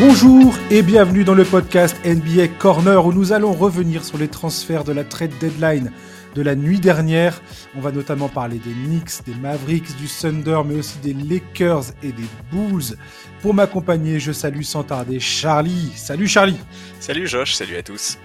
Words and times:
Bonjour 0.00 0.54
et 0.70 0.82
bienvenue 0.82 1.24
dans 1.24 1.34
le 1.34 1.44
podcast 1.44 1.96
NBA 2.04 2.46
Corner 2.60 3.04
où 3.04 3.12
nous 3.12 3.32
allons 3.32 3.52
revenir 3.52 4.04
sur 4.04 4.16
les 4.16 4.28
transferts 4.28 4.84
de 4.84 4.92
la 4.92 5.02
trade 5.02 5.32
deadline 5.40 5.90
de 6.36 6.42
la 6.42 6.54
nuit 6.54 6.78
dernière. 6.78 7.42
On 7.74 7.80
va 7.80 7.90
notamment 7.90 8.28
parler 8.28 8.58
des 8.58 8.70
Knicks, 8.70 9.24
des 9.26 9.34
Mavericks, 9.34 9.96
du 9.96 10.06
Thunder, 10.06 10.60
mais 10.64 10.76
aussi 10.76 10.98
des 10.98 11.14
Lakers 11.14 11.86
et 12.04 12.12
des 12.12 12.28
Bulls. 12.52 12.96
Pour 13.42 13.54
m'accompagner, 13.54 14.20
je 14.20 14.30
salue 14.30 14.62
sans 14.62 14.84
tarder 14.84 15.18
Charlie. 15.18 15.90
Salut 15.96 16.28
Charlie. 16.28 16.60
Salut 17.00 17.26
Josh, 17.26 17.54
salut 17.54 17.76
à 17.76 17.82
tous. 17.82 18.18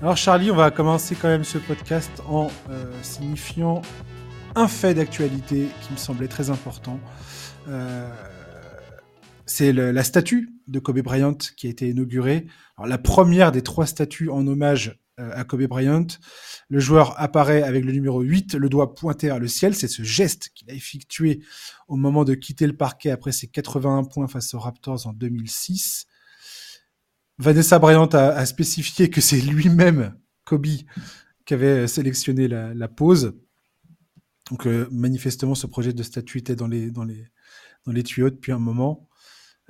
Alors 0.00 0.16
Charlie, 0.16 0.50
on 0.50 0.56
va 0.56 0.70
commencer 0.70 1.14
quand 1.14 1.28
même 1.28 1.44
ce 1.44 1.58
podcast 1.58 2.10
en 2.26 2.50
euh, 2.70 2.84
signifiant 3.02 3.82
un 4.54 4.66
fait 4.66 4.94
d'actualité 4.94 5.68
qui 5.82 5.92
me 5.92 5.98
semblait 5.98 6.26
très 6.28 6.48
important. 6.48 6.98
Euh, 7.68 8.08
c'est 9.50 9.72
la 9.72 10.04
statue 10.04 10.54
de 10.68 10.78
Kobe 10.78 11.00
Bryant 11.00 11.36
qui 11.56 11.66
a 11.66 11.70
été 11.70 11.88
inaugurée. 11.88 12.46
La 12.84 12.98
première 12.98 13.50
des 13.50 13.62
trois 13.62 13.84
statues 13.84 14.30
en 14.30 14.46
hommage 14.46 15.00
euh, 15.18 15.32
à 15.34 15.42
Kobe 15.42 15.64
Bryant. 15.64 16.06
Le 16.68 16.78
joueur 16.78 17.20
apparaît 17.20 17.64
avec 17.64 17.84
le 17.84 17.90
numéro 17.90 18.20
8, 18.20 18.54
le 18.54 18.68
doigt 18.68 18.94
pointé 18.94 19.26
vers 19.26 19.40
le 19.40 19.48
ciel. 19.48 19.74
C'est 19.74 19.88
ce 19.88 20.04
geste 20.04 20.50
qu'il 20.54 20.70
a 20.70 20.74
effectué 20.74 21.42
au 21.88 21.96
moment 21.96 22.24
de 22.24 22.34
quitter 22.34 22.64
le 22.68 22.76
parquet 22.76 23.10
après 23.10 23.32
ses 23.32 23.48
81 23.48 24.04
points 24.04 24.28
face 24.28 24.54
aux 24.54 24.60
Raptors 24.60 25.08
en 25.08 25.12
2006. 25.12 26.06
Vanessa 27.38 27.80
Bryant 27.80 28.06
a, 28.06 28.46
spécifié 28.46 29.10
que 29.10 29.20
c'est 29.20 29.40
lui-même, 29.40 30.14
Kobe, 30.44 30.66
qui 31.44 31.54
avait 31.54 31.88
sélectionné 31.88 32.46
la, 32.46 32.88
pose. 32.88 33.34
Donc 34.48 34.68
euh, 34.68 34.86
manifestement, 34.92 35.56
ce 35.56 35.66
projet 35.66 35.92
de 35.92 36.04
statue 36.04 36.38
était 36.38 36.54
dans 36.54 36.68
les 36.68 38.02
tuyaux 38.04 38.30
depuis 38.30 38.52
un 38.52 38.60
moment. 38.60 39.09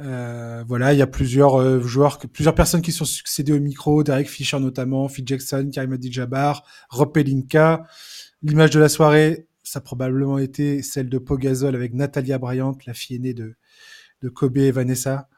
Euh, 0.00 0.64
voilà, 0.66 0.94
il 0.94 0.98
y 0.98 1.02
a 1.02 1.06
plusieurs 1.06 1.60
euh, 1.60 1.80
joueurs, 1.82 2.18
plusieurs 2.32 2.54
personnes 2.54 2.80
qui 2.80 2.92
sont 2.92 3.04
succédées 3.04 3.52
au 3.52 3.60
micro, 3.60 4.02
Derek 4.02 4.28
Fisher 4.28 4.58
notamment, 4.58 5.08
Phil 5.08 5.26
Jackson, 5.26 5.68
Karim 5.72 5.92
Abdul-Jabbar, 5.92 6.64
Rob 6.88 7.12
Pelinka. 7.12 7.84
L'image 8.42 8.70
de 8.70 8.80
la 8.80 8.88
soirée, 8.88 9.46
ça 9.62 9.80
a 9.80 9.82
probablement 9.82 10.38
été 10.38 10.82
celle 10.82 11.10
de 11.10 11.18
Pogazol 11.18 11.74
avec 11.74 11.92
Natalia 11.92 12.38
Bryant, 12.38 12.76
la 12.86 12.94
fille 12.94 13.16
aînée 13.16 13.34
de, 13.34 13.54
Kobe 14.34 14.58
et 14.58 14.70
Vanessa, 14.70 15.28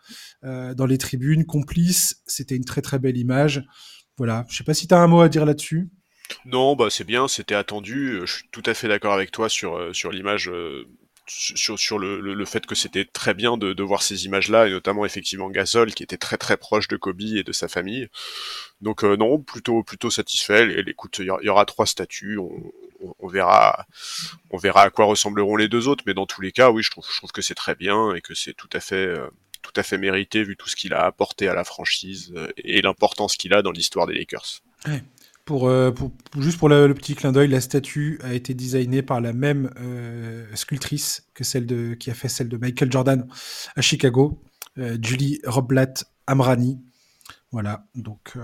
euh, 0.45 0.75
dans 0.75 0.87
les 0.87 0.99
tribunes, 0.99 1.45
complices. 1.45 2.23
C'était 2.27 2.57
une 2.57 2.65
très 2.65 2.83
très 2.83 2.99
belle 2.99 3.17
image. 3.17 3.65
Voilà, 4.17 4.45
je 4.49 4.57
sais 4.57 4.65
pas 4.65 4.75
si 4.75 4.87
tu 4.87 4.95
as 4.95 5.01
un 5.01 5.07
mot 5.07 5.21
à 5.21 5.29
dire 5.29 5.45
là-dessus. 5.45 5.89
Non, 6.47 6.77
bah 6.77 6.89
c'est 6.91 7.05
bien, 7.05 7.29
c'était 7.29 7.55
attendu. 7.55 8.21
Je 8.25 8.33
suis 8.33 8.49
tout 8.51 8.63
à 8.67 8.75
fait 8.75 8.89
d'accord 8.89 9.13
avec 9.13 9.31
toi 9.31 9.49
sur 9.49 9.95
sur 9.95 10.11
l'image 10.11 10.51
sur, 11.27 11.99
le, 11.99 12.21
le, 12.21 12.45
fait 12.45 12.67
que 12.67 12.75
c'était 12.75 13.05
très 13.05 13.35
bien 13.35 13.57
de, 13.57 13.73
de 13.73 13.83
voir 13.83 14.03
ces 14.03 14.25
images-là, 14.25 14.67
et 14.67 14.71
notamment 14.71 15.05
effectivement 15.05 15.51
Gasol, 15.51 15.95
qui 15.95 16.03
était 16.03 16.17
très 16.17 16.37
très 16.37 16.57
proche 16.57 16.89
de 16.89 16.97
Kobe 16.97 17.21
et 17.21 17.45
de 17.45 17.53
sa 17.53 17.69
famille. 17.69 18.09
Donc 18.81 19.05
euh, 19.05 19.17
non, 19.17 19.39
plutôt 19.39 19.83
plutôt 19.83 20.11
satisfait. 20.11 20.69
Et, 20.71 20.91
écoute, 20.91 21.19
il 21.21 21.27
y, 21.27 21.49
aura 21.49 21.65
trois 21.65 21.87
statues, 21.87 22.39
on, 22.39 22.51
on, 23.19 23.29
verra 23.29 23.87
on 24.51 24.57
verra 24.57 24.83
à 24.83 24.91
quoi 24.91 25.05
ressembleront 25.05 25.57
les 25.57 25.69
deux 25.69 25.89
autres, 25.89 26.05
mais 26.07 26.15
dans 26.15 26.27
tous 26.27 26.41
les 26.41 26.53
cas, 26.53 26.71
oui, 26.71 26.83
je 26.83 26.91
trouve 26.91 27.07
je 27.11 27.17
trouve 27.17 27.33
que 27.33 27.43
c'est 27.43 27.55
très 27.55 27.75
bien 27.75 28.15
et 28.15 28.21
que 28.21 28.35
c'est 28.35 28.55
tout 28.55 28.71
à 28.73 28.81
fait 28.81 29.07
euh, 29.07 29.29
tout 29.63 29.73
à 29.77 29.83
fait 29.83 29.99
mérité 29.99 30.43
vu 30.43 30.57
tout 30.57 30.69
ce 30.69 30.75
qu'il 30.77 30.93
a 30.93 31.05
apporté 31.05 31.47
à 31.49 31.55
la 31.55 31.65
franchise 31.65 32.33
euh, 32.37 32.49
et 32.57 32.83
l'importance 32.83 33.37
qu'il 33.37 33.55
a 33.55 33.63
dans 33.63 33.71
l'histoire 33.71 34.07
des 34.07 34.15
Lakers. 34.15 34.63
Euh, 35.51 35.91
pour, 35.91 36.13
juste 36.39 36.59
pour 36.59 36.69
le, 36.69 36.93
petit 36.95 37.15
clin 37.15 37.33
d'œil, 37.33 37.49
la 37.49 37.61
statue 37.61 38.19
a 38.23 38.33
été 38.33 38.55
designée 38.55 39.03
par 39.03 39.21
la 39.21 39.33
même 39.33 39.71
euh, 39.81 40.47
sculptrice 40.55 41.27
que 41.35 41.43
celle 41.43 41.67
de, 41.67 41.95
qui 41.95 42.11
a 42.11 42.15
fait 42.15 42.29
celle 42.29 42.49
de 42.49 42.57
Michael 42.57 42.93
Jordan 42.93 43.27
à 43.75 43.81
Chicago, 43.81 44.41
euh, 44.79 44.97
Julie 45.03 45.41
Roblat 45.45 45.95
Amrani. 46.27 46.81
Voilà, 47.51 47.85
donc 47.95 48.39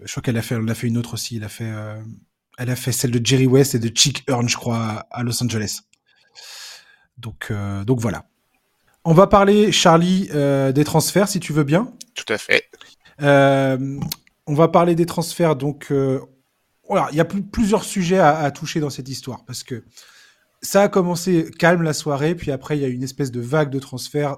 je 0.00 0.10
crois 0.10 0.22
qu'elle 0.22 0.38
a 0.38 0.42
fait, 0.42 0.54
elle 0.54 0.70
a 0.70 0.74
fait 0.74 0.86
une 0.86 0.96
autre 0.96 1.14
aussi. 1.14 1.36
Elle 1.36 1.44
a 1.44 1.50
fait, 1.50 1.70
elle 2.56 2.70
a 2.70 2.76
fait 2.76 2.92
celle 2.92 3.10
de 3.10 3.24
Jerry 3.24 3.46
West 3.46 3.74
et 3.74 3.78
de 3.78 3.94
Chick 3.94 4.24
Hearn, 4.26 4.48
je 4.48 4.56
crois, 4.56 5.06
à 5.10 5.22
Los 5.22 5.42
Angeles. 5.42 5.80
Donc, 7.18 7.52
donc 7.84 8.00
voilà. 8.00 8.24
On 9.04 9.12
va 9.12 9.26
parler, 9.26 9.70
Charlie, 9.70 10.28
des 10.28 10.84
transferts, 10.84 11.28
si 11.28 11.40
tu 11.40 11.52
veux 11.52 11.64
bien. 11.64 11.92
Tout 12.14 12.32
à 12.32 12.38
fait. 12.38 12.70
On 14.46 14.54
va 14.54 14.68
parler 14.68 14.94
des 14.94 15.06
transferts. 15.06 15.56
Donc, 15.56 15.88
euh, 15.90 16.20
voilà, 16.88 17.08
il 17.12 17.16
y 17.16 17.20
a 17.20 17.24
plusieurs 17.24 17.84
sujets 17.84 18.18
à, 18.18 18.50
toucher 18.50 18.80
dans 18.80 18.90
cette 18.90 19.08
histoire 19.08 19.44
parce 19.46 19.62
que 19.62 19.84
ça 20.60 20.82
a 20.82 20.88
commencé 20.88 21.50
calme 21.58 21.82
la 21.82 21.94
soirée, 21.94 22.34
puis 22.34 22.50
après 22.50 22.76
il 22.78 22.82
y 22.82 22.84
a 22.84 22.88
une 22.88 23.02
espèce 23.02 23.30
de 23.30 23.40
vague 23.40 23.70
de 23.70 23.78
transferts, 23.78 24.36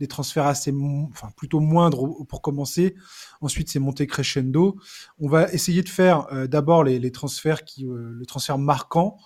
des 0.00 0.06
transferts 0.06 0.46
assez, 0.46 0.72
enfin 1.10 1.30
plutôt 1.36 1.60
moindres 1.60 2.26
pour 2.26 2.42
commencer. 2.42 2.94
Ensuite, 3.40 3.70
c'est 3.70 3.78
monté 3.78 4.06
crescendo. 4.06 4.78
On 5.18 5.28
va 5.28 5.50
essayer 5.50 5.82
de 5.82 5.88
faire 5.88 6.26
euh, 6.32 6.46
d'abord 6.46 6.84
les, 6.84 7.10
transferts 7.10 7.64
qui, 7.64 7.86
euh, 7.86 8.10
le 8.12 8.26
transfert 8.26 8.58
marquant. 8.58 9.16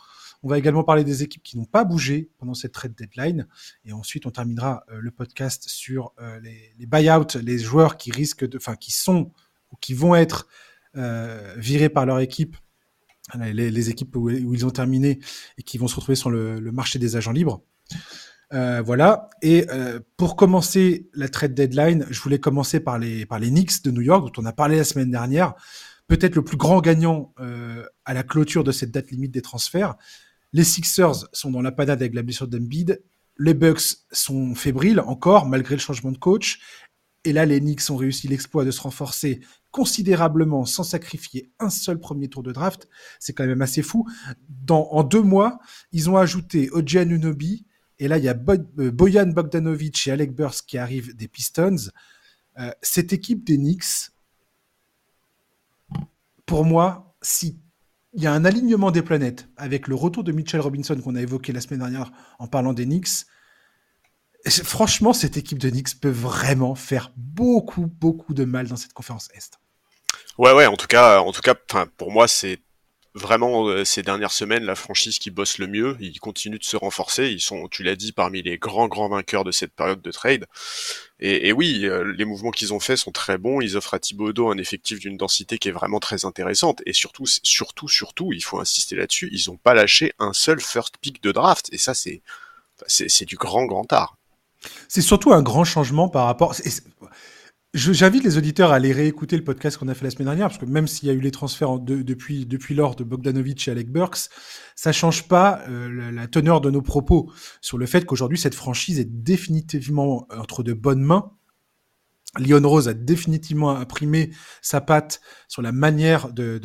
On 0.45 0.49
va 0.49 0.59
également 0.59 0.85
parler 0.85 1.05
des 1.05 1.23
équipes 1.23 1.43
qui 1.43 1.57
n'ont 1.57 1.65
pas 1.65 1.85
bougé 1.85 2.31
pendant 2.39 2.55
cette 2.55 2.73
trade 2.73 2.95
deadline. 2.95 3.47
Et 3.85 3.93
ensuite, 3.93 4.27
on 4.27 4.31
terminera 4.31 4.85
le 4.89 5.11
podcast 5.13 5.69
sur 5.69 6.13
les, 6.43 6.75
les 6.79 6.87
buyouts, 6.87 7.39
les 7.41 7.59
joueurs 7.59 7.97
qui 7.97 8.11
risquent 8.11 8.49
de, 8.49 8.57
enfin, 8.57 8.75
qui 8.75 8.91
sont 8.91 9.31
ou 9.73 9.77
qui 9.81 9.95
vont 9.95 10.15
être 10.15 10.47
euh, 10.97 11.55
virés 11.57 11.89
par 11.89 12.05
leur 12.05 12.21
équipe, 12.21 12.57
les, 13.35 13.89
équipes 13.89 14.15
où, 14.17 14.29
ils 14.29 14.67
ont 14.67 14.71
terminé 14.71 15.21
et 15.57 15.63
qui 15.63 15.79
vont 15.79 15.89
se 15.89 15.95
retrouver 15.97 16.17
sur 16.17 16.31
le, 16.31 16.61
marché 16.71 16.99
des 16.99 17.17
agents 17.17 17.33
libres. 17.33 17.63
Euh, 18.53 18.83
voilà. 18.83 19.31
Et 19.41 19.67
euh, 19.71 20.01
pour 20.19 20.37
commencer 20.37 21.09
la 21.15 21.29
trade 21.29 21.55
deadline, 21.55 22.07
je 22.11 22.21
voulais 22.21 22.39
commencer 22.39 22.79
par 22.81 22.99
les, 22.99 23.25
par 23.25 23.39
les 23.39 23.49
Knicks 23.49 23.83
de 23.83 23.91
New 23.91 24.03
York, 24.03 24.27
dont 24.27 24.43
on 24.43 24.45
a 24.45 24.53
parlé 24.53 24.77
la 24.77 24.85
semaine 24.85 25.11
dernière. 25.11 25.55
Peut-être 26.09 26.35
le 26.37 26.45
plus 26.45 26.59
grand 26.59 26.83
gagnant 26.83 27.33
à 28.05 28.13
la 28.13 28.23
clôture 28.23 28.65
de 28.65 28.73
cette 28.73 28.91
date 28.91 29.11
limite 29.11 29.31
des 29.31 29.41
transferts. 29.41 29.95
Les 30.53 30.65
Sixers 30.65 31.27
sont 31.33 31.51
dans 31.51 31.63
la 31.63 31.73
panade 31.73 32.03
avec 32.03 32.15
la 32.15 32.23
blessure 32.23 32.49
d'Embiid. 32.49 33.03
Les 33.39 33.55
Bucks 33.55 33.97
sont 34.11 34.55
fébriles 34.55 35.01
encore, 35.01 35.47
malgré 35.47 35.75
le 35.75 35.81
changement 35.81 36.13
de 36.13 36.19
coach. 36.19 36.61
Et 37.25 37.33
là, 37.33 37.47
les 37.47 37.61
Knicks 37.61 37.89
ont 37.91 37.97
réussi 37.97 38.27
l'exploit 38.29 38.65
de 38.65 38.71
se 38.71 38.81
renforcer 38.81 39.41
considérablement 39.71 40.65
sans 40.65 40.83
sacrifier 40.83 41.51
un 41.59 41.71
seul 41.71 41.99
premier 41.99 42.29
tour 42.29 42.43
de 42.43 42.53
draft. 42.53 42.89
C'est 43.21 43.33
quand 43.33 43.47
même 43.47 43.63
assez 43.63 43.83
fou. 43.83 44.09
En 44.69 45.03
deux 45.05 45.23
mois, 45.23 45.59
ils 45.93 46.11
ont 46.11 46.17
ajouté 46.17 46.69
Oji 46.73 46.99
Anunobi, 46.99 47.65
et 48.03 48.09
là, 48.09 48.19
il 48.19 48.25
y 48.25 48.29
a 48.29 48.35
euh, 48.35 48.91
Boyan 48.91 49.29
Bogdanovic 49.29 50.09
et 50.09 50.11
Alec 50.11 50.35
Burst 50.35 50.67
qui 50.67 50.77
arrivent 50.77 51.15
des 51.15 51.29
Pistons. 51.29 51.77
Euh, 52.59 52.73
cette 52.83 53.13
équipe 53.13 53.45
des 53.45 53.57
Knicks, 53.57 54.11
pour 56.45 56.65
moi, 56.65 57.15
si 57.23 57.61
il 58.15 58.23
y 58.23 58.27
a 58.27 58.33
un 58.33 58.45
alignement 58.45 58.91
des 58.91 59.03
planètes 59.03 59.49
avec 59.57 59.87
le 59.87 59.95
retour 59.95 60.25
de 60.25 60.33
Mitchell 60.33 60.61
Robinson 60.61 61.01
qu'on 61.01 61.15
a 61.15 61.23
évoqué 61.23 61.53
la 61.53 61.61
semaine 61.61 61.79
dernière 61.79 62.11
en 62.41 62.49
parlant 62.49 62.73
des 62.73 62.85
Knicks, 62.85 63.25
franchement, 64.51 65.13
cette 65.13 65.37
équipe 65.37 65.59
de 65.59 65.71
Knicks 65.71 66.01
peut 66.01 66.11
vraiment 66.11 66.75
faire 66.75 67.13
beaucoup, 67.17 67.87
beaucoup 67.87 68.35
de 68.35 68.45
mal 68.45 68.69
dans 68.69 68.77
cette 68.77 68.93
conférence 68.93 69.29
Est. 69.35 69.59
Ouais, 70.39 70.53
ouais, 70.53 70.67
en 70.67 70.77
tout 70.77 70.87
cas, 70.87 71.21
en 71.21 71.33
tout 71.33 71.43
cas, 71.43 71.55
pour 71.97 72.11
moi, 72.11 72.27
c'est 72.27 72.61
vraiment 73.15 73.67
euh, 73.69 73.85
ces 73.85 74.03
dernières 74.03 74.33
semaines 74.33 74.65
la 74.65 74.75
franchise 74.75 75.19
qui 75.19 75.31
bosse 75.31 75.59
le 75.59 75.67
mieux. 75.67 75.97
Ils 76.01 76.19
continuent 76.19 76.59
de 76.59 76.65
se 76.65 76.77
renforcer. 76.77 77.31
Ils 77.31 77.41
sont, 77.41 77.69
tu 77.69 77.83
l'as 77.83 77.97
dit, 77.97 78.13
parmi 78.13 78.43
les 78.43 78.59
grands 78.59 78.89
grands 78.89 79.09
vainqueurs 79.09 79.45
de 79.45 79.53
cette 79.53 79.75
période 79.75 80.01
de 80.01 80.11
trade. 80.11 80.47
Et, 81.21 81.53
oui, 81.53 81.85
euh, 81.85 82.13
les 82.17 82.25
mouvements 82.25 82.51
qu'ils 82.51 82.73
ont 82.75 82.81
faits 82.81 82.99
sont 82.99 83.13
très 83.13 83.39
bons. 83.39 83.61
Ils 83.61 83.77
offrent 83.77 83.95
à 83.95 84.01
Thibodeau 84.01 84.51
un 84.51 84.59
effectif 84.59 84.99
d'une 84.99 85.17
densité 85.17 85.59
qui 85.59 85.69
est 85.69 85.73
vraiment 85.73 86.01
très 86.01 86.25
intéressante. 86.25 86.83
Et 86.87 86.93
surtout, 86.93 87.27
surtout, 87.27 87.89
surtout, 87.89 88.33
il 88.33 88.43
faut 88.43 88.59
insister 88.59 88.97
là-dessus. 88.97 89.29
Ils 89.31 89.51
n'ont 89.51 89.57
pas 89.57 89.75
lâché 89.75 90.13
un 90.19 90.33
seul 90.33 90.61
first 90.61 90.97
pick 91.01 91.23
de 91.23 91.31
draft. 91.31 91.69
Et 91.73 91.79
ça, 91.79 91.95
c'est 91.95 92.23
c'est 92.89 93.25
du 93.27 93.37
grand 93.37 93.67
grand 93.67 93.93
art. 93.93 94.17
C'est 94.89 95.01
surtout 95.01 95.33
un 95.33 95.43
grand 95.43 95.65
changement 95.65 96.09
par 96.09 96.27
rapport. 96.27 96.55
J'invite 97.75 98.23
les 98.23 98.37
auditeurs 98.37 98.71
à 98.71 98.75
aller 98.75 98.93
réécouter 98.93 99.35
le 99.35 99.45
podcast 99.45 99.79
qu'on 99.79 99.89
a 99.89 99.95
fait 99.95 100.05
la 100.05 100.11
semaine 100.11 100.27
dernière, 100.27 100.49
parce 100.49 100.59
que 100.59 100.67
même 100.67 100.87
s'il 100.87 101.09
y 101.09 101.11
a 101.11 101.15
eu 101.15 101.21
les 101.21 101.31
transferts 101.31 101.79
depuis, 101.79 102.47
lors 102.75 102.95
de 102.95 103.03
Bogdanovic 103.03 103.67
et 103.67 103.71
Alec 103.71 103.91
Burks, 103.91 104.29
ça 104.77 104.93
change 104.93 105.27
pas 105.27 105.63
euh, 105.69 106.13
la, 106.13 106.27
teneur 106.27 106.61
de 106.61 106.71
nos 106.71 106.83
propos 106.83 107.33
sur 107.63 107.79
le 107.79 107.87
fait 107.87 108.05
qu'aujourd'hui, 108.05 108.37
cette 108.37 108.55
franchise 108.55 109.01
est 109.01 109.09
définitivement 109.11 110.29
entre 110.37 110.63
de 110.63 110.75
bonnes 110.75 111.03
mains. 111.03 111.33
Lyon 112.39 112.61
Rose 112.63 112.89
a 112.89 112.95
définitivement 112.95 113.71
imprimé 113.71 114.33
sa 114.61 114.83
patte 114.83 115.23
sur 115.49 115.63
la 115.63 115.73
manière 115.73 116.31
de 116.31 116.61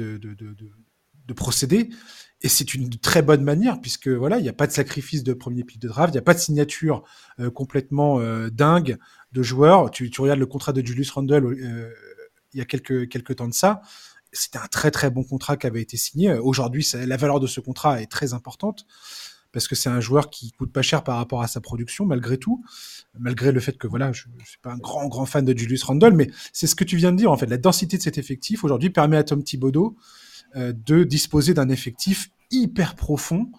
procéder. 1.36 1.90
Et 2.42 2.50
c'est 2.50 2.76
une 2.76 2.90
très 2.90 3.24
bonne 3.24 3.44
manière, 3.44 3.82
puisque 3.82 4.10
voilà, 4.10 4.38
il 4.38 4.44
n'y 4.44 4.50
a 4.50 4.54
pas 4.54 4.68
de 4.68 4.72
sacrifice 4.72 5.24
de 5.24 5.34
premier 5.34 5.64
pick 5.64 5.80
de 5.80 5.88
draft, 5.88 6.14
il 6.14 6.18
n'y 6.18 6.20
a 6.20 6.24
pas 6.24 6.36
de 6.36 6.40
signature 6.40 7.04
euh, 7.40 7.50
complètement 7.50 8.20
euh, 8.20 8.50
dingue 8.50 8.98
de 9.32 9.42
joueurs. 9.42 9.90
Tu, 9.90 10.12
regardes 10.20 10.40
le 10.40 10.46
contrat 10.46 10.72
de 10.72 10.86
Julius 10.86 11.10
Randle 11.12 11.46
euh, 11.46 11.92
il 12.54 12.60
y 12.60 12.62
a 12.62 12.66
quelques, 12.66 13.10
quelques 13.10 13.38
temps 13.38 13.48
de 13.48 13.54
ça. 13.54 13.82
C'était 14.32 14.60
un 14.60 14.68
très 14.68 14.92
très 14.92 15.10
bon 15.10 15.24
contrat 15.24 15.58
qui 15.58 15.66
avait 15.66 15.82
été 15.82 15.98
signé. 15.98 16.34
Aujourd'hui, 16.34 16.88
la 16.94 17.18
valeur 17.18 17.40
de 17.40 17.48
ce 17.48 17.60
contrat 17.60 18.02
est 18.02 18.12
très 18.12 18.34
importante 18.34 18.86
parce 19.52 19.68
que 19.68 19.76
c'est 19.76 19.90
un 19.90 20.02
joueur 20.02 20.30
qui 20.30 20.52
coûte 20.52 20.72
pas 20.72 20.82
cher 20.82 21.04
par 21.04 21.18
rapport 21.18 21.42
à 21.42 21.48
sa 21.48 21.62
production, 21.62 22.06
malgré 22.06 22.38
tout, 22.38 22.64
malgré 23.18 23.52
le 23.52 23.60
fait 23.60 23.78
que 23.78 23.88
voilà, 23.88 24.12
je, 24.12 24.26
je 24.44 24.50
suis 24.50 24.60
pas 24.60 24.72
un 24.72 24.78
grand 24.78 25.08
grand 25.08 25.26
fan 25.26 25.44
de 25.44 25.58
Julius 25.58 25.84
Randle, 25.84 26.14
mais 26.14 26.30
c'est 26.54 26.68
ce 26.68 26.76
que 26.76 26.84
tu 26.84 26.98
viens 26.98 27.12
de 27.12 27.18
dire 27.18 27.32
en 27.32 27.38
fait. 27.38 27.48
La 27.48 27.58
densité 27.58 27.98
de 27.98 28.04
cet 28.04 28.18
effectif 28.18 28.64
aujourd'hui 28.64 28.90
permet 28.90 29.18
à 29.18 29.24
Tom 29.24 29.44
Thibodeau 29.44 29.98
de 30.56 31.04
disposer 31.04 31.54
d'un 31.54 31.70
effectif 31.70 32.30
hyper 32.52 32.96
profond. 32.96 33.52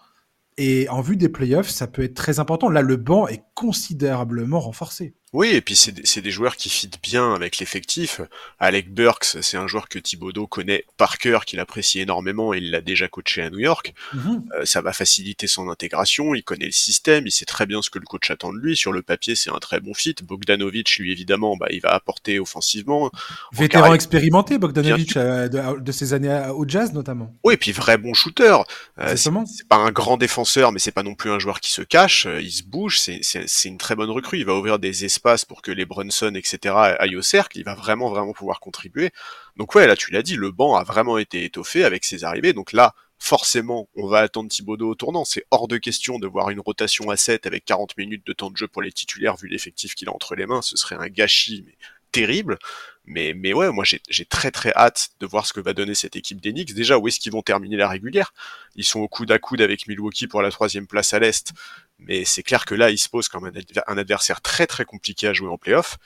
Et 0.57 0.89
en 0.89 1.01
vue 1.01 1.15
des 1.15 1.29
playoffs, 1.29 1.69
ça 1.69 1.87
peut 1.87 2.03
être 2.03 2.15
très 2.15 2.39
important. 2.39 2.69
Là, 2.69 2.81
le 2.81 2.97
banc 2.97 3.27
est 3.27 3.43
considérablement 3.53 4.59
renforcé. 4.59 5.13
Oui, 5.31 5.49
et 5.49 5.61
puis 5.61 5.75
c'est 5.75 5.91
des, 5.91 6.21
des, 6.21 6.31
joueurs 6.31 6.55
qui 6.55 6.69
fit 6.69 6.89
bien 7.03 7.35
avec 7.35 7.59
l'effectif. 7.59 8.19
Alec 8.57 8.91
Burks, 8.91 9.37
c'est 9.41 9.57
un 9.57 9.67
joueur 9.67 9.87
que 9.87 9.99
Thibodeau 9.99 10.47
connaît 10.47 10.85
par 10.97 11.19
cœur, 11.19 11.45
qu'il 11.45 11.59
apprécie 11.59 11.99
énormément, 11.99 12.51
et 12.51 12.57
il 12.57 12.71
l'a 12.71 12.81
déjà 12.81 13.07
coaché 13.07 13.43
à 13.43 13.51
New 13.51 13.59
York. 13.59 13.93
-hmm. 14.15 14.41
euh, 14.55 14.65
ça 14.65 14.81
va 14.81 14.91
faciliter 14.91 15.45
son 15.45 15.69
intégration, 15.69 16.33
il 16.33 16.43
connaît 16.43 16.65
le 16.65 16.71
système, 16.71 17.27
il 17.27 17.31
sait 17.31 17.45
très 17.45 17.67
bien 17.67 17.83
ce 17.83 17.91
que 17.91 17.99
le 17.99 18.05
coach 18.05 18.31
attend 18.31 18.51
de 18.51 18.57
lui. 18.57 18.75
Sur 18.75 18.91
le 18.91 19.03
papier, 19.03 19.35
c'est 19.35 19.51
un 19.51 19.59
très 19.59 19.79
bon 19.79 19.93
fit. 19.93 20.15
Bogdanovic, 20.23 20.95
lui, 20.97 21.11
évidemment, 21.11 21.55
bah, 21.57 21.67
il 21.69 21.81
va 21.81 21.89
apporter 21.89 22.39
offensivement. 22.39 23.11
Vétéran 23.51 23.83
carré... 23.83 23.95
expérimenté, 23.95 24.57
Bogdanovic, 24.57 25.15
euh, 25.15 25.47
de, 25.47 25.79
de, 25.79 25.91
ses 25.91 26.13
années 26.13 26.35
au 26.55 26.67
jazz, 26.67 26.91
notamment. 26.91 27.35
Oui, 27.43 27.53
et 27.53 27.57
puis 27.57 27.71
vrai 27.71 27.99
bon 27.99 28.15
shooter. 28.15 28.57
Euh, 28.97 29.15
c'est 29.15 29.67
pas 29.67 29.77
un 29.77 29.91
grand 29.91 30.17
défenseur, 30.17 30.71
mais 30.71 30.79
c'est 30.79 30.91
pas 30.91 31.03
non 31.03 31.13
plus 31.13 31.29
un 31.29 31.37
joueur 31.37 31.59
qui 31.59 31.71
se 31.71 31.83
cache, 31.83 32.25
il 32.41 32.51
se 32.51 32.63
bouge, 32.63 32.97
c'est 32.99 33.67
une 33.73 33.77
très 33.77 33.95
bonne 33.95 34.09
recrue, 34.09 34.39
il 34.39 34.45
va 34.45 34.55
ouvrir 34.55 34.79
des 34.79 35.05
espaces 35.05 35.18
pour 35.47 35.61
que 35.61 35.71
les 35.71 35.85
Brunson, 35.85 36.33
etc. 36.35 36.75
aillent 36.99 37.15
au 37.15 37.21
cercle, 37.21 37.57
il 37.57 37.63
va 37.63 37.75
vraiment, 37.75 38.09
vraiment 38.09 38.33
pouvoir 38.33 38.59
contribuer. 38.59 39.11
Donc 39.57 39.75
ouais, 39.75 39.87
là, 39.87 39.95
tu 39.95 40.11
l'as 40.11 40.21
dit, 40.21 40.35
le 40.35 40.51
banc 40.51 40.75
a 40.75 40.83
vraiment 40.83 41.17
été 41.17 41.43
étoffé 41.43 41.83
avec 41.83 42.05
ses 42.05 42.23
arrivées. 42.23 42.53
Donc 42.53 42.73
là, 42.73 42.93
forcément, 43.17 43.89
on 43.95 44.07
va 44.07 44.19
attendre 44.19 44.49
Thibaudot 44.49 44.89
au 44.89 44.95
tournant. 44.95 45.25
C'est 45.25 45.45
hors 45.51 45.67
de 45.67 45.77
question 45.77 46.19
de 46.19 46.27
voir 46.27 46.49
une 46.49 46.61
rotation 46.61 47.09
à 47.09 47.17
7 47.17 47.45
avec 47.45 47.65
40 47.65 47.97
minutes 47.97 48.25
de 48.25 48.33
temps 48.33 48.49
de 48.49 48.57
jeu 48.57 48.67
pour 48.67 48.81
les 48.81 48.91
titulaires 48.91 49.35
vu 49.35 49.47
l'effectif 49.47 49.95
qu'il 49.95 50.07
a 50.09 50.13
entre 50.13 50.35
les 50.35 50.45
mains. 50.45 50.61
Ce 50.61 50.77
serait 50.77 50.95
un 50.95 51.09
gâchis 51.09 51.63
mais 51.65 51.75
terrible. 52.11 52.57
Mais, 53.05 53.33
mais 53.33 53.53
ouais, 53.53 53.71
moi 53.71 53.83
j'ai 53.85 54.25
très 54.25 54.51
très 54.51 54.71
hâte 54.75 55.09
de 55.19 55.25
voir 55.25 55.47
ce 55.47 55.53
que 55.53 55.59
va 55.59 55.73
donner 55.73 55.95
cette 55.95 56.15
équipe 56.15 56.39
d'Enix. 56.41 56.73
Déjà, 56.73 56.97
où 56.97 57.07
est-ce 57.07 57.19
qu'ils 57.19 57.31
vont 57.31 57.41
terminer 57.41 57.75
la 57.75 57.87
régulière? 57.87 58.33
Ils 58.75 58.83
sont 58.83 58.99
au 58.99 59.07
coude 59.07 59.31
à 59.31 59.39
coude 59.39 59.61
avec 59.61 59.87
Milwaukee 59.87 60.27
pour 60.27 60.43
la 60.43 60.51
troisième 60.51 60.85
place 60.85 61.13
à 61.13 61.19
l'Est. 61.19 61.53
Mais 61.99 62.25
c'est 62.25 62.43
clair 62.43 62.65
que 62.65 62.75
là, 62.75 62.89
ils 62.89 62.97
se 62.97 63.09
posent 63.09 63.27
comme 63.27 63.45
un, 63.45 63.97
adversaire 63.97 64.41
très 64.41 64.67
très 64.67 64.85
compliqué 64.85 65.27
à 65.27 65.33
jouer 65.33 65.49
en 65.49 65.57
playoff. 65.57 65.97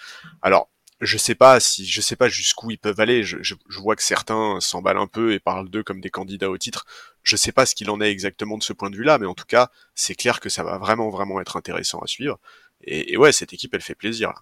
Alors, 0.42 0.70
je 1.02 1.18
sais 1.18 1.36
pas 1.36 1.60
si, 1.60 1.86
je 1.86 2.02
sais 2.02 2.16
pas 2.16 2.30
jusqu'où 2.30 2.72
ils 2.72 2.78
peuvent 2.78 3.00
aller. 3.00 3.24
Je, 3.24 3.38
je, 3.42 3.56
je 3.70 3.80
vois 3.80 3.96
que 3.96 4.04
certains 4.04 4.60
s'emballent 4.60 4.98
un 4.98 5.08
peu 5.08 5.34
et 5.34 5.40
parlent 5.40 5.70
d'eux 5.70 5.84
comme 5.84 6.02
des 6.02 6.10
candidats 6.10 6.50
au 6.50 6.58
titre. 6.58 6.86
Je 7.22 7.36
sais 7.36 7.52
pas 7.52 7.66
ce 7.66 7.76
qu'il 7.76 7.90
en 7.90 8.02
est 8.02 8.10
exactement 8.10 8.58
de 8.58 8.64
ce 8.64 8.74
point 8.74 8.90
de 8.90 8.96
vue-là, 8.96 9.18
mais 9.18 9.28
en 9.28 9.36
tout 9.36 9.46
cas, 9.46 9.70
c'est 9.96 10.16
clair 10.16 10.40
que 10.40 10.50
ça 10.50 10.64
va 10.64 10.78
vraiment 10.78 11.10
vraiment 11.10 11.40
être 11.42 11.58
intéressant 11.58 12.00
à 12.00 12.08
suivre. 12.08 12.40
Et, 12.82 13.14
et 13.14 13.18
ouais, 13.18 13.32
cette 13.32 13.54
équipe, 13.54 13.74
elle 13.74 13.82
fait 13.82 13.96
plaisir. 13.96 14.34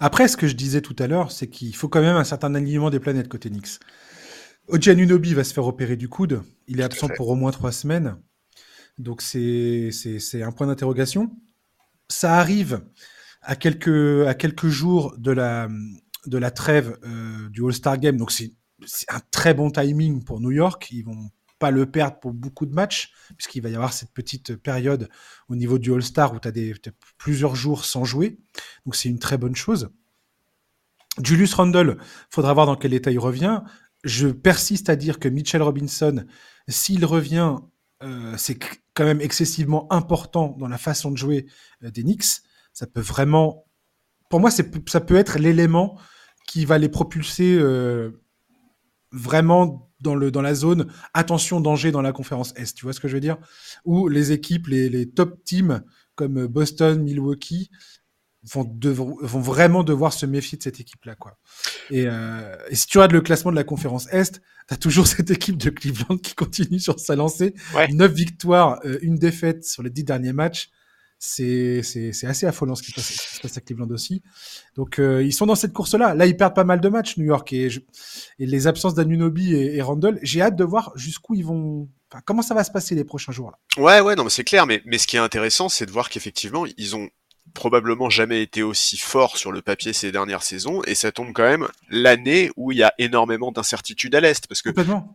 Après, 0.00 0.28
ce 0.28 0.36
que 0.36 0.46
je 0.46 0.54
disais 0.54 0.80
tout 0.80 0.96
à 0.98 1.06
l'heure, 1.06 1.32
c'est 1.32 1.48
qu'il 1.48 1.74
faut 1.74 1.88
quand 1.88 2.00
même 2.00 2.16
un 2.16 2.24
certain 2.24 2.54
alignement 2.54 2.90
des 2.90 3.00
planètes 3.00 3.28
côté 3.28 3.50
Nix. 3.50 3.80
Ojianunobi 4.68 5.34
va 5.34 5.44
se 5.44 5.52
faire 5.52 5.66
opérer 5.66 5.96
du 5.96 6.08
coude. 6.08 6.42
Il 6.68 6.80
est 6.80 6.84
absent 6.84 7.08
pour 7.08 7.28
au 7.28 7.34
moins 7.34 7.50
trois 7.50 7.72
semaines. 7.72 8.16
Donc 8.98 9.22
c'est 9.22 9.90
un 10.34 10.52
point 10.52 10.66
d'interrogation. 10.66 11.30
Ça 12.08 12.36
arrive 12.38 12.84
à 13.42 13.56
quelques, 13.56 14.26
à 14.26 14.34
quelques 14.34 14.68
jours 14.68 15.14
de 15.18 15.30
la, 15.30 15.68
de 16.26 16.38
la 16.38 16.50
trêve 16.50 16.98
euh, 17.04 17.48
du 17.50 17.64
All-Star 17.64 17.98
Game. 17.98 18.16
Donc 18.16 18.32
c'est 18.32 18.52
un 19.08 19.20
très 19.30 19.54
bon 19.54 19.70
timing 19.70 20.24
pour 20.24 20.40
New 20.40 20.52
York. 20.52 20.88
Ils 20.90 21.04
vont 21.04 21.30
pas 21.58 21.70
le 21.70 21.86
perdre 21.86 22.18
pour 22.20 22.32
beaucoup 22.32 22.66
de 22.66 22.74
matchs, 22.74 23.12
puisqu'il 23.36 23.62
va 23.62 23.68
y 23.68 23.74
avoir 23.74 23.92
cette 23.92 24.12
petite 24.12 24.56
période 24.56 25.08
au 25.48 25.56
niveau 25.56 25.78
du 25.78 25.92
All-Star 25.92 26.34
où 26.34 26.40
tu 26.40 26.48
as, 26.48 26.92
plusieurs 27.18 27.56
jours 27.56 27.84
sans 27.84 28.04
jouer. 28.04 28.38
Donc 28.84 28.96
c'est 28.96 29.08
une 29.08 29.18
très 29.18 29.38
bonne 29.38 29.56
chose. 29.56 29.90
Julius 31.22 31.54
Randle, 31.54 31.98
faudra 32.28 32.52
voir 32.54 32.66
dans 32.66 32.76
quel 32.76 32.92
état 32.92 33.10
il 33.10 33.20
revient. 33.20 33.62
Je 34.02 34.28
persiste 34.28 34.88
à 34.88 34.96
dire 34.96 35.18
que 35.18 35.28
Mitchell 35.28 35.62
Robinson, 35.62 36.26
s'il 36.68 37.04
revient, 37.04 37.56
euh, 38.02 38.34
c'est 38.36 38.58
quand 38.94 39.04
même 39.04 39.20
excessivement 39.20 39.92
important 39.92 40.56
dans 40.58 40.68
la 40.68 40.78
façon 40.78 41.10
de 41.10 41.16
jouer 41.16 41.46
euh, 41.82 41.90
des 41.90 42.02
Knicks. 42.02 42.42
Ça 42.72 42.86
peut 42.86 43.00
vraiment, 43.00 43.66
pour 44.30 44.40
moi, 44.40 44.50
ça 44.50 45.00
peut 45.00 45.16
être 45.16 45.38
l'élément 45.38 45.98
qui 46.46 46.64
va 46.64 46.78
les 46.78 46.88
propulser 46.88 47.56
euh, 47.56 48.10
vraiment 49.12 49.90
dans, 50.00 50.14
le, 50.14 50.30
dans 50.30 50.42
la 50.42 50.54
zone 50.54 50.90
attention 51.14 51.60
danger 51.60 51.92
dans 51.92 52.02
la 52.02 52.12
conférence 52.12 52.52
Est. 52.56 52.74
Tu 52.74 52.84
vois 52.84 52.92
ce 52.92 53.00
que 53.00 53.08
je 53.08 53.14
veux 53.14 53.20
dire? 53.20 53.38
Où 53.84 54.08
les 54.08 54.32
équipes, 54.32 54.66
les, 54.66 54.88
les 54.88 55.10
top 55.10 55.42
teams 55.44 55.82
comme 56.14 56.46
Boston, 56.46 57.02
Milwaukee 57.02 57.70
vont, 58.52 58.78
vont 59.20 59.40
vraiment 59.40 59.82
devoir 59.82 60.12
se 60.12 60.26
méfier 60.26 60.58
de 60.58 60.62
cette 60.62 60.80
équipe-là. 60.80 61.14
quoi. 61.14 61.38
Et, 61.90 62.04
euh, 62.06 62.56
et, 62.68 62.74
si 62.74 62.86
tu 62.86 62.98
regardes 62.98 63.12
le 63.12 63.20
classement 63.20 63.50
de 63.50 63.56
la 63.56 63.64
conférence 63.64 64.06
Est, 64.12 64.40
tu 64.68 64.74
as 64.74 64.76
toujours 64.76 65.06
cette 65.06 65.30
équipe 65.30 65.56
de 65.56 65.70
Cleveland 65.70 66.18
qui 66.18 66.34
continue 66.34 66.80
sur 66.80 66.98
sa 66.98 67.16
lancée. 67.16 67.54
Ouais. 67.74 67.88
9 67.88 68.12
victoires, 68.12 68.80
euh, 68.84 68.98
une 69.02 69.16
défaite 69.16 69.64
sur 69.64 69.82
les 69.82 69.90
10 69.90 70.04
derniers 70.04 70.32
matchs. 70.32 70.70
C'est 71.18 71.80
assez 72.24 72.44
affolant 72.44 72.74
ce 72.74 72.82
qui, 72.82 72.92
passe, 72.92 73.06
ce 73.06 73.12
qui 73.12 73.36
se 73.36 73.40
passe 73.40 73.56
à 73.56 73.62
Cleveland 73.62 73.88
aussi. 73.90 74.22
Donc 74.76 74.98
euh, 74.98 75.22
ils 75.22 75.32
sont 75.32 75.46
dans 75.46 75.54
cette 75.54 75.72
course-là. 75.72 76.14
Là, 76.14 76.26
ils 76.26 76.36
perdent 76.36 76.54
pas 76.54 76.64
mal 76.64 76.82
de 76.82 76.88
matchs, 76.90 77.16
New 77.16 77.24
York. 77.24 77.50
Et, 77.54 77.70
je, 77.70 77.80
et 78.38 78.44
les 78.44 78.66
absences 78.66 78.94
d'Anunobi 78.94 79.54
et, 79.54 79.76
et 79.76 79.80
Randall, 79.80 80.18
j'ai 80.20 80.42
hâte 80.42 80.56
de 80.56 80.64
voir 80.64 80.92
jusqu'où 80.96 81.34
ils 81.34 81.44
vont... 81.44 81.88
Comment 82.26 82.42
ça 82.42 82.54
va 82.54 82.62
se 82.62 82.70
passer 82.70 82.94
les 82.94 83.04
prochains 83.04 83.32
jours 83.32 83.50
là 83.50 83.82
Ouais, 83.82 84.00
ouais, 84.00 84.14
non, 84.16 84.24
mais 84.24 84.30
c'est 84.30 84.44
clair. 84.44 84.66
Mais, 84.66 84.82
mais 84.84 84.98
ce 84.98 85.06
qui 85.06 85.16
est 85.16 85.20
intéressant, 85.20 85.70
c'est 85.70 85.86
de 85.86 85.90
voir 85.90 86.10
qu'effectivement, 86.10 86.66
ils 86.76 86.94
ont 86.94 87.08
probablement 87.54 88.10
jamais 88.10 88.42
été 88.42 88.62
aussi 88.62 88.98
fort 88.98 89.36
sur 89.38 89.52
le 89.52 89.62
papier 89.62 89.92
ces 89.92 90.10
dernières 90.10 90.42
saisons 90.42 90.82
et 90.84 90.94
ça 90.94 91.12
tombe 91.12 91.32
quand 91.32 91.44
même 91.44 91.68
l'année 91.88 92.50
où 92.56 92.72
il 92.72 92.78
y 92.78 92.82
a 92.82 92.92
énormément 92.98 93.52
d'incertitudes 93.52 94.14
à 94.14 94.20
l'est 94.20 94.46
parce 94.48 94.60
que 94.60 94.70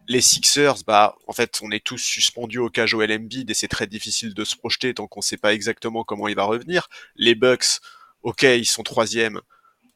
les 0.08 0.22
Sixers 0.22 0.84
bah 0.88 1.16
en 1.28 1.34
fait 1.34 1.60
on 1.62 1.70
est 1.72 1.84
tous 1.84 1.98
suspendus 1.98 2.60
au 2.60 2.70
cas 2.70 2.86
Joel 2.86 3.12
Embiid 3.12 3.50
et 3.52 3.54
c'est 3.54 3.68
très 3.68 3.88
difficile 3.88 4.34
de 4.34 4.46
se 4.46 4.56
projeter 4.56 4.94
tant 4.94 5.06
qu'on 5.06 5.22
sait 5.22 5.38
pas 5.38 5.54
exactement 5.54 6.04
comment 6.04 6.28
il 6.30 6.36
va 6.36 6.46
revenir. 6.46 6.88
Les 7.16 7.36
Bucks 7.36 7.82
ok 8.24 8.44
ils 8.44 8.66
sont 8.66 8.84
troisième 8.84 9.42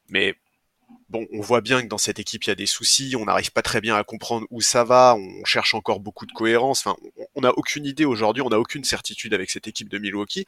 mais 0.08 0.34
bon 1.08 1.26
on 1.32 1.40
voit 1.40 1.62
bien 1.62 1.82
que 1.82 1.88
dans 1.88 1.98
cette 1.98 2.18
équipe 2.18 2.44
il 2.44 2.48
y 2.48 2.52
a 2.52 2.56
des 2.56 2.66
soucis 2.66 3.16
on 3.18 3.24
n'arrive 3.24 3.52
pas 3.52 3.62
très 3.62 3.80
bien 3.80 3.96
à 3.96 4.04
comprendre 4.04 4.46
où 4.50 4.60
ça 4.60 4.84
va 4.84 5.16
on 5.18 5.44
cherche 5.46 5.74
encore 5.74 5.98
beaucoup 5.98 6.26
de 6.26 6.32
cohérence 6.32 6.86
enfin 6.86 6.96
on 7.34 7.40
n'a 7.40 7.56
aucune 7.56 7.86
idée 7.86 8.04
aujourd'hui 8.04 8.42
on 8.42 8.50
n'a 8.50 8.60
aucune 8.60 8.84
certitude 8.84 9.32
avec 9.32 9.50
cette 9.50 9.66
équipe 9.66 9.88
de 9.88 9.96
Milwaukee 9.96 10.46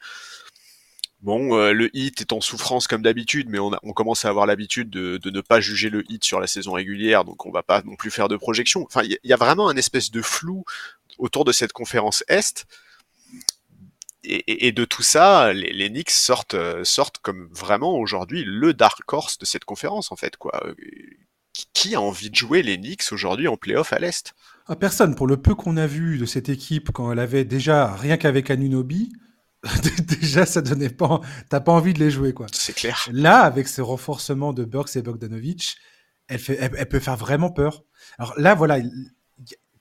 Bon, 1.21 1.57
euh, 1.57 1.73
le 1.73 1.89
hit 1.97 2.21
est 2.21 2.31
en 2.31 2.41
souffrance 2.41 2.87
comme 2.87 3.01
d'habitude, 3.01 3.49
mais 3.49 3.57
on, 3.57 3.73
a, 3.73 3.79
on, 3.81 3.91
commence 3.91 4.23
à 4.23 4.29
avoir 4.29 4.45
l'habitude 4.45 4.89
de, 4.91 5.17
de, 5.17 5.29
ne 5.31 5.41
pas 5.41 5.59
juger 5.59 5.89
le 5.89 6.03
hit 6.11 6.23
sur 6.23 6.39
la 6.39 6.45
saison 6.45 6.73
régulière, 6.73 7.25
donc 7.25 7.45
on 7.47 7.51
va 7.51 7.63
pas 7.63 7.81
non 7.81 7.95
plus 7.95 8.11
faire 8.11 8.27
de 8.27 8.37
projection. 8.37 8.83
Enfin, 8.85 9.01
il 9.03 9.17
y, 9.23 9.33
a 9.33 9.35
vraiment 9.35 9.67
un 9.67 9.75
espèce 9.77 10.11
de 10.11 10.21
flou 10.21 10.63
autour 11.17 11.43
de 11.43 11.51
cette 11.51 11.73
conférence 11.73 12.23
Est. 12.27 12.67
Et, 14.23 14.35
et, 14.35 14.67
et 14.67 14.71
de 14.71 14.85
tout 14.85 15.01
ça, 15.01 15.53
les, 15.53 15.73
les 15.73 15.89
Knicks 15.89 16.11
sortent, 16.11 16.53
euh, 16.53 16.83
sortent 16.83 17.17
comme 17.17 17.49
vraiment 17.51 17.97
aujourd'hui 17.97 18.43
le 18.45 18.73
dark 18.73 19.11
horse 19.11 19.39
de 19.39 19.45
cette 19.45 19.65
conférence, 19.65 20.11
en 20.11 20.15
fait. 20.15 20.37
quoi. 20.37 20.61
Qui 21.73 21.95
a 21.95 22.01
envie 22.01 22.29
de 22.29 22.35
jouer 22.35 22.61
les 22.61 22.77
Knicks 22.77 23.11
aujourd'hui 23.11 23.47
en 23.47 23.57
playoff 23.57 23.91
à 23.91 23.97
l'Est? 23.97 24.35
Ah, 24.67 24.75
Personne. 24.75 25.15
Pour 25.15 25.25
le 25.25 25.37
peu 25.37 25.55
qu'on 25.55 25.77
a 25.77 25.87
vu 25.87 26.19
de 26.19 26.25
cette 26.25 26.49
équipe 26.49 26.91
quand 26.91 27.11
elle 27.11 27.19
avait 27.19 27.45
déjà, 27.45 27.95
rien 27.95 28.17
qu'avec 28.17 28.51
Anunobi, 28.51 29.11
déjà 30.21 30.45
ça 30.45 30.61
donnait 30.61 30.89
pas 30.89 31.19
t'as 31.49 31.59
pas 31.59 31.71
envie 31.71 31.93
de 31.93 31.99
les 31.99 32.11
jouer 32.11 32.33
quoi 32.33 32.45
c'est 32.51 32.73
clair 32.73 33.07
là 33.11 33.39
avec 33.39 33.67
ce 33.67 33.81
renforcement 33.81 34.53
de 34.53 34.63
Burks 34.65 34.95
et 34.95 35.01
Bogdanovic 35.01 35.77
elle 36.27 36.39
fait 36.39 36.57
elle, 36.59 36.71
elle, 36.77 36.87
peut 36.87 36.99
faire 36.99 37.17
vraiment 37.17 37.49
peur 37.49 37.83
alors 38.19 38.33
là 38.37 38.53
voilà 38.53 38.77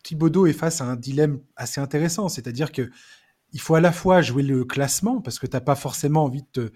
Thibodeau 0.02 0.46
est 0.46 0.54
face 0.54 0.80
à 0.80 0.84
un 0.84 0.96
dilemme 0.96 1.40
assez 1.56 1.80
intéressant 1.80 2.28
c'est-à-dire 2.28 2.72
que 2.72 2.90
il 3.52 3.60
faut 3.60 3.74
à 3.74 3.80
la 3.80 3.92
fois 3.92 4.22
jouer 4.22 4.42
le 4.42 4.64
classement 4.64 5.20
parce 5.20 5.38
que 5.38 5.46
t'as 5.46 5.60
pas 5.60 5.74
forcément 5.76 6.24
envie 6.24 6.44
de, 6.54 6.72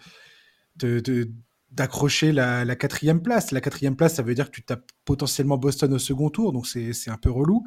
te, 0.78 1.28
d'accrocher 1.70 2.32
la, 2.32 2.64
la, 2.64 2.76
quatrième 2.76 3.22
place. 3.22 3.50
La 3.52 3.60
quatrième 3.60 3.96
place, 3.96 4.14
ça 4.14 4.22
veut 4.22 4.34
dire 4.34 4.46
que 4.46 4.56
tu 4.56 4.62
tapes 4.62 4.90
potentiellement 5.04 5.58
Boston 5.58 5.92
au 5.92 5.98
second 5.98 6.30
tour, 6.30 6.52
donc 6.52 6.66
c'est 6.66 7.10
un 7.10 7.16
peu 7.16 7.30
relou. 7.30 7.64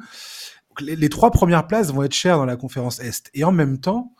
Donc 0.70 0.80
les, 0.80 0.96
les, 0.96 1.08
trois 1.08 1.30
premières 1.30 1.66
places 1.66 1.92
vont 1.92 2.02
être 2.02 2.14
chères 2.14 2.38
dans 2.38 2.44
la 2.44 2.56
conférence 2.56 2.98
Est. 2.98 3.30
Et 3.34 3.44
en 3.44 3.52
même 3.52 3.78
temps, 3.78 4.13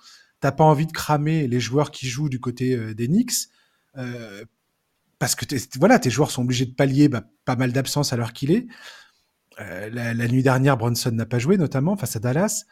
t'as 0.44 0.52
pas 0.52 0.64
envie 0.64 0.86
de 0.86 0.92
cramer 0.92 1.48
les 1.48 1.58
joueurs 1.58 1.90
qui 1.90 2.06
jouent 2.06 2.28
du 2.28 2.38
côté 2.38 2.74
euh, 2.74 2.92
des 2.94 3.08
Knicks 3.08 3.48
euh, 3.96 4.44
parce 5.18 5.34
que 5.34 5.46
voilà, 5.78 5.98
tes 5.98 6.10
joueurs 6.10 6.30
sont 6.30 6.42
obligés 6.42 6.66
de 6.66 6.74
pallier 6.74 7.08
bah, 7.08 7.24
pas 7.46 7.56
mal 7.56 7.72
d'absences 7.72 8.12
à 8.12 8.16
l'heure 8.18 8.34
qu'il 8.34 8.50
est. 8.50 8.66
Euh, 9.58 9.88
la, 9.88 10.28
nuit 10.28 10.42
dernière, 10.42 10.76
Bronson 10.76 11.12
n'a 11.12 11.24
pas 11.24 11.38
joué, 11.38 11.56
notamment 11.56 11.96
face 11.96 12.16
à 12.16 12.18
Dallas. 12.18 12.64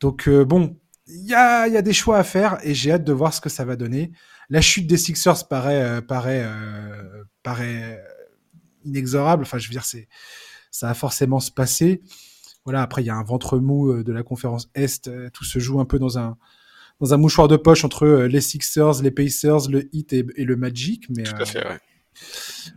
Donc 0.00 0.26
bon, 0.26 0.78
il 1.06 1.26
y 1.26 1.34
a, 1.34 1.82
des 1.82 1.92
choix 1.92 2.16
à 2.16 2.24
faire 2.24 2.60
et 2.62 2.72
j'ai 2.72 2.92
hâte 2.92 3.04
de 3.04 3.12
voir 3.12 3.34
ce 3.34 3.42
que 3.42 3.50
ça 3.50 3.66
va 3.66 3.76
donner. 3.76 4.10
La 4.48 4.62
chute 4.62 4.86
des 4.86 4.96
Sixers 4.96 5.48
paraît 5.48 6.00
inexorable. 8.86 9.42
Enfin, 9.42 9.58
je 9.58 9.68
veux 9.68 9.72
dire, 9.72 9.84
ça 9.84 10.86
va 10.86 10.94
forcément 10.94 11.40
se 11.40 11.50
passer. 11.50 12.00
Voilà. 12.64 12.80
Après, 12.80 13.02
il 13.02 13.06
y 13.06 13.10
a 13.10 13.16
un 13.16 13.22
ventre 13.24 13.58
mou 13.58 14.02
de 14.02 14.12
la 14.14 14.22
conférence 14.22 14.70
Est. 14.74 15.10
Tout 15.34 15.44
se 15.44 15.58
joue 15.58 15.78
un 15.78 15.84
peu 15.84 15.98
dans 15.98 16.18
un 16.18 16.38
dans 17.00 17.14
un 17.14 17.16
mouchoir 17.16 17.48
de 17.48 17.56
poche 17.56 17.84
entre 17.84 18.06
les 18.06 18.40
Sixers, 18.40 19.02
les 19.02 19.10
Pacers, 19.10 19.68
le 19.68 19.88
Heat 19.94 20.12
et, 20.12 20.44
le 20.44 20.56
Magic. 20.56 21.06
Mais, 21.10 21.22
Tout 21.22 21.40
à 21.40 21.44
fait, 21.44 21.66
ouais. 21.66 21.78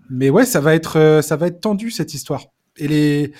Mais 0.10 0.30
ouais, 0.30 0.46
ça 0.46 0.62
va 0.62 0.76
être, 0.76 1.22
ça 1.24 1.36
va 1.36 1.48
être 1.48 1.62
tendu 1.62 1.90
cette 1.90 2.14
histoire. 2.14 2.46
Et 2.78 2.88
les, 2.88 3.34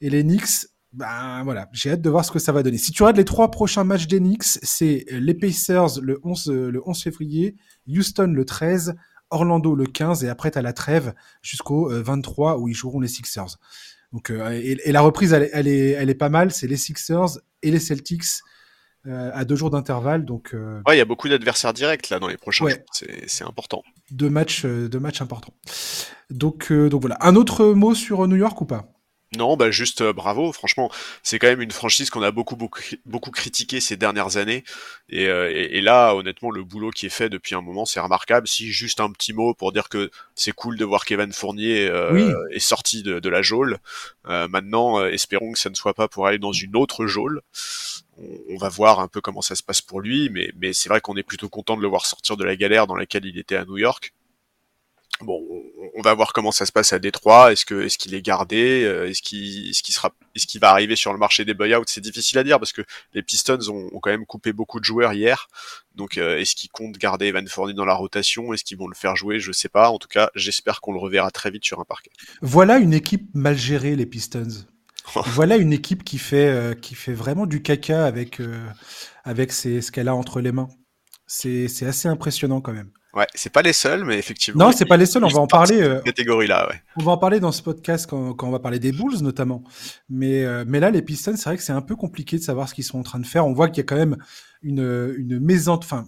et 0.00 0.10
les 0.10 0.22
Knicks, 0.22 0.66
ben 0.92 1.42
voilà, 1.44 1.68
j'ai 1.72 1.92
hâte 1.92 2.02
de 2.02 2.10
voir 2.10 2.24
ce 2.24 2.30
que 2.30 2.38
ça 2.38 2.52
va 2.52 2.62
donner. 2.62 2.78
Si 2.78 2.92
tu 2.92 3.02
regardes 3.02 3.16
les 3.16 3.24
trois 3.24 3.50
prochains 3.50 3.84
matchs 3.84 4.06
des 4.06 4.18
Knicks, 4.18 4.44
c'est 4.44 5.04
les 5.10 5.34
Pacers 5.34 6.00
le 6.00 6.20
11, 6.24 6.50
le 6.50 6.82
11 6.84 7.02
février, 7.02 7.56
Houston 7.88 8.32
le 8.34 8.44
13, 8.44 8.94
Orlando 9.30 9.74
le 9.74 9.86
15 9.86 10.24
et 10.24 10.28
après 10.28 10.50
tu 10.50 10.58
as 10.58 10.62
la 10.62 10.72
trêve 10.72 11.14
jusqu'au 11.42 11.88
23 11.88 12.58
où 12.58 12.68
ils 12.68 12.74
joueront 12.74 13.00
les 13.00 13.08
Sixers. 13.08 13.58
Donc 14.12 14.30
et, 14.30 14.90
la 14.90 15.00
reprise 15.00 15.32
elle, 15.32 15.48
elle, 15.52 15.68
est 15.68 15.90
elle 15.90 16.10
est 16.10 16.14
pas 16.14 16.28
mal, 16.28 16.50
c'est 16.50 16.66
les 16.66 16.76
Sixers 16.76 17.38
et 17.62 17.70
les 17.70 17.78
Celtics 17.78 18.42
euh, 19.06 19.30
à 19.32 19.46
deux 19.46 19.56
jours 19.56 19.70
d'intervalle. 19.70 20.26
Donc, 20.26 20.50
euh, 20.52 20.82
ouais, 20.86 20.96
il 20.96 20.98
y 20.98 21.00
a 21.00 21.06
beaucoup 21.06 21.30
d'adversaires 21.30 21.72
directs 21.72 22.10
là 22.10 22.18
dans 22.18 22.28
les 22.28 22.36
prochains 22.36 22.68
jours. 22.68 22.78
C'est 22.92 23.44
important. 23.44 23.82
Deux 24.10 24.28
matchs, 24.28 24.66
euh, 24.66 24.88
deux 24.90 25.00
matchs 25.00 25.22
importants. 25.22 25.54
Donc, 26.28 26.70
donc 26.70 27.00
voilà. 27.00 27.16
Un 27.22 27.34
autre 27.34 27.64
mot 27.68 27.94
sur 27.94 28.28
New 28.28 28.36
York 28.36 28.60
ou 28.60 28.66
pas? 28.66 28.92
Non, 29.38 29.56
bah 29.56 29.70
juste 29.70 30.02
bravo. 30.02 30.52
Franchement, 30.52 30.90
c'est 31.22 31.38
quand 31.38 31.46
même 31.46 31.62
une 31.62 31.70
franchise 31.70 32.10
qu'on 32.10 32.22
a 32.22 32.32
beaucoup 32.32 32.56
beaucoup 32.56 32.80
beaucoup 33.06 33.30
critiqué 33.30 33.80
ces 33.80 33.96
dernières 33.96 34.36
années. 34.36 34.64
Et, 35.08 35.22
et, 35.22 35.80
là, 35.80 36.14
honnêtement, 36.14 36.50
le 36.50 36.64
boulot 36.64 36.90
qui 36.90 37.06
est 37.06 37.10
fait 37.10 37.28
depuis 37.28 37.54
un 37.54 37.60
moment, 37.60 37.86
c'est 37.86 38.00
remarquable. 38.00 38.48
Si 38.48 38.72
juste 38.72 39.00
un 39.00 39.10
petit 39.12 39.32
mot 39.32 39.54
pour 39.54 39.72
dire 39.72 39.88
que 39.88 40.10
c'est 40.34 40.50
cool 40.50 40.76
de 40.76 40.84
voir 40.84 41.04
Kevin 41.04 41.32
Fournier 41.32 41.84
est 42.50 42.58
sorti 42.58 43.04
de, 43.04 43.28
la 43.28 43.40
geôle. 43.40 43.78
maintenant, 44.26 45.06
espérons 45.06 45.52
que 45.52 45.60
ça 45.60 45.70
ne 45.70 45.76
soit 45.76 45.94
pas 45.94 46.08
pour 46.08 46.26
aller 46.26 46.38
dans 46.38 46.52
une 46.52 46.76
autre 46.76 47.06
geôle. 47.06 47.40
On, 48.48 48.56
va 48.56 48.68
voir 48.68 49.00
un 49.00 49.08
peu 49.08 49.20
comment 49.20 49.42
ça 49.42 49.54
se 49.54 49.62
passe 49.62 49.80
pour 49.80 50.00
lui, 50.00 50.30
mais, 50.30 50.72
c'est 50.72 50.88
vrai 50.88 51.00
qu'on 51.00 51.16
est 51.16 51.22
plutôt 51.22 51.48
content 51.48 51.76
de 51.76 51.82
le 51.82 51.88
voir 51.88 52.06
sortir 52.06 52.36
de 52.36 52.44
la 52.44 52.56
galère 52.56 52.86
dans 52.86 52.96
laquelle 52.96 53.24
il 53.24 53.38
était 53.38 53.56
à 53.56 53.64
New 53.64 53.78
York. 53.78 54.12
Bon, 55.22 55.42
on 55.94 56.00
va 56.00 56.14
voir 56.14 56.32
comment 56.32 56.50
ça 56.50 56.64
se 56.64 56.72
passe 56.72 56.94
à 56.94 56.98
Détroit. 56.98 57.52
Est-ce 57.52 57.98
qu'il 57.98 58.14
est 58.14 58.22
gardé? 58.22 58.84
Euh, 58.84 59.08
Est-ce 59.08 59.20
qu'il 59.20 59.68
est-ce 59.68 59.82
qu'il 59.82 59.94
sera 59.94 60.14
est-ce 60.34 60.46
qu'il 60.46 60.60
va 60.60 60.70
arriver 60.70 60.96
sur 60.96 61.12
le 61.12 61.18
marché 61.18 61.44
des 61.44 61.52
buyouts 61.52 61.84
C'est 61.86 62.00
difficile 62.00 62.38
à 62.38 62.44
dire 62.44 62.58
parce 62.58 62.72
que 62.72 62.82
les 63.12 63.22
Pistons 63.22 63.58
ont, 63.68 64.00
quand 64.00 64.10
même 64.10 64.24
coupé 64.24 64.54
beaucoup 64.54 64.80
de 64.80 64.84
joueurs 64.84 65.12
hier. 65.12 65.48
Donc 65.94 66.16
euh, 66.16 66.38
est-ce 66.38 66.54
qu'ils 66.54 66.70
comptent 66.70 66.96
garder 66.96 67.26
Evan 67.26 67.46
Fournier 67.46 67.74
dans 67.74 67.84
la 67.84 67.94
rotation? 67.94 68.54
Est-ce 68.54 68.64
qu'ils 68.64 68.78
vont 68.78 68.88
le 68.88 68.94
faire 68.94 69.14
jouer? 69.14 69.40
Je 69.40 69.52
sais 69.52 69.68
pas. 69.68 69.90
En 69.90 69.98
tout 69.98 70.08
cas, 70.08 70.30
j'espère 70.34 70.80
qu'on 70.80 70.92
le 70.92 70.98
reverra 70.98 71.30
très 71.30 71.50
vite 71.50 71.64
sur 71.64 71.80
un 71.80 71.84
parquet. 71.84 72.10
Voilà 72.40 72.78
une 72.78 72.94
équipe 72.94 73.28
mal 73.34 73.58
gérée, 73.58 73.96
les 73.96 74.06
Pistons. 74.06 74.64
voilà 75.26 75.56
une 75.56 75.72
équipe 75.72 76.04
qui 76.04 76.18
fait 76.18 76.48
euh, 76.48 76.74
qui 76.74 76.94
fait 76.94 77.12
vraiment 77.12 77.46
du 77.46 77.62
caca 77.62 78.04
avec 78.04 78.40
avec 79.24 79.52
ses, 79.52 79.80
ce 79.80 79.92
qu'elle 79.92 80.08
a 80.08 80.14
entre 80.14 80.40
les 80.40 80.52
mains. 80.52 80.68
C'est 81.26 81.86
assez 81.86 82.08
impressionnant 82.08 82.60
quand 82.60 82.72
même. 82.72 82.90
Ouais, 83.12 83.26
c'est 83.34 83.52
pas 83.52 83.62
les 83.62 83.72
seuls, 83.72 84.04
mais 84.04 84.18
effectivement. 84.18 84.66
Non, 84.66 84.72
c'est 84.72 84.84
pas 84.84 84.96
les 84.96 85.06
seuls. 85.06 85.24
On 85.24 85.28
va 85.28 85.40
en 85.40 85.48
parler. 85.48 85.82
Euh, 85.82 86.00
catégorie 86.00 86.46
là, 86.46 86.68
ouais. 86.68 86.80
On 86.96 87.02
va 87.02 87.12
en 87.12 87.18
parler 87.18 87.40
dans 87.40 87.50
ce 87.50 87.60
podcast 87.60 88.06
quand, 88.08 88.34
quand 88.34 88.46
on 88.46 88.52
va 88.52 88.60
parler 88.60 88.78
des 88.78 88.92
Bulls 88.92 89.20
notamment. 89.20 89.64
Mais 90.08 90.44
euh, 90.44 90.64
mais 90.66 90.78
là, 90.78 90.90
les 90.90 91.02
Pistons, 91.02 91.36
c'est 91.36 91.44
vrai 91.44 91.56
que 91.56 91.62
c'est 91.62 91.72
un 91.72 91.82
peu 91.82 91.96
compliqué 91.96 92.38
de 92.38 92.42
savoir 92.42 92.68
ce 92.68 92.74
qu'ils 92.74 92.84
sont 92.84 93.00
en 93.00 93.02
train 93.02 93.18
de 93.18 93.26
faire. 93.26 93.46
On 93.46 93.52
voit 93.52 93.68
qu'il 93.68 93.78
y 93.78 93.80
a 93.80 93.84
quand 93.84 93.96
même 93.96 94.16
une 94.62 95.14
une. 95.16 95.40
Enfin, 95.66 96.06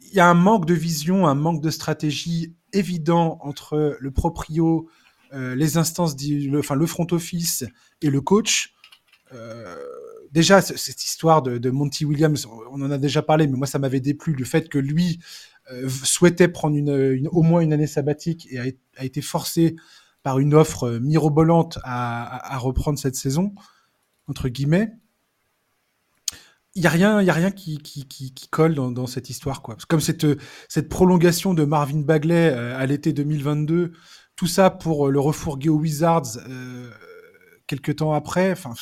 il 0.00 0.14
y 0.14 0.20
a 0.20 0.28
un 0.28 0.34
manque 0.34 0.66
de 0.66 0.74
vision, 0.74 1.28
un 1.28 1.36
manque 1.36 1.62
de 1.62 1.70
stratégie 1.70 2.56
évident 2.72 3.38
entre 3.42 3.96
le 4.00 4.10
proprio, 4.10 4.88
euh, 5.34 5.54
les 5.54 5.78
instances, 5.78 6.14
le, 6.20 6.58
enfin 6.58 6.74
le 6.74 6.86
front 6.86 7.06
office 7.10 7.64
et 8.02 8.10
le 8.10 8.20
coach. 8.20 8.74
Euh, 9.32 9.76
déjà, 10.30 10.60
cette 10.60 11.04
histoire 11.04 11.40
de, 11.42 11.70
Monty 11.70 12.04
Williams, 12.04 12.46
on 12.70 12.82
en 12.82 12.90
a 12.90 12.98
déjà 12.98 13.22
parlé, 13.22 13.46
mais 13.46 13.56
moi 13.56 13.66
ça 13.66 13.78
m'avait 13.78 14.00
déplu 14.00 14.34
le 14.34 14.44
fait 14.44 14.68
que 14.68 14.78
lui 14.78 15.20
euh, 15.72 15.88
souhaitait 15.88 16.48
prendre 16.48 16.76
au 17.30 17.42
moins 17.42 17.62
une 17.62 17.72
année 17.72 17.86
sabbatique 17.86 18.46
et 18.50 18.58
a, 18.58 19.04
été 19.04 19.22
forcé 19.22 19.76
par 20.22 20.38
une 20.38 20.52
offre 20.52 20.98
mirobolante 21.00 21.78
à, 21.82 22.58
reprendre 22.58 22.98
cette 22.98 23.16
saison, 23.16 23.54
entre 24.28 24.48
guillemets. 24.48 24.92
Il 26.74 26.82
y 26.82 26.86
a 26.86 26.90
rien, 26.90 27.26
a 27.26 27.32
rien 27.32 27.50
qui, 27.50 27.78
colle 28.50 28.74
dans, 28.74 29.06
cette 29.06 29.30
histoire, 29.30 29.62
quoi. 29.62 29.76
Comme 29.88 30.00
cette, 30.00 30.26
cette 30.68 30.88
prolongation 30.88 31.54
de 31.54 31.64
Marvin 31.64 32.00
Bagley 32.00 32.50
à 32.50 32.84
l'été 32.86 33.12
2022, 33.12 33.92
tout 34.42 34.48
ça 34.48 34.70
pour 34.70 35.08
le 35.08 35.20
refourguer 35.20 35.68
aux 35.68 35.78
Wizards 35.78 36.36
quelques 37.68 37.94
temps 37.94 38.12
après. 38.12 38.50
Enfin, 38.50 38.74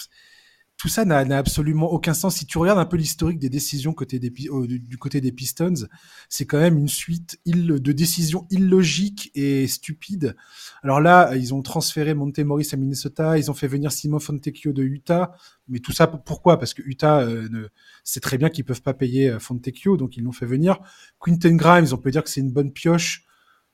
tout 0.78 0.88
ça 0.88 1.04
n'a 1.04 1.18
absolument 1.36 1.92
aucun 1.92 2.14
sens. 2.14 2.36
Si 2.36 2.46
tu 2.46 2.56
regardes 2.56 2.78
un 2.78 2.86
peu 2.86 2.96
l'historique 2.96 3.38
des 3.38 3.50
décisions 3.50 3.92
côté 3.92 4.18
du 4.18 4.96
côté 4.96 5.20
des 5.20 5.32
Pistons, 5.32 5.86
c'est 6.30 6.46
quand 6.46 6.58
même 6.58 6.78
une 6.78 6.88
suite 6.88 7.38
de 7.44 7.92
décisions 7.92 8.46
illogiques 8.48 9.30
et 9.34 9.66
stupides. 9.66 10.34
Alors 10.82 11.02
là, 11.02 11.36
ils 11.36 11.52
ont 11.52 11.60
transféré 11.60 12.14
Monte 12.14 12.38
Morris 12.38 12.68
à 12.72 12.78
Minnesota, 12.78 13.36
ils 13.36 13.50
ont 13.50 13.54
fait 13.54 13.68
venir 13.68 13.92
Simon 13.92 14.18
Fontecchio 14.18 14.72
de 14.72 14.82
Utah, 14.82 15.32
mais 15.68 15.80
tout 15.80 15.92
ça 15.92 16.06
pourquoi? 16.06 16.58
Parce 16.58 16.72
que 16.72 16.80
Utah 16.80 17.20
euh, 17.20 17.68
sait 18.02 18.20
très 18.20 18.38
bien 18.38 18.48
qu'ils 18.48 18.64
peuvent 18.64 18.80
pas 18.80 18.94
payer 18.94 19.28
euh, 19.28 19.38
Fontecchio, 19.38 19.98
donc 19.98 20.16
ils 20.16 20.24
l'ont 20.24 20.32
fait 20.32 20.46
venir. 20.46 20.78
Quinten 21.22 21.58
Grimes, 21.58 21.88
on 21.92 21.98
peut 21.98 22.10
dire 22.10 22.24
que 22.24 22.30
c'est 22.30 22.40
une 22.40 22.50
bonne 22.50 22.72
pioche. 22.72 23.26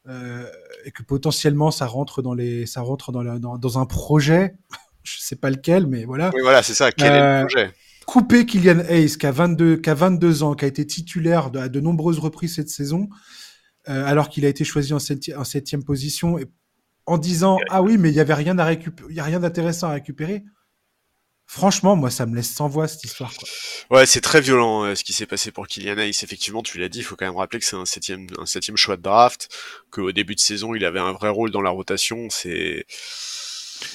Euh, 0.08 0.46
et 0.84 0.92
que 0.92 1.02
potentiellement 1.02 1.72
ça 1.72 1.86
rentre 1.86 2.22
dans 2.22 2.32
les 2.32 2.64
ça 2.66 2.80
rentre 2.80 3.10
dans, 3.10 3.24
dans, 3.40 3.58
dans 3.58 3.78
un 3.80 3.86
projet 3.86 4.54
je 5.06 5.20
sais 5.20 5.36
pas 5.36 5.50
lequel, 5.50 5.86
mais 5.86 6.04
voilà. 6.04 6.30
Oui, 6.34 6.40
voilà, 6.42 6.62
c'est 6.62 6.74
ça. 6.74 6.92
Quel 6.92 7.12
est 7.12 7.18
le 7.18 7.24
euh, 7.24 7.46
projet? 7.46 7.70
Couper 8.06 8.46
Kylian 8.46 8.80
Hayes, 8.88 9.16
qui 9.18 9.26
a 9.26 9.32
22, 9.32 9.76
qui 9.76 9.90
a 9.90 9.94
22 9.94 10.42
ans, 10.42 10.54
qui 10.54 10.64
a 10.64 10.68
été 10.68 10.86
titulaire 10.86 11.50
de, 11.50 11.58
à 11.58 11.68
de 11.68 11.80
nombreuses 11.80 12.18
reprises 12.18 12.54
cette 12.54 12.68
saison, 12.68 13.08
euh, 13.88 14.04
alors 14.04 14.28
qu'il 14.28 14.44
a 14.44 14.48
été 14.48 14.64
choisi 14.64 14.92
en, 14.92 14.98
en 14.98 15.44
septième 15.44 15.84
position, 15.84 16.38
et, 16.38 16.46
en 17.06 17.18
disant 17.18 17.58
ah 17.70 17.82
oui, 17.82 17.98
mais 17.98 18.10
il 18.10 18.14
y 18.14 18.20
avait 18.20 18.34
rien 18.34 18.58
à 18.58 18.64
récupérer, 18.64 19.08
il 19.10 19.16
y 19.16 19.20
a 19.20 19.24
rien 19.24 19.40
d'intéressant 19.40 19.88
à 19.88 19.92
récupérer. 19.92 20.44
Franchement, 21.46 21.94
moi, 21.94 22.10
ça 22.10 22.26
me 22.26 22.34
laisse 22.34 22.52
sans 22.52 22.68
voix 22.68 22.88
cette 22.88 23.04
histoire. 23.04 23.32
Quoi. 23.34 23.98
Ouais, 23.98 24.06
c'est 24.06 24.20
très 24.20 24.40
violent 24.40 24.84
euh, 24.84 24.94
ce 24.94 25.04
qui 25.04 25.12
s'est 25.12 25.26
passé 25.26 25.52
pour 25.52 25.68
Kylian 25.68 25.96
Hayes. 25.96 26.10
Effectivement, 26.22 26.62
tu 26.62 26.78
l'as 26.78 26.88
dit, 26.88 26.98
il 26.98 27.04
faut 27.04 27.16
quand 27.16 27.26
même 27.26 27.36
rappeler 27.36 27.60
que 27.60 27.64
c'est 27.64 27.76
un 27.76 27.84
septième, 27.84 28.26
un 28.38 28.46
septième 28.46 28.76
choix 28.76 28.96
de 28.96 29.02
draft, 29.02 29.48
qu'au 29.90 30.12
début 30.12 30.34
de 30.34 30.40
saison, 30.40 30.74
il 30.74 30.84
avait 30.84 31.00
un 31.00 31.12
vrai 31.12 31.28
rôle 31.28 31.50
dans 31.50 31.62
la 31.62 31.70
rotation. 31.70 32.28
C'est 32.30 32.84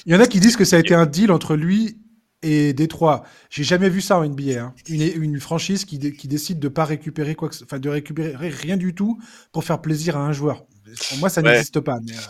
il 0.06 0.14
y 0.14 0.16
en 0.16 0.20
a 0.20 0.28
qui 0.28 0.40
disent 0.40 0.56
que 0.56 0.66
ça 0.66 0.78
a 0.78 0.80
été 0.80 0.94
un 0.94 1.06
deal 1.06 1.32
entre 1.32 1.56
lui 1.56 1.98
et 2.44 2.74
Détroit. 2.74 3.24
J'ai 3.50 3.64
jamais 3.64 3.90
vu 3.90 4.02
ça 4.02 4.18
en 4.18 4.26
NBA. 4.26 4.62
Hein. 4.62 4.74
Une, 4.88 5.24
une, 5.24 5.40
franchise 5.40 5.86
qui, 5.86 6.00
qui, 6.14 6.28
décide 6.28 6.60
de 6.60 6.68
pas 6.68 6.86
récupérer 6.86 7.36
quoi, 7.36 7.50
enfin 7.64 7.80
de 7.80 7.90
récupérer 7.90 8.50
rien 8.50 8.78
du 8.78 8.96
tout 8.96 9.20
pour 9.52 9.64
faire 9.64 9.82
plaisir 9.82 10.18
à 10.18 10.22
un 10.22 10.34
joueur. 10.34 10.66
Pour 11.10 11.18
moi, 11.20 11.30
ça 11.30 11.42
n'existe 11.42 11.80
pas. 11.80 12.00
Mais 12.04 12.14
euh, 12.14 12.22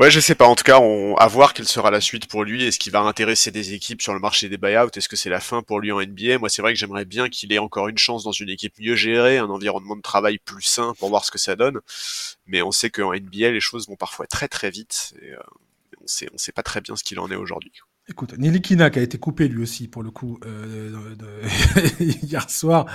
Ouais, 0.00 0.10
je 0.10 0.18
sais 0.18 0.34
pas. 0.34 0.46
En 0.46 0.54
tout 0.54 0.64
cas, 0.64 0.80
on, 0.80 1.14
à 1.16 1.26
voir 1.26 1.52
quelle 1.52 1.68
sera 1.68 1.90
la 1.90 2.00
suite 2.00 2.26
pour 2.26 2.42
lui. 2.42 2.64
Est-ce 2.64 2.78
qu'il 2.78 2.90
va 2.90 3.00
intéresser 3.00 3.50
des 3.50 3.74
équipes 3.74 4.00
sur 4.00 4.14
le 4.14 4.18
marché 4.18 4.48
des 4.48 4.56
buyouts? 4.56 4.88
Est-ce 4.96 5.10
que 5.10 5.16
c'est 5.16 5.28
la 5.28 5.40
fin 5.40 5.62
pour 5.62 5.78
lui 5.78 5.92
en 5.92 6.00
NBA 6.00 6.38
Moi, 6.38 6.48
c'est 6.48 6.62
vrai 6.62 6.72
que 6.72 6.78
j'aimerais 6.78 7.04
bien 7.04 7.28
qu'il 7.28 7.52
ait 7.52 7.58
encore 7.58 7.86
une 7.86 7.98
chance 7.98 8.24
dans 8.24 8.32
une 8.32 8.48
équipe 8.48 8.72
mieux 8.80 8.96
gérée, 8.96 9.36
un 9.36 9.50
environnement 9.50 9.96
de 9.96 10.00
travail 10.00 10.38
plus 10.38 10.62
sain 10.62 10.94
pour 10.98 11.10
voir 11.10 11.26
ce 11.26 11.30
que 11.30 11.38
ça 11.38 11.54
donne. 11.54 11.80
Mais 12.46 12.62
on 12.62 12.72
sait 12.72 12.88
qu'en 12.88 13.12
NBA, 13.12 13.50
les 13.50 13.60
choses 13.60 13.88
vont 13.88 13.96
parfois 13.96 14.26
très 14.26 14.48
très 14.48 14.70
vite. 14.70 15.12
Et, 15.20 15.32
euh, 15.32 15.38
on 16.02 16.06
sait, 16.06 16.28
on 16.32 16.38
sait 16.38 16.52
pas 16.52 16.62
très 16.62 16.80
bien 16.80 16.96
ce 16.96 17.04
qu'il 17.04 17.20
en 17.20 17.30
est 17.30 17.36
aujourd'hui. 17.36 17.72
Écoute, 18.08 18.36
Nilikina 18.38 18.90
qui 18.90 18.98
a 18.98 19.02
été 19.02 19.18
coupé 19.18 19.46
lui 19.46 19.62
aussi 19.62 19.86
pour 19.86 20.02
le 20.02 20.10
coup 20.10 20.40
euh, 20.44 20.90
hier 22.00 22.48
soir, 22.50 22.86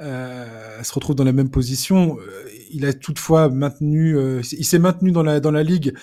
euh, 0.00 0.82
se 0.82 0.92
retrouve 0.94 1.14
dans 1.14 1.24
la 1.24 1.32
même 1.32 1.50
position. 1.50 2.18
Euh, 2.18 2.48
il 2.70 2.84
a 2.84 2.92
toutefois 2.92 3.50
maintenu, 3.50 4.16
euh, 4.16 4.40
il 4.52 4.64
s'est 4.64 4.78
maintenu 4.80 5.12
dans 5.12 5.22
la 5.22 5.38
dans 5.38 5.52
la 5.52 5.62
ligue 5.62 5.94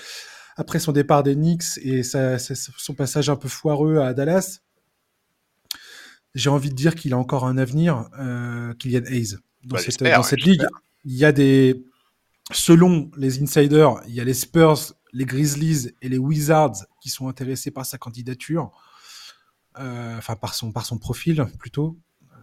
après 0.56 0.80
son 0.80 0.92
départ 0.92 1.24
des 1.24 1.36
Knicks 1.36 1.78
et 1.82 2.04
sa, 2.04 2.38
son 2.40 2.94
passage 2.94 3.30
un 3.30 3.36
peu 3.36 3.50
foireux 3.50 3.98
à 3.98 4.14
Dallas. 4.14 4.60
J'ai 6.34 6.50
envie 6.50 6.70
de 6.70 6.76
dire 6.76 6.96
qu'il 6.96 7.14
a 7.14 7.18
encore 7.18 7.46
un 7.46 7.58
avenir, 7.58 8.10
euh, 8.20 8.74
Kylian 8.74 9.06
Hayes 9.06 9.36
dans 9.64 9.76
bah, 9.76 9.82
cette 9.82 10.04
dans 10.04 10.24
cette 10.24 10.42
ligue. 10.42 10.66
Il 11.06 11.16
y 11.16 11.24
a 11.24 11.32
des, 11.32 11.86
selon 12.52 13.10
les 13.16 13.42
insiders, 13.42 14.02
il 14.08 14.16
y 14.16 14.22
a 14.22 14.24
les 14.24 14.34
Spurs 14.34 14.96
les 15.16 15.26
Grizzlies 15.26 15.92
et 16.02 16.10
les 16.10 16.18
Wizards 16.18 16.86
qui 17.02 17.10
sont 17.10 17.30
intéressés 17.30 17.72
par 17.72 17.86
sa 17.86 17.98
candidature, 17.98 18.70
euh, 19.80 20.18
enfin 20.18 20.36
par 20.36 20.54
son 20.54 20.74
par 20.74 20.86
son 20.86 20.98
profil 20.98 21.46
plutôt. 21.58 21.98
Euh, 22.34 22.36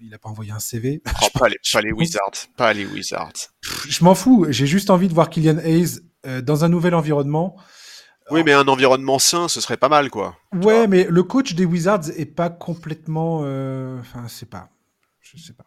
il 0.00 0.08
n'a 0.08 0.18
pas 0.18 0.30
envoyé 0.30 0.50
un 0.50 0.58
CV. 0.58 1.02
Oh, 1.06 1.26
pas, 1.38 1.48
les, 1.82 1.92
Wizards, 1.92 2.48
pas 2.56 2.72
les 2.72 2.86
Wizards. 2.86 3.52
Je 3.86 4.02
m'en 4.02 4.14
fous. 4.14 4.46
J'ai 4.48 4.66
juste 4.66 4.88
envie 4.88 5.08
de 5.08 5.12
voir 5.12 5.28
Kylian 5.28 5.58
Hayes 5.58 6.00
euh, 6.26 6.40
dans 6.42 6.64
un 6.64 6.68
nouvel 6.68 6.94
environnement. 6.94 7.56
Oui, 8.30 8.42
mais 8.44 8.52
un 8.52 8.68
environnement 8.68 9.18
sain, 9.18 9.48
ce 9.48 9.60
serait 9.60 9.78
pas 9.78 9.88
mal, 9.88 10.10
quoi. 10.10 10.36
Ouais, 10.52 10.86
mais 10.86 11.04
le 11.08 11.22
coach 11.22 11.54
des 11.54 11.64
Wizards 11.64 12.10
est 12.16 12.26
pas 12.26 12.50
complètement. 12.50 13.38
Enfin, 14.00 14.28
c'est 14.28 14.50
pas. 14.50 14.68
Je 15.20 15.38
sais 15.38 15.54
pas. 15.54 15.64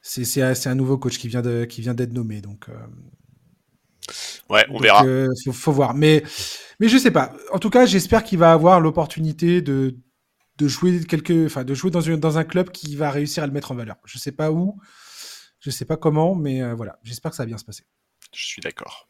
C'est 0.00 0.66
un 0.66 0.74
nouveau 0.74 0.96
coach 0.96 1.18
qui 1.18 1.28
vient 1.28 1.42
d'être 1.42 2.12
nommé, 2.12 2.40
donc 2.40 2.70
Ouais, 4.48 4.64
on 4.70 4.78
verra. 4.78 5.04
Euh, 5.04 5.28
faut, 5.52 5.72
voir. 5.72 5.94
Mais, 5.94 6.22
mais 6.78 6.88
je 6.88 6.98
sais 6.98 7.10
pas. 7.10 7.32
En 7.52 7.58
tout 7.58 7.70
cas, 7.70 7.86
j'espère 7.86 8.22
qu'il 8.22 8.38
va 8.38 8.52
avoir 8.52 8.80
l'opportunité 8.80 9.60
de, 9.60 9.96
de 10.58 10.68
jouer 10.68 11.04
quelques, 11.04 11.46
enfin 11.46 11.64
de 11.64 11.74
jouer 11.74 11.90
dans, 11.90 12.00
une, 12.00 12.16
dans 12.16 12.38
un 12.38 12.44
club 12.44 12.70
qui 12.70 12.94
va 12.96 13.10
réussir 13.10 13.42
à 13.42 13.46
le 13.46 13.52
mettre 13.52 13.72
en 13.72 13.74
valeur. 13.74 13.96
Je 14.04 14.18
sais 14.18 14.32
pas 14.32 14.52
où, 14.52 14.78
je 15.58 15.70
sais 15.70 15.84
pas 15.84 15.96
comment, 15.96 16.34
mais 16.34 16.62
euh, 16.62 16.74
voilà, 16.74 16.98
j'espère 17.02 17.32
que 17.32 17.36
ça 17.36 17.42
va 17.42 17.48
bien 17.48 17.58
se 17.58 17.64
passer. 17.64 17.84
Je 18.34 18.44
suis 18.44 18.60
d'accord. 18.60 19.08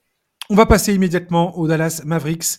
On 0.51 0.55
va 0.55 0.67
passer 0.67 0.95
immédiatement 0.95 1.59
au 1.59 1.67
Dallas 1.67 2.03
Mavericks. 2.05 2.59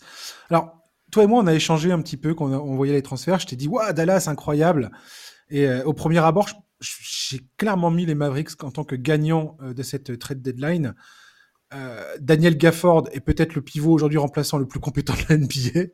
Alors, 0.49 0.77
toi 1.11 1.23
et 1.23 1.27
moi, 1.27 1.41
on 1.41 1.47
a 1.47 1.53
échangé 1.53 1.91
un 1.91 2.01
petit 2.01 2.17
peu 2.17 2.33
quand 2.33 2.45
on, 2.51 2.75
voyait 2.75 2.93
les 2.93 3.01
transferts. 3.01 3.39
Je 3.39 3.47
t'ai 3.47 3.55
dit, 3.55 3.67
waouh, 3.67 3.93
Dallas, 3.93 4.25
incroyable. 4.27 4.91
Et 5.49 5.67
euh, 5.67 5.83
au 5.83 5.93
premier 5.93 6.19
abord, 6.19 6.49
j'ai 6.81 7.41
clairement 7.57 7.91
mis 7.91 8.05
les 8.05 8.15
Mavericks 8.15 8.63
en 8.63 8.71
tant 8.71 8.83
que 8.83 8.95
gagnant 8.95 9.57
euh, 9.61 9.73
de 9.73 9.83
cette 9.83 10.19
trade 10.19 10.41
deadline. 10.41 10.95
Daniel 12.21 12.57
Gafford 12.57 13.09
est 13.11 13.19
peut-être 13.19 13.53
le 13.53 13.61
pivot 13.61 13.91
aujourd'hui 13.91 14.17
remplaçant 14.17 14.57
le 14.57 14.65
plus 14.65 14.79
compétent 14.79 15.13
de 15.15 15.25
la 15.27 15.37
NBA 15.37 15.91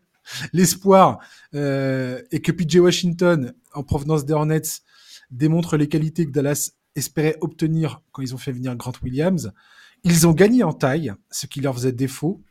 l'espoir 0.51 1.19
euh, 1.55 2.21
et 2.31 2.41
que 2.41 2.51
PJ 2.51 2.77
Washington, 2.77 3.53
en 3.73 3.83
provenance 3.83 4.25
des 4.25 4.33
Hornets, 4.33 4.61
démontre 5.31 5.77
les 5.77 5.87
qualités 5.87 6.25
que 6.25 6.31
Dallas 6.31 6.71
espérait 6.95 7.37
obtenir 7.41 8.01
quand 8.11 8.21
ils 8.21 8.33
ont 8.33 8.37
fait 8.37 8.51
venir 8.51 8.75
Grant 8.75 8.93
Williams. 9.01 9.51
Ils 10.03 10.27
ont 10.27 10.33
gagné 10.33 10.63
en 10.63 10.73
taille, 10.73 11.13
ce 11.31 11.47
qui 11.47 11.61
leur 11.61 11.75
faisait 11.75 11.91
défaut. 11.91 12.43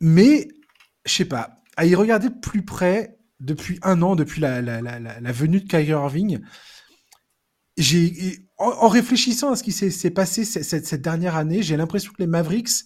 Mais, 0.00 0.48
je 1.06 1.12
sais 1.12 1.24
pas, 1.24 1.62
à 1.76 1.86
y 1.86 1.94
regarder 1.94 2.28
plus 2.30 2.64
près, 2.64 3.18
depuis 3.40 3.78
un 3.82 4.02
an, 4.02 4.16
depuis 4.16 4.40
la, 4.40 4.60
venue 5.32 5.60
de 5.60 5.68
Kyrie 5.68 5.88
Irving, 5.88 6.40
j'ai, 7.76 8.46
en, 8.58 8.88
réfléchissant 8.88 9.52
à 9.52 9.56
ce 9.56 9.62
qui 9.62 9.72
s'est 9.72 10.10
passé 10.10 10.44
cette, 10.44 10.94
dernière 11.00 11.36
année, 11.36 11.62
j'ai 11.62 11.76
l'impression 11.76 12.12
que 12.12 12.22
les 12.22 12.26
Mavericks 12.26 12.84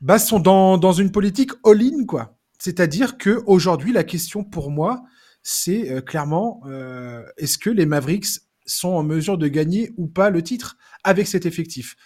bah, 0.00 0.18
sont 0.18 0.40
dans, 0.40 0.78
dans 0.78 0.92
une 0.92 1.12
politique 1.12 1.52
all-in, 1.64 2.04
quoi. 2.06 2.36
C'est-à-dire 2.58 3.18
que 3.18 3.42
aujourd'hui, 3.46 3.92
la 3.92 4.04
question 4.04 4.44
pour 4.44 4.70
moi, 4.70 5.02
c'est 5.42 5.90
euh, 5.90 6.00
clairement 6.00 6.62
euh, 6.66 7.24
est-ce 7.36 7.58
que 7.58 7.70
les 7.70 7.86
Mavericks 7.86 8.40
sont 8.66 8.90
en 8.90 9.02
mesure 9.02 9.36
de 9.36 9.48
gagner 9.48 9.92
ou 9.96 10.06
pas 10.06 10.30
le 10.30 10.42
titre 10.42 10.76
avec 11.02 11.26
cet 11.26 11.44
effectif? 11.46 11.96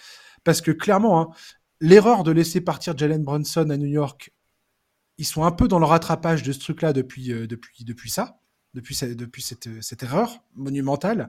Parce 0.46 0.60
que 0.60 0.70
clairement, 0.70 1.20
hein, 1.20 1.28
l'erreur 1.80 2.22
de 2.22 2.30
laisser 2.30 2.60
partir 2.60 2.96
Jalen 2.96 3.24
Brunson 3.24 3.68
à 3.68 3.76
New 3.76 3.88
York, 3.88 4.32
ils 5.18 5.24
sont 5.24 5.42
un 5.42 5.50
peu 5.50 5.66
dans 5.66 5.80
le 5.80 5.86
rattrapage 5.86 6.44
de 6.44 6.52
ce 6.52 6.60
truc-là 6.60 6.92
depuis, 6.92 7.32
euh, 7.32 7.48
depuis, 7.48 7.84
depuis 7.84 8.10
ça, 8.10 8.38
depuis, 8.72 8.96
depuis 9.16 9.42
cette, 9.42 9.68
cette 9.82 10.04
erreur 10.04 10.44
monumentale. 10.54 11.28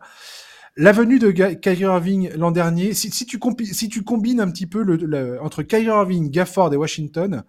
La 0.76 0.92
venue 0.92 1.18
de 1.18 1.32
Kyrie 1.32 1.82
Irving 1.82 2.30
l'an 2.36 2.52
dernier, 2.52 2.94
si, 2.94 3.10
tu 3.10 3.40
si, 3.64 3.90
tu 3.90 4.04
combines 4.04 4.40
un 4.40 4.52
petit 4.52 4.68
peu 4.68 4.84
le, 4.84 5.42
entre 5.42 5.64
Kyrie 5.64 5.86
Irving, 5.86 6.30
Gafford 6.30 6.72
et 6.76 6.78
Washington, 6.78 7.44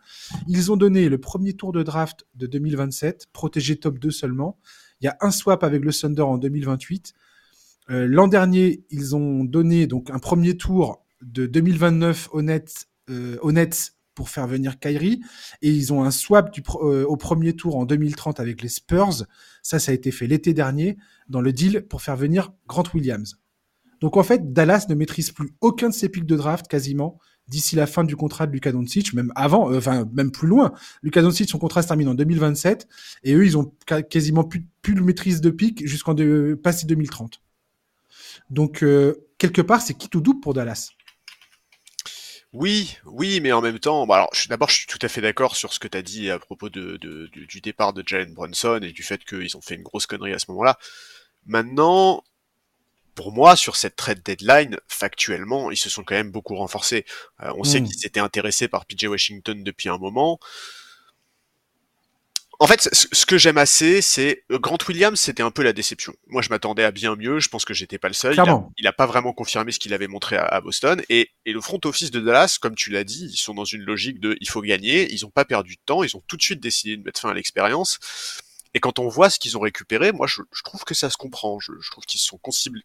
ils 0.46 0.72
ont 0.72 0.78
donné 0.78 1.10
le 1.10 1.18
premier 1.18 1.52
tour 1.52 1.72
de 1.72 1.82
draft 1.82 2.24
de 2.34 2.46
2027, 2.46 3.26
protégé 3.34 3.76
top 3.76 3.98
2 3.98 4.10
seulement. 4.10 4.58
Il 5.02 5.04
y 5.04 5.08
a 5.08 5.18
un 5.20 5.30
swap 5.30 5.62
avec 5.64 5.84
le 5.84 5.92
Thunder 5.92 6.22
en 6.22 6.38
2028. 6.38 7.12
Euh, 7.90 8.06
l'an 8.08 8.26
dernier, 8.26 8.86
ils 8.88 9.14
ont 9.14 9.44
donné 9.44 9.86
donc 9.86 10.08
un 10.08 10.18
premier 10.18 10.56
tour 10.56 11.04
de 11.22 11.46
2029 11.46 12.28
au 12.32 12.42
Nets, 12.42 12.88
euh, 13.10 13.36
pour 14.14 14.28
faire 14.30 14.48
venir 14.48 14.80
Kyrie. 14.80 15.20
Et 15.62 15.70
ils 15.70 15.92
ont 15.92 16.02
un 16.02 16.10
swap 16.10 16.56
euh, 16.82 17.04
au 17.04 17.16
premier 17.16 17.54
tour 17.54 17.76
en 17.76 17.86
2030 17.86 18.40
avec 18.40 18.62
les 18.62 18.68
Spurs. 18.68 19.24
Ça, 19.62 19.78
ça 19.78 19.92
a 19.92 19.94
été 19.94 20.10
fait 20.10 20.26
l'été 20.26 20.54
dernier 20.54 20.96
dans 21.28 21.40
le 21.40 21.52
deal 21.52 21.82
pour 21.82 22.02
faire 22.02 22.16
venir 22.16 22.52
Grant 22.66 22.84
Williams. 22.94 23.38
Donc 24.00 24.16
en 24.16 24.22
fait, 24.22 24.52
Dallas 24.52 24.86
ne 24.88 24.94
maîtrise 24.94 25.30
plus 25.32 25.50
aucun 25.60 25.88
de 25.88 25.94
ses 25.94 26.08
pics 26.08 26.26
de 26.26 26.36
draft 26.36 26.68
quasiment 26.68 27.18
d'ici 27.48 27.76
la 27.76 27.86
fin 27.86 28.04
du 28.04 28.14
contrat 28.14 28.46
de 28.46 28.52
Luka 28.52 28.72
Doncic, 28.72 29.14
même 29.14 29.32
avant, 29.34 29.72
euh, 29.72 29.78
enfin 29.78 30.08
même 30.12 30.30
plus 30.30 30.46
loin. 30.46 30.72
Luka 31.02 31.22
Doncic, 31.22 31.48
son 31.48 31.58
contrat 31.58 31.82
se 31.82 31.88
termine 31.88 32.08
en 32.08 32.14
2027 32.14 32.88
et 33.24 33.34
eux, 33.34 33.44
ils 33.44 33.56
ont 33.56 33.72
quasiment 34.10 34.44
plus, 34.44 34.66
plus 34.82 34.94
de 34.94 35.00
maîtrise 35.00 35.40
de 35.40 35.50
pic 35.50 35.86
jusqu'en 35.86 36.14
passé 36.62 36.86
2030. 36.86 37.40
Donc 38.50 38.82
euh, 38.82 39.14
quelque 39.38 39.62
part, 39.62 39.80
c'est 39.80 39.94
qui 39.94 40.08
tout 40.08 40.20
double 40.20 40.40
pour 40.40 40.54
Dallas. 40.54 40.90
Oui, 42.54 42.96
oui, 43.04 43.40
mais 43.40 43.52
en 43.52 43.60
même 43.60 43.78
temps, 43.78 44.06
bah 44.06 44.16
alors, 44.16 44.30
d'abord, 44.48 44.70
je 44.70 44.76
suis 44.78 44.86
tout 44.86 44.98
à 45.02 45.08
fait 45.08 45.20
d'accord 45.20 45.54
sur 45.54 45.74
ce 45.74 45.78
que 45.78 45.88
tu 45.88 45.98
as 45.98 46.02
dit 46.02 46.30
à 46.30 46.38
propos 46.38 46.70
de, 46.70 46.96
du, 46.96 47.60
départ 47.60 47.92
de 47.92 48.02
Jalen 48.06 48.32
Brunson 48.32 48.80
et 48.82 48.92
du 48.92 49.02
fait 49.02 49.22
qu'ils 49.22 49.54
ont 49.56 49.60
fait 49.60 49.74
une 49.74 49.82
grosse 49.82 50.06
connerie 50.06 50.32
à 50.32 50.38
ce 50.38 50.46
moment-là. 50.52 50.78
Maintenant, 51.44 52.24
pour 53.14 53.32
moi, 53.32 53.54
sur 53.54 53.76
cette 53.76 53.96
trade 53.96 54.22
deadline, 54.22 54.78
factuellement, 54.86 55.70
ils 55.70 55.76
se 55.76 55.90
sont 55.90 56.04
quand 56.04 56.14
même 56.14 56.30
beaucoup 56.30 56.54
renforcés. 56.54 57.04
Euh, 57.42 57.52
on 57.56 57.64
sait 57.64 57.80
hmm. 57.80 57.84
qu'ils 57.84 57.98
s'étaient 57.98 58.20
intéressés 58.20 58.68
par 58.68 58.86
PJ 58.86 59.04
Washington 59.04 59.62
depuis 59.62 59.90
un 59.90 59.98
moment. 59.98 60.40
En 62.60 62.66
fait, 62.66 62.88
ce 62.92 63.24
que 63.24 63.38
j'aime 63.38 63.56
assez, 63.56 64.02
c'est 64.02 64.42
euh, 64.50 64.58
Grant 64.58 64.78
Williams, 64.88 65.18
c'était 65.18 65.44
un 65.44 65.52
peu 65.52 65.62
la 65.62 65.72
déception. 65.72 66.12
Moi, 66.26 66.42
je 66.42 66.48
m'attendais 66.48 66.82
à 66.82 66.90
bien 66.90 67.14
mieux. 67.14 67.38
Je 67.38 67.48
pense 67.48 67.64
que 67.64 67.72
j'étais 67.72 67.98
pas 67.98 68.08
le 68.08 68.14
seul. 68.14 68.34
Il 68.78 68.86
a, 68.88 68.92
pas 68.92 69.06
vraiment 69.06 69.32
confirmé 69.32 69.70
ce 69.70 69.78
qu'il 69.78 69.94
avait 69.94 70.08
montré 70.08 70.36
à, 70.36 70.60
Boston. 70.60 71.00
Et, 71.08 71.30
et, 71.46 71.52
le 71.52 71.60
front 71.60 71.78
office 71.84 72.10
de 72.10 72.18
Dallas, 72.18 72.58
comme 72.60 72.74
tu 72.74 72.90
l'as 72.90 73.04
dit, 73.04 73.28
ils 73.32 73.36
sont 73.36 73.54
dans 73.54 73.64
une 73.64 73.82
logique 73.82 74.18
de 74.18 74.36
il 74.40 74.48
faut 74.48 74.60
gagner. 74.60 75.12
Ils 75.12 75.24
ont 75.24 75.30
pas 75.30 75.44
perdu 75.44 75.76
de 75.76 75.80
temps. 75.86 76.02
Ils 76.02 76.16
ont 76.16 76.22
tout 76.26 76.36
de 76.36 76.42
suite 76.42 76.60
décidé 76.60 76.96
de 76.96 77.04
mettre 77.04 77.20
fin 77.20 77.30
à 77.30 77.34
l'expérience. 77.34 78.00
Et 78.74 78.80
quand 78.80 78.98
on 78.98 79.08
voit 79.08 79.30
ce 79.30 79.38
qu'ils 79.38 79.56
ont 79.56 79.60
récupéré, 79.60 80.12
moi 80.12 80.26
je, 80.26 80.42
trouve 80.64 80.84
que 80.84 80.94
ça 80.94 81.10
se 81.10 81.16
comprend. 81.16 81.58
Je, 81.60 81.72
trouve 81.90 82.04
qu'ils 82.04 82.20
sont 82.20 82.38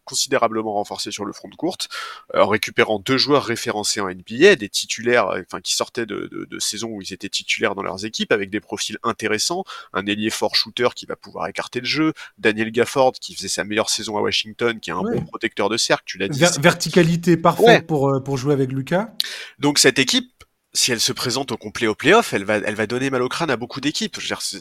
considérablement 0.04 0.74
renforcés 0.74 1.10
sur 1.10 1.24
le 1.24 1.32
front 1.32 1.48
de 1.48 1.54
courte, 1.54 1.88
euh, 2.34 2.42
en 2.42 2.48
récupérant 2.48 2.98
deux 2.98 3.18
joueurs 3.18 3.44
référencés 3.44 4.00
en 4.00 4.08
NBA, 4.08 4.56
des 4.56 4.68
titulaires, 4.68 5.28
euh, 5.28 5.42
enfin 5.46 5.60
qui 5.60 5.74
sortaient 5.74 6.06
de, 6.06 6.28
de, 6.32 6.58
saisons 6.58 6.88
où 6.88 7.02
ils 7.02 7.12
étaient 7.12 7.28
titulaires 7.28 7.74
dans 7.74 7.82
leurs 7.82 8.04
équipes, 8.04 8.32
avec 8.32 8.50
des 8.50 8.60
profils 8.60 8.98
intéressants, 9.02 9.64
un 9.92 10.06
ailier 10.06 10.30
fort 10.30 10.56
shooter 10.56 10.88
qui 10.94 11.06
va 11.06 11.16
pouvoir 11.16 11.48
écarter 11.48 11.80
le 11.80 11.86
jeu, 11.86 12.12
Daniel 12.38 12.70
Gafford 12.70 13.12
qui 13.12 13.34
faisait 13.34 13.48
sa 13.48 13.64
meilleure 13.64 13.90
saison 13.90 14.16
à 14.16 14.20
Washington, 14.20 14.80
qui 14.80 14.90
est 14.90 14.94
un 14.94 15.02
bon 15.02 15.20
protecteur 15.22 15.68
de 15.68 15.76
cercle, 15.76 16.04
tu 16.06 16.18
l'as 16.18 16.28
dit. 16.28 16.42
verticalité 16.60 17.36
parfaite 17.36 17.86
pour, 17.86 18.08
euh, 18.08 18.20
pour 18.20 18.36
jouer 18.36 18.52
avec 18.52 18.72
Lucas. 18.72 19.08
Donc 19.58 19.78
cette 19.78 19.98
équipe, 19.98 20.32
si 20.74 20.90
elle 20.92 21.00
se 21.00 21.12
présente 21.12 21.52
au 21.52 21.56
complet 21.56 21.86
au 21.86 21.94
playoff, 21.94 22.32
elle 22.32 22.44
va, 22.44 22.56
elle 22.56 22.74
va 22.74 22.86
donner 22.86 23.08
mal 23.08 23.22
au 23.22 23.28
crâne 23.28 23.50
à 23.50 23.56
beaucoup 23.56 23.80
d'équipes. 23.80 24.18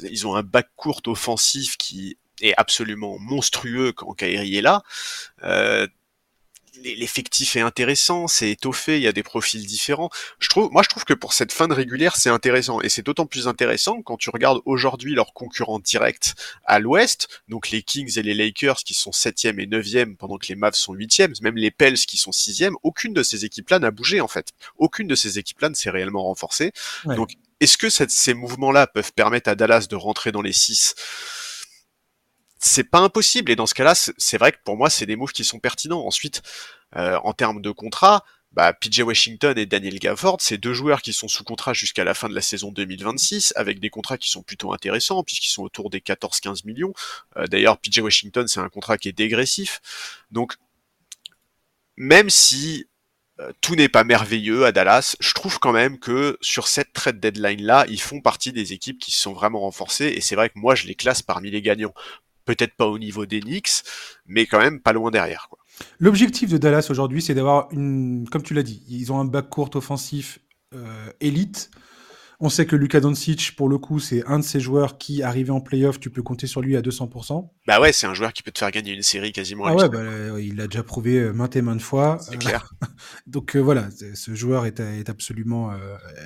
Ils 0.09 0.27
ont 0.27 0.35
un 0.35 0.43
bac 0.43 0.69
court 0.75 1.01
offensif 1.07 1.75
qui 1.77 2.17
est 2.41 2.53
absolument 2.57 3.17
monstrueux 3.19 3.91
quand 3.91 4.13
Kairi 4.13 4.57
est 4.57 4.61
là. 4.61 4.83
Euh, 5.43 5.87
l'effectif 6.81 7.55
est 7.55 7.61
intéressant, 7.61 8.27
c'est 8.27 8.49
étoffé, 8.49 8.97
il 8.97 9.03
y 9.03 9.07
a 9.07 9.11
des 9.11 9.23
profils 9.23 9.65
différents. 9.65 10.09
Je 10.39 10.49
trouve, 10.49 10.71
moi, 10.71 10.81
je 10.83 10.89
trouve 10.89 11.05
que 11.05 11.13
pour 11.13 11.33
cette 11.33 11.51
fin 11.51 11.67
de 11.67 11.73
régulière, 11.73 12.15
c'est 12.15 12.29
intéressant. 12.29 12.81
Et 12.81 12.89
c'est 12.89 13.03
d'autant 13.03 13.25
plus 13.25 13.47
intéressant 13.47 14.01
quand 14.01 14.17
tu 14.17 14.29
regardes 14.29 14.61
aujourd'hui 14.65 15.13
leurs 15.13 15.33
concurrents 15.33 15.79
directs 15.79 16.33
à 16.65 16.79
l'ouest, 16.79 17.41
donc 17.47 17.69
les 17.69 17.83
Kings 17.83 18.17
et 18.17 18.23
les 18.23 18.33
Lakers 18.33 18.77
qui 18.77 18.93
sont 18.93 19.11
7e 19.11 19.59
et 19.59 19.67
9e 19.67 20.15
pendant 20.15 20.37
que 20.37 20.47
les 20.47 20.55
Mavs 20.55 20.75
sont 20.75 20.93
8e, 20.93 21.41
même 21.41 21.57
les 21.57 21.71
Pels 21.71 21.97
qui 21.97 22.17
sont 22.17 22.31
6e, 22.31 22.73
aucune 22.83 23.13
de 23.13 23.23
ces 23.23 23.45
équipes-là 23.45 23.79
n'a 23.79 23.91
bougé, 23.91 24.21
en 24.21 24.27
fait. 24.27 24.49
Aucune 24.77 25.07
de 25.07 25.15
ces 25.15 25.39
équipes-là 25.39 25.69
ne 25.69 25.75
s'est 25.75 25.89
réellement 25.89 26.23
renforcée. 26.23 26.71
Donc, 27.05 27.33
est-ce 27.59 27.77
que 27.77 27.89
ces 27.89 28.33
mouvements-là 28.33 28.87
peuvent 28.87 29.13
permettre 29.13 29.49
à 29.49 29.55
Dallas 29.55 29.87
de 29.89 29.95
rentrer 29.95 30.31
dans 30.31 30.41
les 30.41 30.53
6 30.53 30.95
c'est 32.63 32.83
pas 32.83 32.99
impossible. 32.99 33.51
Et 33.51 33.55
dans 33.55 33.65
ce 33.65 33.73
cas-là, 33.73 33.93
c'est 33.95 34.37
vrai 34.37 34.51
que 34.51 34.57
pour 34.63 34.77
moi, 34.77 34.89
c'est 34.89 35.05
des 35.05 35.15
moves 35.15 35.31
qui 35.31 35.43
sont 35.43 35.59
pertinents. 35.59 36.05
Ensuite, 36.05 36.41
euh, 36.95 37.17
en 37.23 37.33
termes 37.33 37.61
de 37.61 37.71
contrat, 37.71 38.23
bah, 38.51 38.71
PJ 38.71 38.99
Washington 38.99 39.57
et 39.57 39.65
Daniel 39.65 39.99
Gafford, 39.99 40.37
c'est 40.39 40.57
deux 40.57 40.73
joueurs 40.73 41.01
qui 41.01 41.11
sont 41.11 41.27
sous 41.27 41.43
contrat 41.43 41.73
jusqu'à 41.73 42.03
la 42.03 42.13
fin 42.13 42.29
de 42.29 42.35
la 42.35 42.41
saison 42.41 42.71
2026, 42.71 43.53
avec 43.55 43.79
des 43.79 43.89
contrats 43.89 44.17
qui 44.17 44.29
sont 44.29 44.43
plutôt 44.43 44.73
intéressants, 44.73 45.23
puisqu'ils 45.23 45.49
sont 45.49 45.63
autour 45.63 45.89
des 45.89 45.99
14-15 45.99 46.65
millions. 46.65 46.93
Euh, 47.37 47.47
d'ailleurs, 47.47 47.79
PJ 47.79 47.99
Washington, 47.99 48.47
c'est 48.47 48.59
un 48.59 48.69
contrat 48.69 48.97
qui 48.97 49.09
est 49.09 49.13
dégressif. 49.13 49.81
Donc, 50.31 50.53
même 51.97 52.29
si 52.29 52.87
euh, 53.39 53.51
tout 53.61 53.75
n'est 53.75 53.89
pas 53.89 54.03
merveilleux 54.03 54.65
à 54.65 54.71
Dallas, 54.71 55.15
je 55.19 55.33
trouve 55.33 55.57
quand 55.57 55.71
même 55.71 55.99
que 55.99 56.37
sur 56.41 56.67
cette 56.67 56.93
trade 56.93 57.19
deadline-là, 57.19 57.85
ils 57.89 58.01
font 58.01 58.21
partie 58.21 58.53
des 58.53 58.73
équipes 58.73 58.99
qui 58.99 59.11
se 59.11 59.19
sont 59.19 59.33
vraiment 59.33 59.61
renforcées, 59.61 60.13
et 60.15 60.21
c'est 60.21 60.35
vrai 60.35 60.49
que 60.49 60.59
moi, 60.59 60.75
je 60.75 60.85
les 60.85 60.95
classe 60.95 61.23
parmi 61.23 61.49
les 61.49 61.63
gagnants 61.63 61.93
peut-être 62.45 62.75
pas 62.75 62.87
au 62.87 62.99
niveau 62.99 63.25
des 63.25 63.39
Knicks, 63.39 63.83
mais 64.25 64.45
quand 64.45 64.59
même 64.59 64.81
pas 64.81 64.93
loin 64.93 65.11
derrière. 65.11 65.49
L'objectif 65.99 66.49
de 66.49 66.57
Dallas 66.57 66.87
aujourd'hui, 66.89 67.21
c'est 67.21 67.33
d'avoir 67.33 67.67
une, 67.71 68.27
comme 68.29 68.43
tu 68.43 68.53
l'as 68.53 68.63
dit, 68.63 68.83
ils 68.89 69.11
ont 69.11 69.19
un 69.19 69.25
back 69.25 69.49
court 69.49 69.71
offensif 69.75 70.39
euh, 70.75 71.09
élite. 71.19 71.71
On 72.39 72.49
sait 72.49 72.65
que 72.65 72.75
Luka 72.75 72.99
Doncic, 72.99 73.55
pour 73.55 73.69
le 73.69 73.77
coup, 73.77 73.99
c'est 73.99 74.25
un 74.27 74.39
de 74.39 74.43
ces 74.43 74.59
joueurs 74.59 74.97
qui, 74.97 75.23
arrivé 75.23 75.51
en 75.51 75.61
playoff, 75.61 75.99
tu 75.99 76.09
peux 76.09 76.21
compter 76.21 76.45
sur 76.45 76.61
lui 76.61 76.75
à 76.75 76.81
200%. 76.81 77.49
Bah 77.67 77.79
ouais, 77.79 77.93
c'est 77.93 78.05
un 78.05 78.13
joueur 78.13 78.33
qui 78.33 78.43
peut 78.43 78.51
te 78.51 78.59
faire 78.59 78.71
gagner 78.71 78.91
une 78.91 79.01
série 79.01 79.31
quasiment. 79.31 79.65
Ah 79.65 79.75
ouais, 79.75 79.87
bah, 79.87 80.39
il 80.39 80.57
l'a 80.57 80.67
déjà 80.67 80.83
prouvé 80.83 81.19
euh, 81.19 81.31
maintes 81.31 81.55
et 81.55 81.61
maintes 81.61 81.81
fois. 81.81 82.17
C'est 82.19 82.37
clair. 82.37 82.73
Donc 83.27 83.55
euh, 83.55 83.59
voilà, 83.59 83.87
ce 84.13 84.35
joueur 84.35 84.65
est, 84.65 84.79
est 84.79 85.09
absolument 85.09 85.71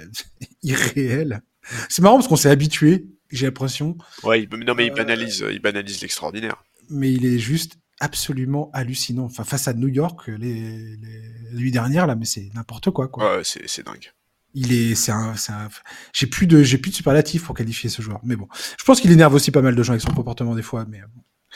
irréel. 0.63 1.41
C'est 1.89 2.01
marrant 2.01 2.15
parce 2.15 2.27
qu'on 2.27 2.35
s'est 2.37 2.49
habitué 2.49 3.05
j'ai 3.29 3.45
l'impression. 3.45 3.97
Ouais, 4.23 4.47
non 4.65 4.73
mais 4.75 4.87
il 4.87 4.93
banalise, 4.93 5.45
il 5.51 5.59
banalise 5.59 6.01
l'extraordinaire. 6.01 6.63
Mais 6.89 7.11
il 7.11 7.25
est 7.25 7.39
juste 7.39 7.77
absolument 7.99 8.69
hallucinant. 8.73 9.25
Enfin, 9.25 9.43
face 9.43 9.67
à 9.67 9.73
New 9.73 9.87
York, 9.87 10.27
les, 10.27 10.95
les, 10.97 11.31
nuits 11.53 11.71
dernières, 11.71 12.07
là, 12.07 12.15
mais 12.15 12.25
c'est 12.25 12.49
n'importe 12.53 12.91
quoi, 12.91 13.07
quoi. 13.07 13.37
Ouais, 13.37 13.43
c'est 13.43 13.85
dingue. 13.85 14.13
Il 14.53 14.71
est, 14.73 14.95
c'est 14.95 15.11
un, 15.11 15.35
c'est 15.35 15.51
un... 15.51 15.69
j'ai 16.13 16.27
plus 16.27 16.47
de, 16.47 16.63
j'ai 16.63 16.77
plus 16.77 16.91
de 16.91 16.95
superlatif 16.95 17.43
pour 17.43 17.55
qualifier 17.55 17.89
ce 17.89 18.01
joueur. 18.01 18.19
Mais 18.23 18.35
bon, 18.35 18.47
je 18.79 18.83
pense 18.83 19.01
qu'il 19.01 19.11
énerve 19.11 19.33
aussi 19.33 19.51
pas 19.51 19.61
mal 19.61 19.75
de 19.75 19.83
gens 19.83 19.93
avec 19.93 20.01
son 20.01 20.13
comportement 20.13 20.55
des 20.55 20.61
fois. 20.63 20.85
Mais 20.89 21.01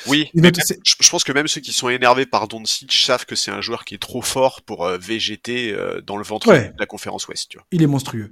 oui, 0.07 0.29
mais 0.34 0.41
même- 0.41 0.51
je, 0.55 0.93
je 0.99 1.10
pense 1.10 1.23
que 1.23 1.31
même 1.31 1.47
ceux 1.47 1.62
qui 1.62 1.73
sont 1.73 1.89
énervés 1.89 2.25
par 2.25 2.47
Doncic 2.47 2.91
savent 2.93 3.25
que 3.25 3.36
c'est 3.36 3.51
un 3.51 3.62
joueur 3.62 3.86
qui 3.86 3.95
est 3.95 3.99
trop 3.99 4.21
fort 4.21 4.62
pour 4.62 4.86
euh, 4.86 4.97
végéter 4.97 5.71
euh, 5.73 6.01
dans 6.01 6.17
le 6.17 6.23
ventre 6.23 6.47
Ouais. 6.47 6.69
de 6.69 6.79
la 6.79 6.86
conférence 6.86 7.27
Ouest. 7.27 7.49
Tu 7.49 7.57
vois. 7.57 7.65
il 7.71 7.81
est 7.81 7.88
monstrueux. 7.88 8.31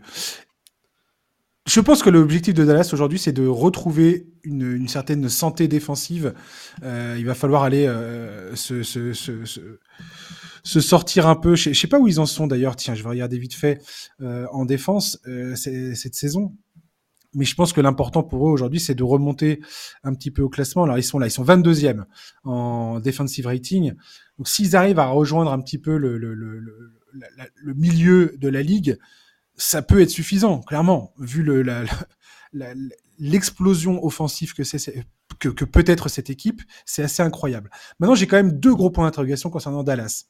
Je 1.70 1.82
pense 1.82 2.02
que 2.02 2.10
l'objectif 2.10 2.56
de 2.56 2.66
Dallas 2.66 2.90
aujourd'hui, 2.94 3.20
c'est 3.20 3.32
de 3.32 3.46
retrouver 3.46 4.26
une, 4.44 4.64
une 4.76 4.88
certaine 4.88 5.30
santé 5.30 5.68
défensive. 5.68 6.34
Euh, 6.82 7.16
il 7.20 7.28
va 7.28 7.36
falloir 7.36 7.62
aller 7.62 7.86
euh, 7.86 8.56
se, 8.56 8.82
se, 8.82 9.14
se, 9.14 9.46
se- 9.46 10.80
sortir 10.82 11.28
un 11.28 11.36
peu. 11.36 11.56
Je 11.56 11.70
ne 11.70 11.74
sais 11.76 11.86
pas 11.86 12.00
où 12.00 12.08
ils 12.08 12.20
en 12.20 12.26
sont 12.26 12.48
d'ailleurs. 12.48 12.76
Tiens, 12.76 12.96
je 12.96 13.04
vais 13.04 13.10
regarder 13.10 13.38
vite 13.38 13.54
fait 13.54 13.84
euh, 14.20 14.48
en 14.52 14.66
défense 14.66 15.20
euh, 15.28 15.56
cette 15.56 16.16
saison. 16.16 16.56
Mais 17.36 17.46
je 17.46 17.54
pense 17.54 17.72
que 17.72 17.82
l'important 17.82 18.24
pour 18.24 18.48
eux 18.48 18.52
aujourd'hui, 18.52 18.80
c'est 18.80 18.96
de 18.96 19.04
remonter 19.04 19.60
un 20.04 20.16
petit 20.16 20.32
peu 20.32 20.42
au 20.42 20.50
classement. 20.50 20.86
Alors 20.86 20.98
ils 20.98 21.04
sont 21.04 21.20
là, 21.20 21.28
ils 21.28 21.32
sont 21.32 21.46
22e 21.46 22.06
en 22.46 23.00
defensive 23.00 23.46
rating. 23.46 23.94
Donc 24.40 24.48
s'ils 24.48 24.76
arrivent 24.76 24.98
à 24.98 25.06
rejoindre 25.06 25.54
un 25.54 25.62
petit 25.62 25.78
peu 25.78 25.98
le, 25.98 26.18
le, 26.18 26.34
le, 26.34 26.64
le 27.54 27.74
milieu 27.76 28.34
de 28.40 28.48
la 28.48 28.64
ligue, 28.64 28.98
ça 29.60 29.82
peut 29.82 30.02
être 30.02 30.10
suffisant, 30.10 30.62
clairement, 30.62 31.14
vu 31.20 31.46
l'explosion 33.20 34.04
offensive 34.04 34.54
que 34.54 34.64
c'est, 34.64 35.06
que, 35.38 35.66
peut 35.66 35.84
être 35.86 36.08
cette 36.08 36.30
équipe, 36.30 36.62
c'est 36.86 37.04
assez 37.04 37.22
incroyable. 37.22 37.70
Maintenant, 38.00 38.16
j'ai 38.16 38.26
quand 38.26 38.38
même 38.38 38.54
deux 38.54 38.74
gros 38.74 38.90
points 38.90 39.06
d'interrogation 39.06 39.50
concernant 39.50 39.84
Dallas, 39.84 40.26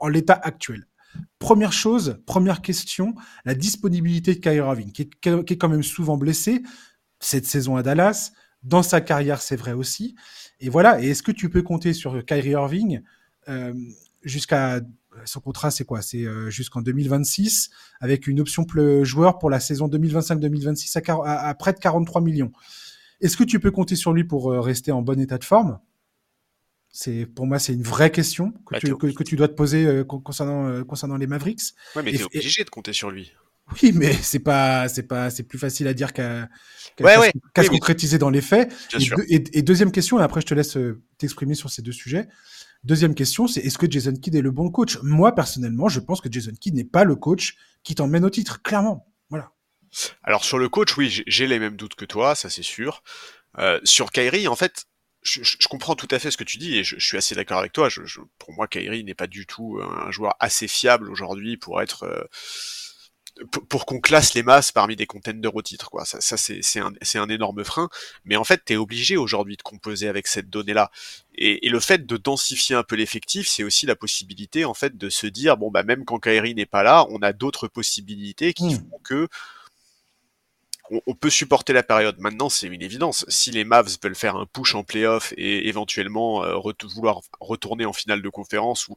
en 0.00 0.08
l'état 0.08 0.34
actuel. 0.34 0.86
Première 1.38 1.72
chose, 1.72 2.22
première 2.24 2.62
question, 2.62 3.14
la 3.44 3.54
disponibilité 3.54 4.34
de 4.34 4.40
Kyrie 4.40 4.56
Irving, 4.56 4.92
qui 4.92 5.02
est, 5.02 5.44
qui 5.44 5.52
est 5.52 5.58
quand 5.58 5.68
même 5.68 5.82
souvent 5.82 6.16
blessé 6.16 6.62
cette 7.20 7.46
saison 7.46 7.76
à 7.76 7.82
Dallas. 7.82 8.32
Dans 8.62 8.82
sa 8.82 9.02
carrière, 9.02 9.42
c'est 9.42 9.56
vrai 9.56 9.72
aussi. 9.72 10.14
Et 10.58 10.70
voilà. 10.70 11.02
Et 11.02 11.10
est-ce 11.10 11.22
que 11.22 11.32
tu 11.32 11.50
peux 11.50 11.62
compter 11.62 11.92
sur 11.92 12.24
Kyrie 12.24 12.50
Irving 12.50 13.02
euh, 13.48 13.74
jusqu'à 14.22 14.80
son 15.24 15.40
contrat, 15.40 15.70
c'est 15.70 15.84
quoi? 15.84 16.02
C'est 16.02 16.24
euh, 16.24 16.50
jusqu'en 16.50 16.80
2026 16.82 17.70
avec 18.00 18.26
une 18.26 18.40
option 18.40 18.66
joueur 19.02 19.38
pour 19.38 19.50
la 19.50 19.60
saison 19.60 19.88
2025-2026 19.88 20.96
à, 20.98 21.12
à- 21.24 21.48
à 21.48 21.54
près 21.54 21.72
de 21.72 21.78
43 21.78 22.20
millions. 22.20 22.52
Est-ce 23.20 23.36
que 23.36 23.44
tu 23.44 23.60
peux 23.60 23.70
compter 23.70 23.96
sur 23.96 24.12
lui 24.12 24.24
pour 24.24 24.52
euh, 24.52 24.60
rester 24.60 24.92
en 24.92 25.02
bon 25.02 25.18
état 25.20 25.38
de 25.38 25.44
forme? 25.44 25.78
C'est 26.92 27.24
pour 27.26 27.46
moi, 27.46 27.58
c'est 27.58 27.72
une 27.72 27.82
vraie 27.84 28.10
question 28.10 28.50
que, 28.50 28.72
Bah, 28.72 28.78
tu, 28.80 28.96
que, 28.96 29.06
que 29.06 29.22
tu 29.22 29.36
dois 29.36 29.46
te 29.48 29.54
poser 29.54 29.86
euh, 29.86 30.02
con- 30.04 30.18
concernant 30.20 30.66
euh, 30.66 30.82
concernant 30.84 31.16
les 31.16 31.28
Mavericks. 31.28 31.60
Ouais, 31.94 32.02
mais 32.02 32.10
t'es 32.12 32.18
et- 32.20 32.24
obligé 32.24 32.64
de 32.64 32.70
compter 32.70 32.92
sur 32.92 33.10
lui. 33.10 33.32
Oui, 33.80 33.92
mais 33.94 34.12
c'est 34.12 34.40
pas 34.40 34.88
c'est 34.88 35.04
pas 35.04 35.30
c'est 35.30 35.44
plus 35.44 35.58
facile 35.58 35.86
à 35.86 35.94
dire 35.94 36.12
qu'à 36.12 36.48
Ouais, 36.98 37.16
ouais. 37.16 37.30
se- 37.56 37.60
Oui, 37.60 37.68
concrétiser 37.68 38.18
dans 38.18 38.30
les 38.30 38.40
faits. 38.40 38.72
Et, 38.98 39.36
et- 39.36 39.58
et 39.58 39.62
deuxième 39.62 39.92
question, 39.92 40.18
et 40.18 40.22
après 40.24 40.40
je 40.40 40.46
te 40.46 40.54
laisse 40.54 40.76
euh, 40.76 41.00
t'exprimer 41.18 41.54
sur 41.54 41.70
ces 41.70 41.80
deux 41.80 41.92
sujets. 41.92 42.26
Deuxième 42.82 43.14
question, 43.14 43.46
c'est 43.46 43.60
est-ce 43.60 43.76
que 43.76 43.90
Jason 43.90 44.14
Kidd 44.14 44.34
est 44.34 44.40
le 44.40 44.50
bon 44.50 44.70
coach? 44.70 44.98
Moi, 45.02 45.34
personnellement, 45.34 45.88
je 45.88 46.00
pense 46.00 46.20
que 46.20 46.32
Jason 46.32 46.52
Kidd 46.58 46.74
n'est 46.74 46.84
pas 46.84 47.04
le 47.04 47.14
coach 47.14 47.56
qui 47.82 47.94
t'emmène 47.94 48.24
au 48.24 48.30
titre, 48.30 48.62
clairement. 48.62 49.06
Voilà. 49.28 49.52
Alors 50.22 50.44
sur 50.44 50.58
le 50.58 50.68
coach, 50.68 50.96
oui, 50.96 51.22
j'ai- 51.26 51.46
les 51.46 51.58
mêmes 51.58 51.76
doutes 51.76 51.94
que 51.94 52.04
toi, 52.04 52.34
ça 52.34 52.48
c'est 52.48 52.62
sûr. 52.62 53.02
Euh, 53.58 53.80
sur 53.84 54.12
Kyrie, 54.12 54.48
en 54.48 54.56
fait, 54.56 54.86
je, 55.22 55.68
comprends 55.68 55.96
tout 55.96 56.08
à 56.10 56.18
fait 56.18 56.30
ce 56.30 56.36
que 56.36 56.44
tu 56.44 56.56
dis 56.56 56.78
et 56.78 56.84
je, 56.84 56.98
suis 56.98 57.18
assez 57.18 57.34
d'accord 57.34 57.58
avec 57.58 57.72
toi. 57.72 57.88
Pour 58.38 58.54
moi, 58.54 58.66
Kyrie 58.66 59.04
n'est 59.04 59.14
pas 59.14 59.26
du 59.26 59.46
tout 59.46 59.78
un 59.82 60.10
joueur 60.10 60.34
assez 60.40 60.68
fiable 60.68 61.10
aujourd'hui 61.10 61.56
pour 61.56 61.82
être 61.82 62.04
euh, 62.04 62.24
pour, 63.68 63.86
qu'on 63.86 64.00
classe 64.00 64.34
les 64.34 64.42
masses 64.42 64.72
parmi 64.72 64.96
des 64.96 65.06
contenders 65.06 65.54
au 65.54 65.62
titre. 65.62 65.90
Quoi. 65.90 66.04
Ça, 66.04 66.20
ça 66.20 66.36
c'est 66.36 67.18
un, 67.18 67.28
énorme 67.28 67.64
frein. 67.64 67.88
Mais 68.24 68.36
en 68.36 68.44
fait, 68.44 68.62
tu 68.64 68.72
es 68.72 68.76
obligé 68.76 69.16
aujourd'hui 69.16 69.56
de 69.56 69.62
composer 69.62 70.08
avec 70.08 70.26
cette 70.26 70.48
donnée-là. 70.48 70.90
Et, 71.34 71.66
et 71.66 71.70
le 71.70 71.80
fait 71.80 72.06
de 72.06 72.16
densifier 72.16 72.76
un 72.76 72.82
peu 72.82 72.96
l'effectif, 72.96 73.48
c'est 73.48 73.62
aussi 73.62 73.86
la 73.86 73.96
possibilité 73.96 74.64
en 74.64 74.74
fait 74.74 74.96
de 74.96 75.08
se 75.08 75.26
dire 75.26 75.56
bon 75.56 75.70
bah 75.70 75.82
même 75.82 76.04
quand 76.04 76.18
Kyrie 76.18 76.54
n'est 76.54 76.66
pas 76.66 76.82
là, 76.82 77.06
on 77.10 77.18
a 77.20 77.32
d'autres 77.32 77.68
possibilités 77.68 78.52
qui 78.52 78.70
Hmm. 78.70 78.90
font 78.90 79.00
que 79.02 79.28
on, 80.90 81.00
on 81.06 81.14
peut 81.14 81.30
supporter 81.30 81.72
la 81.72 81.82
période. 81.82 82.18
Maintenant, 82.18 82.48
c'est 82.48 82.66
une 82.66 82.82
évidence. 82.82 83.24
Si 83.28 83.50
les 83.50 83.64
Mavs 83.64 83.96
veulent 84.02 84.14
faire 84.14 84.36
un 84.36 84.46
push 84.46 84.74
en 84.74 84.84
playoff 84.84 85.32
et 85.36 85.68
éventuellement 85.68 86.44
euh, 86.44 86.56
vouloir 86.94 87.20
retourner 87.40 87.84
en 87.84 87.92
finale 87.92 88.22
de 88.22 88.28
conférence 88.28 88.88
ou, 88.88 88.96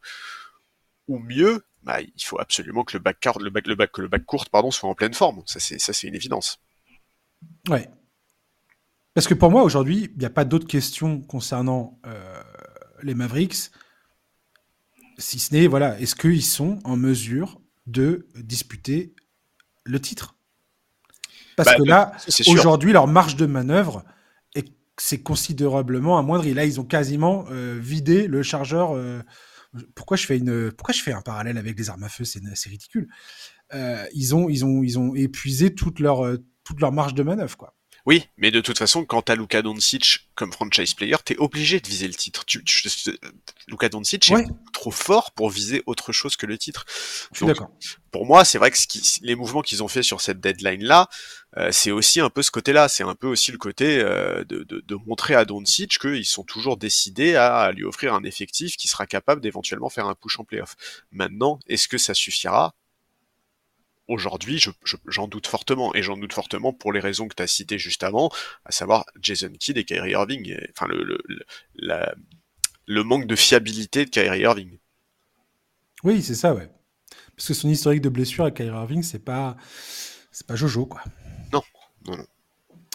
ou 1.07 1.19
mieux, 1.19 1.65
bah, 1.83 2.01
il 2.01 2.23
faut 2.23 2.39
absolument 2.39 2.83
que 2.83 2.97
le 2.97 3.03
back, 3.03 3.17
le 3.39 3.49
back, 3.49 3.67
le 3.67 3.75
back, 3.75 3.91
que 3.91 4.01
le 4.01 4.07
back 4.07 4.25
court 4.25 4.49
pardon, 4.49 4.71
soit 4.71 4.89
en 4.89 4.95
pleine 4.95 5.13
forme. 5.13 5.43
Ça, 5.45 5.59
c'est, 5.59 6.03
une 6.07 6.15
évidence. 6.15 6.59
Ouais. 7.69 7.89
Parce 9.13 9.27
que 9.27 9.33
pour 9.33 9.51
moi, 9.51 9.63
aujourd'hui, 9.63 10.09
il 10.13 10.17
n'y 10.17 10.25
a 10.25 10.29
pas 10.29 10.45
d'autres 10.45 10.67
questions 10.67 11.21
concernant 11.21 11.99
euh, 12.05 12.41
les 13.03 13.13
Mavericks, 13.13 13.69
si 15.17 15.39
ce 15.39 15.53
n'est, 15.53 15.67
voilà, 15.67 15.99
est-ce 15.99 16.15
qu'ils 16.15 16.43
sont 16.43 16.79
en 16.83 16.95
mesure 16.97 17.61
de 17.85 18.27
disputer 18.35 19.13
le 19.83 19.99
titre? 20.01 20.35
Parce 21.55 21.69
Bah, 21.69 21.75
que 21.75 21.83
de- 21.83 21.89
là, 21.89 22.13
aujourd'hui, 22.47 22.93
leur 22.93 23.07
marge 23.07 23.35
de 23.35 23.45
manœuvre, 23.45 24.03
est, 24.55 24.73
c'est 24.97 25.21
considérablement 25.21 26.17
amoindri. 26.17 26.53
Là, 26.53 26.65
ils 26.65 26.79
ont 26.79 26.85
quasiment 26.85 27.45
euh, 27.51 27.77
vidé 27.79 28.27
le 28.27 28.41
chargeur. 28.41 28.95
euh, 28.95 29.21
pourquoi, 29.95 30.17
je 30.17 30.25
fais 30.25 30.37
une, 30.37 30.71
pourquoi 30.71 30.93
je 30.93 31.01
fais 31.01 31.13
un 31.13 31.21
parallèle 31.21 31.57
avec 31.57 31.77
les 31.77 31.89
armes 31.89 32.03
à 32.03 32.09
feu? 32.09 32.23
C'est 32.23 32.69
ridicule. 32.69 33.07
Euh, 33.73 34.05
ils, 34.13 34.35
ont, 34.35 34.49
ils, 34.49 34.65
ont, 34.65 34.83
ils 34.83 34.99
ont 34.99 35.15
épuisé 35.15 35.73
toute 35.73 35.99
leur, 35.99 36.25
euh, 36.25 36.37
toute 36.63 36.79
leur 36.79 36.91
marge 36.91 37.13
de 37.13 37.23
manœuvre. 37.23 37.57
Quoi. 37.57 37.75
Oui, 38.05 38.25
mais 38.35 38.51
de 38.51 38.59
toute 38.59 38.77
façon, 38.77 39.05
quand 39.05 39.21
t'as 39.21 39.35
Luka 39.35 39.61
Doncic 39.61 40.27
comme 40.35 40.51
franchise 40.51 40.93
player, 40.93 41.15
t'es 41.23 41.37
obligé 41.37 41.79
de 41.79 41.87
viser 41.87 42.07
le 42.07 42.13
titre. 42.13 42.43
Tu, 42.43 42.61
tu- 42.65 42.89
Luka 43.67 43.87
Doncic 43.87 44.27
Ouais. 44.29 44.41
est 44.41 44.47
trop 44.73 44.91
fort 44.91 45.31
pour 45.31 45.49
viser 45.49 45.83
autre 45.85 46.11
chose 46.11 46.35
que 46.35 46.45
le 46.45 46.57
titre. 46.57 46.85
Je 47.31 47.37
suis 47.37 47.45
Donc, 47.45 47.55
d'accord. 47.55 47.71
pour 48.11 48.25
moi, 48.25 48.43
c'est 48.43 48.57
vrai 48.57 48.71
que 48.71 48.77
ce 48.77 48.87
qui- 48.87 49.19
les 49.21 49.35
mouvements 49.35 49.61
qu'ils 49.61 49.83
ont 49.83 49.87
fait 49.87 50.03
sur 50.03 50.19
cette 50.19 50.41
deadline-là, 50.41 51.07
euh, 51.57 51.69
c'est 51.71 51.91
aussi 51.91 52.19
un 52.19 52.29
peu 52.29 52.41
ce 52.43 52.51
côté-là. 52.51 52.89
C'est 52.89 53.03
un 53.03 53.15
peu 53.15 53.27
aussi 53.27 53.53
le 53.53 53.57
côté 53.57 53.99
euh, 53.99 54.43
de, 54.43 54.63
de- 54.63 54.81
de 54.85 54.95
montrer 55.05 55.35
à 55.35 55.45
Doncic 55.45 55.97
qu'ils 55.97 56.25
sont 56.25 56.43
toujours 56.43 56.75
décidés 56.75 57.35
à, 57.37 57.71
lui 57.71 57.85
offrir 57.85 58.13
un 58.13 58.23
effectif 58.25 58.75
qui 58.75 58.89
sera 58.89 59.07
capable 59.07 59.39
d'éventuellement 59.39 59.89
faire 59.89 60.07
un 60.07 60.15
push 60.15 60.39
en 60.39 60.43
playoff. 60.43 60.75
Maintenant, 61.13 61.57
est-ce 61.67 61.87
que 61.87 61.97
ça 61.97 62.13
suffira? 62.13 62.73
Aujourd'hui, 64.07 64.59
je- 64.59 64.69
je- 64.83 64.97
j'en 65.07 65.27
doute 65.27 65.47
fortement, 65.47 65.93
et 65.95 66.03
j'en 66.03 66.17
doute 66.17 66.33
fortement 66.33 66.73
pour 66.73 66.91
les 66.93 66.99
raisons 66.99 67.27
que 67.27 67.35
tu 67.35 67.43
as 67.43 67.47
citées 67.47 67.79
juste 67.79 68.03
avant, 68.03 68.29
à 68.65 68.71
savoir 68.71 69.05
Jason 69.21 69.51
Kidd 69.59 69.77
et 69.77 69.85
Kyrie 69.85 70.11
Irving. 70.11 70.47
Et- 70.49 70.69
Enfin, 70.75 70.87
le, 70.87 71.03
le, 71.03 71.19
le- 71.27 71.45
la- 71.75 72.13
le 72.85 73.03
manque 73.03 73.27
de 73.27 73.35
fiabilité 73.35 74.05
de 74.05 74.09
Kyrie 74.09 74.41
Irving. 74.41 74.77
Oui, 76.03 76.21
c'est 76.21 76.35
ça, 76.35 76.53
ouais. 76.53 76.69
Parce 77.35 77.47
que 77.47 77.53
son 77.53 77.69
historique 77.69 78.01
de 78.01 78.09
blessure 78.09 78.43
avec 78.43 78.55
Kyrie 78.55 78.69
Irving, 78.77 79.03
c'est 79.03 79.23
pas, 79.23 79.55
c'est 80.31 80.45
pas 80.45 80.55
Jojo, 80.55 80.85
quoi. 80.85 81.01
Non, 81.53 81.61
non, 82.07 82.17
non. 82.17 82.25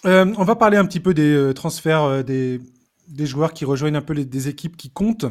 Euh, 0.06 0.32
on 0.36 0.44
va 0.44 0.54
parler 0.56 0.76
un 0.76 0.86
petit 0.86 1.00
peu 1.00 1.14
des 1.14 1.32
euh, 1.34 1.52
transferts 1.54 2.02
euh, 2.04 2.22
des, 2.22 2.60
des 3.08 3.26
joueurs 3.26 3.52
qui 3.52 3.64
rejoignent 3.64 3.96
un 3.96 4.02
peu 4.02 4.12
les, 4.12 4.24
des 4.24 4.48
équipes 4.48 4.76
qui 4.76 4.90
comptent. 4.90 5.26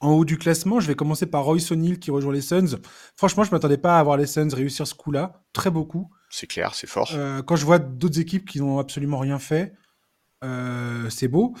En 0.00 0.12
haut 0.12 0.24
du 0.24 0.36
classement, 0.36 0.80
je 0.80 0.86
vais 0.86 0.94
commencer 0.94 1.26
par 1.26 1.44
Royce 1.44 1.70
O'Neal 1.70 1.98
qui 1.98 2.10
rejoint 2.10 2.32
les 2.32 2.42
Suns. 2.42 2.78
Franchement, 3.16 3.44
je 3.44 3.50
m'attendais 3.50 3.78
pas 3.78 3.98
à 3.98 4.02
voir 4.02 4.16
les 4.16 4.26
Suns 4.26 4.48
réussir 4.52 4.86
ce 4.86 4.94
coup-là, 4.94 5.42
très 5.52 5.70
beaucoup. 5.70 6.10
C'est 6.28 6.46
clair, 6.46 6.74
c'est 6.74 6.86
fort. 6.86 7.10
Euh, 7.14 7.42
quand 7.42 7.56
je 7.56 7.64
vois 7.64 7.78
d'autres 7.78 8.20
équipes 8.20 8.48
qui 8.48 8.60
n'ont 8.60 8.78
absolument 8.78 9.18
rien 9.18 9.38
fait, 9.38 9.72
euh, 10.44 11.08
c'est 11.08 11.28
beau. 11.28 11.54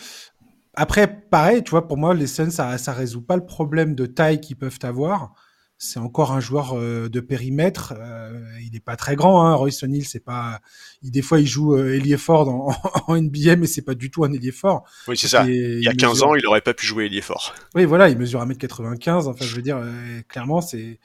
Après, 0.74 1.06
pareil, 1.30 1.64
tu 1.64 1.70
vois, 1.70 1.88
pour 1.88 1.96
moi, 1.96 2.12
les 2.12 2.26
Suns, 2.26 2.50
ça, 2.50 2.76
ça 2.76 2.92
résout 2.92 3.22
pas 3.22 3.36
le 3.36 3.46
problème 3.46 3.94
de 3.94 4.04
taille 4.04 4.40
qu'ils 4.40 4.58
peuvent 4.58 4.78
avoir. 4.82 5.34
C'est 5.78 5.98
encore 5.98 6.32
un 6.32 6.40
joueur 6.40 6.72
euh, 6.78 7.10
de 7.10 7.20
périmètre. 7.20 7.92
Euh, 7.98 8.40
il 8.62 8.72
n'est 8.72 8.80
pas 8.80 8.96
très 8.96 9.14
grand, 9.14 9.44
hein. 9.46 9.54
Royce 9.54 9.82
O'Neal. 9.82 10.04
C'est 10.04 10.24
pas. 10.24 10.60
Il, 11.02 11.10
des 11.10 11.20
fois, 11.20 11.38
il 11.38 11.46
joue 11.46 11.74
euh, 11.76 11.94
ailier 11.94 12.16
fort 12.16 12.46
dans- 12.46 12.68
en 13.06 13.16
NBA, 13.20 13.56
mais 13.56 13.66
c'est 13.66 13.82
pas 13.82 13.94
du 13.94 14.10
tout 14.10 14.24
un 14.24 14.32
ailier 14.32 14.52
fort. 14.52 14.84
Oui, 15.06 15.18
c'est 15.18 15.28
ça. 15.28 15.44
Il 15.46 15.82
y 15.82 15.88
a 15.88 15.92
15 15.92 16.22
ans, 16.22 16.34
il 16.34 16.46
aurait 16.46 16.62
pas 16.62 16.72
pu 16.72 16.86
jouer 16.86 17.04
ailier 17.06 17.20
fort. 17.20 17.54
oui, 17.74 17.84
voilà, 17.84 18.08
il 18.08 18.16
mesure 18.16 18.40
1m95. 18.46 19.26
Enfin, 19.28 19.44
je 19.44 19.54
veux 19.54 19.60
dire, 19.60 19.76
euh, 19.76 20.22
clairement, 20.28 20.62
c'est 20.62 20.98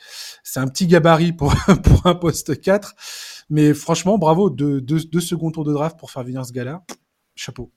c'est 0.43 0.62
un 0.62 0.67
petit 0.67 0.88
gabarit 0.88 1.34
pour, 1.34 1.53
pour 1.84 2.05
un 2.07 2.15
poste 2.15 2.62
4. 2.62 2.95
Mais 3.49 3.73
franchement, 3.73 4.17
bravo, 4.17 4.49
deux, 4.49 4.79
deux, 4.79 5.01
deux 5.03 5.19
seconds 5.19 5.51
tours 5.51 5.65
de 5.65 5.73
draft 5.73 5.99
pour 5.99 6.12
faire 6.12 6.23
venir 6.23 6.45
ce 6.45 6.53
gars-là. 6.53 6.84
Chapeau. 7.36 7.73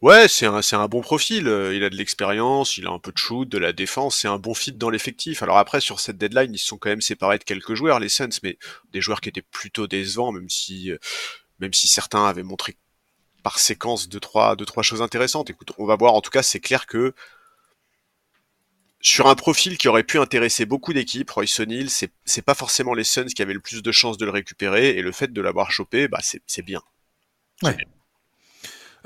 Ouais, 0.00 0.28
c'est 0.28 0.46
un, 0.46 0.62
c'est 0.62 0.76
un 0.76 0.88
bon 0.88 1.02
profil. 1.02 1.46
euh, 1.46 1.74
Il 1.74 1.84
a 1.84 1.90
de 1.90 1.96
l'expérience, 1.96 2.78
il 2.78 2.86
a 2.86 2.90
un 2.90 2.98
peu 2.98 3.12
de 3.12 3.18
shoot, 3.18 3.46
de 3.48 3.58
la 3.58 3.72
défense. 3.72 4.16
C'est 4.16 4.28
un 4.28 4.38
bon 4.38 4.54
fit 4.54 4.72
dans 4.72 4.88
l'effectif. 4.88 5.42
Alors 5.42 5.58
après, 5.58 5.80
sur 5.80 6.00
cette 6.00 6.16
deadline, 6.16 6.54
ils 6.54 6.58
se 6.58 6.66
sont 6.66 6.78
quand 6.78 6.88
même 6.88 7.02
séparés 7.02 7.38
de 7.38 7.44
quelques 7.44 7.74
joueurs, 7.74 8.00
les 8.00 8.08
Suns, 8.08 8.28
mais 8.42 8.56
des 8.92 9.00
joueurs 9.02 9.20
qui 9.20 9.28
étaient 9.28 9.42
plutôt 9.42 9.86
décevants, 9.86 10.32
même 10.32 10.48
si, 10.48 10.90
euh, 10.90 10.98
même 11.58 11.74
si 11.74 11.86
certains 11.86 12.26
avaient 12.26 12.42
montré 12.42 12.76
par 13.42 13.58
séquence 13.58 14.08
deux 14.08 14.20
trois, 14.20 14.56
deux, 14.56 14.66
trois 14.66 14.82
choses 14.82 15.02
intéressantes. 15.02 15.50
Écoute, 15.50 15.72
on 15.78 15.86
va 15.86 15.96
voir. 15.96 16.14
En 16.14 16.22
tout 16.22 16.30
cas, 16.30 16.42
c'est 16.42 16.60
clair 16.60 16.86
que 16.86 17.14
sur 19.02 19.28
un 19.28 19.34
profil 19.34 19.78
qui 19.78 19.88
aurait 19.88 20.04
pu 20.04 20.18
intéresser 20.18 20.66
beaucoup 20.66 20.92
d'équipes, 20.94 21.30
Royce 21.30 21.60
O'Neal, 21.60 21.90
c'est, 21.90 22.12
c'est 22.24 22.42
pas 22.42 22.54
forcément 22.54 22.94
les 22.94 23.04
Suns 23.04 23.26
qui 23.26 23.42
avaient 23.42 23.54
le 23.54 23.60
plus 23.60 23.82
de 23.82 23.92
chances 23.92 24.18
de 24.18 24.24
le 24.24 24.30
récupérer, 24.30 24.90
et 24.90 25.02
le 25.02 25.12
fait 25.12 25.32
de 25.32 25.40
l'avoir 25.40 25.70
chopé, 25.72 26.08
bah, 26.08 26.20
c'est, 26.22 26.42
c'est 26.46 26.62
bien. 26.62 26.82
Ouais. 27.62 27.76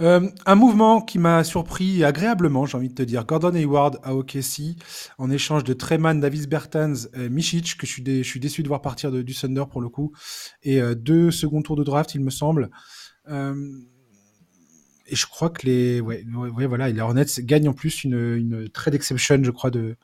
Euh, 0.00 0.28
un 0.46 0.54
mouvement 0.56 1.00
qui 1.00 1.18
m'a 1.18 1.44
surpris 1.44 2.02
agréablement, 2.02 2.66
j'ai 2.66 2.76
envie 2.76 2.88
de 2.88 2.94
te 2.94 3.02
dire. 3.02 3.24
Gordon 3.24 3.54
Hayward 3.54 4.00
à 4.02 4.14
OKC, 4.14 4.76
en 5.18 5.30
échange 5.30 5.62
de 5.64 5.72
Treman, 5.72 6.18
Davis 6.20 6.48
Bertans, 6.48 6.94
euh, 7.16 7.28
Michic, 7.28 7.76
que 7.76 7.86
je 7.86 7.92
suis, 7.92 8.04
je 8.04 8.22
suis 8.28 8.40
déçu 8.40 8.62
de 8.62 8.68
voir 8.68 8.82
partir 8.82 9.12
de- 9.12 9.22
du 9.22 9.34
Thunder 9.34 9.64
pour 9.70 9.80
le 9.80 9.88
coup, 9.88 10.12
et 10.64 10.80
euh, 10.80 10.94
deux 10.94 11.30
second 11.30 11.62
tours 11.62 11.76
de 11.76 11.84
draft, 11.84 12.14
il 12.14 12.22
me 12.22 12.30
semble. 12.30 12.70
Euh, 13.28 13.54
et 15.06 15.14
je 15.16 15.26
crois 15.26 15.50
que 15.50 15.66
les, 15.66 16.00
ouais, 16.00 16.24
ouais, 16.34 16.66
voilà, 16.66 16.88
et 16.88 16.92
les 16.92 17.00
Hornets 17.00 17.26
gagnent 17.40 17.68
en 17.68 17.74
plus 17.74 18.04
une, 18.04 18.14
une 18.36 18.68
trade 18.68 18.94
exception, 18.94 19.42
je 19.44 19.50
crois, 19.50 19.70
de 19.70 19.96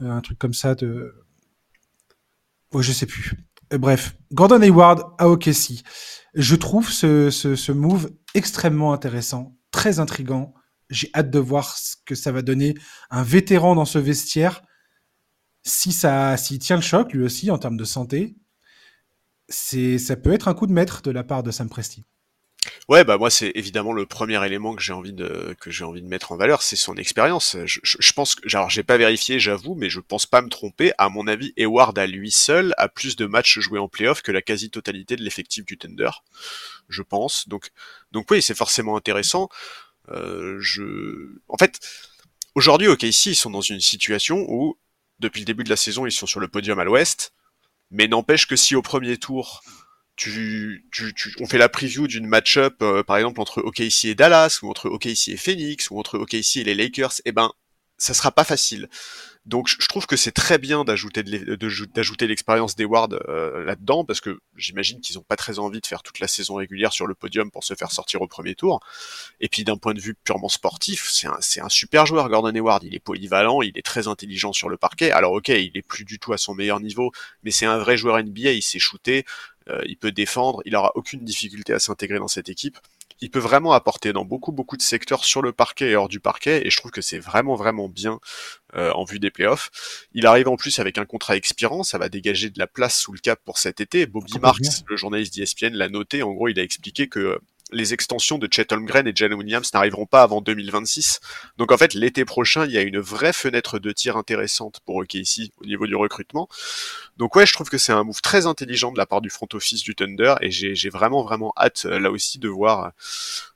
un 0.00 0.20
truc 0.20 0.38
comme 0.38 0.54
ça 0.54 0.74
de. 0.74 1.14
Ouais, 2.72 2.82
je 2.82 2.92
sais 2.92 3.06
plus. 3.06 3.32
Bref, 3.72 4.16
Gordon 4.32 4.60
Hayward 4.62 5.02
à 5.18 5.28
OKC. 5.28 5.82
Je 6.34 6.56
trouve 6.56 6.90
ce, 6.90 7.30
ce, 7.30 7.72
move 7.72 8.12
extrêmement 8.34 8.92
intéressant, 8.92 9.56
très 9.70 9.98
intrigant. 9.98 10.54
J'ai 10.88 11.10
hâte 11.14 11.30
de 11.30 11.38
voir 11.38 11.76
ce 11.76 11.96
que 12.04 12.14
ça 12.14 12.32
va 12.32 12.42
donner. 12.42 12.74
Un 13.10 13.22
vétéran 13.22 13.74
dans 13.74 13.84
ce 13.84 13.98
vestiaire, 13.98 14.62
si 15.62 15.92
ça, 15.92 16.36
s'il 16.36 16.58
tient 16.58 16.76
le 16.76 16.82
choc 16.82 17.12
lui 17.12 17.24
aussi 17.24 17.50
en 17.50 17.58
termes 17.58 17.76
de 17.76 17.84
santé, 17.84 18.36
c'est, 19.48 19.98
ça 19.98 20.16
peut 20.16 20.32
être 20.32 20.48
un 20.48 20.54
coup 20.54 20.66
de 20.66 20.72
maître 20.72 21.02
de 21.02 21.10
la 21.10 21.24
part 21.24 21.42
de 21.42 21.50
Sam 21.50 21.68
Presti. 21.68 22.04
Ouais, 22.90 23.04
bah 23.04 23.18
moi 23.18 23.30
c'est 23.30 23.52
évidemment 23.54 23.92
le 23.92 24.04
premier 24.04 24.44
élément 24.44 24.74
que 24.74 24.82
j'ai 24.82 24.92
envie 24.92 25.12
de 25.12 25.54
que 25.60 25.70
j'ai 25.70 25.84
envie 25.84 26.02
de 26.02 26.08
mettre 26.08 26.32
en 26.32 26.36
valeur, 26.36 26.60
c'est 26.60 26.74
son 26.74 26.96
expérience. 26.96 27.56
Je, 27.64 27.78
je, 27.84 27.96
je 28.00 28.12
pense 28.12 28.34
que, 28.34 28.48
alors 28.52 28.68
j'ai 28.68 28.82
pas 28.82 28.96
vérifié, 28.96 29.38
j'avoue, 29.38 29.76
mais 29.76 29.88
je 29.88 30.00
pense 30.00 30.26
pas 30.26 30.42
me 30.42 30.48
tromper. 30.48 30.90
À 30.98 31.08
mon 31.08 31.28
avis, 31.28 31.52
Eward 31.56 31.96
à 32.00 32.08
lui 32.08 32.32
seul 32.32 32.74
a 32.78 32.88
plus 32.88 33.14
de 33.14 33.26
matchs 33.26 33.60
joués 33.60 33.78
en 33.78 33.86
playoff 33.86 34.22
que 34.22 34.32
la 34.32 34.42
quasi-totalité 34.42 35.14
de 35.14 35.22
l'effectif 35.22 35.64
du 35.64 35.78
Thunder, 35.78 36.10
je 36.88 37.02
pense. 37.02 37.46
Donc, 37.48 37.70
donc 38.10 38.28
oui, 38.28 38.42
c'est 38.42 38.56
forcément 38.56 38.96
intéressant. 38.96 39.48
Euh, 40.10 40.58
je, 40.60 41.36
en 41.46 41.58
fait, 41.58 41.78
aujourd'hui, 42.56 42.88
OKC, 42.88 43.26
ils 43.26 43.36
sont 43.36 43.50
dans 43.50 43.60
une 43.60 43.80
situation 43.80 44.44
où 44.48 44.76
depuis 45.20 45.38
le 45.40 45.46
début 45.46 45.62
de 45.62 45.70
la 45.70 45.76
saison, 45.76 46.06
ils 46.06 46.12
sont 46.12 46.26
sur 46.26 46.40
le 46.40 46.48
podium 46.48 46.80
à 46.80 46.84
l'Ouest, 46.84 47.34
mais 47.92 48.08
n'empêche 48.08 48.48
que 48.48 48.56
si 48.56 48.74
au 48.74 48.82
premier 48.82 49.16
tour 49.16 49.62
on 51.40 51.46
fait 51.46 51.58
la 51.58 51.68
preview 51.68 52.06
d'une 52.06 52.26
match-up, 52.26 52.76
euh, 52.82 53.02
par 53.02 53.16
exemple, 53.16 53.40
entre 53.40 53.62
OKC 53.62 54.06
et 54.06 54.14
Dallas, 54.14 54.58
ou 54.62 54.70
entre 54.70 54.88
OKC 54.88 55.28
et 55.28 55.36
Phoenix, 55.36 55.90
ou 55.90 55.98
entre 55.98 56.18
OKC 56.18 56.56
et 56.56 56.64
les 56.64 56.74
Lakers, 56.74 57.14
eh 57.24 57.32
ben, 57.32 57.52
ça 57.96 58.14
sera 58.14 58.32
pas 58.32 58.44
facile. 58.44 58.88
Donc, 59.46 59.68
je 59.68 59.88
trouve 59.88 60.06
que 60.06 60.16
c'est 60.16 60.32
très 60.32 60.58
bien 60.58 60.84
d'ajouter 60.84 61.22
l'expérience 62.26 62.76
d'Eward 62.76 63.20
euh, 63.28 63.64
là-dedans, 63.64 64.04
parce 64.04 64.20
que 64.20 64.38
j'imagine 64.56 65.00
qu'ils 65.00 65.18
ont 65.18 65.22
pas 65.22 65.36
très 65.36 65.58
envie 65.58 65.80
de 65.80 65.86
faire 65.86 66.02
toute 66.02 66.20
la 66.20 66.28
saison 66.28 66.56
régulière 66.56 66.92
sur 66.92 67.06
le 67.06 67.14
podium 67.14 67.50
pour 67.50 67.64
se 67.64 67.74
faire 67.74 67.90
sortir 67.90 68.20
au 68.20 68.28
premier 68.28 68.54
tour. 68.54 68.80
Et 69.40 69.48
puis, 69.48 69.64
d'un 69.64 69.78
point 69.78 69.94
de 69.94 70.00
vue 70.00 70.14
purement 70.14 70.50
sportif, 70.50 71.08
c'est 71.10 71.26
un, 71.26 71.38
c'est 71.40 71.60
un 71.60 71.70
super 71.70 72.04
joueur, 72.04 72.28
Gordon 72.28 72.54
Hayward. 72.54 72.84
Il 72.84 72.94
est 72.94 73.00
polyvalent, 73.00 73.62
il 73.62 73.76
est 73.76 73.84
très 73.84 74.08
intelligent 74.08 74.52
sur 74.52 74.68
le 74.68 74.76
parquet. 74.76 75.10
Alors, 75.10 75.32
ok, 75.32 75.48
il 75.48 75.72
est 75.74 75.86
plus 75.86 76.04
du 76.04 76.18
tout 76.18 76.34
à 76.34 76.38
son 76.38 76.54
meilleur 76.54 76.80
niveau, 76.80 77.10
mais 77.42 77.50
c'est 77.50 77.66
un 77.66 77.78
vrai 77.78 77.96
joueur 77.96 78.22
NBA, 78.22 78.52
il 78.52 78.62
sait 78.62 78.78
shooter, 78.78 79.24
euh, 79.68 79.82
il 79.86 79.96
peut 79.96 80.12
défendre, 80.12 80.62
il 80.64 80.74
aura 80.74 80.92
aucune 80.94 81.24
difficulté 81.24 81.72
à 81.72 81.78
s'intégrer 81.78 82.18
dans 82.18 82.28
cette 82.28 82.48
équipe. 82.48 82.78
Il 83.22 83.30
peut 83.30 83.38
vraiment 83.38 83.72
apporter 83.72 84.14
dans 84.14 84.24
beaucoup 84.24 84.50
beaucoup 84.50 84.78
de 84.78 84.82
secteurs 84.82 85.26
sur 85.26 85.42
le 85.42 85.52
parquet 85.52 85.90
et 85.90 85.96
hors 85.96 86.08
du 86.08 86.20
parquet, 86.20 86.66
et 86.66 86.70
je 86.70 86.76
trouve 86.78 86.90
que 86.90 87.02
c'est 87.02 87.18
vraiment 87.18 87.54
vraiment 87.54 87.88
bien 87.88 88.18
euh, 88.74 88.90
en 88.92 89.04
vue 89.04 89.18
des 89.18 89.30
playoffs. 89.30 89.70
Il 90.14 90.26
arrive 90.26 90.48
en 90.48 90.56
plus 90.56 90.78
avec 90.78 90.96
un 90.96 91.04
contrat 91.04 91.36
expirant, 91.36 91.82
ça 91.82 91.98
va 91.98 92.08
dégager 92.08 92.48
de 92.48 92.58
la 92.58 92.66
place 92.66 92.98
sous 92.98 93.12
le 93.12 93.18
cap 93.18 93.38
pour 93.44 93.58
cet 93.58 93.80
été. 93.80 94.06
Bobby 94.06 94.38
Marks, 94.40 94.84
le 94.86 94.96
journaliste 94.96 95.34
d'ESPN, 95.34 95.74
l'a 95.74 95.90
noté. 95.90 96.22
En 96.22 96.32
gros, 96.32 96.48
il 96.48 96.58
a 96.58 96.62
expliqué 96.62 97.08
que 97.08 97.38
les 97.72 97.94
extensions 97.94 98.38
de 98.38 98.48
Chet 98.50 98.72
Holmgren 98.72 99.06
et 99.06 99.12
Jalen 99.14 99.38
Williams 99.38 99.70
n'arriveront 99.72 100.06
pas 100.06 100.22
avant 100.22 100.40
2026. 100.40 101.20
Donc 101.58 101.72
en 101.72 101.78
fait, 101.78 101.94
l'été 101.94 102.24
prochain, 102.24 102.64
il 102.66 102.72
y 102.72 102.78
a 102.78 102.82
une 102.82 102.98
vraie 102.98 103.32
fenêtre 103.32 103.78
de 103.78 103.92
tir 103.92 104.16
intéressante 104.16 104.80
pour 104.84 104.96
OKC 104.96 105.52
au 105.60 105.66
niveau 105.66 105.86
du 105.86 105.96
recrutement. 105.96 106.48
Donc 107.16 107.36
ouais, 107.36 107.46
je 107.46 107.52
trouve 107.52 107.68
que 107.68 107.78
c'est 107.78 107.92
un 107.92 108.04
move 108.04 108.20
très 108.20 108.46
intelligent 108.46 108.92
de 108.92 108.98
la 108.98 109.06
part 109.06 109.20
du 109.20 109.30
front 109.30 109.48
office 109.52 109.82
du 109.82 109.94
Thunder 109.94 110.34
et 110.40 110.50
j'ai 110.50 110.90
vraiment 110.90 111.22
vraiment 111.22 111.52
hâte 111.56 111.84
là 111.84 112.10
aussi 112.10 112.38
de 112.38 112.48
voir 112.48 112.92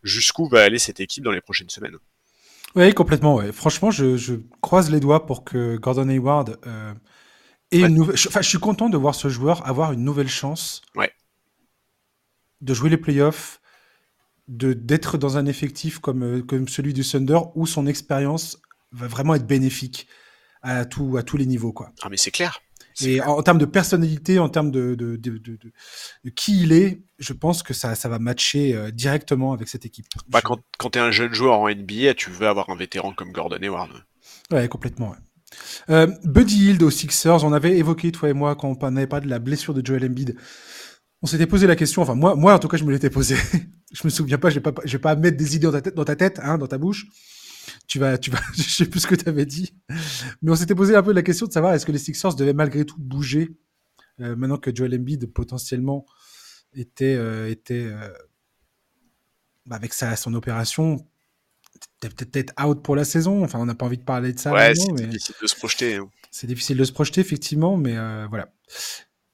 jusqu'où 0.03 0.49
va 0.49 0.63
aller 0.63 0.79
cette 0.79 1.01
équipe 1.01 1.25
dans 1.25 1.33
les 1.33 1.41
prochaines 1.41 1.71
semaines. 1.71 1.99
Oui, 2.75 2.93
complètement. 2.93 3.37
Ouais. 3.37 3.53
Franchement, 3.53 3.91
je, 3.91 4.17
je, 4.17 4.35
croise 4.61 4.91
les 4.91 5.01
doigts 5.01 5.27
pour 5.27 5.45
que 5.45 5.77
Gordon 5.77 6.09
Hayward 6.09 6.59
euh, 6.67 6.93
ait 7.71 7.83
ouais. 7.83 7.89
une 7.89 7.95
nouvelle. 7.95 8.17
Enfin, 8.27 8.43
je 8.43 8.49
suis 8.49 8.59
content 8.59 8.89
de 8.89 8.97
voir 8.97 9.15
ce 9.15 9.29
joueur 9.29 9.67
avoir 9.67 9.93
une 9.93 10.05
nouvelle 10.05 10.29
chance 10.29 10.83
ouais. 10.97 11.13
de 12.61 12.75
jouer 12.75 12.91
les 12.91 12.97
playoffs, 12.97 13.61
d'être 14.49 15.17
dans 15.19 15.37
un 15.37 15.47
effectif 15.47 15.99
comme, 15.99 16.45
comme 16.47 16.69
celui 16.69 16.93
du 16.93 17.03
Thunder 17.03 17.39
où 17.55 17.67
son 17.67 17.87
expérience 17.87 18.61
va 18.93 19.07
vraiment 19.07 19.35
être 19.35 19.47
bénéfique 19.47 20.07
à, 20.63 20.85
tout, 20.85 21.17
à 21.17 21.23
tous 21.23 21.37
les 21.37 21.47
niveaux. 21.47 21.73
Quoi. 21.73 21.93
Ah 22.03 22.09
mais 22.11 22.17
c'est 22.17 22.31
clair. 22.31 22.61
Et 23.01 23.21
en, 23.21 23.39
en, 23.39 23.43
termes 23.43 23.59
de 23.59 23.65
personnalité, 23.65 24.39
en 24.39 24.49
termes 24.49 24.71
de, 24.71 24.95
de, 24.95 25.17
de, 25.17 25.39
de, 25.39 26.31
qui 26.31 26.63
il 26.63 26.73
est, 26.73 27.03
je 27.19 27.33
pense 27.33 27.63
que 27.63 27.75
ça, 27.75 27.95
ça 27.95 28.09
va 28.09 28.19
matcher 28.19 28.75
euh, 28.75 28.91
directement 28.91 29.53
avec 29.53 29.69
cette 29.69 29.85
équipe. 29.85 30.07
Bah, 30.29 30.41
quand 30.43 30.61
quand 30.79 30.91
tu 30.91 30.99
es 30.99 31.03
un 31.03 31.11
jeune 31.11 31.35
joueur 31.35 31.59
en 31.59 31.69
NBA, 31.69 32.15
tu 32.15 32.31
veux 32.31 32.47
avoir 32.47 32.71
un 32.71 32.77
vétéran 32.77 33.13
comme 33.13 33.33
Gordon 33.33 33.59
Hayward. 33.61 33.91
Ouais, 34.53 34.69
complètement. 34.69 35.11
Ouais. 35.11 35.17
Euh, 35.91 36.07
Buddy 36.25 36.67
Hield 36.67 36.83
aux 36.83 36.91
Sixers, 36.91 37.45
on 37.45 37.53
avait 37.53 37.77
évoqué, 37.77 38.13
toi 38.13 38.29
et 38.29 38.33
moi, 38.33 38.55
quand 38.55 38.83
on 38.83 38.91
n'avait 38.91 39.07
pas 39.07 39.21
de 39.21 39.29
la 39.29 39.39
blessure 39.39 39.75
de 39.75 39.85
Joel 39.85 40.05
Embiid, 40.05 40.37
on 41.23 41.27
s'était 41.27 41.47
posé 41.47 41.67
la 41.67 41.77
question, 41.77 42.03
enfin 42.03 42.15
moi, 42.15 42.37
moi 42.37 42.55
en 42.55 42.59
tout 42.59 42.69
cas 42.69 42.77
je 42.77 42.85
me 42.85 42.93
l'étais 42.93 43.11
posé, 43.11 43.37
je 43.95 44.01
me 44.05 44.11
souviens 44.11 44.39
pas, 44.39 44.51
je 44.51 44.57
vais 44.57 44.61
pas, 44.61 44.75
je 44.85 44.93
vais 44.93 45.01
pas 45.01 45.17
mettre 45.17 45.37
des 45.37 45.57
idées 45.57 45.67
dans 45.67 45.73
ta 45.73 45.81
tête, 45.81 45.95
dans 45.95 46.05
ta, 46.05 46.17
tête, 46.17 46.41
hein, 46.43 46.59
dans 46.59 46.67
ta 46.67 46.79
bouche, 46.79 47.07
tu 47.87 47.99
vas, 47.99 48.19
tu 48.19 48.31
vas, 48.31 48.41
je 48.55 48.63
sais 48.63 48.87
plus 48.87 49.01
ce 49.01 49.07
que 49.07 49.15
tu 49.15 49.29
avais 49.29 49.47
dit, 49.47 49.75
mais 50.43 50.51
on 50.51 50.57
s'était 50.57 50.75
posé 50.75 50.95
un 50.97 51.03
peu 51.03 51.13
la 51.13 51.23
question 51.23 51.47
de 51.47 51.53
savoir 51.53 51.75
est-ce 51.75 51.87
que 51.87 51.93
les 51.93 51.99
Sixers 51.99 52.35
devaient 52.35 52.53
malgré 52.53 52.85
tout 52.85 52.99
bouger 52.99 53.57
euh, 54.21 54.37
maintenant 54.37 54.59
que 54.59 54.75
Joel 54.75 54.95
Embiid 54.95 55.33
potentiellement 55.33 56.07
était, 56.75 57.17
euh, 57.17 57.51
était 57.51 57.87
euh, 57.87 58.13
bah 59.67 59.77
avec 59.77 59.93
sa, 59.93 60.15
son 60.17 60.35
opération 60.35 61.07
peut-être 62.01 62.53
out 62.63 62.83
pour 62.83 62.97
la 62.97 63.05
saison. 63.05 63.43
Enfin, 63.43 63.59
on 63.59 63.67
n'a 63.67 63.75
pas 63.75 63.87
envie 63.87 63.99
de 63.99 64.05
parler 64.05 64.33
de 64.33 64.39
ça. 64.39 64.53
Ouais, 64.53 64.75
c'est 64.75 64.93
difficile 64.93 65.35
de 65.41 65.47
se 65.47 65.57
projeter. 65.57 65.95
Hein. 65.97 66.11
C'est 66.31 66.47
difficile 66.47 66.77
de 66.77 66.85
se 66.85 66.93
projeter, 66.93 67.21
effectivement, 67.21 67.77
mais 67.77 67.95
voilà. 68.29 68.53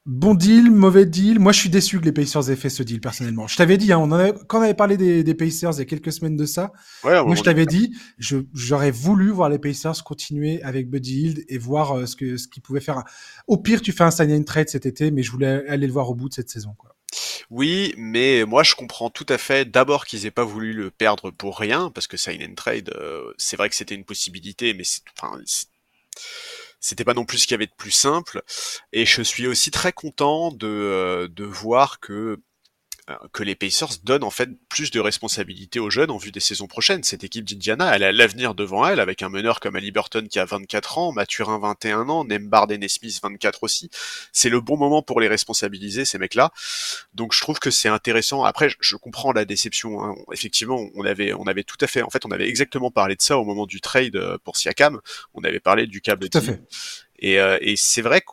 Bon 0.06 0.34
deal, 0.34 0.70
mauvais 0.70 1.04
deal. 1.04 1.38
Moi, 1.38 1.52
je 1.52 1.60
suis 1.60 1.68
déçu 1.68 2.00
que 2.00 2.06
les 2.06 2.12
Pacers 2.12 2.48
aient 2.48 2.56
fait 2.56 2.70
ce 2.70 2.82
deal, 2.82 3.00
personnellement. 3.00 3.46
Je 3.46 3.56
t'avais 3.56 3.76
dit, 3.76 3.92
hein, 3.92 3.98
on 3.98 4.10
avait, 4.12 4.32
quand 4.48 4.60
on 4.60 4.62
avait 4.62 4.74
parlé 4.74 4.96
des, 4.96 5.22
des, 5.22 5.34
Pacers 5.34 5.72
il 5.74 5.78
y 5.78 5.82
a 5.82 5.84
quelques 5.84 6.12
semaines 6.12 6.36
de 6.36 6.46
ça, 6.46 6.72
ouais, 7.04 7.22
moi, 7.22 7.34
je 7.34 7.42
t'avais 7.42 7.66
dit, 7.66 7.94
j'aurais 8.18 8.90
voulu 8.90 9.30
voir 9.30 9.50
les 9.50 9.58
Pacers 9.58 10.02
continuer 10.02 10.62
avec 10.62 10.88
Buddy 10.88 11.20
Hield 11.20 11.44
et 11.48 11.58
voir 11.58 11.92
euh, 11.92 12.06
ce 12.06 12.16
que 12.16 12.38
ce 12.38 12.48
qu'ils 12.48 12.62
pouvaient 12.62 12.80
faire. 12.80 13.04
Au 13.46 13.58
pire, 13.58 13.82
tu 13.82 13.92
fais 13.92 14.04
un 14.04 14.10
sign 14.10 14.32
and 14.32 14.44
trade 14.44 14.70
cet 14.70 14.86
été, 14.86 15.10
mais 15.10 15.22
je 15.22 15.30
voulais 15.30 15.66
aller 15.68 15.86
le 15.86 15.92
voir 15.92 16.08
au 16.08 16.14
bout 16.14 16.30
de 16.30 16.34
cette 16.34 16.48
saison. 16.48 16.74
Quoi. 16.78 16.96
Oui, 17.50 17.94
mais 17.98 18.44
moi 18.44 18.62
je 18.62 18.74
comprends 18.76 19.10
tout 19.10 19.26
à 19.28 19.36
fait 19.36 19.68
d'abord 19.70 20.06
qu'ils 20.06 20.24
aient 20.24 20.30
pas 20.30 20.44
voulu 20.44 20.72
le 20.72 20.90
perdre 20.90 21.30
pour 21.30 21.58
rien, 21.58 21.90
parce 21.90 22.06
que 22.06 22.16
sign 22.16 22.42
and 22.42 22.54
trade, 22.54 22.90
euh, 22.96 23.32
c'est 23.36 23.56
vrai 23.56 23.68
que 23.68 23.74
c'était 23.74 23.96
une 23.96 24.04
possibilité, 24.04 24.72
mais 24.72 24.84
c'est, 24.84 25.02
enfin, 25.20 25.38
c'était 26.80 27.04
pas 27.04 27.14
non 27.14 27.24
plus 27.24 27.38
ce 27.38 27.46
qu'il 27.46 27.54
y 27.54 27.56
avait 27.56 27.66
de 27.66 27.74
plus 27.76 27.90
simple. 27.90 28.42
Et 28.92 29.06
je 29.06 29.22
suis 29.22 29.46
aussi 29.46 29.70
très 29.70 29.92
content 29.92 30.50
de, 30.50 30.66
euh, 30.66 31.28
de 31.28 31.44
voir 31.44 32.00
que 32.00 32.40
que 33.32 33.42
les 33.42 33.54
Pacers 33.54 33.98
donnent 34.04 34.24
en 34.24 34.30
fait 34.30 34.50
plus 34.68 34.90
de 34.90 35.00
responsabilités 35.00 35.78
aux 35.78 35.90
jeunes 35.90 36.10
en 36.10 36.16
vue 36.16 36.32
des 36.32 36.40
saisons 36.40 36.66
prochaines. 36.66 37.02
Cette 37.02 37.24
équipe 37.24 37.44
d'Indiana, 37.44 37.94
elle 37.94 38.02
a 38.02 38.12
l'avenir 38.12 38.54
devant 38.54 38.86
elle 38.86 39.00
avec 39.00 39.22
un 39.22 39.28
meneur 39.28 39.60
comme 39.60 39.76
Ali 39.76 39.90
Burton 39.90 40.28
qui 40.28 40.38
a 40.38 40.44
24 40.44 40.98
ans, 40.98 41.12
Mathurin 41.12 41.58
21 41.58 42.08
ans, 42.08 42.24
Nembard 42.24 42.70
et 42.70 42.78
Nesmith 42.78 43.20
24 43.22 43.62
aussi. 43.62 43.90
C'est 44.32 44.48
le 44.48 44.60
bon 44.60 44.76
moment 44.76 45.02
pour 45.02 45.20
les 45.20 45.28
responsabiliser 45.28 46.04
ces 46.04 46.18
mecs-là. 46.18 46.52
Donc 47.14 47.34
je 47.34 47.40
trouve 47.40 47.58
que 47.58 47.70
c'est 47.70 47.88
intéressant. 47.88 48.44
Après, 48.44 48.68
je 48.80 48.96
comprends 48.96 49.32
la 49.32 49.44
déception. 49.44 50.04
Hein. 50.04 50.14
Effectivement, 50.32 50.88
on 50.94 51.04
avait, 51.04 51.32
on 51.34 51.44
avait 51.44 51.64
tout 51.64 51.78
à 51.80 51.86
fait, 51.86 52.02
en 52.02 52.10
fait, 52.10 52.24
on 52.26 52.30
avait 52.30 52.48
exactement 52.48 52.90
parlé 52.90 53.16
de 53.16 53.22
ça 53.22 53.38
au 53.38 53.44
moment 53.44 53.66
du 53.66 53.80
trade 53.80 54.18
pour 54.44 54.56
Siakam. 54.56 55.00
On 55.34 55.42
avait 55.42 55.60
parlé 55.60 55.86
du 55.86 56.00
câble. 56.00 56.28
Tout 56.28 56.38
à 56.38 56.40
fait. 56.40 56.60
Et, 57.20 57.38
euh, 57.38 57.58
et 57.60 57.76
c'est 57.76 58.02
vrai 58.02 58.22
que 58.22 58.30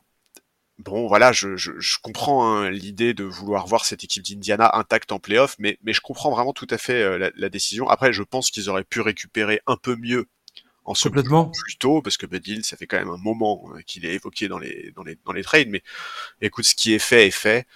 bon, 0.80 1.08
voilà, 1.08 1.32
je, 1.32 1.56
je, 1.56 1.72
je 1.80 1.98
comprends 2.02 2.46
hein, 2.46 2.70
l'idée 2.70 3.14
de 3.14 3.24
vouloir 3.24 3.68
voir 3.68 3.86
cette 3.86 4.04
équipe 4.04 4.24
d'Indiana 4.24 4.70
intacte 4.74 5.12
en 5.12 5.20
playoff, 5.20 5.56
mais, 5.60 5.78
mais 5.84 5.94
je 5.94 6.02
comprends 6.02 6.32
vraiment 6.32 6.54
tout 6.54 6.68
à 6.70 6.78
fait 6.78 7.02
euh, 7.02 7.18
la, 7.18 7.32
la, 7.36 7.50
décision. 7.50 7.90
Après, 7.90 8.14
je 8.14 8.24
pense 8.24 8.52
qu'ils 8.52 8.70
auraient 8.70 8.84
pu 8.84 9.02
récupérer 9.02 9.62
un 9.68 9.78
peu 9.78 9.96
mieux 9.96 10.28
en 10.86 10.94
se 10.94 11.10
Complètement. 11.10 11.52
plus 11.52 11.78
tôt, 11.78 12.02
parce 12.02 12.16
que 12.16 12.26
Buddy, 12.26 12.64
ça 12.64 12.78
fait 12.78 12.88
quand 12.88 12.98
même 12.98 13.10
un 13.10 13.18
moment 13.18 13.70
euh, 13.76 13.82
qu'il 13.82 14.06
est 14.06 14.14
évoqué 14.14 14.48
dans 14.48 14.58
les, 14.58 14.92
dans 14.96 15.04
les, 15.04 15.18
dans 15.26 15.34
les 15.34 15.44
trades, 15.44 15.68
mais 15.68 15.84
écoute, 16.42 16.66
ce 16.66 16.76
qui 16.76 16.94
est 16.94 17.00
fait 17.00 17.28
est 17.28 17.32
fait. 17.32 17.68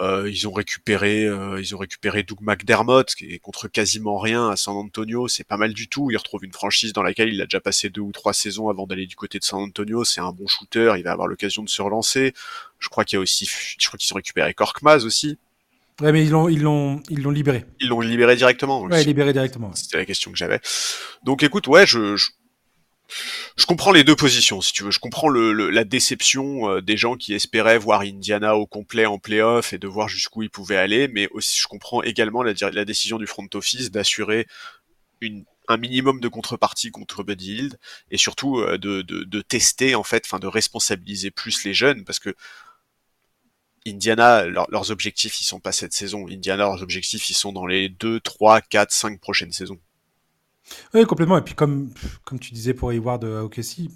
Euh, 0.00 0.28
ils 0.28 0.48
ont 0.48 0.52
récupéré, 0.52 1.26
euh, 1.26 1.60
ils 1.60 1.74
ont 1.76 1.78
récupéré 1.78 2.22
Doug 2.22 2.38
McDermott, 2.40 3.14
qui 3.14 3.26
est 3.26 3.38
contre 3.38 3.68
quasiment 3.68 4.18
rien 4.18 4.48
à 4.48 4.56
San 4.56 4.74
Antonio. 4.74 5.28
C'est 5.28 5.44
pas 5.44 5.56
mal 5.56 5.74
du 5.74 5.88
tout. 5.88 6.10
Il 6.10 6.16
retrouve 6.16 6.44
une 6.44 6.52
franchise 6.52 6.92
dans 6.92 7.02
laquelle 7.02 7.32
il 7.32 7.40
a 7.40 7.44
déjà 7.44 7.60
passé 7.60 7.90
deux 7.90 8.00
ou 8.00 8.10
trois 8.10 8.32
saisons 8.32 8.68
avant 8.68 8.86
d'aller 8.86 9.06
du 9.06 9.16
côté 9.16 9.38
de 9.38 9.44
San 9.44 9.60
Antonio. 9.60 10.02
C'est 10.04 10.20
un 10.20 10.32
bon 10.32 10.46
shooter. 10.46 10.94
Il 10.96 11.04
va 11.04 11.12
avoir 11.12 11.28
l'occasion 11.28 11.62
de 11.62 11.68
se 11.68 11.82
relancer. 11.82 12.32
Je 12.78 12.88
crois 12.88 13.04
qu'il 13.04 13.16
y 13.16 13.18
a 13.18 13.20
aussi, 13.20 13.48
je 13.78 13.86
crois 13.86 13.98
qu'ils 13.98 14.12
ont 14.12 14.16
récupéré 14.16 14.54
Korkmaz 14.54 15.04
aussi. 15.04 15.38
Ouais, 16.00 16.10
mais 16.10 16.24
ils 16.24 16.30
l'ont, 16.30 16.48
ils 16.48 16.62
l'ont, 16.62 17.02
ils 17.10 17.22
l'ont 17.22 17.30
libéré. 17.30 17.64
Ils 17.78 17.88
l'ont 17.88 18.00
libéré 18.00 18.34
directement. 18.34 18.82
Ouais, 18.82 19.04
libéré 19.04 19.32
directement. 19.32 19.72
C'était 19.74 19.98
la 19.98 20.04
question 20.06 20.32
que 20.32 20.38
j'avais. 20.38 20.58
Donc, 21.22 21.42
écoute, 21.42 21.68
ouais, 21.68 21.86
je, 21.86 22.16
je 22.16 22.30
je 23.56 23.66
comprends 23.66 23.92
les 23.92 24.04
deux 24.04 24.16
positions, 24.16 24.60
si 24.60 24.72
tu 24.72 24.84
veux. 24.84 24.90
Je 24.90 24.98
comprends 24.98 25.28
le, 25.28 25.52
le, 25.52 25.70
la 25.70 25.84
déception 25.84 26.68
euh, 26.70 26.80
des 26.82 26.96
gens 26.96 27.16
qui 27.16 27.34
espéraient 27.34 27.78
voir 27.78 28.00
Indiana 28.00 28.56
au 28.56 28.66
complet 28.66 29.06
en 29.06 29.18
playoff 29.18 29.72
et 29.72 29.78
de 29.78 29.86
voir 29.86 30.08
jusqu'où 30.08 30.42
ils 30.42 30.50
pouvaient 30.50 30.76
aller, 30.76 31.08
mais 31.08 31.28
aussi 31.32 31.58
je 31.60 31.66
comprends 31.66 32.02
également 32.02 32.42
la, 32.42 32.52
la 32.70 32.84
décision 32.84 33.18
du 33.18 33.26
front 33.26 33.48
office 33.54 33.90
d'assurer 33.90 34.46
une 35.20 35.44
un 35.68 35.76
minimum 35.76 36.20
de 36.20 36.28
contrepartie 36.28 36.90
contre 36.90 37.22
Buddy 37.22 37.54
Hield 37.54 37.78
et 38.10 38.18
surtout 38.18 38.58
euh, 38.58 38.78
de, 38.78 39.02
de, 39.02 39.24
de, 39.24 39.40
tester 39.40 39.94
en 39.94 40.02
fait, 40.02 40.24
enfin 40.26 40.38
de 40.38 40.46
responsabiliser 40.46 41.30
plus 41.30 41.64
les 41.64 41.74
jeunes 41.74 42.04
parce 42.04 42.18
que 42.18 42.34
Indiana, 43.86 44.44
leur, 44.44 44.70
leurs 44.70 44.90
objectifs 44.90 45.40
ils 45.40 45.44
sont 45.44 45.60
pas 45.60 45.72
cette 45.72 45.92
saison. 45.92 46.28
Indiana, 46.28 46.64
leurs 46.64 46.82
objectifs 46.82 47.28
ils 47.30 47.34
sont 47.34 47.52
dans 47.52 47.66
les 47.66 47.88
2, 47.88 48.20
3, 48.20 48.60
4, 48.60 48.92
5 48.92 49.20
prochaines 49.20 49.52
saisons. 49.52 49.80
Oui, 50.94 51.04
complètement. 51.04 51.38
Et 51.38 51.42
puis, 51.42 51.54
comme, 51.54 51.92
comme 52.24 52.38
tu 52.38 52.52
disais 52.52 52.74
pour 52.74 52.92
Hayward 52.92 53.24
à 53.24 53.44
OKC, 53.44 53.88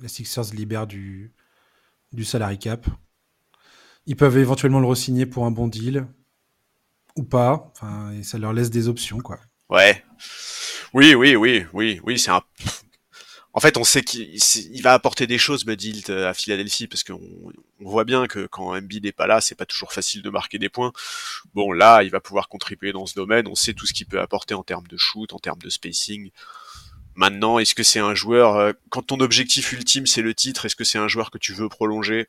les 0.00 0.08
Sixers 0.08 0.52
libèrent 0.54 0.86
du, 0.86 1.32
du 2.12 2.24
salary 2.24 2.58
cap. 2.58 2.86
Ils 4.06 4.16
peuvent 4.16 4.38
éventuellement 4.38 4.80
le 4.80 4.86
re-signer 4.86 5.26
pour 5.26 5.46
un 5.46 5.50
bon 5.50 5.68
deal 5.68 6.06
ou 7.16 7.22
pas. 7.22 7.70
Enfin, 7.72 8.12
et 8.12 8.22
ça 8.22 8.38
leur 8.38 8.52
laisse 8.52 8.70
des 8.70 8.88
options, 8.88 9.18
quoi. 9.18 9.38
Ouais. 9.68 10.02
Oui, 10.92 11.14
oui, 11.14 11.36
oui, 11.36 11.64
oui, 11.72 12.00
oui, 12.04 12.18
c'est 12.18 12.30
un. 12.30 12.42
En 13.52 13.58
fait, 13.58 13.76
on 13.76 13.84
sait 13.84 14.02
qu'il 14.02 14.32
il 14.36 14.82
va 14.82 14.94
apporter 14.94 15.26
des 15.26 15.38
choses, 15.38 15.64
Buddy 15.64 15.90
Hield, 15.90 16.10
à 16.10 16.34
Philadelphie, 16.34 16.86
parce 16.86 17.02
qu'on 17.02 17.20
on 17.80 17.90
voit 17.90 18.04
bien 18.04 18.26
que 18.26 18.46
quand 18.46 18.76
Embiid 18.76 19.04
n'est 19.04 19.12
pas 19.12 19.26
là, 19.26 19.40
c'est 19.40 19.56
pas 19.56 19.66
toujours 19.66 19.92
facile 19.92 20.22
de 20.22 20.30
marquer 20.30 20.58
des 20.58 20.68
points. 20.68 20.92
Bon, 21.54 21.72
là, 21.72 22.02
il 22.04 22.10
va 22.10 22.20
pouvoir 22.20 22.48
contribuer 22.48 22.92
dans 22.92 23.06
ce 23.06 23.14
domaine. 23.14 23.48
On 23.48 23.56
sait 23.56 23.74
tout 23.74 23.86
ce 23.86 23.92
qu'il 23.92 24.06
peut 24.06 24.20
apporter 24.20 24.54
en 24.54 24.62
termes 24.62 24.86
de 24.86 24.96
shoot, 24.96 25.32
en 25.32 25.38
termes 25.38 25.58
de 25.58 25.68
spacing. 25.68 26.30
Maintenant, 27.16 27.58
est-ce 27.58 27.74
que 27.74 27.82
c'est 27.82 27.98
un 27.98 28.14
joueur 28.14 28.56
euh, 28.56 28.72
quand 28.88 29.02
ton 29.02 29.18
objectif 29.18 29.72
ultime 29.72 30.06
c'est 30.06 30.22
le 30.22 30.32
titre, 30.32 30.66
est-ce 30.66 30.76
que 30.76 30.84
c'est 30.84 30.98
un 30.98 31.08
joueur 31.08 31.32
que 31.32 31.38
tu 31.38 31.52
veux 31.52 31.68
prolonger? 31.68 32.28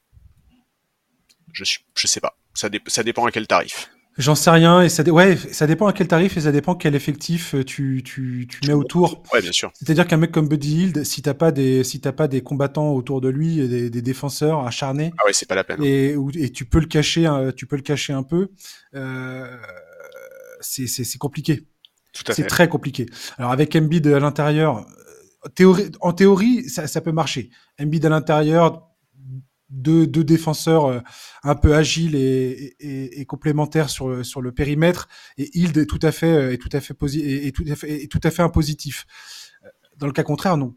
Je 1.54 1.64
suis, 1.64 1.86
je 1.96 2.08
sais 2.08 2.20
pas. 2.20 2.36
Ça 2.56 2.70
dépend 3.04 3.26
à 3.26 3.32
quel 3.32 3.46
tarif. 3.46 3.92
J'en 4.18 4.36
sais 4.36 4.50
rien 4.50 4.82
et 4.82 4.90
ça, 4.90 5.04
dé... 5.04 5.12
ouais, 5.12 5.38
ça 5.38 5.68
dépend 5.68 5.88
à 5.88 5.94
quel 5.94 6.08
tarif 6.08 6.36
et 6.36 6.42
ça 6.42 6.52
dépend 6.52 6.76
quel 6.76 6.96
effectif 6.96 7.56
euh, 7.56 7.64
tu, 7.64 8.02
tu, 8.04 8.46
tu 8.50 8.60
mets 8.68 8.74
autour. 8.74 9.24
Ouais, 9.34 9.42
bien 9.42 9.54
sûr. 9.54 9.72
C'est-à-dire 9.74 10.06
qu'un 10.06 10.18
mec 10.18 10.32
comme 10.32 10.50
Buddy 10.50 10.82
Hield, 10.82 11.04
si 11.06 11.22
t'as 11.22 11.34
pas 11.34 11.52
des 11.52 11.84
si 11.86 12.02
t'as 12.02 12.12
pas 12.12 12.28
des 12.28 12.42
combattants 12.42 12.92
autour 12.92 13.22
de 13.22 13.30
lui, 13.30 13.62
et 13.62 13.68
des, 13.70 13.90
des 13.90 14.02
défenseurs 14.02 14.68
acharnés, 14.68 15.14
ah 15.18 15.26
ouais, 15.26 15.34
c'est 15.34 15.48
pas 15.48 15.56
la 15.56 15.64
peine. 15.64 15.82
Et, 15.82 16.16
et 16.36 16.52
tu 16.52 16.66
peux 16.66 16.80
le 16.80 16.88
cacher, 16.88 17.30
tu 17.56 17.66
peux 17.68 17.78
le 17.78 17.82
cacher 17.84 18.12
un 18.12 18.24
peu. 18.24 18.50
Euh, 18.96 19.58
c'est 20.60 20.88
c'est 20.88 21.18
compliqué. 21.18 21.68
C'est 22.32 22.48
très 22.48 22.68
compliqué. 22.68 23.06
Alors 23.38 23.52
avec 23.52 23.74
Embiid 23.78 24.06
à 24.08 24.20
l'intérieur, 24.20 24.86
théorie, 25.56 25.90
en 26.02 26.12
théorie, 26.12 26.68
ça, 26.68 26.86
ça 26.86 27.00
peut 27.00 27.14
marcher. 27.14 27.50
Embiid 27.80 28.06
à 28.06 28.10
l'intérieur, 28.10 28.91
deux, 29.72 30.06
deux 30.06 30.24
défenseurs 30.24 30.86
euh, 30.86 31.00
un 31.44 31.56
peu 31.56 31.74
agiles 31.74 32.16
et, 32.16 32.76
et, 32.80 33.22
et, 33.22 33.26
complémentaires 33.26 33.90
sur, 33.90 34.26
sur 34.26 34.42
le 34.42 34.52
périmètre 34.52 35.08
et 35.38 35.50
Hild 35.58 35.78
est 35.78 35.86
tout 35.86 36.00
à 36.02 36.12
fait 36.12 36.32
euh, 36.32 36.54
est 36.54 36.58
tout 36.58 36.70
à 36.74 36.82
fait 36.82 36.94
est, 37.04 37.56
tout 37.56 37.66
à 37.68 37.76
fait 37.76 38.04
est 38.04 38.12
tout 38.12 38.20
à 38.24 38.32
fait 38.32 38.42
impositif. 38.42 39.06
Dans 39.98 40.08
le 40.08 40.14
cas 40.14 40.24
contraire, 40.24 40.58
non. 40.58 40.76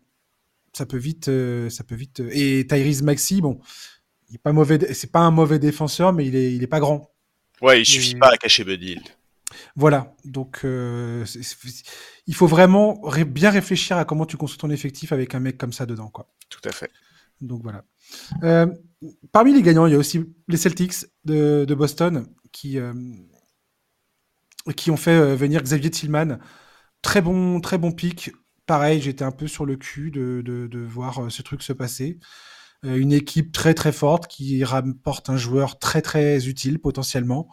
Ça 0.73 0.87
peut 0.87 0.97
vite 0.97 1.29
euh, 1.29 1.69
ça 1.71 1.85
peut 1.85 1.95
vite 1.95 2.21
et 2.31 2.67
Tyrese 2.67 3.03
Maxi, 3.03 3.41
bon, 3.41 3.61
il 4.29 4.37
est 4.37 4.43
pas 4.43 4.53
mauvais 4.53 4.95
c'est 4.95 5.11
pas 5.11 5.21
un 5.21 5.31
mauvais 5.31 5.59
défenseur 5.59 6.13
mais 6.13 6.27
il 6.27 6.37
est 6.37 6.55
il 6.55 6.63
est 6.63 6.69
pas 6.69 6.81
grand. 6.81 7.13
Ouais, 7.63 7.81
il 7.81 7.87
suffit 7.87 8.13
et... 8.13 8.19
pas 8.19 8.31
à 8.33 8.37
cacher 8.37 8.65
Buddy 8.65 8.93
Hield. 8.93 9.09
Voilà, 9.77 10.15
donc 10.25 10.61
euh, 10.65 11.25
il 12.27 12.35
faut 12.35 12.47
vraiment 12.47 13.01
ré 13.03 13.25
bien 13.25 13.51
réfléchir 13.51 13.97
à 13.97 14.05
comment 14.05 14.27
tu 14.27 14.37
construis 14.37 14.59
ton 14.59 14.71
effectif 14.71 15.13
avec 15.13 15.35
un 15.35 15.41
mec 15.41 15.59
comme 15.59 15.73
ça 15.73 15.87
dedans, 15.87 16.09
quoi. 16.09 16.29
Tout 16.49 16.61
à 16.65 16.73
fait. 16.73 16.91
Donc 17.41 17.63
voilà. 17.63 17.85
Euh, 18.43 18.67
parmi 19.33 19.53
les 19.53 19.63
gagnants, 19.63 19.87
il 19.87 19.93
y 19.93 19.97
a 19.97 19.99
aussi 19.99 20.25
les 20.49 20.57
Celtics 20.57 21.07
de, 21.25 21.65
de 21.67 21.75
Boston 21.75 22.27
qui, 22.53 22.79
euh, 22.79 22.93
qui 24.77 24.91
ont 24.91 24.97
fait 24.97 25.19
euh, 25.19 25.35
venir 25.35 25.63
Xavier 25.63 25.91
Tillman. 25.91 26.39
Très 27.03 27.21
bon, 27.21 27.61
très 27.61 27.79
bon 27.79 27.93
pic. 27.93 28.33
Pareil, 28.67 29.01
j'étais 29.01 29.25
un 29.25 29.33
peu 29.33 29.47
sur 29.47 29.67
le 29.67 29.77
cul 29.77 30.11
de, 30.11 30.43
de, 30.45 30.67
de 30.67 30.79
voir 30.79 31.31
ce 31.31 31.43
truc 31.43 31.63
se 31.63 31.73
passer. 31.73 32.19
Une 32.83 33.13
équipe 33.13 33.51
très 33.51 33.73
très 33.73 33.93
forte 33.93 34.27
qui 34.27 34.63
rapporte 34.63 35.31
un 35.31 35.39
joueur 35.39 35.79
très 35.79 36.03
très 36.03 36.47
utile 36.49 36.79
potentiellement, 36.79 37.49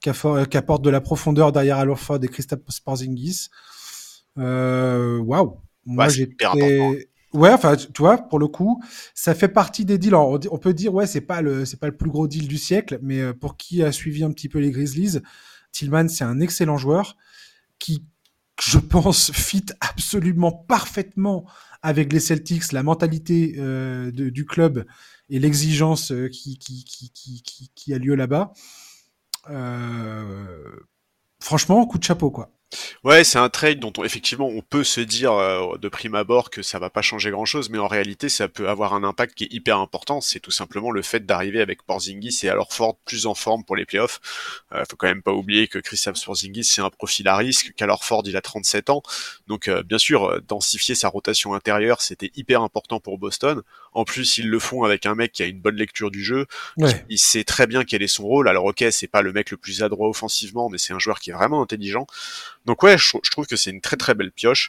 qui, 0.00 0.10
qui 0.48 0.56
apporte 0.56 0.82
de 0.82 0.90
la 0.90 1.00
profondeur 1.00 1.50
derrière 1.50 1.78
Al 1.78 1.90
Horford 1.90 2.22
et 2.22 2.28
Kristaps 2.28 2.80
Porzingis. 2.80 3.48
Waouh! 4.36 5.24
Wow. 5.24 5.60
Moi, 5.86 6.04
ouais, 6.06 6.10
j'étais 6.10 7.08
Ouais, 7.36 7.52
enfin, 7.52 7.76
tu 7.76 7.90
vois, 7.98 8.16
pour 8.16 8.38
le 8.38 8.48
coup, 8.48 8.82
ça 9.14 9.34
fait 9.34 9.48
partie 9.48 9.84
des 9.84 9.98
deals. 9.98 10.14
On 10.14 10.58
peut 10.58 10.72
dire, 10.72 10.94
ouais, 10.94 11.06
c'est 11.06 11.20
pas 11.20 11.42
le, 11.42 11.66
c'est 11.66 11.78
pas 11.78 11.86
le 11.86 11.96
plus 11.96 12.08
gros 12.08 12.26
deal 12.26 12.48
du 12.48 12.56
siècle, 12.56 12.98
mais 13.02 13.20
euh, 13.20 13.34
pour 13.34 13.58
qui 13.58 13.82
a 13.82 13.92
suivi 13.92 14.24
un 14.24 14.30
petit 14.30 14.48
peu 14.48 14.58
les 14.58 14.70
Grizzlies, 14.70 15.18
Tillman, 15.70 16.08
c'est 16.08 16.24
un 16.24 16.40
excellent 16.40 16.78
joueur 16.78 17.16
qui, 17.78 18.06
je 18.62 18.78
pense, 18.78 19.30
fit 19.34 19.66
absolument 19.80 20.50
parfaitement 20.50 21.44
avec 21.82 22.10
les 22.10 22.20
Celtics, 22.20 22.72
la 22.72 22.82
mentalité 22.82 23.56
euh, 23.58 24.10
du 24.10 24.46
club 24.46 24.86
et 25.28 25.38
l'exigence 25.38 26.12
euh, 26.12 26.28
qui, 26.28 27.92
a 27.92 27.98
lieu 27.98 28.14
là-bas. 28.14 28.54
Franchement, 31.38 31.84
coup 31.86 31.98
de 31.98 32.04
chapeau, 32.04 32.30
quoi. 32.30 32.55
Ouais, 33.04 33.22
c'est 33.24 33.38
un 33.38 33.48
trade 33.48 33.78
dont 33.78 33.92
on, 33.96 34.04
effectivement 34.04 34.48
on 34.48 34.60
peut 34.60 34.82
se 34.82 35.00
dire 35.00 35.32
euh, 35.32 35.76
de 35.78 35.88
prime 35.88 36.14
abord 36.16 36.50
que 36.50 36.62
ça 36.62 36.78
va 36.78 36.90
pas 36.90 37.00
changer 37.02 37.30
grand 37.30 37.44
chose, 37.44 37.70
mais 37.70 37.78
en 37.78 37.86
réalité 37.86 38.28
ça 38.28 38.48
peut 38.48 38.68
avoir 38.68 38.92
un 38.94 39.04
impact 39.04 39.34
qui 39.34 39.44
est 39.44 39.52
hyper 39.52 39.78
important. 39.78 40.20
C'est 40.20 40.40
tout 40.40 40.50
simplement 40.50 40.90
le 40.90 41.02
fait 41.02 41.24
d'arriver 41.24 41.60
avec 41.60 41.84
Porzingis 41.84 42.40
et 42.42 42.48
alors 42.48 42.72
Ford 42.72 42.96
plus 43.04 43.26
en 43.26 43.34
forme 43.34 43.64
pour 43.64 43.76
les 43.76 43.84
playoffs. 43.86 44.20
Euh, 44.72 44.84
faut 44.90 44.96
quand 44.96 45.06
même 45.06 45.22
pas 45.22 45.32
oublier 45.32 45.68
que 45.68 45.78
Christophe 45.78 46.22
Porzingis 46.24 46.64
c'est 46.64 46.80
un 46.82 46.90
profil 46.90 47.28
à 47.28 47.36
risque, 47.36 47.72
qu'alors 47.76 48.04
Ford 48.04 48.22
il 48.26 48.36
a 48.36 48.42
37 48.42 48.90
ans, 48.90 49.02
donc 49.46 49.68
euh, 49.68 49.82
bien 49.82 49.98
sûr 49.98 50.24
euh, 50.24 50.40
densifier 50.40 50.94
sa 50.96 51.08
rotation 51.08 51.54
intérieure 51.54 52.00
c'était 52.02 52.32
hyper 52.34 52.62
important 52.62 52.98
pour 52.98 53.18
Boston. 53.18 53.62
En 53.96 54.04
plus 54.04 54.36
ils 54.36 54.48
le 54.48 54.58
font 54.58 54.84
avec 54.84 55.06
un 55.06 55.14
mec 55.14 55.32
qui 55.32 55.42
a 55.42 55.46
une 55.46 55.58
bonne 55.58 55.76
lecture 55.76 56.10
du 56.10 56.22
jeu, 56.22 56.46
ouais. 56.76 57.04
il 57.08 57.18
sait 57.18 57.44
très 57.44 57.66
bien 57.66 57.82
quel 57.82 58.02
est 58.02 58.08
son 58.08 58.24
rôle. 58.24 58.46
Alors 58.46 58.66
ok 58.66 58.84
c'est 58.90 59.06
pas 59.06 59.22
le 59.22 59.32
mec 59.32 59.50
le 59.50 59.56
plus 59.56 59.82
adroit 59.82 60.08
offensivement, 60.08 60.68
mais 60.68 60.76
c'est 60.76 60.92
un 60.92 60.98
joueur 60.98 61.18
qui 61.18 61.30
est 61.30 61.32
vraiment 61.32 61.62
intelligent. 61.62 62.06
Donc 62.66 62.82
ouais, 62.82 62.98
je, 62.98 63.16
je 63.22 63.30
trouve 63.30 63.46
que 63.46 63.56
c'est 63.56 63.70
une 63.70 63.80
très 63.80 63.96
très 63.96 64.14
belle 64.14 64.32
pioche. 64.32 64.68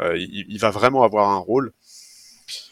Euh, 0.00 0.16
il, 0.16 0.46
il, 0.48 0.58
va 0.58 0.70
vraiment 0.70 1.02
avoir 1.04 1.28
un 1.28 1.36
rôle. 1.36 1.72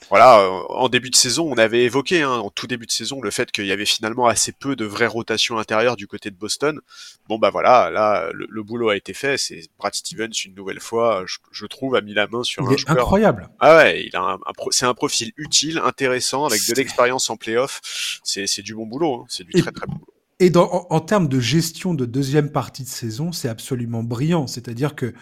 Voilà, 0.09 0.41
euh, 0.41 0.63
en 0.69 0.89
début 0.89 1.11
de 1.11 1.17
saison, 1.17 1.51
on 1.51 1.57
avait 1.57 1.85
évoqué, 1.85 2.23
hein, 2.23 2.31
en 2.31 2.51
tout 2.51 2.67
début 2.67 2.87
de 2.87 2.91
saison, 2.91 3.23
le 3.23 3.31
fait 3.31 3.51
qu'il 3.51 3.67
y 3.67 3.73
avait 3.73 3.87
finalement 3.87 4.27
assez 4.27 4.53
peu 4.53 4.77
de 4.77 4.85
vraies 4.85 5.07
rotations 5.07 5.59
intérieures 5.59 5.97
du 5.97 6.07
côté 6.07 6.31
de 6.31 6.37
Boston. 6.37 6.81
Bon 7.29 7.39
bah 7.39 7.51
voilà, 7.51 7.91
là, 7.91 8.31
le, 8.35 8.47
le 8.49 8.63
boulot 8.63 8.91
a 8.91 8.97
été 8.97 9.15
fait. 9.15 9.39
C'est 9.39 9.63
Brad 9.79 9.95
Stevens 9.95 10.33
une 10.45 10.55
nouvelle 10.55 10.81
fois, 10.81 11.25
je, 11.27 11.39
je, 11.51 11.67
trouve, 11.67 11.95
a 11.95 12.03
mis 12.03 12.15
la 12.15 12.27
main 12.27 12.43
sur 12.43 12.63
il 12.65 12.75
un 12.75 12.77
joueur. 12.77 12.99
Incroyable. 12.99 13.49
Ah 13.61 13.77
ouais, 13.77 14.05
il 14.05 14.15
a 14.15 14.21
un, 14.21 14.35
un 14.35 14.53
c'est 14.71 14.87
un 14.87 14.95
profil 14.95 15.33
utile, 15.37 15.81
intéressant, 15.83 16.45
avec 16.45 16.61
de 16.69 16.75
l'expérience 16.75 17.31
en 17.31 17.37
playoff. 17.37 17.81
C'est 18.23 18.63
du 18.63 18.75
bon 18.75 18.87
boulot, 18.87 19.23
hein. 19.23 19.25
c'est 19.29 19.45
du 19.45 19.53
Et... 19.55 19.63
très 19.63 19.73
très 19.73 19.87
bon 19.87 19.95
boulot. 19.95 20.07
Et 20.41 20.51
dans, 20.51 20.69
en, 20.73 20.87
en, 20.91 21.01
termes 21.01 21.29
de 21.29 21.39
gestion 21.39 21.95
de 21.95 22.05
deuxième 22.05 22.51
partie 22.51 22.83
de 22.83 22.89
saison, 22.89 23.31
c'est 23.31 23.49
absolument 23.49 24.03
brillant. 24.03 24.49
C'est-à-dire 24.49 24.97
que 24.97 25.15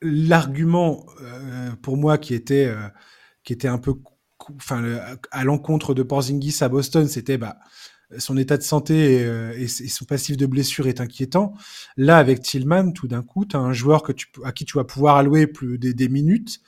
l'argument 0.00 1.04
euh, 1.20 1.70
pour 1.82 1.96
moi 1.96 2.18
qui 2.18 2.34
était 2.34 2.66
euh, 2.66 2.88
qui 3.46 3.54
était 3.54 3.68
un 3.68 3.78
peu 3.78 3.94
enfin 4.56 4.84
à 5.30 5.44
l'encontre 5.44 5.94
de 5.94 6.02
Porzingis 6.02 6.58
à 6.60 6.68
Boston, 6.68 7.08
c'était 7.08 7.38
bah 7.38 7.56
son 8.18 8.36
état 8.36 8.58
de 8.58 8.62
santé 8.62 9.14
et, 9.14 9.24
euh, 9.24 9.52
et, 9.58 9.66
son 9.66 10.04
passif 10.04 10.36
de 10.36 10.46
blessure 10.46 10.86
est 10.86 11.00
inquiétant. 11.00 11.54
Là, 11.96 12.18
avec 12.18 12.40
Tillman, 12.40 12.92
tout 12.92 13.08
d'un 13.08 13.22
coup, 13.22 13.46
tu 13.46 13.56
as 13.56 13.58
un 13.58 13.72
joueur 13.72 14.02
que 14.02 14.12
tu, 14.12 14.28
à 14.44 14.52
qui 14.52 14.64
tu 14.64 14.76
vas 14.76 14.84
pouvoir 14.84 15.16
allouer 15.16 15.48
plus 15.48 15.76
des, 15.78 15.92
des 15.92 16.08
minutes, 16.08 16.60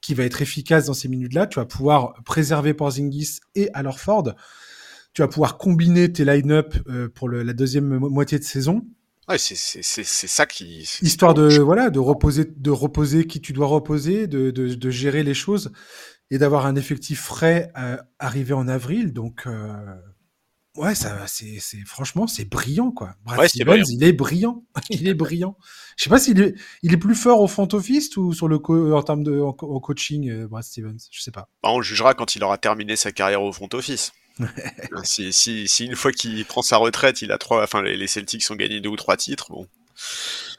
qui 0.00 0.14
va 0.14 0.24
être 0.24 0.42
efficace 0.42 0.86
dans 0.86 0.94
ces 0.94 1.08
minutes-là. 1.08 1.48
Tu 1.48 1.58
vas 1.58 1.64
pouvoir 1.64 2.14
préserver 2.24 2.72
Porzingis 2.74 3.40
et 3.56 3.68
alors 3.72 3.98
Ford 3.98 4.34
tu 5.16 5.22
vas 5.22 5.28
pouvoir 5.28 5.56
combiner 5.56 6.12
tes 6.12 6.26
line-up 6.26 6.74
euh, 6.90 7.08
pour 7.08 7.30
le, 7.30 7.42
la 7.42 7.54
deuxième 7.54 7.86
mo 7.86 8.10
moitié 8.10 8.38
de 8.38 8.44
saison. 8.44 8.84
Ouais, 9.30 9.38
c'est 9.38 9.56
ça 10.04 10.44
qui. 10.44 10.86
Histoire 11.00 11.32
de 11.32 11.58
voilà 11.58 11.88
de 11.88 11.98
reposer 11.98 12.44
de 12.44 12.70
reposer 12.70 13.26
qui 13.26 13.40
tu 13.40 13.54
dois 13.54 13.66
reposer, 13.66 14.26
de, 14.26 14.50
de, 14.50 14.74
de 14.74 14.90
gérer 14.90 15.22
les 15.22 15.32
choses 15.32 15.72
et 16.30 16.38
d'avoir 16.38 16.66
un 16.66 16.76
effectif 16.76 17.20
frais 17.22 17.70
euh, 17.78 17.96
arrivé 18.18 18.52
en 18.54 18.68
avril. 18.68 19.12
Donc 19.12 19.46
euh, 19.46 19.96
Ouais, 20.76 20.94
ça, 20.94 21.26
c'est, 21.26 21.56
c'est, 21.58 21.80
franchement, 21.86 22.26
c'est 22.26 22.44
brillant, 22.44 22.90
quoi. 22.92 23.14
Brad 23.24 23.40
Ouais, 23.40 23.48
Stevens, 23.48 23.64
brillant. 23.64 23.84
il 23.88 24.04
est 24.04 24.12
brillant. 24.12 24.64
il 24.90 25.08
est 25.08 25.14
brillant. 25.14 25.56
Je 25.96 26.04
sais 26.04 26.10
pas 26.10 26.18
s'il 26.18 26.38
est, 26.40 26.54
il 26.82 26.92
est 26.92 26.98
plus 26.98 27.14
fort 27.14 27.40
au 27.40 27.46
front 27.48 27.66
office 27.72 28.14
ou 28.18 28.34
sur 28.34 28.46
le 28.46 28.58
co- 28.58 28.92
en 28.94 29.02
termes 29.02 29.24
de, 29.24 29.40
en, 29.40 29.54
co- 29.54 29.74
en 29.74 29.80
coaching, 29.80 30.28
euh, 30.28 30.46
Brad 30.48 30.64
Stevens? 30.64 30.98
Je 31.10 31.22
sais 31.22 31.30
pas. 31.30 31.48
Bah, 31.62 31.70
on 31.70 31.78
le 31.78 31.84
jugera 31.84 32.14
quand 32.14 32.34
il 32.36 32.44
aura 32.44 32.58
terminé 32.58 32.96
sa 32.96 33.12
carrière 33.12 33.42
au 33.42 33.52
front 33.52 33.68
office. 33.72 34.12
si, 35.04 35.32
si, 35.32 35.66
si 35.68 35.86
une 35.86 35.96
fois 35.96 36.12
qu'il 36.12 36.44
prend 36.44 36.62
sa 36.62 36.76
retraite, 36.76 37.22
il 37.22 37.32
a 37.32 37.38
trois, 37.38 37.62
enfin 37.62 37.82
les, 37.82 37.96
les 37.96 38.06
Celtics 38.06 38.50
ont 38.50 38.56
gagné 38.56 38.80
deux 38.80 38.90
ou 38.90 38.96
trois 38.96 39.16
titres, 39.16 39.46
bon. 39.50 39.66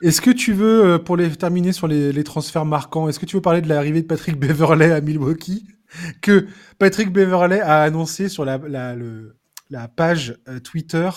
Est-ce 0.02 0.22
que 0.22 0.32
tu 0.32 0.54
veux, 0.54 0.86
euh, 0.86 1.00
pour 1.00 1.18
les 1.18 1.30
terminer 1.36 1.72
sur 1.74 1.88
les, 1.88 2.12
les 2.12 2.24
transferts 2.24 2.66
marquants, 2.66 3.10
est-ce 3.10 3.20
que 3.20 3.26
tu 3.26 3.36
veux 3.36 3.42
parler 3.42 3.62
de 3.62 3.70
l'arrivée 3.70 4.02
de 4.02 4.08
Patrick 4.08 4.38
Beverley 4.40 4.92
à 4.92 5.02
Milwaukee 5.02 5.66
que 6.22 6.48
Patrick 6.80 7.12
Beverley 7.12 7.60
a 7.62 7.82
annoncé 7.84 8.30
sur 8.30 8.46
la, 8.46 8.58
la, 8.58 8.96
le- 8.96 9.36
la 9.70 9.88
page 9.88 10.38
euh, 10.48 10.60
Twitter 10.60 11.10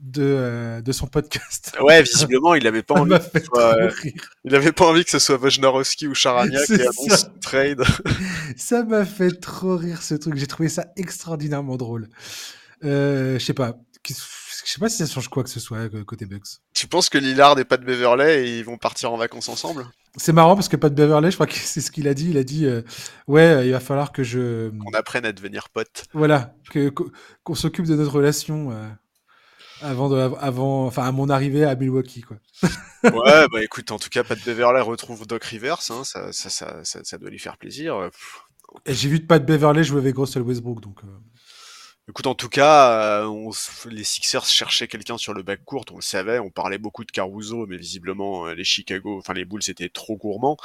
de, 0.00 0.22
euh, 0.24 0.80
de 0.80 0.92
son 0.92 1.06
podcast? 1.06 1.72
Ouais, 1.82 2.02
visiblement, 2.02 2.54
il 2.54 2.66
avait 2.66 2.82
pas 2.82 2.94
envie, 2.94 3.10
que 3.32 3.40
soit, 3.44 3.76
euh, 3.76 3.90
il 4.44 4.54
avait 4.54 4.72
pas 4.72 4.86
envie 4.86 5.04
que 5.04 5.10
ce 5.10 5.18
soit 5.18 5.36
Wojnarowski 5.36 6.06
ou 6.08 6.14
Charania 6.14 6.64
qui 6.64 6.74
annonce 6.80 7.30
trade. 7.42 7.82
Ça 8.56 8.82
m'a 8.84 9.04
fait 9.04 9.30
trop 9.40 9.76
rire 9.76 10.02
ce 10.02 10.14
truc. 10.14 10.36
J'ai 10.36 10.46
trouvé 10.46 10.68
ça 10.68 10.86
extraordinairement 10.96 11.76
drôle. 11.76 12.08
Euh, 12.84 13.38
je 13.38 13.44
sais 13.44 13.54
pas. 13.54 13.76
Je 14.64 14.70
sais 14.72 14.78
pas 14.80 14.88
si 14.88 14.96
ça 14.98 15.06
change 15.06 15.28
quoi 15.28 15.42
que 15.42 15.50
ce 15.50 15.60
soit 15.60 15.78
euh, 15.94 16.04
côté 16.04 16.26
Bucks. 16.26 16.46
tu 16.74 16.86
penses 16.86 17.08
que 17.08 17.18
Lillard 17.18 17.58
et 17.58 17.64
Pat 17.64 17.80
Beverley, 17.80 18.58
ils 18.58 18.64
vont 18.64 18.76
partir 18.78 19.12
en 19.12 19.16
vacances 19.16 19.48
ensemble? 19.48 19.86
C'est 20.16 20.32
marrant 20.32 20.54
parce 20.56 20.68
que 20.68 20.76
Pat 20.76 20.92
Beverley, 20.94 21.30
je 21.30 21.36
crois 21.36 21.46
que 21.46 21.54
c'est 21.56 21.80
ce 21.80 21.90
qu'il 21.90 22.08
a 22.08 22.14
dit. 22.14 22.30
Il 22.30 22.36
a 22.36 22.44
dit 22.44 22.66
euh, 22.66 22.82
ouais, 23.28 23.42
euh, 23.42 23.64
il 23.64 23.72
va 23.72 23.80
falloir 23.80 24.12
que 24.12 24.22
je 24.22 24.70
Qu'on 24.70 24.92
apprenne 24.92 25.24
à 25.24 25.32
devenir 25.32 25.68
potes. 25.70 26.04
voilà 26.12 26.52
que 26.70 26.92
qu'on 27.44 27.54
s'occupe 27.54 27.86
de 27.86 27.94
notre 27.94 28.12
relation 28.12 28.70
euh, 28.72 28.88
avant 29.82 30.08
de 30.10 30.16
avant 30.40 30.86
enfin 30.86 31.04
à 31.04 31.12
mon 31.12 31.28
arrivée 31.30 31.64
à 31.64 31.74
Milwaukee 31.74 32.22
quoi. 32.22 32.36
Ouais, 33.02 33.46
bah 33.50 33.62
écoute, 33.62 33.90
en 33.92 33.98
tout 33.98 34.10
cas, 34.10 34.22
Pat 34.24 34.38
Beverley 34.44 34.82
retrouve 34.82 35.26
Doc 35.26 35.42
Rivers, 35.44 35.80
hein, 35.88 36.02
ça, 36.04 36.32
ça, 36.32 36.50
ça, 36.84 37.16
doit 37.18 37.30
lui 37.30 37.38
faire 37.38 37.56
plaisir. 37.56 38.10
Pff, 38.12 38.40
Et 38.84 38.92
j'ai 38.92 39.08
vu 39.08 39.20
Pat 39.20 39.42
Beverley 39.42 39.82
jouer 39.84 40.00
avec 40.00 40.18
Russell 40.18 40.42
Westbrook 40.42 40.82
donc. 40.82 40.98
euh, 41.04 41.06
Écoute, 42.10 42.26
en 42.26 42.34
tout 42.34 42.48
cas, 42.48 43.20
euh, 43.20 43.24
on 43.26 43.50
les 43.88 44.02
Sixers 44.02 44.44
cherchaient 44.44 44.88
quelqu'un 44.88 45.16
sur 45.16 45.32
le 45.32 45.44
bac 45.44 45.64
court, 45.64 45.84
on 45.92 45.96
le 45.96 46.02
savait, 46.02 46.40
on 46.40 46.50
parlait 46.50 46.78
beaucoup 46.78 47.04
de 47.04 47.12
Caruso, 47.12 47.66
mais 47.66 47.76
visiblement 47.76 48.48
euh, 48.48 48.54
les 48.54 48.64
Chicago, 48.64 49.16
enfin 49.18 49.32
les 49.32 49.44
Bulls 49.44 49.62
étaient 49.68 49.88
trop 49.88 50.16
gourmands. 50.16 50.56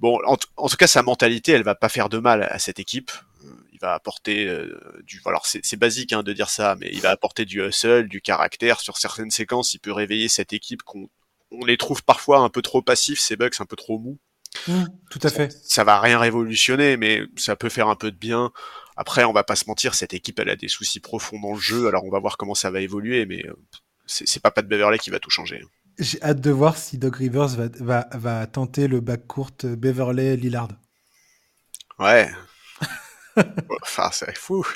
Bon, 0.00 0.18
en, 0.26 0.36
tout 0.36 0.76
cas, 0.76 0.86
sa 0.88 1.02
mentalité, 1.02 1.52
elle 1.52 1.62
va 1.62 1.76
pas 1.76 1.88
faire 1.88 2.08
de 2.08 2.18
mal 2.18 2.42
à 2.42 2.58
cette 2.58 2.80
équipe. 2.80 3.12
Euh, 3.44 3.48
Il 3.72 3.78
va 3.80 3.94
apporter 3.94 4.46
euh, 4.48 4.76
du, 5.04 5.22
alors 5.24 5.46
c'est 5.46 5.76
basique 5.76 6.12
hein, 6.12 6.22
de 6.22 6.32
dire 6.32 6.50
ça, 6.50 6.76
mais 6.80 6.90
il 6.92 7.00
va 7.00 7.10
apporter 7.10 7.44
du 7.44 7.62
hustle, 7.64 8.08
du 8.08 8.20
caractère 8.20 8.80
sur 8.80 8.96
certaines 8.98 9.30
séquences. 9.30 9.72
Il 9.72 9.78
peut 9.78 9.92
réveiller 9.92 10.28
cette 10.28 10.52
équipe 10.52 10.82
qu'on 10.82 11.08
on 11.52 11.64
les 11.64 11.76
trouve 11.76 12.02
parfois 12.02 12.40
un 12.40 12.48
peu 12.48 12.60
trop 12.60 12.82
passifs, 12.82 13.20
ces 13.20 13.36
Bucks 13.36 13.60
un 13.60 13.66
peu 13.66 13.76
trop 13.76 13.98
mous. 13.98 14.18
tout 15.10 15.20
à 15.22 15.30
fait. 15.30 15.52
Ça 15.62 15.84
va 15.84 16.00
rien 16.00 16.18
révolutionner, 16.18 16.96
mais 16.96 17.22
ça 17.36 17.54
peut 17.54 17.68
faire 17.68 17.88
un 17.88 17.94
peu 17.94 18.10
de 18.10 18.16
bien. 18.16 18.52
Après, 18.96 19.24
on 19.24 19.32
va 19.32 19.44
pas 19.44 19.56
se 19.56 19.64
mentir, 19.66 19.94
cette 19.94 20.14
équipe, 20.14 20.38
elle 20.38 20.48
a 20.48 20.56
des 20.56 20.68
soucis 20.68 21.00
profonds 21.00 21.38
dans 21.38 21.52
le 21.52 21.60
jeu. 21.60 21.86
Alors, 21.86 22.04
on 22.04 22.10
va 22.10 22.18
voir 22.18 22.36
comment 22.36 22.54
ça 22.54 22.70
va 22.70 22.80
évoluer, 22.80 23.26
mais 23.26 23.44
euh, 23.46 23.54
c'est 24.06 24.42
pas 24.42 24.50
Pat 24.50 24.66
Beverley 24.66 24.98
qui 24.98 25.10
va 25.10 25.18
tout 25.18 25.30
changer. 25.30 25.62
J'ai 25.98 26.22
hâte 26.22 26.40
de 26.40 26.50
voir 26.50 26.76
si 26.76 26.98
Doc 26.98 27.16
Rivers 27.16 27.48
va, 27.48 27.68
va, 27.80 28.08
va 28.12 28.46
tenter 28.46 28.88
le 28.88 29.00
back 29.00 29.26
court 29.26 29.52
Beverley 29.62 30.36
Lillard. 30.36 30.68
Ouais. 31.98 32.30
enfin, 33.82 34.10
c'est 34.12 34.36
fou. 34.36 34.66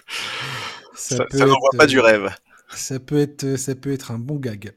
Ça, 0.94 1.16
n'envoie 1.32 1.70
être, 1.72 1.78
pas 1.78 1.84
euh, 1.84 1.86
du 1.86 2.00
rêve. 2.00 2.34
Ça 2.74 2.98
peut 2.98 3.18
être, 3.18 3.56
ça 3.56 3.74
peut 3.74 3.92
être 3.92 4.10
un 4.10 4.18
bon 4.18 4.36
gag. 4.36 4.72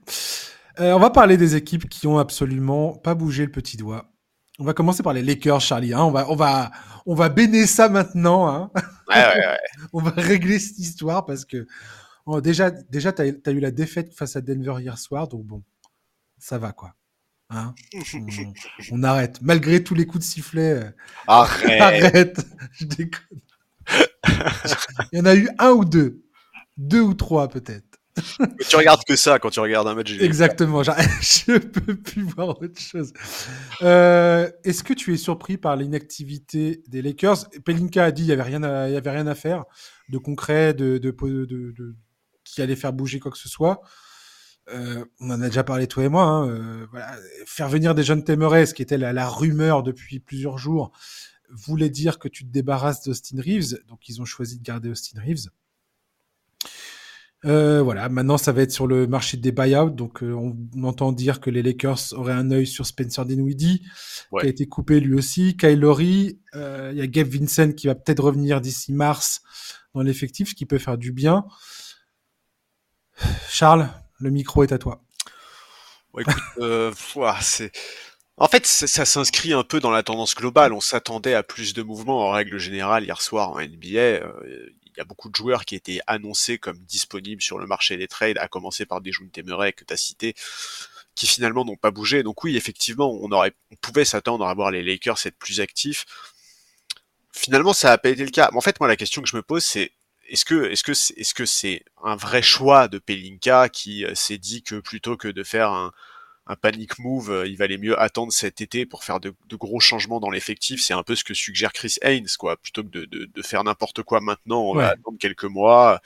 Euh, 0.80 0.94
on 0.94 1.00
va 1.00 1.10
parler 1.10 1.38
des 1.38 1.56
équipes 1.56 1.88
qui 1.88 2.08
ont 2.08 2.18
absolument 2.18 2.94
pas 2.94 3.14
bougé 3.14 3.46
le 3.46 3.52
petit 3.52 3.78
doigt. 3.78 4.12
On 4.60 4.66
va 4.66 4.74
commencer 4.74 5.01
par 5.04 5.14
les 5.14 5.24
Lakers, 5.24 5.62
Charlie. 5.62 5.93
hein. 5.93 6.01
On 6.04 6.12
va, 6.12 6.30
on 6.30 6.36
va, 6.36 6.72
on 7.06 7.16
va 7.16 7.30
béner 7.30 7.66
ça 7.66 7.89
maintenant. 7.89 8.47
hein. 8.47 8.72
Ouais, 9.10 9.16
ouais, 9.16 9.38
ouais. 9.38 9.58
on 9.93 10.01
va 10.01 10.12
régler 10.12 10.60
cette 10.60 10.78
histoire 10.80 11.26
parce 11.26 11.43
que 11.45 11.66
oh, 12.26 12.39
déjà, 12.41 12.70
déjà, 12.72 13.12
t'as 13.12 13.24
as 13.24 13.51
eu 13.51 13.60
la 13.60 13.72
défaite 13.72 14.14
face 14.14 14.36
à 14.36 14.41
Denver 14.41 14.76
hier 14.80 14.97
soir, 14.97 15.28
donc 15.28 15.43
bon, 15.45 15.64
ça 16.38 16.58
va 16.58 16.72
quoi. 16.72 16.93
Hein 17.49 17.74
on, 18.91 18.97
on 18.99 19.04
arrête. 19.04 19.39
Malgré 19.41 19.84
tous 19.84 19.93
les 19.95 20.06
coups 20.06 20.24
de 20.26 20.30
sifflet, 20.30 20.72
euh, 20.72 20.89
Arrête. 21.28 21.82
arrête. 21.82 22.45
Je 22.72 22.86
déconne. 22.86 23.39
Il 25.12 25.20
y 25.20 25.22
en 25.22 25.26
a 25.26 25.36
eu 25.36 25.49
un 25.60 25.72
ou 25.72 25.84
deux, 25.86 26.24
deux 26.78 27.01
ou 27.01 27.14
trois 27.14 27.47
peut-être. 27.49 27.93
tu 28.70 28.76
regardes 28.76 29.03
que 29.05 29.16
ça 29.16 29.39
quand 29.39 29.49
tu 29.49 29.59
regardes 29.59 29.88
un 29.88 29.95
match. 29.95 30.14
Exactement, 30.20 30.84
je 30.84 31.57
peux 31.57 31.95
plus 31.95 32.24
voir 32.24 32.49
autre 32.61 32.80
chose. 32.80 33.11
Euh, 33.82 34.49
Est-ce 34.64 34.84
que 34.84 34.93
tu 34.93 35.14
es 35.14 35.18
surpris 35.18 35.57
par 35.57 35.76
l'inactivité 35.76 36.84
des 36.88 37.01
Lakers? 37.01 37.49
Pelinka 37.66 38.05
a 38.05 38.11
dit 38.11 38.24
qu'il 38.24 38.28
n'y 38.28 38.34
avait, 38.34 38.43
rien 38.43 38.64
à- 39.28 39.36
faire 39.36 39.66
de 40.09 40.18
concret, 40.18 40.74
de, 40.74 40.97
de, 40.97 41.11
de- 41.11 41.45
de- 41.72 41.95
qui 42.43 42.61
allait 42.61 42.76
faire 42.76 42.93
bouger 42.93 43.20
quoi 43.20 43.32
que 43.32 43.38
ce 43.38 43.49
soit. 43.49 43.82
Euh, 44.70 45.03
on 45.20 45.30
en 45.32 45.41
a 45.41 45.47
déjà 45.47 45.64
parlé 45.64 45.88
toi 45.88 46.03
et 46.03 46.09
moi. 46.09 46.24
hein, 46.24 46.47
euh, 46.49 46.86
voilà. 46.91 47.16
Faire 47.45 47.68
venir 47.68 47.95
des 47.95 48.03
jeunes 48.03 48.24
Temeray, 48.24 48.66
ce 48.68 48.74
qui 48.74 48.82
était 48.82 48.97
la 48.97 49.28
rumeur 49.28 49.84
depuis 49.84 50.20
plusieurs 50.20 50.57
jours, 50.57 50.91
voulait 51.49 51.89
dire 51.89 52.18
que 52.20 52.28
tu 52.28 52.45
te 52.45 52.49
débarrasses 52.51 53.03
d'Austin 53.03 53.41
Reeves. 53.41 53.80
Donc 53.88 54.07
ils 54.07 54.22
ont 54.22 54.26
choisi 54.26 54.57
de 54.59 54.64
garder 54.64 54.89
Austin 54.89 55.20
Reeves. 55.22 55.49
Euh, 57.46 57.82
voilà, 57.82 58.08
maintenant 58.08 58.38
ça 58.38 58.52
va 58.54 58.62
être 58.62 58.72
sur 58.72 58.88
le 58.88 59.06
marché 59.08 59.36
des 59.38 59.52
buyouts. 59.52 59.89
Donc 59.89 60.24
euh, 60.24 60.32
on, 60.34 60.56
on 60.76 60.84
entend 60.86 61.12
dire 61.12 61.41
que 61.41 61.50
les 61.50 61.62
Lakers 61.62 62.14
auraient 62.14 62.34
un 62.34 62.52
œil 62.52 62.66
sur 62.68 62.86
Spencer 62.86 63.26
Dinwiddie, 63.26 63.84
Ouais. 64.32 64.41
qui 64.41 64.48
a 64.48 64.50
été 64.50 64.66
coupé 64.68 65.00
lui 65.00 65.14
aussi. 65.16 65.58
Kyle 65.58 65.80
Lowry, 65.80 66.39
euh, 66.56 66.89
il 66.94 66.98
y 66.98 67.02
a 67.02 67.08
Gabe 67.08 67.28
Vincent 67.28 67.72
qui 67.74 67.88
va 67.88 67.96
peut-être 67.96 68.24
revenir 68.24 68.62
d'ici 68.62 68.94
mars 68.94 69.41
dans 69.94 70.02
l'effectif, 70.02 70.50
ce 70.50 70.56
qui 70.56 70.66
peut 70.66 70.78
faire 70.80 70.98
du 70.98 71.12
bien. 71.12 71.46
Charles, 73.50 73.89
le 74.20 74.30
micro 74.32 74.64
est 74.64 74.72
à 74.72 74.78
toi. 74.78 75.04
Ouais, 76.14 76.24
écoute, 76.24 76.36
euh, 76.60 76.91
ouah, 77.16 77.38
c'est. 77.41 77.72
En 78.38 78.48
fait, 78.48 78.66
ça, 78.66 78.88
ça 78.88 79.06
s'inscrit 79.06 79.54
un 79.54 79.64
peu 79.64 79.80
dans 79.80 79.91
la 79.91 80.02
tendance 80.02 80.34
globale. 80.36 80.74
On 80.74 80.80
s'attendait 80.82 81.36
à 81.36 81.44
plus 81.44 81.74
de 81.74 81.84
mouvements 81.84 82.28
en 82.28 82.32
règle 82.32 82.58
générale 82.58 83.04
hier 83.04 83.22
soir 83.22 83.52
en 83.52 83.60
NBA. 83.60 84.00
euh, 84.00 84.70
y 84.98 85.02
a 85.02 85.06
beaucoup 85.06 85.30
de 85.30 85.36
joueurs 85.36 85.66
qui 85.66 85.76
étaient 85.76 86.00
annoncés 86.08 86.58
comme 86.58 86.78
disponibles 86.80 87.41
sur 87.41 87.60
le 87.60 87.68
marché 87.68 87.98
des 87.98 88.08
trades, 88.08 88.38
à 88.38 88.48
commencer 88.48 88.86
par 88.86 89.02
Dejounte 89.02 89.32
Temeray 89.32 89.74
que 89.74 89.84
tu 89.84 89.94
as 89.94 89.98
cité, 89.98 90.36
qui 91.16 91.28
finalement 91.28 91.66
n'ont 91.66 91.76
pas 91.76 91.91
bougé. 91.91 92.24
Donc 92.24 92.44
oui, 92.44 92.58
effectivement, 92.58 93.12
on 93.22 93.32
aurait, 93.32 93.54
on 93.72 93.76
pouvait 93.76 94.06
s'attendre 94.06 94.46
à 94.48 94.54
voir 94.54 94.72
les 94.72 94.84
Lakers 94.84 95.26
être 95.26 95.38
plus 95.38 95.62
actifs. 95.62 96.06
Finalement, 97.32 97.74
ça 97.74 97.89
n'a 97.89 97.98
pas 97.98 98.10
été 98.10 98.24
le 98.24 98.32
cas. 98.32 98.50
Mais 98.52 98.58
en 98.58 98.62
fait, 98.62 98.80
moi, 98.80 98.88
la 98.88 98.96
question 98.96 99.22
que 99.22 99.30
je 99.30 99.36
me 99.36 99.41
pose, 99.41 99.64
c'est 99.64 99.91
est-ce 100.30 100.46
que 100.46 100.66
est-ce 100.72 100.84
que 100.84 100.94
c'est 100.94 101.14
est-ce 101.16 101.34
que 101.34 101.46
c'est 101.46 101.84
un 102.04 102.16
vrai 102.16 102.41
choix 102.41 102.88
de 102.88 102.98
Pelinka 102.98 103.70
qui 103.70 104.06
euh, 104.06 104.16
s'est 104.16 104.38
dit 104.38 104.64
que 104.64 104.80
plutôt 104.80 105.18
que 105.18 105.28
de 105.28 105.44
faire 105.44 105.70
un, 105.70 105.91
un 106.46 106.56
panic 106.56 107.00
move, 107.00 107.32
euh, 107.32 107.48
il 107.48 107.56
valait 107.58 107.78
mieux 107.78 107.98
attendre 108.00 108.34
cet 108.34 108.60
été 108.62 108.86
pour 108.86 109.04
faire 109.04 109.20
de, 109.20 109.34
de 109.50 109.56
gros 109.56 109.80
changements 109.80 110.20
dans 110.20 110.30
l'effectif. 110.30 110.82
C'est 110.82 110.94
un 110.94 111.04
peu 111.04 111.16
ce 111.16 111.24
que 111.24 111.34
suggère 111.34 111.72
Chris 111.74 111.96
Haynes, 112.02 112.28
quoi. 112.38 112.58
Plutôt 112.58 112.84
que 112.84 112.89
de, 112.89 113.06
de, 113.06 113.30
de 113.34 113.41
faire 113.41 113.64
n'importe 113.64 114.04
quoi 114.04 114.20
maintenant, 114.22 114.62
on 114.62 114.76
Ouais. 114.76 114.84
va 114.84 114.89
attendre 114.89 115.18
quelques 115.20 115.46
mois. 115.46 116.02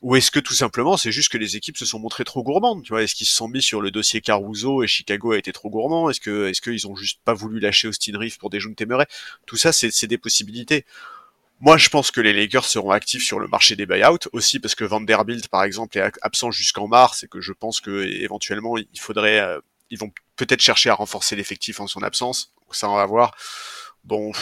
Ou 0.00 0.16
est-ce 0.16 0.32
que 0.32 0.40
tout 0.40 0.54
simplement 0.54 0.96
c'est 0.96 1.12
juste 1.12 1.28
que 1.30 1.38
les 1.38 1.54
équipes 1.56 1.76
se 1.76 1.84
sont 1.86 2.00
montrées 2.00 2.24
trop 2.24 2.42
gourmandes, 2.42 2.82
tu 2.82 2.88
vois? 2.92 3.04
Est-ce 3.04 3.14
qu'ils 3.14 3.26
se 3.28 3.34
sont 3.36 3.46
mis 3.46 3.62
sur 3.62 3.80
le 3.80 3.92
dossier 3.92 4.20
Caruso 4.20 4.82
et 4.82 4.88
Chicago 4.88 5.30
a 5.30 5.38
été 5.38 5.52
trop 5.52 5.70
gourmand? 5.70 6.10
Est-ce 6.10 6.20
que 6.20 6.48
est-ce 6.48 6.60
qu'ils 6.60 6.88
ont 6.88 6.96
juste 6.96 7.20
pas 7.24 7.34
voulu 7.34 7.60
lâcher 7.60 7.86
Austin 7.86 8.18
Reeves 8.18 8.36
pour 8.38 8.50
des 8.50 8.58
jeunes 8.58 8.74
Temeray? 8.74 9.06
Tout 9.46 9.56
ça, 9.56 9.72
c'est 9.72 9.92
c'est 9.92 10.08
des 10.08 10.18
possibilités. 10.18 10.84
Moi, 11.64 11.76
je 11.76 11.88
pense 11.90 12.10
que 12.10 12.20
les 12.20 12.32
Lakers 12.32 12.64
seront 12.64 12.90
actifs 12.90 13.22
sur 13.22 13.38
le 13.38 13.46
marché 13.46 13.76
des 13.76 13.86
buyouts 13.86 14.18
aussi 14.32 14.58
parce 14.58 14.74
que 14.74 14.82
Vanderbilt, 14.82 15.46
par 15.46 15.62
exemple, 15.62 15.96
est 15.96 16.10
absent 16.20 16.50
jusqu'en 16.50 16.88
mars 16.88 17.22
et 17.22 17.28
que 17.28 17.40
je 17.40 17.52
pense 17.52 17.80
que 17.80 18.02
éventuellement 18.02 18.76
il 18.76 18.98
faudrait, 18.98 19.38
euh, 19.38 19.60
ils 19.88 19.96
vont 19.96 20.10
peut-être 20.34 20.60
chercher 20.60 20.90
à 20.90 20.94
renforcer 20.94 21.36
l'effectif 21.36 21.78
en 21.78 21.86
son 21.86 22.02
absence. 22.02 22.52
Ça, 22.72 22.90
on 22.90 22.96
va 22.96 23.06
voir. 23.06 23.36
Bon, 24.02 24.32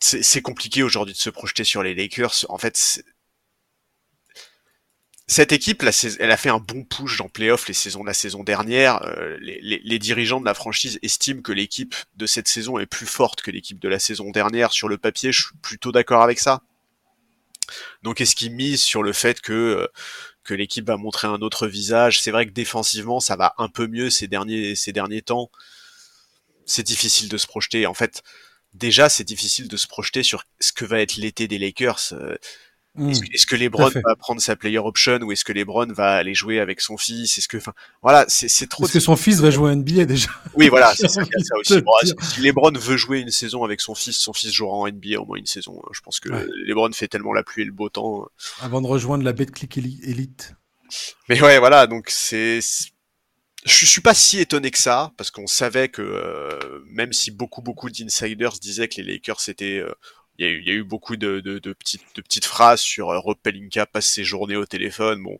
c'est 0.00 0.40
compliqué 0.40 0.84
aujourd'hui 0.84 1.14
de 1.14 1.18
se 1.18 1.30
projeter 1.30 1.64
sur 1.64 1.82
les 1.82 1.96
Lakers. 1.96 2.46
En 2.48 2.58
fait, 2.58 3.02
cette 5.30 5.52
équipe, 5.52 5.84
elle 6.18 6.32
a 6.32 6.36
fait 6.36 6.48
un 6.48 6.58
bon 6.58 6.82
push 6.82 7.18
dans 7.18 7.28
playoff 7.28 7.68
les 7.68 7.74
saisons 7.74 8.02
la 8.02 8.14
saison 8.14 8.42
dernière. 8.42 9.00
Euh, 9.04 9.38
les, 9.40 9.98
dirigeants 10.00 10.40
de 10.40 10.44
la 10.44 10.54
franchise 10.54 10.98
estiment 11.02 11.40
que 11.40 11.52
l'équipe 11.52 11.94
de 12.16 12.26
cette 12.26 12.48
saison 12.48 12.80
est 12.80 12.86
plus 12.86 13.06
forte 13.06 13.40
que 13.40 13.52
l'équipe 13.52 13.78
de 13.78 13.88
la 13.88 14.00
saison 14.00 14.30
dernière. 14.30 14.72
Sur 14.72 14.88
le 14.88 14.98
papier, 14.98 15.30
je 15.30 15.42
suis 15.42 15.56
plutôt 15.62 15.92
d'accord 15.92 16.22
avec 16.22 16.40
ça. 16.40 16.62
Donc, 18.02 18.20
est-ce 18.20 18.34
qu'ils 18.34 18.50
misent 18.50 18.82
sur 18.82 19.04
le 19.04 19.12
fait 19.12 19.40
que 19.40 19.52
euh, 19.52 19.86
que 20.42 20.52
l'équipe 20.52 20.84
va 20.84 20.96
montrer 20.96 21.28
un 21.28 21.42
autre 21.42 21.68
visage? 21.68 22.20
C'est 22.20 22.32
vrai 22.32 22.44
que 22.46 22.50
défensivement, 22.50 23.20
ça 23.20 23.36
va 23.36 23.54
un 23.58 23.68
peu 23.68 23.86
mieux 23.86 24.10
ces 24.10 24.26
derniers 24.26 24.74
ces 24.74 24.92
derniers 24.92 25.22
temps. 25.22 25.48
C'est 26.66 26.82
difficile 26.82 27.28
de 27.28 27.36
se 27.36 27.46
projeter. 27.46 27.86
En 27.86 27.94
fait, 27.94 28.24
déjà, 28.74 29.08
c'est 29.08 29.22
difficile 29.22 29.68
de 29.68 29.76
se 29.76 29.86
projeter 29.86 30.24
sur 30.24 30.42
ce 30.58 30.72
que 30.72 30.84
va 30.84 31.00
être 31.00 31.14
l'été 31.14 31.46
des 31.46 31.58
Lakers. 31.58 32.14
Mmh. 32.96 33.10
Est-ce 33.32 33.46
que 33.46 33.54
LeBron 33.54 33.88
va 33.88 34.16
prendre 34.16 34.40
sa 34.40 34.56
player 34.56 34.78
option 34.78 35.18
ou 35.22 35.30
est-ce 35.30 35.44
que 35.44 35.52
LeBron 35.52 35.86
va 35.92 36.16
aller 36.16 36.34
jouer 36.34 36.58
avec 36.58 36.80
son 36.80 36.96
fils? 36.96 37.38
Est-ce 37.38 37.46
que, 37.46 37.56
enfin, 37.56 37.72
voilà, 38.02 38.24
c'est 38.28 38.68
trop. 38.68 38.84
Est-ce 38.84 38.94
que 38.94 39.00
son 39.00 39.16
fils 39.16 39.40
va 39.40 39.50
jouer 39.50 39.70
à 39.70 39.74
NBA 39.76 40.06
déjà? 40.06 40.28
Oui, 40.54 40.68
voilà, 40.68 40.92
c'est 40.96 41.08
ça, 41.08 41.22
ça 41.42 41.56
aussi. 41.56 42.14
si 42.22 42.40
LeBron 42.40 42.72
veut 42.72 42.96
jouer 42.96 43.20
une 43.20 43.30
saison 43.30 43.62
avec 43.62 43.80
son 43.80 43.94
fils, 43.94 44.16
son 44.16 44.32
fils 44.32 44.52
jouera 44.52 44.76
en 44.76 44.88
NBA 44.88 45.20
au 45.20 45.24
moins 45.24 45.38
une 45.38 45.46
saison. 45.46 45.80
Hein. 45.84 45.90
Je 45.92 46.00
pense 46.00 46.18
que 46.18 46.28
LeBron 46.66 46.90
fait 46.92 47.08
tellement 47.08 47.32
la 47.32 47.44
pluie 47.44 47.62
et 47.62 47.66
le 47.66 47.72
beau 47.72 47.88
temps. 47.88 48.26
Avant 48.60 48.80
de 48.80 48.86
rejoindre 48.88 49.24
la 49.24 49.32
Betclic 49.32 49.78
Elite. 49.78 50.54
Mais 51.28 51.40
ouais, 51.40 51.60
voilà, 51.60 51.86
donc 51.86 52.10
c'est 52.10 52.60
je 53.64 53.84
suis 53.84 54.00
pas 54.00 54.14
si 54.14 54.38
étonné 54.38 54.70
que 54.70 54.78
ça 54.78 55.12
parce 55.16 55.30
qu'on 55.30 55.46
savait 55.46 55.88
que 55.88 56.00
euh, 56.00 56.82
même 56.86 57.12
si 57.12 57.30
beaucoup 57.30 57.60
beaucoup 57.60 57.90
d'insiders 57.90 58.52
disaient 58.52 58.88
que 58.88 59.00
les 59.00 59.12
Lakers 59.12 59.48
étaient 59.48 59.78
euh, 59.78 59.92
il 60.40 60.66
y, 60.66 60.70
a 60.70 60.74
eu, 60.74 60.84
beaucoup 60.84 61.16
de, 61.16 61.40
petites, 61.74 62.44
phrases 62.46 62.80
sur 62.80 63.10
euh, 63.10 63.18
Rob 63.18 63.36
Pelinka 63.42 63.84
passe 63.84 64.06
ses 64.06 64.24
journées 64.24 64.56
au 64.56 64.64
téléphone. 64.64 65.22
Bon, 65.22 65.38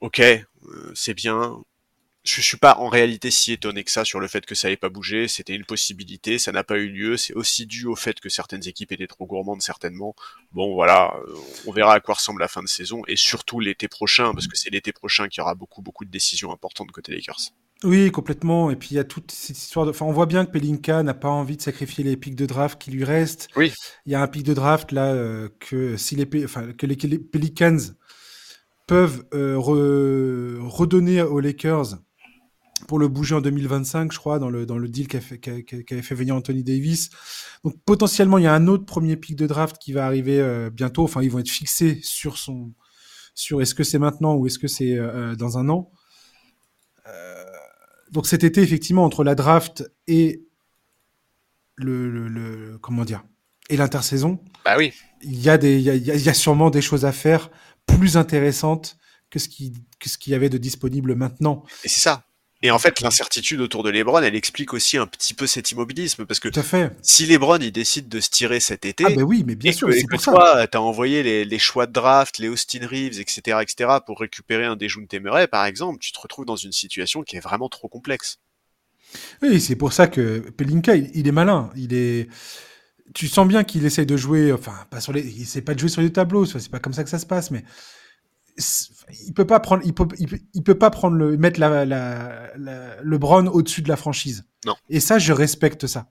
ok, 0.00 0.20
euh, 0.20 0.92
c'est 0.94 1.14
bien. 1.14 1.58
Je 2.24 2.40
suis 2.42 2.56
pas 2.56 2.76
en 2.78 2.88
réalité 2.88 3.30
si 3.30 3.52
étonné 3.52 3.84
que 3.84 3.90
ça 3.90 4.04
sur 4.04 4.18
le 4.20 4.26
fait 4.28 4.44
que 4.44 4.54
ça 4.54 4.68
n'ait 4.68 4.76
pas 4.76 4.88
bougé. 4.90 5.28
C'était 5.28 5.54
une 5.54 5.64
possibilité, 5.64 6.38
ça 6.38 6.52
n'a 6.52 6.64
pas 6.64 6.76
eu 6.76 6.88
lieu. 6.88 7.16
C'est 7.16 7.34
aussi 7.34 7.66
dû 7.66 7.86
au 7.86 7.96
fait 7.96 8.20
que 8.20 8.28
certaines 8.28 8.66
équipes 8.68 8.92
étaient 8.92 9.06
trop 9.06 9.26
gourmandes, 9.26 9.62
certainement. 9.62 10.14
Bon, 10.52 10.74
voilà, 10.74 11.14
euh, 11.28 11.34
on 11.66 11.72
verra 11.72 11.94
à 11.94 12.00
quoi 12.00 12.16
ressemble 12.16 12.40
la 12.40 12.48
fin 12.48 12.62
de 12.62 12.68
saison 12.68 13.02
et 13.08 13.16
surtout 13.16 13.60
l'été 13.60 13.88
prochain, 13.88 14.34
parce 14.34 14.46
que 14.46 14.58
c'est 14.58 14.70
l'été 14.70 14.92
prochain 14.92 15.28
qu'il 15.28 15.40
y 15.40 15.42
aura 15.42 15.54
beaucoup, 15.54 15.80
beaucoup 15.82 16.04
de 16.04 16.10
décisions 16.10 16.52
importantes 16.52 16.90
côté 16.90 17.12
Lakers. 17.12 17.52
Oui, 17.84 18.10
complètement. 18.10 18.70
Et 18.70 18.76
puis 18.76 18.90
il 18.92 18.94
y 18.94 18.98
a 18.98 19.04
toute 19.04 19.30
cette 19.30 19.58
histoire 19.58 19.84
de. 19.84 19.90
Enfin, 19.90 20.06
on 20.06 20.12
voit 20.12 20.26
bien 20.26 20.46
que 20.46 20.50
Pelinka 20.50 21.02
n'a 21.02 21.14
pas 21.14 21.28
envie 21.28 21.56
de 21.56 21.62
sacrifier 21.62 22.04
les 22.04 22.16
pics 22.16 22.34
de 22.34 22.46
draft 22.46 22.80
qui 22.80 22.90
lui 22.90 23.04
restent. 23.04 23.48
Oui. 23.56 23.72
Il 24.06 24.12
y 24.12 24.14
a 24.14 24.22
un 24.22 24.28
pic 24.28 24.44
de 24.44 24.54
draft 24.54 24.92
là 24.92 25.12
euh, 25.12 25.48
que 25.60 25.96
si 25.96 26.16
les 26.16 26.44
enfin, 26.44 26.72
que 26.72 26.86
les 26.86 26.96
Pelicans 27.18 27.78
peuvent 28.86 29.24
euh, 29.34 29.56
redonner 29.58 31.20
aux 31.20 31.40
Lakers 31.40 31.98
pour 32.88 32.98
le 32.98 33.08
bouger 33.08 33.34
en 33.34 33.40
2025, 33.40 34.12
je 34.12 34.18
crois, 34.18 34.38
dans 34.38 34.48
le 34.48 34.64
dans 34.64 34.78
le 34.78 34.88
deal 34.88 35.06
qu'avait 35.06 35.24
fait, 35.24 35.38
qu 35.38 36.02
fait 36.02 36.14
venir 36.14 36.34
Anthony 36.34 36.64
Davis. 36.64 37.10
Donc 37.62 37.74
potentiellement, 37.84 38.38
il 38.38 38.44
y 38.44 38.48
a 38.48 38.54
un 38.54 38.68
autre 38.68 38.86
premier 38.86 39.16
pic 39.16 39.36
de 39.36 39.46
draft 39.46 39.76
qui 39.78 39.92
va 39.92 40.06
arriver 40.06 40.40
euh, 40.40 40.70
bientôt. 40.70 41.04
Enfin, 41.04 41.20
ils 41.22 41.30
vont 41.30 41.40
être 41.40 41.50
fixés 41.50 42.00
sur 42.02 42.38
son 42.38 42.72
sur 43.34 43.60
est-ce 43.60 43.74
que 43.74 43.84
c'est 43.84 43.98
maintenant 43.98 44.34
ou 44.34 44.46
est-ce 44.46 44.58
que 44.58 44.66
c'est 44.66 44.96
dans 45.36 45.58
un 45.58 45.68
an 45.68 45.92
donc 48.10 48.26
cet 48.26 48.44
été, 48.44 48.62
effectivement, 48.62 49.04
entre 49.04 49.24
la 49.24 49.34
draft 49.34 49.90
et 50.06 50.42
le, 51.76 52.78
comment 52.80 53.04
dire 53.04 53.24
et 53.68 53.76
l'intersaison, 53.76 54.38
bah 54.64 54.76
oui, 54.78 54.92
il 55.22 55.40
y 55.40 55.50
a 55.50 55.58
des, 55.58 55.80
il 55.80 55.86
y 55.86 56.28
a, 56.28 56.34
sûrement 56.34 56.70
des 56.70 56.80
choses 56.80 57.04
à 57.04 57.10
faire 57.10 57.50
plus 57.84 58.16
intéressantes 58.16 58.96
que 59.28 59.40
ce 59.40 59.48
qui, 59.48 59.72
que 59.98 60.08
ce 60.08 60.18
qu'il 60.18 60.32
y 60.32 60.36
avait 60.36 60.48
de 60.48 60.58
disponible 60.58 61.16
maintenant. 61.16 61.64
Et 61.82 61.88
c'est 61.88 62.00
ça. 62.00 62.25
Et 62.62 62.70
en 62.70 62.78
fait, 62.78 63.00
l'incertitude 63.00 63.60
autour 63.60 63.82
de 63.82 63.90
LeBron, 63.90 64.22
elle 64.22 64.34
explique 64.34 64.72
aussi 64.72 64.96
un 64.96 65.06
petit 65.06 65.34
peu 65.34 65.46
cet 65.46 65.72
immobilisme 65.72 66.24
parce 66.24 66.40
que 66.40 66.48
si 67.02 67.26
LeBron 67.26 67.58
il 67.58 67.70
décide 67.70 68.08
de 68.08 68.18
se 68.18 68.30
tirer 68.30 68.60
cet 68.60 68.86
été, 68.86 69.04
ah 69.06 69.10
ben 69.10 69.22
oui, 69.22 69.44
mais 69.46 69.56
bien 69.56 69.72
sûr, 69.72 69.92
c'est 69.92 70.06
pour 70.08 70.22
toi, 70.22 70.66
t'as 70.66 70.78
envoyé 70.78 71.22
les, 71.22 71.44
les, 71.44 71.58
choix 71.58 71.86
de 71.86 71.92
draft, 71.92 72.38
les 72.38 72.48
Austin 72.48 72.86
Reeves, 72.86 73.20
etc., 73.20 73.58
etc., 73.60 73.98
pour 74.04 74.18
récupérer 74.18 74.64
un 74.64 74.74
Dejounte 74.74 75.14
Murray, 75.14 75.46
par 75.48 75.66
exemple, 75.66 75.98
tu 76.00 76.12
te 76.12 76.18
retrouves 76.18 76.46
dans 76.46 76.56
une 76.56 76.72
situation 76.72 77.22
qui 77.22 77.36
est 77.36 77.40
vraiment 77.40 77.68
trop 77.68 77.88
complexe. 77.88 78.38
Oui, 79.42 79.60
c'est 79.60 79.76
pour 79.76 79.92
ça 79.92 80.06
que 80.06 80.38
Pelinka, 80.38 80.96
il, 80.96 81.28
est 81.28 81.32
malin, 81.32 81.70
il 81.76 81.94
est. 81.94 82.28
Tu 83.14 83.28
sens 83.28 83.46
bien 83.46 83.64
qu'il 83.64 83.84
essaye 83.84 84.06
de 84.06 84.16
jouer, 84.16 84.52
enfin, 84.52 84.74
pas 84.90 85.00
sur 85.00 85.12
les, 85.12 85.20
il 85.20 85.42
essaie 85.42 85.62
pas 85.62 85.74
de 85.74 85.78
jouer 85.78 85.88
sur 85.88 86.02
les 86.02 86.12
tableaux, 86.12 86.46
c'est 86.46 86.70
pas 86.70 86.80
comme 86.80 86.92
ça 86.92 87.04
que 87.04 87.10
ça 87.10 87.18
se 87.18 87.26
passe, 87.26 87.50
mais 87.50 87.64
il 89.26 89.34
peut 89.34 89.46
pas 89.46 89.60
prendre, 89.60 89.82
il 89.84 89.92
peut, 89.92 90.06
il 90.54 90.62
peut, 90.62 90.78
pas 90.78 90.90
prendre 90.90 91.16
le, 91.16 91.36
mettre 91.36 91.60
la, 91.60 91.84
la, 91.84 93.52
au-dessus 93.52 93.82
de 93.82 93.88
la 93.88 93.96
franchise. 93.96 94.44
Non. 94.64 94.74
Et 94.88 95.00
ça, 95.00 95.18
je 95.18 95.32
respecte 95.32 95.86
ça. 95.86 96.06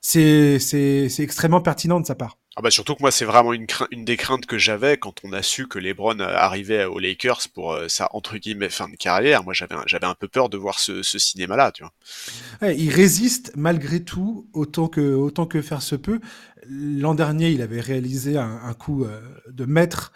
C'est, 0.00 0.58
c'est, 0.58 1.08
c'est 1.08 1.22
extrêmement 1.22 1.60
pertinent 1.60 2.00
de 2.00 2.06
sa 2.06 2.16
part. 2.16 2.38
Ah 2.56 2.60
bah 2.60 2.70
surtout 2.70 2.94
que 2.94 3.00
moi 3.00 3.10
c'est 3.10 3.24
vraiment 3.24 3.54
une, 3.54 3.66
une 3.92 4.04
des 4.04 4.18
craintes 4.18 4.44
que 4.44 4.58
j'avais 4.58 4.98
quand 4.98 5.14
on 5.24 5.32
a 5.32 5.40
su 5.40 5.68
que 5.68 5.78
LeBron 5.78 6.18
arrivait 6.20 6.84
aux 6.84 6.98
Lakers 6.98 7.48
pour 7.54 7.72
euh, 7.72 7.88
sa 7.88 8.10
entre 8.12 8.36
guillemets 8.36 8.68
fin 8.68 8.90
de 8.90 8.96
carrière. 8.96 9.42
Moi 9.42 9.54
j'avais 9.54 9.74
j'avais 9.86 10.06
un 10.06 10.14
peu 10.14 10.28
peur 10.28 10.50
de 10.50 10.58
voir 10.58 10.78
ce, 10.78 11.02
ce 11.02 11.18
cinéma 11.18 11.56
là, 11.56 11.72
tu 11.72 11.82
vois. 11.82 12.72
il 12.72 12.90
résiste 12.90 13.52
malgré 13.56 14.04
tout 14.04 14.50
autant 14.52 14.88
que 14.88 15.14
autant 15.14 15.46
que 15.46 15.62
faire 15.62 15.80
se 15.80 15.94
peut. 15.94 16.20
L'an 16.68 17.14
dernier 17.14 17.50
il 17.50 17.62
avait 17.62 17.80
réalisé 17.80 18.36
un, 18.36 18.60
un 18.64 18.74
coup 18.74 19.04
euh, 19.04 19.20
de 19.48 19.64
maître 19.64 20.12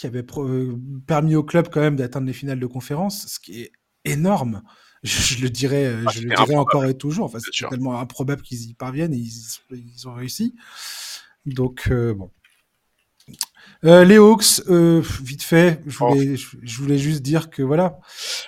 qui 0.00 0.06
avait 0.06 0.24
euh, 0.38 0.78
permis 1.06 1.36
au 1.36 1.42
club 1.42 1.68
quand 1.70 1.80
même 1.80 1.96
d'atteindre 1.96 2.26
les 2.26 2.32
finales 2.32 2.58
de 2.58 2.66
conférence, 2.66 3.26
ce 3.28 3.38
qui 3.38 3.60
est 3.60 3.72
énorme. 4.06 4.62
Je, 5.02 5.42
le 5.42 5.50
dirais, 5.50 5.86
euh, 5.86 6.04
ah, 6.06 6.10
je 6.12 6.20
le 6.20 6.34
dirais 6.34 6.56
encore 6.56 6.84
et 6.84 6.94
toujours. 6.94 7.24
Enfin, 7.24 7.38
c'est 7.40 7.66
tellement 7.68 7.98
improbable 7.98 8.42
qu'ils 8.42 8.68
y 8.68 8.74
parviennent 8.74 9.14
et 9.14 9.16
ils, 9.16 9.32
ils 9.70 10.06
ont 10.06 10.12
réussi. 10.12 10.54
Donc 11.46 11.88
euh, 11.90 12.12
bon. 12.12 12.30
les 13.82 14.16
Hawks, 14.16 14.60
vite 15.22 15.42
fait, 15.42 15.80
je 15.86 15.96
voulais, 15.96 16.36
je, 16.36 16.82
voulais, 16.82 16.98
juste 16.98 17.22
dire 17.22 17.48
que 17.48 17.62
voilà, 17.62 17.98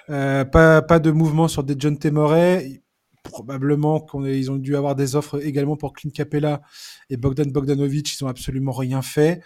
pas, 0.08 0.82
pas 0.82 0.98
de 0.98 1.10
mouvement 1.10 1.48
sur 1.48 1.64
des 1.64 1.74
John 1.78 1.98
Temoret. 1.98 2.82
Probablement 3.22 4.00
qu'ils 4.00 4.50
ont 4.50 4.56
dû 4.56 4.76
avoir 4.76 4.94
des 4.94 5.16
offres 5.16 5.42
également 5.42 5.76
pour 5.76 5.94
Clint 5.94 6.10
Capella 6.10 6.60
et 7.08 7.16
Bogdan 7.16 7.50
Bogdanovic. 7.50 8.14
Ils 8.14 8.24
ont 8.24 8.28
absolument 8.28 8.72
rien 8.72 9.00
fait. 9.00 9.42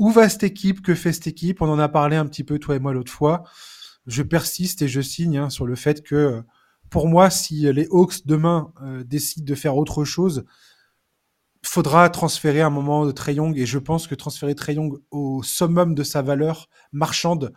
Où 0.00 0.10
va 0.10 0.30
cette 0.30 0.44
équipe? 0.44 0.80
Que 0.80 0.94
fait 0.94 1.12
cette 1.12 1.26
équipe? 1.26 1.60
On 1.60 1.68
en 1.68 1.78
a 1.78 1.90
parlé 1.90 2.16
un 2.16 2.24
petit 2.24 2.42
peu, 2.42 2.58
toi 2.58 2.74
et 2.74 2.78
moi, 2.78 2.94
l'autre 2.94 3.12
fois. 3.12 3.44
Je 4.06 4.22
persiste 4.22 4.80
et 4.80 4.88
je 4.88 5.02
signe 5.02 5.36
hein, 5.36 5.50
sur 5.50 5.66
le 5.66 5.76
fait 5.76 6.02
que, 6.02 6.42
pour 6.88 7.06
moi, 7.06 7.28
si 7.28 7.70
les 7.70 7.86
Hawks 7.90 8.26
demain 8.26 8.72
euh, 8.82 9.04
décident 9.04 9.44
de 9.44 9.54
faire 9.54 9.76
autre 9.76 10.06
chose, 10.06 10.46
faudra 11.62 12.08
transférer 12.08 12.62
un 12.62 12.70
moment 12.70 13.04
de 13.04 13.12
Trey 13.12 13.34
Young. 13.34 13.58
Et 13.58 13.66
je 13.66 13.78
pense 13.78 14.06
que 14.06 14.14
transférer 14.14 14.54
Trey 14.54 14.76
Young 14.76 14.98
au 15.10 15.42
summum 15.42 15.94
de 15.94 16.02
sa 16.02 16.22
valeur 16.22 16.70
marchande 16.92 17.52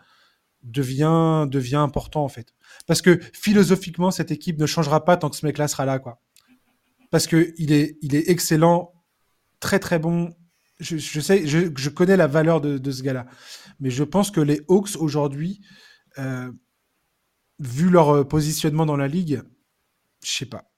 devient, 0.62 1.46
devient 1.50 1.76
important, 1.76 2.24
en 2.24 2.28
fait. 2.28 2.54
Parce 2.86 3.00
que 3.00 3.20
philosophiquement, 3.32 4.10
cette 4.10 4.30
équipe 4.30 4.58
ne 4.58 4.66
changera 4.66 5.02
pas 5.06 5.16
tant 5.16 5.30
que 5.30 5.36
ce 5.36 5.46
mec-là 5.46 5.66
sera 5.66 5.86
là, 5.86 5.98
quoi. 5.98 6.20
Parce 7.10 7.26
que 7.26 7.54
il 7.56 7.72
est, 7.72 7.96
il 8.02 8.14
est 8.14 8.28
excellent, 8.28 8.92
très 9.60 9.78
très 9.78 9.98
bon, 9.98 10.34
je, 10.80 11.20
sais, 11.20 11.46
je, 11.46 11.88
connais 11.88 12.16
la 12.16 12.26
valeur 12.26 12.60
de, 12.60 12.90
ce 12.90 13.02
gars-là. 13.02 13.26
Mais 13.80 13.90
je 13.90 14.04
pense 14.04 14.30
que 14.30 14.40
les 14.40 14.62
Hawks 14.68 14.96
aujourd'hui, 14.96 15.60
euh, 16.18 16.50
vu 17.58 17.90
leur 17.90 18.10
euh, 18.10 18.24
positionnement 18.24 18.86
dans 18.86 18.96
la 18.96 19.08
ligue, 19.08 19.42
je 20.24 20.30
sais 20.30 20.46
pas. 20.46 20.70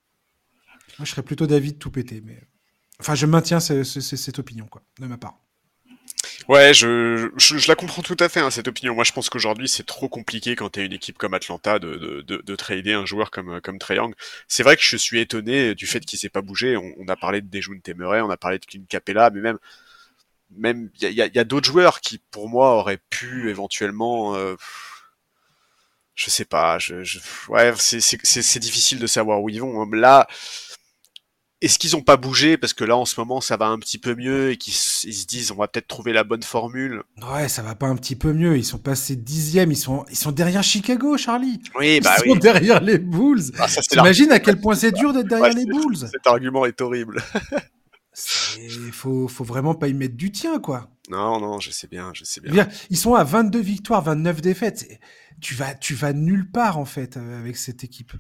Moi, 0.99 1.05
je 1.05 1.11
serais 1.11 1.23
plutôt 1.23 1.47
d'avis 1.47 1.73
de 1.73 1.79
tout 1.79 1.91
péter. 1.91 2.23
Mais... 2.25 2.43
Enfin, 3.01 3.15
je 3.15 3.27
maintiens 3.27 3.61
cette 3.61 4.39
opinion, 4.39 4.67
quoi, 4.67 4.83
de 4.99 5.07
ma 5.07 5.19
part. 5.19 5.39
Ouais, 6.49 6.73
je, 6.73 7.67
la 7.69 7.75
comprends 7.75 8.03
tout 8.03 8.17
à 8.21 8.29
fait, 8.29 8.41
hein, 8.41 8.51
cette 8.51 8.69
opinion. 8.69 8.95
Moi, 8.95 9.05
je 9.05 9.13
pense 9.13 9.29
qu'aujourd'hui, 9.31 9.69
c'est 9.69 9.85
trop 9.85 10.09
compliqué 10.09 10.55
quand 10.55 10.71
tu 10.71 10.81
es 10.81 10.87
une 10.87 10.93
équipe 10.93 11.19
comme 11.19 11.35
Atlanta 11.35 11.79
de, 11.79 11.97
de, 11.97 12.23
de, 12.23 12.43
de, 12.45 12.57
trader 12.57 12.93
un 12.93 13.05
joueur 13.05 13.31
comme, 13.31 13.61
comme 13.61 13.79
Trae. 13.79 13.99
C'est 14.47 14.63
vrai 14.63 14.77
que 14.77 14.83
je 14.83 14.97
suis 14.97 15.21
étonné 15.21 15.75
du 15.75 15.87
fait 15.87 16.01
qu'il 16.01 16.19
s'est 16.19 16.29
pas 16.29 16.43
bougé. 16.43 16.77
On, 16.77 17.09
a 17.09 17.17
parlé 17.17 17.41
de 17.41 17.49
Dejoun 17.49 17.81
Temeray, 17.81 18.21
on 18.21 18.31
a 18.31 18.37
parlé 18.37 18.59
de 18.59 18.65
Clint 18.65 18.85
Capella, 18.89 19.31
mais 19.31 19.41
même 19.41 19.59
même 20.51 20.91
il 21.01 21.11
y 21.11 21.23
a, 21.23 21.27
y 21.27 21.39
a 21.39 21.45
d'autres 21.45 21.67
joueurs 21.67 22.01
qui 22.01 22.19
pour 22.31 22.49
moi 22.49 22.77
auraient 22.77 23.01
pu 23.11 23.51
éventuellement 23.51 24.35
euh, 24.37 24.57
je 26.15 26.31
sais 26.31 26.45
pas 26.45 26.79
je, 26.79 27.03
je 27.03 27.19
ouais 27.49 27.73
c'est 27.77 28.59
difficile 28.59 28.99
de 28.99 29.07
savoir 29.07 29.43
où 29.43 29.49
ils 29.49 29.61
vont 29.61 29.83
hein. 29.83 29.89
là 29.93 30.27
est-ce 31.63 31.79
qu'ils 31.79 31.97
ont 31.97 32.03
pas 32.03 32.19
bougé 32.19 32.59
parce 32.59 32.75
que 32.75 32.85
là 32.85 32.97
en 32.97 33.07
ce 33.07 33.19
moment 33.19 33.41
ça 33.41 33.57
va 33.57 33.67
un 33.67 33.79
petit 33.79 33.97
peu 33.97 34.15
mieux 34.15 34.51
et 34.51 34.57
qu'ils 34.59 34.75
se 34.75 35.27
disent 35.27 35.51
on 35.53 35.57
va 35.57 35.69
peut-être 35.69 35.89
trouver 35.89 36.13
la 36.13 36.23
bonne 36.23 36.43
formule? 36.43 37.03
Ouais 37.33 37.49
ça 37.49 37.63
va 37.63 37.75
pas 37.75 37.87
un 37.87 37.97
petit 37.97 38.15
peu 38.15 38.35
mieux. 38.35 38.59
Ils 38.59 38.65
sont 38.65 38.79
passés 38.79 39.17
dixième. 39.17 39.73
Ils 39.73 39.77
sont 39.77 40.05
ils 40.11 40.17
sont 40.17 40.33
derrière 40.33 40.63
Chicago 40.63 41.17
Charlie. 41.17 41.63
Oui 41.79 42.01
bah 42.01 42.15
ils 42.25 42.31
sont 42.31 42.37
derrière 42.37 42.83
les 42.83 42.99
Bulls. 42.99 43.43
Ah, 43.59 43.69
t'imagines 43.69 44.33
à 44.33 44.39
quel 44.39 44.61
point 44.61 44.75
c'est 44.75 44.93
dur 44.93 45.15
d'être 45.15 45.29
derrière 45.29 45.55
les 45.55 45.65
Bulls? 45.65 45.97
cet 46.13 46.27
argument 46.27 46.67
est 46.67 46.79
horrible 46.81 47.23
Il 48.59 48.93
faut, 48.93 49.29
faut 49.29 49.45
vraiment 49.45 49.75
pas 49.75 49.89
y 49.89 49.95
mettre 49.95 50.17
du 50.17 50.33
tien, 50.33 50.59
quoi. 50.59 50.91
Non, 51.11 51.39
non, 51.41 51.61
je 51.61 51.71
sais 51.71 51.87
bien, 51.87 52.13
je 52.15 52.25
sais 52.25 52.41
bien. 52.41 52.69
Ils 52.91 52.97
sont 52.97 53.15
à 53.15 53.25
22 53.25 53.61
victoires, 53.61 54.03
29 54.03 54.41
défaites. 54.41 55.01
Tu 55.41 55.55
vas, 55.55 55.75
tu 55.75 55.95
vas 55.95 56.13
nulle 56.13 56.51
part, 56.51 56.79
en 56.79 56.87
fait, 56.87 57.17
euh, 57.17 57.39
avec 57.39 57.57
cette 57.57 57.85
équipe. 57.85 58.13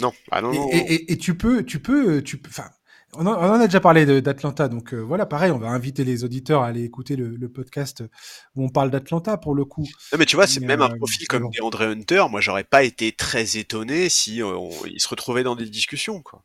Non, 0.00 0.12
ah 0.30 0.40
non, 0.40 0.52
et, 0.72 1.12
Et, 1.12 1.18
tu 1.18 1.36
peux, 1.36 1.64
tu 1.64 1.80
peux, 1.80 2.22
tu 2.22 2.38
peux, 2.38 2.48
enfin, 2.48 2.70
on, 3.14 3.26
en 3.26 3.60
a 3.60 3.66
déjà 3.66 3.80
parlé 3.80 4.22
d'Atlanta, 4.22 4.68
donc 4.68 4.94
euh, 4.94 4.98
voilà, 4.98 5.26
pareil, 5.26 5.50
on 5.50 5.58
va 5.58 5.68
inviter 5.68 6.04
les 6.04 6.24
auditeurs 6.24 6.62
à 6.62 6.68
aller 6.68 6.84
écouter 6.84 7.16
le, 7.16 7.48
podcast 7.48 8.04
où 8.54 8.64
on 8.64 8.68
parle 8.68 8.90
d'Atlanta 8.90 9.36
pour 9.36 9.54
le 9.54 9.64
coup. 9.64 9.86
Non, 10.12 10.18
mais 10.18 10.26
tu 10.26 10.36
vois, 10.36 10.46
c'est 10.46 10.60
même 10.60 10.80
un 10.80 10.90
euh, 10.90 10.96
profil 10.96 11.26
comme 11.26 11.50
DeAndre 11.50 11.82
Hunter. 11.82 12.24
Moi, 12.30 12.40
j'aurais 12.40 12.64
pas 12.64 12.82
été 12.82 13.12
très 13.12 13.56
étonné 13.56 14.08
si 14.08 14.36
il 14.36 15.00
se 15.00 15.08
retrouvait 15.08 15.42
dans 15.42 15.56
des 15.56 15.68
discussions, 15.68 16.22
quoi. 16.22 16.44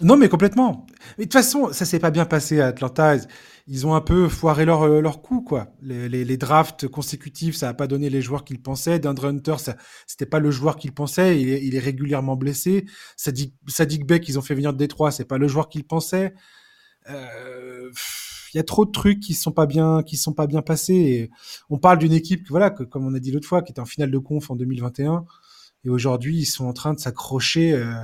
Non, 0.00 0.16
mais 0.16 0.28
complètement. 0.28 0.86
Mais 1.18 1.24
de 1.24 1.28
toute 1.30 1.34
façon, 1.34 1.72
ça 1.72 1.84
s'est 1.84 1.98
pas 1.98 2.10
bien 2.10 2.24
passé 2.24 2.60
à 2.60 2.68
Atlanta. 2.68 3.16
Ils 3.66 3.86
ont 3.86 3.94
un 3.94 4.00
peu 4.00 4.28
foiré 4.28 4.64
leur, 4.64 4.82
euh, 4.82 5.00
leur 5.00 5.20
coup, 5.20 5.42
quoi. 5.42 5.74
Les, 5.82 6.08
les, 6.08 6.24
les 6.24 6.36
drafts 6.36 6.88
consécutifs, 6.88 7.54
ça 7.54 7.66
n'a 7.66 7.74
pas 7.74 7.86
donné 7.86 8.08
les 8.08 8.22
joueurs 8.22 8.44
qu'ils 8.44 8.62
pensaient. 8.62 8.98
D'Andre 8.98 9.26
Hunter, 9.26 9.56
ça, 9.58 9.76
c'était 10.06 10.26
pas 10.26 10.38
le 10.38 10.50
joueur 10.50 10.76
qu'ils 10.76 10.92
pensaient. 10.92 11.40
Il 11.40 11.50
est, 11.50 11.64
il 11.64 11.74
est 11.74 11.80
régulièrement 11.80 12.36
blessé. 12.36 12.86
Sadik, 13.16 13.54
Sadik 13.68 14.06
Beck, 14.06 14.26
ils 14.28 14.38
ont 14.38 14.42
fait 14.42 14.54
venir 14.54 14.72
de 14.72 14.78
Détroit, 14.78 15.10
c'est 15.10 15.26
pas 15.26 15.38
le 15.38 15.48
joueur 15.48 15.68
qu'ils 15.68 15.86
pensaient. 15.86 16.34
Euh, 17.10 17.90
il 18.52 18.56
y 18.56 18.60
a 18.60 18.64
trop 18.64 18.84
de 18.86 18.90
trucs 18.90 19.20
qui 19.20 19.34
sont 19.34 19.52
pas 19.52 19.66
bien, 19.66 20.02
qui 20.02 20.16
sont 20.16 20.32
pas 20.32 20.46
bien 20.46 20.62
passés. 20.62 21.30
On 21.68 21.78
parle 21.78 21.98
d'une 21.98 22.12
équipe, 22.12 22.48
voilà, 22.48 22.70
que, 22.70 22.82
comme 22.82 23.06
on 23.06 23.14
a 23.14 23.20
dit 23.20 23.30
l'autre 23.32 23.46
fois, 23.46 23.62
qui 23.62 23.72
était 23.72 23.80
en 23.80 23.86
finale 23.86 24.10
de 24.10 24.18
conf 24.18 24.50
en 24.50 24.56
2021. 24.56 25.24
Et 25.84 25.90
aujourd'hui, 25.90 26.38
ils 26.38 26.46
sont 26.46 26.66
en 26.66 26.72
train 26.72 26.94
de 26.94 26.98
s'accrocher. 26.98 27.72
Euh, 27.74 27.94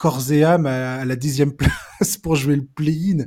corps 0.00 0.32
et 0.32 0.44
âme 0.44 0.64
à, 0.66 1.04
la 1.04 1.14
dixième 1.14 1.54
place 1.98 2.16
pour 2.16 2.34
jouer 2.34 2.56
le 2.56 2.64
play-in. 2.64 3.26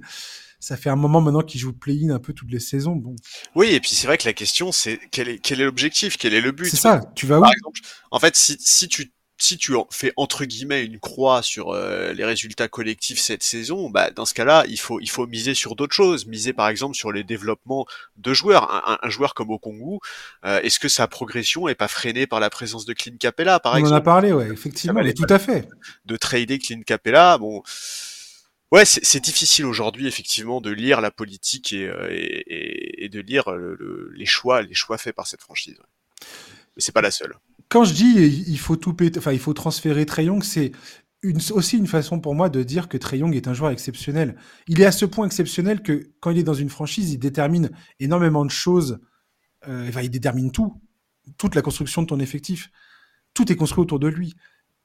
Ça 0.59 0.75
fait 0.75 0.89
un 0.89 0.95
moment 0.95 1.21
maintenant 1.21 1.41
qu'ils 1.41 1.61
jouent 1.61 1.73
play-in 1.73 2.09
un 2.09 2.19
peu 2.19 2.33
toutes 2.33 2.51
les 2.51 2.59
saisons. 2.59 2.95
Bon. 2.95 3.15
Oui, 3.53 3.67
et 3.67 3.79
puis 3.79 3.91
c'est 3.91 4.07
vrai 4.07 4.17
que 4.17 4.25
la 4.25 4.33
question, 4.33 4.71
c'est 4.71 4.99
quel 5.11 5.29
est 5.29 5.37
quel 5.37 5.61
est 5.61 5.65
l'objectif, 5.65 6.17
quel 6.17 6.33
est 6.33 6.41
le 6.41 6.51
but? 6.51 6.69
C'est 6.69 6.77
ça. 6.77 7.01
Tu 7.15 7.27
vas 7.27 7.37
où? 7.37 7.41
Par 7.41 7.51
exemple, 7.51 7.79
en 8.11 8.19
fait, 8.19 8.35
si, 8.35 8.57
si 8.59 8.87
tu 8.87 9.13
si 9.43 9.57
tu 9.57 9.73
fais 9.91 10.13
entre 10.15 10.45
guillemets 10.45 10.85
une 10.85 10.99
croix 10.99 11.41
sur 11.43 11.71
euh, 11.71 12.13
les 12.13 12.23
résultats 12.23 12.69
collectifs 12.69 13.19
cette 13.19 13.43
saison, 13.43 13.89
bah 13.89 14.09
dans 14.09 14.25
ce 14.25 14.33
cas-là, 14.33 14.63
il 14.69 14.79
faut 14.79 15.01
il 15.01 15.09
faut 15.09 15.27
miser 15.27 15.53
sur 15.53 15.75
d'autres 15.75 15.93
choses, 15.93 16.25
miser 16.25 16.53
par 16.53 16.69
exemple 16.69 16.95
sur 16.95 17.11
les 17.11 17.25
développements 17.25 17.85
de 18.15 18.33
joueurs. 18.33 18.71
Un, 18.71 18.97
un, 19.01 19.09
joueur 19.09 19.33
comme 19.33 19.49
Okongu, 19.49 19.99
euh, 20.45 20.61
est-ce 20.61 20.79
que 20.79 20.87
sa 20.87 21.07
progression 21.07 21.67
est 21.67 21.75
pas 21.75 21.89
freinée 21.89 22.25
par 22.25 22.39
la 22.39 22.49
présence 22.49 22.85
de 22.85 22.93
Clint 22.93 23.17
Capella 23.19 23.59
par 23.59 23.73
On 23.73 23.77
exemple 23.77 23.95
en 23.95 23.97
a 23.97 24.01
parlé, 24.01 24.31
ouais, 24.31 24.49
effectivement, 24.49 25.01
mais 25.03 25.13
tout 25.13 25.25
à 25.27 25.39
fait. 25.39 25.67
De 26.05 26.15
trader 26.15 26.57
Clint 26.57 26.83
Capella, 26.83 27.37
bon. 27.37 27.63
Ouais, 28.71 28.85
c'est 28.85 29.19
difficile 29.19 29.65
aujourd'hui 29.65 30.07
effectivement 30.07 30.61
de 30.61 30.71
lire 30.71 30.99
la 30.99 31.11
politique 31.11 31.73
et, 31.73 31.85
euh, 31.85 32.07
et, 32.09 33.05
et 33.05 33.09
de 33.09 33.19
lire 33.19 33.51
le, 33.51 33.75
le, 33.75 34.11
les 34.15 34.25
choix, 34.25 34.61
les 34.61 34.73
choix 34.73 34.97
faits 34.97 35.15
par 35.15 35.27
cette 35.27 35.41
franchise. 35.41 35.77
Mais 36.75 36.81
c'est 36.81 36.93
pas 36.93 37.01
la 37.01 37.11
seule 37.11 37.35
quand 37.73 37.85
je 37.85 37.93
dis 37.95 38.43
il 38.47 38.59
faut 38.59 38.75
tout 38.75 38.93
péter, 38.93 39.17
enfin 39.17 39.31
il 39.31 39.39
faut 39.39 39.53
transférer 39.53 40.05
Trey 40.05 40.25
Young, 40.25 40.43
c'est 40.43 40.73
aussi 41.51 41.75
une 41.75 41.87
façon 41.87 42.19
pour 42.19 42.35
moi 42.35 42.47
de 42.47 42.61
dire 42.61 42.87
que 42.87 42.97
Trey 42.97 43.17
Young 43.17 43.35
est 43.35 43.47
un 43.47 43.55
joueur 43.55 43.71
exceptionnel. 43.71 44.35
Il 44.67 44.79
est 44.79 44.85
à 44.85 44.91
ce 44.91 45.05
point 45.05 45.25
exceptionnel 45.25 45.81
que 45.81 46.11
quand 46.19 46.29
il 46.29 46.37
est 46.37 46.43
dans 46.43 46.53
une 46.53 46.69
franchise, 46.69 47.11
il 47.11 47.17
détermine 47.17 47.71
énormément 47.99 48.45
de 48.45 48.51
choses. 48.51 48.99
Euh, 49.67 49.89
enfin, 49.89 50.01
il 50.01 50.11
détermine 50.11 50.51
tout, 50.51 50.79
toute 51.39 51.55
la 51.55 51.63
construction 51.63 52.03
de 52.03 52.07
ton 52.07 52.19
effectif. 52.19 52.69
Tout 53.33 53.51
est 53.51 53.55
construit 53.55 53.81
autour 53.81 53.97
de 53.97 54.07
lui. 54.07 54.35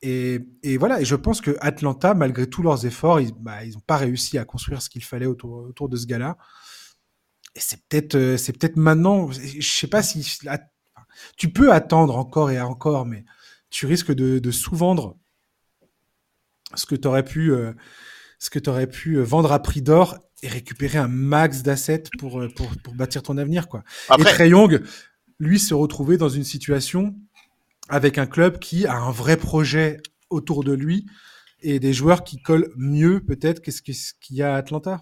Et, 0.00 0.40
voilà. 0.78 1.02
Et 1.02 1.04
je 1.04 1.14
pense 1.14 1.42
que 1.42 1.58
Atlanta, 1.60 2.14
malgré 2.14 2.48
tous 2.48 2.62
leurs 2.62 2.86
efforts, 2.86 3.20
ils 3.20 3.32
n'ont 3.32 3.40
bah, 3.40 3.58
pas 3.86 3.98
réussi 3.98 4.38
à 4.38 4.46
construire 4.46 4.80
ce 4.80 4.88
qu'il 4.88 5.04
fallait 5.04 5.26
autour, 5.26 5.88
de 5.90 5.96
ce 5.96 6.06
gars-là. 6.06 6.38
Et 7.54 7.60
c'est 7.60 7.86
peut-être, 7.86 8.14
euh, 8.14 8.36
c'est 8.38 8.56
peut-être 8.56 8.76
maintenant. 8.76 9.30
Je 9.30 9.60
sais 9.60 9.88
pas 9.88 10.02
si 10.02 10.38
tu 11.36 11.50
peux 11.50 11.72
attendre 11.72 12.16
encore 12.16 12.50
et 12.50 12.60
encore, 12.60 13.06
mais 13.06 13.24
tu 13.70 13.86
risques 13.86 14.12
de, 14.12 14.38
de 14.38 14.50
sous-vendre 14.50 15.16
ce 16.74 16.86
que 16.86 16.94
tu 16.94 17.08
aurais 17.08 17.24
pu, 17.24 17.52
euh, 17.52 17.72
ce 18.38 18.50
que 18.50 18.68
aurais 18.68 18.86
pu 18.86 19.16
euh, 19.16 19.22
vendre 19.22 19.52
à 19.52 19.60
prix 19.60 19.82
d'or 19.82 20.18
et 20.42 20.48
récupérer 20.48 20.98
un 20.98 21.08
max 21.08 21.62
d'assets 21.62 22.04
pour, 22.18 22.40
euh, 22.40 22.48
pour, 22.48 22.70
pour, 22.82 22.94
bâtir 22.94 23.22
ton 23.22 23.38
avenir. 23.38 23.68
Quoi. 23.68 23.82
Après... 24.08 24.30
Et 24.30 24.34
Trey 24.34 24.48
Young, 24.50 24.82
lui, 25.38 25.58
se 25.58 25.74
retrouver 25.74 26.16
dans 26.16 26.28
une 26.28 26.44
situation 26.44 27.14
avec 27.88 28.18
un 28.18 28.26
club 28.26 28.58
qui 28.58 28.86
a 28.86 28.94
un 28.94 29.10
vrai 29.10 29.36
projet 29.36 29.98
autour 30.30 30.62
de 30.62 30.72
lui 30.72 31.06
et 31.62 31.80
des 31.80 31.92
joueurs 31.92 32.24
qui 32.24 32.40
collent 32.40 32.70
mieux 32.76 33.20
peut-être 33.20 33.60
qu'est-ce 33.60 33.82
qu'il 33.82 34.36
y 34.36 34.42
a 34.42 34.54
à 34.54 34.58
Atlanta? 34.58 35.00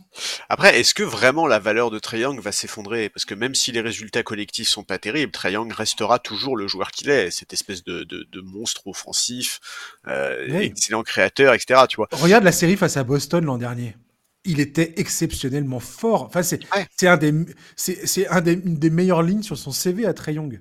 Après, 0.49 0.79
est-ce 0.79 0.95
que 0.95 1.03
vraiment 1.03 1.47
la 1.47 1.59
valeur 1.59 1.91
de 1.91 1.99
Trae 1.99 2.19
Young 2.19 2.41
va 2.41 2.53
s'effondrer? 2.53 3.09
Parce 3.09 3.25
que 3.25 3.35
même 3.35 3.55
si 3.55 3.73
les 3.73 3.81
résultats 3.81 4.23
collectifs 4.23 4.69
sont 4.69 4.85
pas 4.85 4.99
terribles, 4.99 5.33
Trae 5.33 5.53
Young 5.53 5.73
restera 5.73 6.19
toujours 6.19 6.57
le 6.57 6.69
joueur 6.69 6.91
qu'il 6.91 7.11
est, 7.11 7.31
cette 7.31 7.53
espèce 7.53 7.85
de, 7.85 8.05
de, 8.05 8.27
de 8.31 8.41
monstre 8.41 8.87
offensif, 8.87 9.61
euh, 10.07 10.47
oui. 10.49 10.67
excellent 10.67 11.03
créateur, 11.03 11.55
etc. 11.55 11.81
Tu 11.89 11.97
vois. 11.97 12.09
Regarde 12.13 12.45
la 12.45 12.53
série 12.53 12.77
face 12.77 12.97
à 12.97 13.05
Boston 13.05 13.45
l'an 13.45 13.59
dernier. 13.59 13.97
Il 14.45 14.61
était 14.61 14.95
exceptionnellement 14.97 15.81
fort. 15.81 16.23
Enfin, 16.23 16.43
c'est 16.43 16.61
ouais. 16.75 17.09
un 17.09 17.17
des 17.17 17.35
c'est 17.75 18.29
un 18.29 18.41
des, 18.41 18.53
une 18.53 18.79
des 18.79 18.91
meilleures 18.91 19.23
lignes 19.23 19.43
sur 19.43 19.59
son 19.59 19.73
CV 19.73 20.07
à 20.07 20.15
Trae 20.15 20.35
Young. 20.35 20.61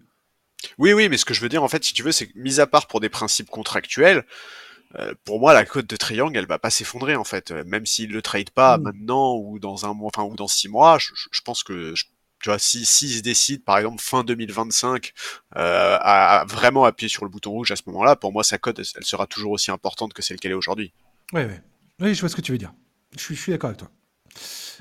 Oui, 0.78 0.94
oui, 0.94 1.10
mais 1.10 1.18
ce 1.18 1.26
que 1.26 1.34
je 1.34 1.42
veux 1.42 1.50
dire 1.50 1.64
en 1.64 1.68
fait, 1.68 1.84
si 1.84 1.94
tu 1.94 2.04
veux, 2.04 2.12
c'est 2.12 2.28
que 2.28 2.38
mis 2.38 2.60
à 2.60 2.68
part 2.68 2.88
pour 2.88 3.00
des 3.00 3.10
principes 3.10 3.50
contractuels, 3.50 4.26
euh, 4.98 5.14
pour 5.24 5.40
moi, 5.40 5.54
la 5.54 5.66
cote 5.66 5.88
de 5.88 5.96
Triangle, 5.96 6.38
elle 6.38 6.48
va 6.48 6.60
pas 6.60 6.70
s'effondrer 6.70 7.16
en 7.16 7.24
fait, 7.24 7.52
même 7.52 7.86
s'il 7.86 8.12
le 8.12 8.22
trade 8.22 8.50
pas 8.50 8.78
mmh. 8.78 8.82
maintenant 8.84 9.36
ou 9.36 9.60
dans 9.60 9.86
un 9.86 9.94
mois, 9.94 10.12
enfin 10.14 10.24
ou 10.24 10.36
dans 10.36 10.48
six 10.48 10.70
mois. 10.70 10.98
Je, 11.00 11.12
je 11.32 11.42
pense 11.42 11.64
que 11.64 11.94
je, 11.96 12.06
tu 12.42 12.50
vois, 12.50 12.60
si 12.60 12.86
s'il 12.86 13.10
se 13.10 13.22
décide 13.22 13.64
par 13.64 13.78
exemple 13.78 14.02
fin 14.02 14.24
2025 14.24 15.14
euh, 15.56 15.98
à, 16.00 16.42
à, 16.42 16.46
vraiment 16.46 16.86
appuyer 16.86 17.10
sur 17.10 17.26
le 17.26 17.30
bouton 17.30 17.52
rouge 17.52 17.72
à 17.72 17.76
ce 17.76 17.84
moment-là, 17.88 18.16
pour 18.16 18.32
moi 18.32 18.44
sa 18.44 18.58
cote 18.58 18.80
elle, 18.80 18.86
elle, 18.96 19.04
sera 19.04 19.28
toujours 19.28 19.52
aussi 19.52 19.72
importante 19.72 20.14
que 20.14 20.22
celle 20.22 20.40
qu'elle 20.40 20.52
est 20.52 20.56
aujourd'hui. 20.56 20.94
Oui, 21.34 21.42
oui, 21.44 21.56
oui, 22.00 22.14
je 22.14 22.20
vois 22.20 22.30
ce 22.30 22.36
que 22.36 22.42
tu 22.42 22.52
veux 22.52 22.58
dire. 22.58 22.74
Je 23.18 23.22
suis, 23.22 23.36
je 23.36 23.42
suis 23.42 23.52
d'accord 23.52 23.70
avec 23.70 23.80
toi. 23.80 23.90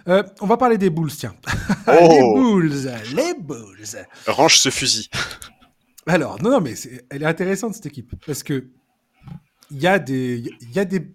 Euh, 0.08 0.22
on 0.40 0.46
va 0.46 0.56
parler 0.56 0.78
des 0.78 0.90
Bulls, 0.90 1.14
tiens. 1.16 1.34
Oh 1.86 2.08
les 2.10 2.20
Bulls, 2.20 2.92
les 3.14 3.34
Bulls. 3.34 4.06
Range 4.26 4.58
ce 4.58 4.70
fusil. 4.70 5.10
Alors, 6.06 6.42
non, 6.42 6.50
non, 6.50 6.60
mais 6.60 6.72
est, 6.72 7.04
elle 7.10 7.22
est 7.22 7.26
intéressante 7.26 7.74
cette 7.74 7.86
équipe 7.86 8.14
parce 8.26 8.42
que 8.42 8.68
il 9.70 9.80
y 9.80 9.86
a 9.86 9.96
y 9.98 10.50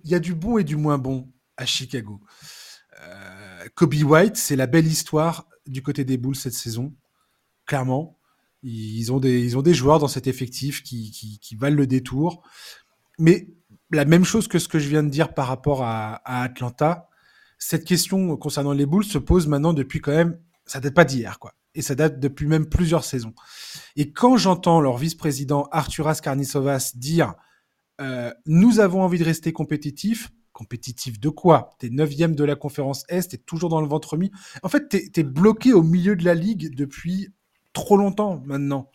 y 0.03 0.15
a 0.15 0.19
du 0.19 0.35
bon 0.35 0.57
et 0.57 0.63
du 0.63 0.75
moins 0.75 0.97
bon 0.97 1.31
à 1.57 1.65
Chicago. 1.65 2.21
Euh, 3.01 3.67
Kobe 3.75 3.95
White, 3.95 4.37
c'est 4.37 4.55
la 4.55 4.67
belle 4.67 4.87
histoire 4.87 5.47
du 5.67 5.81
côté 5.81 6.03
des 6.03 6.17
Bulls 6.17 6.35
cette 6.35 6.53
saison. 6.53 6.93
Clairement, 7.65 8.17
ils 8.63 9.11
ont 9.11 9.19
des, 9.19 9.43
ils 9.43 9.57
ont 9.57 9.61
des 9.61 9.73
joueurs 9.73 9.99
dans 9.99 10.07
cet 10.07 10.27
effectif 10.27 10.83
qui, 10.83 11.39
valent 11.57 11.75
le 11.75 11.87
détour. 11.87 12.43
Mais 13.17 13.47
la 13.91 14.05
même 14.05 14.25
chose 14.25 14.47
que 14.47 14.59
ce 14.59 14.67
que 14.67 14.79
je 14.79 14.89
viens 14.89 15.03
de 15.03 15.09
dire 15.09 15.33
par 15.33 15.47
rapport 15.47 15.83
à, 15.83 16.15
à 16.25 16.43
Atlanta, 16.43 17.09
cette 17.57 17.85
question 17.85 18.35
concernant 18.37 18.73
les 18.73 18.85
Bulls 18.85 19.03
se 19.03 19.17
pose 19.17 19.47
maintenant 19.47 19.73
depuis 19.73 19.99
quand 19.99 20.13
même, 20.13 20.39
ça 20.65 20.79
date 20.79 20.93
pas 20.93 21.05
d'hier, 21.05 21.39
quoi. 21.39 21.53
Et 21.75 21.81
ça 21.81 21.93
date 21.95 22.19
depuis 22.19 22.47
même 22.47 22.67
plusieurs 22.67 23.03
saisons. 23.03 23.33
Et 23.95 24.11
quand 24.11 24.37
j'entends 24.37 24.81
leur 24.81 24.97
vice-président 24.97 25.67
Arturas 25.71 26.19
Karnisovas 26.21 26.93
dire 26.95 27.35
euh, 27.99 28.33
nous 28.45 28.79
avons 28.79 29.01
envie 29.03 29.19
de 29.19 29.23
rester 29.23 29.51
compétitifs. 29.51 30.29
Compétitif 30.51 31.19
de 31.19 31.29
quoi? 31.29 31.69
T'es 31.79 31.89
neuvième 31.89 32.35
de 32.35 32.43
la 32.43 32.55
conférence 32.55 33.05
Est, 33.07 33.29
t'es 33.29 33.37
toujours 33.37 33.69
dans 33.69 33.81
le 33.81 33.87
ventre 33.87 34.17
mis. 34.17 34.31
En 34.63 34.69
fait, 34.69 34.89
t'es 34.89 35.09
es 35.15 35.23
bloqué 35.23 35.73
au 35.73 35.83
milieu 35.83 36.15
de 36.15 36.25
la 36.25 36.33
ligue 36.33 36.75
depuis 36.75 37.29
trop 37.73 37.97
longtemps 37.97 38.41
maintenant. 38.45 38.91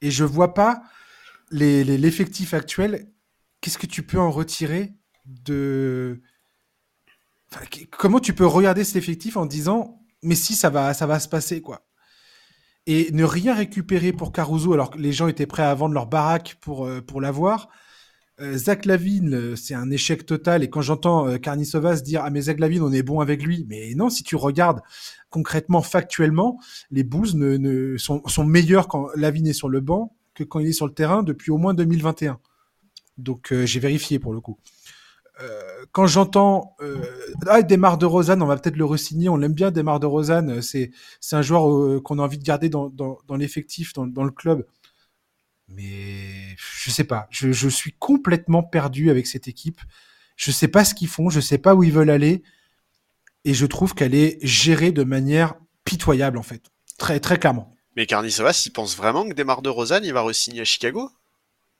Et 0.00 0.10
je 0.10 0.24
vois 0.24 0.54
pas 0.54 0.82
l'effectif 1.50 2.52
les, 2.52 2.56
les, 2.56 2.60
actuel. 2.60 3.12
Qu'est-ce 3.60 3.78
que 3.78 3.86
tu 3.86 4.02
peux 4.02 4.18
en 4.18 4.30
retirer 4.30 4.94
de 5.26 6.22
Comment 7.90 8.20
tu 8.20 8.32
peux 8.32 8.46
regarder 8.46 8.84
cet 8.84 8.96
effectif 8.96 9.36
en 9.36 9.44
disant 9.44 10.00
mais 10.22 10.36
si 10.36 10.54
ça 10.54 10.70
va 10.70 10.94
ça 10.94 11.06
va 11.06 11.18
se 11.18 11.28
passer 11.28 11.60
quoi? 11.60 11.86
Et 12.86 13.10
ne 13.12 13.24
rien 13.24 13.54
récupérer 13.54 14.12
pour 14.12 14.32
Caruso 14.32 14.72
alors 14.72 14.90
que 14.90 14.98
les 14.98 15.12
gens 15.12 15.28
étaient 15.28 15.46
prêts 15.46 15.64
à 15.64 15.74
vendre 15.74 15.94
leur 15.94 16.06
baraque 16.06 16.56
pour 16.60 16.86
euh, 16.86 17.02
pour 17.02 17.20
l'avoir 17.20 17.68
Zach 18.54 18.86
Lavine, 18.86 19.34
euh, 19.34 19.56
c'est 19.56 19.74
un 19.74 19.90
échec 19.90 20.24
total. 20.24 20.62
Et 20.62 20.70
quand 20.70 20.82
j'entends 20.82 21.28
euh, 21.28 21.38
Karnisovas 21.38 22.00
dire 22.00 22.22
Ah, 22.24 22.30
mais 22.30 22.42
Zach 22.42 22.58
Lavine, 22.58 22.82
on 22.82 22.92
est 22.92 23.02
bon 23.02 23.20
avec 23.20 23.42
lui. 23.42 23.66
Mais 23.68 23.94
non, 23.94 24.10
si 24.10 24.22
tu 24.22 24.36
regardes 24.36 24.80
concrètement, 25.30 25.82
factuellement, 25.82 26.58
les 26.90 27.04
Bulls 27.04 27.34
ne, 27.34 27.96
sont, 27.96 28.22
sont 28.26 28.44
meilleurs 28.44 28.88
quand 28.88 29.08
Lavine 29.14 29.46
est 29.46 29.52
sur 29.52 29.68
le 29.68 29.80
banc 29.80 30.14
que 30.34 30.44
quand 30.44 30.60
il 30.60 30.68
est 30.68 30.72
sur 30.72 30.86
le 30.86 30.92
terrain 30.92 31.22
depuis 31.22 31.50
au 31.50 31.58
moins 31.58 31.74
2021. 31.74 32.38
Donc 33.18 33.52
euh, 33.52 33.66
j'ai 33.66 33.80
vérifié 33.80 34.18
pour 34.18 34.32
le 34.32 34.40
coup. 34.40 34.58
Euh, 35.42 35.60
quand 35.92 36.06
j'entends 36.06 36.76
euh, 36.82 37.02
ah, 37.46 37.62
Desmar 37.62 37.96
de 37.96 38.06
Rosanne, 38.06 38.42
on 38.42 38.46
va 38.46 38.56
peut-être 38.56 38.76
le 38.76 38.84
resigner, 38.84 39.28
on 39.28 39.36
l'aime 39.36 39.54
bien 39.54 39.70
Desmar 39.70 40.00
de 40.00 40.06
Rosanne, 40.06 40.60
c'est 40.60 40.90
c'est 41.20 41.36
un 41.36 41.42
joueur 41.42 42.02
qu'on 42.02 42.18
a 42.18 42.22
envie 42.22 42.38
de 42.38 42.44
garder 42.44 42.68
dans, 42.68 42.90
dans, 42.90 43.18
dans 43.26 43.36
l'effectif, 43.36 43.92
dans, 43.94 44.06
dans 44.06 44.24
le 44.24 44.30
club 44.30 44.66
mais 45.70 46.56
je 46.56 46.90
sais 46.90 47.04
pas. 47.04 47.26
Je, 47.30 47.52
je, 47.52 47.68
suis 47.68 47.92
complètement 47.98 48.62
perdu 48.62 49.10
avec 49.10 49.26
cette 49.26 49.48
équipe. 49.48 49.80
Je 50.36 50.50
sais 50.50 50.68
pas 50.68 50.84
ce 50.84 50.94
qu'ils 50.94 51.08
font, 51.08 51.30
je 51.30 51.40
sais 51.40 51.58
pas 51.58 51.74
où 51.74 51.82
ils 51.82 51.92
veulent 51.92 52.10
aller, 52.10 52.42
et 53.44 53.54
je 53.54 53.66
trouve 53.66 53.94
qu'elle 53.94 54.14
est 54.14 54.38
gérée 54.42 54.92
de 54.92 55.04
manière 55.04 55.54
pitoyable 55.84 56.38
en 56.38 56.42
fait, 56.42 56.62
très 56.98 57.20
très 57.20 57.38
clairement. 57.38 57.74
Mais 57.96 58.06
Carnissovas, 58.06 58.62
il 58.66 58.72
pense 58.72 58.96
vraiment 58.96 59.28
que 59.28 59.34
Demar 59.34 59.62
de 59.62 59.68
Rosanne, 59.68 60.04
il 60.04 60.12
va 60.12 60.22
re-signer 60.22 60.60
à 60.60 60.64
Chicago? 60.64 61.10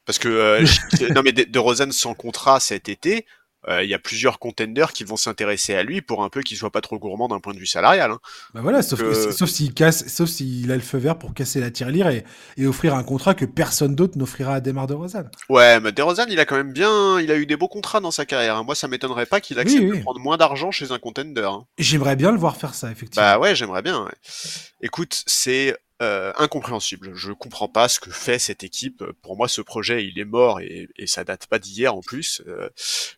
Parce 0.04 0.18
que 0.18 0.28
euh, 0.28 0.66
non 1.14 1.22
mais 1.22 1.32
de, 1.32 1.44
de 1.44 1.58
Rosanne 1.58 1.92
sans 1.92 2.14
contrat 2.14 2.60
cet 2.60 2.88
été, 2.88 3.26
euh, 3.68 3.82
il 3.84 3.90
y 3.90 3.94
a 3.94 3.98
plusieurs 3.98 4.38
contenders 4.38 4.92
qui 4.92 5.04
vont 5.04 5.16
s'intéresser 5.16 5.74
à 5.74 5.82
lui 5.82 6.00
pour 6.00 6.24
un 6.24 6.28
peu 6.28 6.42
qu'il 6.42 6.56
soit 6.56 6.70
pas 6.70 6.80
trop 6.80 6.98
gourmand 6.98 7.28
d'un 7.28 7.40
point 7.40 7.52
de 7.52 7.58
vue 7.58 7.66
salarial. 7.66 8.10
Hein. 8.10 8.18
Bah 8.54 8.60
voilà, 8.62 8.82
sauf, 8.82 9.00
sauf 9.32 9.48
s'il 9.48 9.74
casse, 9.74 10.06
sauf 10.08 10.28
s'il 10.28 10.70
a 10.72 10.76
le 10.76 10.82
feu 10.82 10.98
vert 10.98 11.18
pour 11.18 11.34
casser 11.34 11.60
la 11.60 11.70
tirelire 11.70 12.08
et, 12.08 12.24
et 12.56 12.66
offrir 12.66 12.94
un 12.94 13.02
contrat 13.02 13.34
que 13.34 13.44
personne 13.44 13.94
d'autre 13.94 14.16
n'offrira 14.16 14.54
à 14.54 14.60
Demar 14.60 14.86
DeRozan. 14.86 15.24
Ouais, 15.48 15.80
mais 15.80 15.92
DeRozan, 15.92 16.26
il 16.28 16.40
a 16.40 16.44
quand 16.44 16.56
même 16.56 16.72
bien, 16.72 17.20
il 17.20 17.30
a 17.30 17.36
eu 17.36 17.46
des 17.46 17.56
beaux 17.56 17.68
contrats 17.68 18.00
dans 18.00 18.10
sa 18.10 18.24
carrière. 18.24 18.56
Hein. 18.56 18.64
Moi, 18.64 18.74
ça 18.74 18.88
m'étonnerait 18.88 19.26
pas 19.26 19.40
qu'il 19.40 19.58
accepte 19.58 19.84
de 19.84 20.00
prendre 20.00 20.20
moins 20.20 20.36
d'argent 20.36 20.70
chez 20.70 20.92
un 20.92 20.98
contender. 20.98 21.42
Hein. 21.42 21.64
J'aimerais 21.78 22.16
bien 22.16 22.32
le 22.32 22.38
voir 22.38 22.56
faire 22.56 22.74
ça, 22.74 22.90
effectivement. 22.90 23.26
Bah 23.26 23.38
ouais, 23.38 23.54
j'aimerais 23.54 23.82
bien. 23.82 24.08
Écoute, 24.80 25.22
c'est 25.26 25.76
euh, 26.00 26.32
incompréhensible. 26.38 27.12
Je 27.14 27.32
comprends 27.32 27.68
pas 27.68 27.88
ce 27.88 28.00
que 28.00 28.10
fait 28.10 28.38
cette 28.38 28.64
équipe. 28.64 29.04
Pour 29.22 29.36
moi, 29.36 29.48
ce 29.48 29.60
projet, 29.60 30.04
il 30.06 30.18
est 30.18 30.24
mort 30.24 30.60
et, 30.60 30.88
et 30.96 31.06
ça 31.06 31.24
date 31.24 31.46
pas 31.46 31.58
d'hier 31.58 31.94
en 31.94 32.00
plus. 32.00 32.42
Euh, 32.46 32.68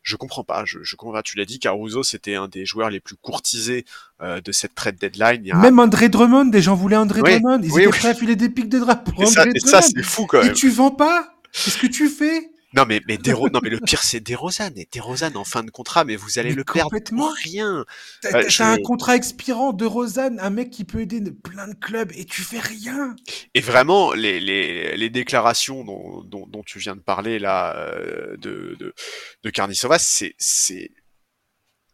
je 0.03 0.17
comprends 0.17 0.45
pas. 0.45 0.65
Je, 0.65 0.79
je 0.83 0.97
comprends. 0.97 1.23
Tu 1.23 1.37
l'as 1.37 1.45
dit, 1.45 1.59
Caruso, 1.59 2.03
c'était 2.03 2.35
un 2.35 2.49
des 2.49 2.67
joueurs 2.67 2.91
les 2.91 3.01
plus 3.01 3.17
courtisés 3.17 3.85
euh, 4.21 4.41
de 4.41 4.53
cette 4.53 4.75
trade 4.75 4.97
deadline. 4.97 5.53
Même 5.57 5.79
André 5.79 6.09
Drummond, 6.09 6.47
des 6.47 6.63
gens 6.63 6.75
voulaient 6.75 6.97
André 6.97 7.21
Drummond. 7.23 7.61
Ils 7.63 7.79
étaient 7.81 7.89
prêts 7.89 8.09
à 8.09 8.15
filer 8.15 8.37
des 8.37 8.49
pics 8.49 8.69
de 8.69 8.79
draps 8.79 9.11
pour 9.11 9.21
André 9.21 9.53
Drummond. 9.53 9.67
ça, 9.67 9.83
c'est 9.83 10.03
fou 10.03 10.27
quand 10.27 10.43
même. 10.43 10.51
Et 10.51 10.55
tu 10.55 10.71
vends 10.71 10.91
pas? 10.91 11.35
Qu'est-ce 11.53 11.79
que 11.79 11.87
tu 11.87 12.09
fais? 12.09 12.52
Non 12.75 12.85
mais 12.87 13.01
mais 13.07 13.19
non 13.19 13.61
mais 13.63 13.71
le 13.71 13.81
pire 13.81 14.03
c'est 14.03 14.21
DeRozan 14.21 14.71
et 14.77 14.89
DeRozan 14.93 15.35
en 15.37 15.45
fin 15.45 15.63
de 15.63 15.71
contrat 15.71 16.05
mais 16.05 16.17
vous 16.17 16.39
allez 16.39 16.53
le 16.53 16.65
perdre 16.65 16.99
pour 17.09 17.33
rien. 17.45 17.85
T'as 18.23 18.43
euh, 18.43 18.49
un 18.61 18.79
contrat 18.79 19.17
expirant 19.17 19.73
de 19.73 19.85
Rosanne, 19.85 20.39
un 20.41 20.51
mec 20.51 20.71
qui 20.71 20.85
peut 20.85 21.01
aider 21.01 21.21
plein 21.31 21.69
de 21.69 21.75
clubs 21.75 22.11
et 22.15 22.25
tu 22.25 22.43
fais 22.43 22.61
rien. 22.61 23.15
Et 23.55 23.61
vraiment 23.61 24.13
les 24.13 24.41
les, 24.41 24.97
les 24.97 25.11
déclarations 25.11 25.85
dont, 25.85 26.23
dont, 26.23 26.47
dont 26.47 26.63
tu 26.63 26.79
viens 26.79 26.97
de 26.97 27.01
parler 27.01 27.39
là 27.39 27.77
euh, 27.77 28.37
de 28.39 28.77
de 28.79 28.95
de 29.43 29.51
Carnissova 29.51 29.99
c'est 29.99 30.35
c'est 30.39 30.91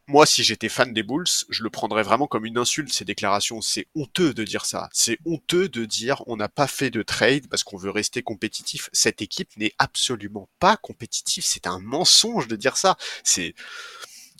moi, 0.08 0.24
si 0.24 0.42
j'étais 0.42 0.70
fan 0.70 0.94
des 0.94 1.02
Bulls, 1.02 1.28
je 1.50 1.62
le 1.62 1.68
prendrais 1.68 2.02
vraiment 2.02 2.26
comme 2.26 2.46
une 2.46 2.56
insulte, 2.56 2.90
ces 2.90 3.04
déclarations. 3.04 3.60
C'est 3.60 3.86
honteux 3.94 4.32
de 4.32 4.42
dire 4.42 4.64
ça. 4.64 4.88
C'est 4.92 5.18
honteux 5.26 5.68
de 5.68 5.84
dire 5.84 6.22
on 6.26 6.36
n'a 6.36 6.48
pas 6.48 6.66
fait 6.66 6.90
de 6.90 7.02
trade 7.02 7.46
parce 7.48 7.62
qu'on 7.62 7.76
veut 7.76 7.90
rester 7.90 8.22
compétitif. 8.22 8.88
Cette 8.94 9.20
équipe 9.20 9.54
n'est 9.58 9.74
absolument 9.78 10.48
pas 10.60 10.78
compétitive. 10.78 11.44
C'est 11.46 11.66
un 11.66 11.78
mensonge 11.78 12.48
de 12.48 12.56
dire 12.56 12.78
ça. 12.78 12.96
C'est, 13.22 13.54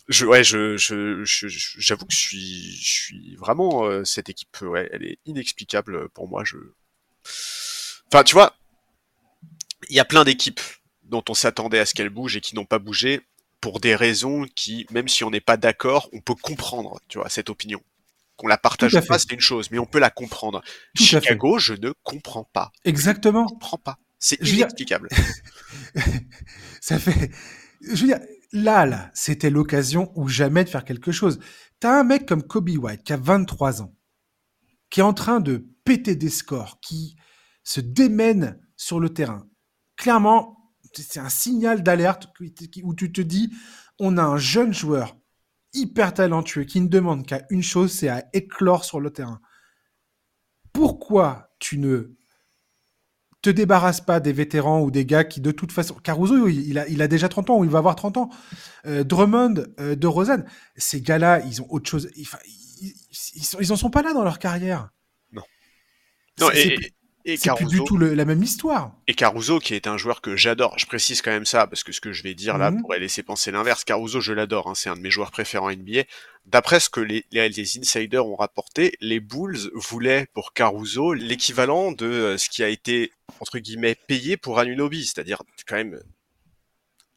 je, 0.08 0.24
ouais, 0.24 0.42
j'avoue 0.42 2.06
que 2.06 2.14
je 2.14 2.18
suis, 2.18 2.76
je 2.76 2.90
suis 2.90 3.36
vraiment 3.36 3.84
euh, 3.84 4.04
cette 4.04 4.30
équipe. 4.30 4.56
Ouais, 4.62 4.88
elle 4.90 5.04
est 5.04 5.18
inexplicable 5.26 6.08
pour 6.08 6.28
moi. 6.28 6.44
Je, 6.44 6.56
enfin, 8.10 8.24
tu 8.24 8.32
vois, 8.32 8.56
il 9.90 9.96
y 9.96 10.00
a 10.00 10.06
plein 10.06 10.24
d'équipes 10.24 10.60
dont 11.04 11.24
on 11.28 11.34
s'attendait 11.34 11.78
à 11.78 11.86
ce 11.86 11.92
qu'elles 11.92 12.08
bougent 12.08 12.36
et 12.36 12.40
qui 12.40 12.54
n'ont 12.54 12.64
pas 12.64 12.78
bougé 12.78 13.28
pour 13.61 13.80
des 13.80 13.94
raisons 13.94 14.46
qui, 14.54 14.86
même 14.90 15.09
si 15.09 15.24
on 15.24 15.30
n'est 15.30 15.40
pas 15.40 15.56
d'accord, 15.56 16.09
on 16.12 16.20
peut 16.20 16.34
comprendre, 16.34 17.00
tu 17.09 17.18
vois, 17.18 17.28
cette 17.28 17.50
opinion. 17.50 17.80
Qu'on 18.36 18.46
la 18.46 18.59
partage 18.59 18.98
pas, 19.06 19.18
c'est 19.18 19.32
une 19.32 19.40
chose, 19.40 19.70
mais 19.72 19.80
on 19.80 19.86
peut 19.86 19.98
la 19.98 20.11
comprendre. 20.11 20.62
Chicago, 20.94 21.59
je 21.59 21.74
ne 21.74 21.92
comprends 22.04 22.48
pas. 22.52 22.70
Exactement. 22.84 23.46
Je 23.48 23.54
ne 23.54 23.59
comprends 23.59 23.78
pas. 23.78 23.98
C'est 24.20 24.40
inexplicable. 24.48 25.09
ça 26.80 27.00
fait, 27.00 27.32
je 27.80 28.00
veux 28.00 28.06
dire, 28.06 28.20
là, 28.52 28.86
là, 28.86 29.11
c'était 29.12 29.50
l'occasion 29.50 30.12
ou 30.14 30.28
jamais 30.28 30.64
de 30.64 30.68
faire 30.68 30.84
quelque 30.84 31.11
chose. 31.12 31.40
T'as 31.80 31.98
un 31.98 32.04
mec 32.04 32.26
comme 32.26 32.42
Kobe 32.42 32.70
White 32.70 33.02
qui 33.02 33.12
a 33.12 33.16
23 33.16 33.82
ans, 33.82 33.94
qui 34.90 35.00
est 35.00 35.04
en 35.04 35.14
train 35.14 35.40
de 35.40 35.66
péter 35.84 36.16
des 36.16 36.30
scores, 36.30 36.78
qui 36.80 37.16
se 37.64 37.80
démène 37.80 38.61
sur 38.76 39.00
le 39.00 39.11
terrain. 39.11 39.46
Clairement, 39.96 40.57
c'est 40.95 41.20
un 41.20 41.28
signal 41.28 41.82
d'alerte 41.82 42.28
où 42.82 42.95
tu 42.95 43.12
te 43.12 43.20
dis, 43.20 43.53
on 43.99 44.16
a 44.16 44.22
un 44.22 44.39
jeune 44.39 44.72
joueur 44.72 45.16
hyper 45.72 46.14
talentueux 46.14 46.64
qui 46.64 46.80
ne 46.80 46.89
demande 46.89 47.26
qu'à 47.26 47.43
une 47.51 47.62
chose, 47.62 47.93
c'est 47.93 48.09
à 48.09 48.24
éclore 48.32 48.84
sur 48.84 49.01
le 49.01 49.11
terrain. 49.11 49.41
Pourquoi 50.72 51.51
tu 51.59 51.78
ne 51.78 52.16
te 53.43 53.51
débarrasses 53.51 54.01
pas 54.01 54.20
des 54.20 54.32
vétérans 54.32 54.82
ou 54.82 54.91
des 54.91 55.05
gars 55.05 55.24
qui, 55.24 55.41
de 55.41 55.51
toute 55.51 55.72
façon, 55.72 55.95
Caruso, 55.95 56.49
il 56.49 56.78
a, 56.78 56.89
il 56.89 57.03
a 57.03 57.09
déjà 57.09 57.28
30 57.28 57.51
ans 57.51 57.59
ou 57.59 57.64
il 57.64 57.70
va 57.70 57.78
avoir 57.78 57.97
30 57.97 58.16
ans. 58.16 58.30
Euh, 58.86 59.05
Drummond, 59.05 59.64
euh, 59.80 59.95
de 59.95 60.07
Rosanne, 60.07 60.45
ces 60.76 61.01
gars-là, 61.01 61.41
ils 61.47 61.62
ont 61.62 61.66
autre 61.70 61.89
chose. 61.89 62.11
Ils, 62.16 62.26
ils, 63.61 63.72
en 63.72 63.76
sont 63.76 63.91
pas 63.91 64.03
là 64.03 64.12
dans 64.12 64.24
leur 64.24 64.39
carrière. 64.39 64.91
Non. 65.32 65.43
Non, 66.41 66.51
et, 66.53 66.76
c'est 67.37 67.55
plus 67.55 67.66
du 67.66 67.83
tout 67.85 67.97
la 67.97 68.24
même 68.24 68.43
histoire. 68.43 68.93
Et 69.07 69.14
Caruso, 69.14 69.59
qui 69.59 69.74
est 69.74 69.87
un 69.87 69.97
joueur 69.97 70.20
que 70.20 70.37
j'adore, 70.37 70.79
je 70.79 70.87
précise 70.87 71.22
quand 71.22 71.31
même 71.31 71.47
ça, 71.47 71.66
parce 71.66 71.83
que 71.83 71.93
ce 71.93 72.01
que 72.01 72.12
je 72.12 72.22
vais 72.22 72.35
dire 72.35 72.59
là 72.59 72.70
mhm. 72.70 72.81
pourrait 72.81 72.99
laisser 72.99 73.22
penser 73.22 73.51
l'inverse. 73.51 73.85
Caruso, 73.85 74.20
je 74.20 74.33
l'adore, 74.33 74.68
hein, 74.68 74.74
c'est 74.74 74.89
un 74.89 74.97
de 74.97 75.01
mes 75.01 75.11
joueurs 75.11 75.31
préférés 75.31 75.64
en 75.64 75.70
NBA. 75.70 76.03
D'après 76.47 76.81
ce 76.81 76.89
que 76.89 77.01
les, 77.01 77.26
les, 77.31 77.79
insiders 77.79 78.26
ont 78.26 78.37
rapporté, 78.37 78.97
les 79.01 79.20
Bulls 79.20 79.70
voulaient 79.74 80.26
pour 80.33 80.55
Caruso 80.55 81.12
l'équivalent 81.12 81.93
de 81.93 82.07
euh, 82.07 82.39
ce 82.39 82.49
qui 82.49 82.62
a 82.62 82.68
été, 82.68 83.12
entre 83.41 83.59
guillemets, 83.59 83.97
payé 84.07 84.37
pour 84.39 84.59
Anunobi, 84.59 85.05
c'est-à-dire 85.05 85.43
quand 85.66 85.76
même 85.76 86.01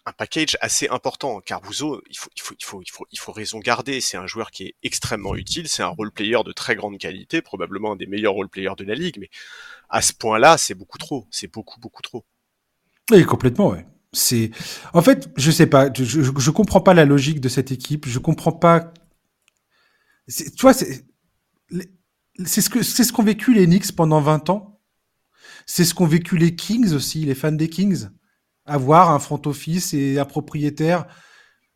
un 0.06 0.14
package 0.14 0.58
assez 0.62 0.88
important. 0.90 1.42
Caruso, 1.42 2.02
il 2.10 2.18
faut, 2.18 2.30
il 2.36 2.42
faut, 2.42 2.56
il 2.60 2.66
faut, 2.66 2.82
il 2.82 2.90
faut, 2.90 3.06
il 3.12 3.20
faut 3.20 3.32
raison 3.32 3.60
garder. 3.60 4.02
C'est 4.02 4.18
un 4.18 4.28
joueur 4.28 4.52
qui 4.52 4.64
est 4.64 4.76
extrêmement 4.84 5.36
utile. 5.36 5.68
C'est 5.68 5.84
un 5.84 5.88
role 5.88 6.12
player 6.12 6.38
de 6.46 6.52
très 6.52 6.76
grande 6.76 6.98
qualité, 6.98 7.42
probablement 7.42 7.94
un 7.94 7.96
des 7.96 8.08
meilleurs 8.08 8.34
role 8.34 8.50
players 8.50 8.76
de 8.78 8.84
la 8.84 8.96
ligue. 8.96 9.18
Mais 9.20 9.30
à 9.90 10.02
ce 10.02 10.14
point-là, 10.14 10.58
c'est 10.58 10.74
beaucoup 10.74 10.98
trop. 10.98 11.28
C'est 11.30 11.52
beaucoup, 11.52 11.80
beaucoup 11.80 12.02
trop. 12.02 12.26
Oui, 13.12 13.24
complètement, 13.26 13.70
ouais. 13.70 13.86
C'est, 14.14 14.52
en 14.94 15.02
fait, 15.02 15.30
je 15.38 15.52
sais 15.52 15.68
pas. 15.68 15.92
Je, 15.94 16.04
je, 16.04 16.52
comprends 16.52 16.82
pas 16.82 16.94
la 16.94 17.06
logique 17.06 17.40
de 17.40 17.50
cette 17.50 17.72
équipe. 17.72 18.08
Je 18.08 18.20
comprends 18.20 18.52
pas. 18.52 18.94
Tu 20.28 20.62
vois, 20.62 20.74
c'est, 20.74 21.06
c'est 22.46 22.62
ce 22.62 22.70
que, 22.70 22.84
c'est 22.84 23.04
ce 23.04 23.14
qu'ont 23.14 23.24
vécu 23.24 23.54
les 23.54 23.68
Knicks 23.68 23.96
pendant 23.96 24.20
20 24.20 24.50
ans. 24.50 24.80
C'est 25.66 25.86
ce 25.86 25.94
qu'ont 25.94 26.08
vécu 26.08 26.38
les 26.38 26.56
Kings 26.56 26.94
aussi, 26.94 27.24
les 27.24 27.36
fans 27.36 27.52
des 27.52 27.70
Kings 27.70 28.08
avoir 28.66 29.12
un 29.12 29.20
front 29.20 29.42
office 29.46 29.94
et 29.94 30.20
un 30.20 30.26
propriétaire 30.26 31.06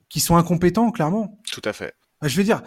qui 0.09 0.19
sont 0.19 0.37
incompétents, 0.37 0.91
clairement. 0.91 1.39
Tout 1.51 1.61
à 1.65 1.73
fait. 1.73 1.93
Je 2.21 2.37
veux 2.37 2.43
dire, 2.43 2.61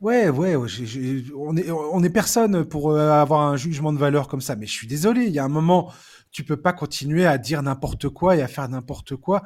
ouais, 0.00 0.28
ouais, 0.28 0.56
on 0.56 1.56
est, 1.56 1.70
on 1.70 2.02
est 2.02 2.10
personne 2.10 2.64
pour 2.64 2.92
euh, 2.92 3.10
avoir 3.10 3.42
un 3.42 3.56
jugement 3.56 3.92
de 3.92 3.98
valeur 3.98 4.28
comme 4.28 4.40
ça, 4.40 4.56
mais 4.56 4.66
je 4.66 4.72
suis 4.72 4.86
désolé, 4.86 5.26
il 5.26 5.32
y 5.32 5.38
a 5.38 5.44
un 5.44 5.48
moment, 5.48 5.92
tu 6.30 6.44
peux 6.44 6.56
pas 6.56 6.72
continuer 6.72 7.26
à 7.26 7.36
dire 7.38 7.62
n'importe 7.62 8.08
quoi 8.08 8.36
et 8.36 8.42
à 8.42 8.48
faire 8.48 8.68
n'importe 8.68 9.16
quoi. 9.16 9.42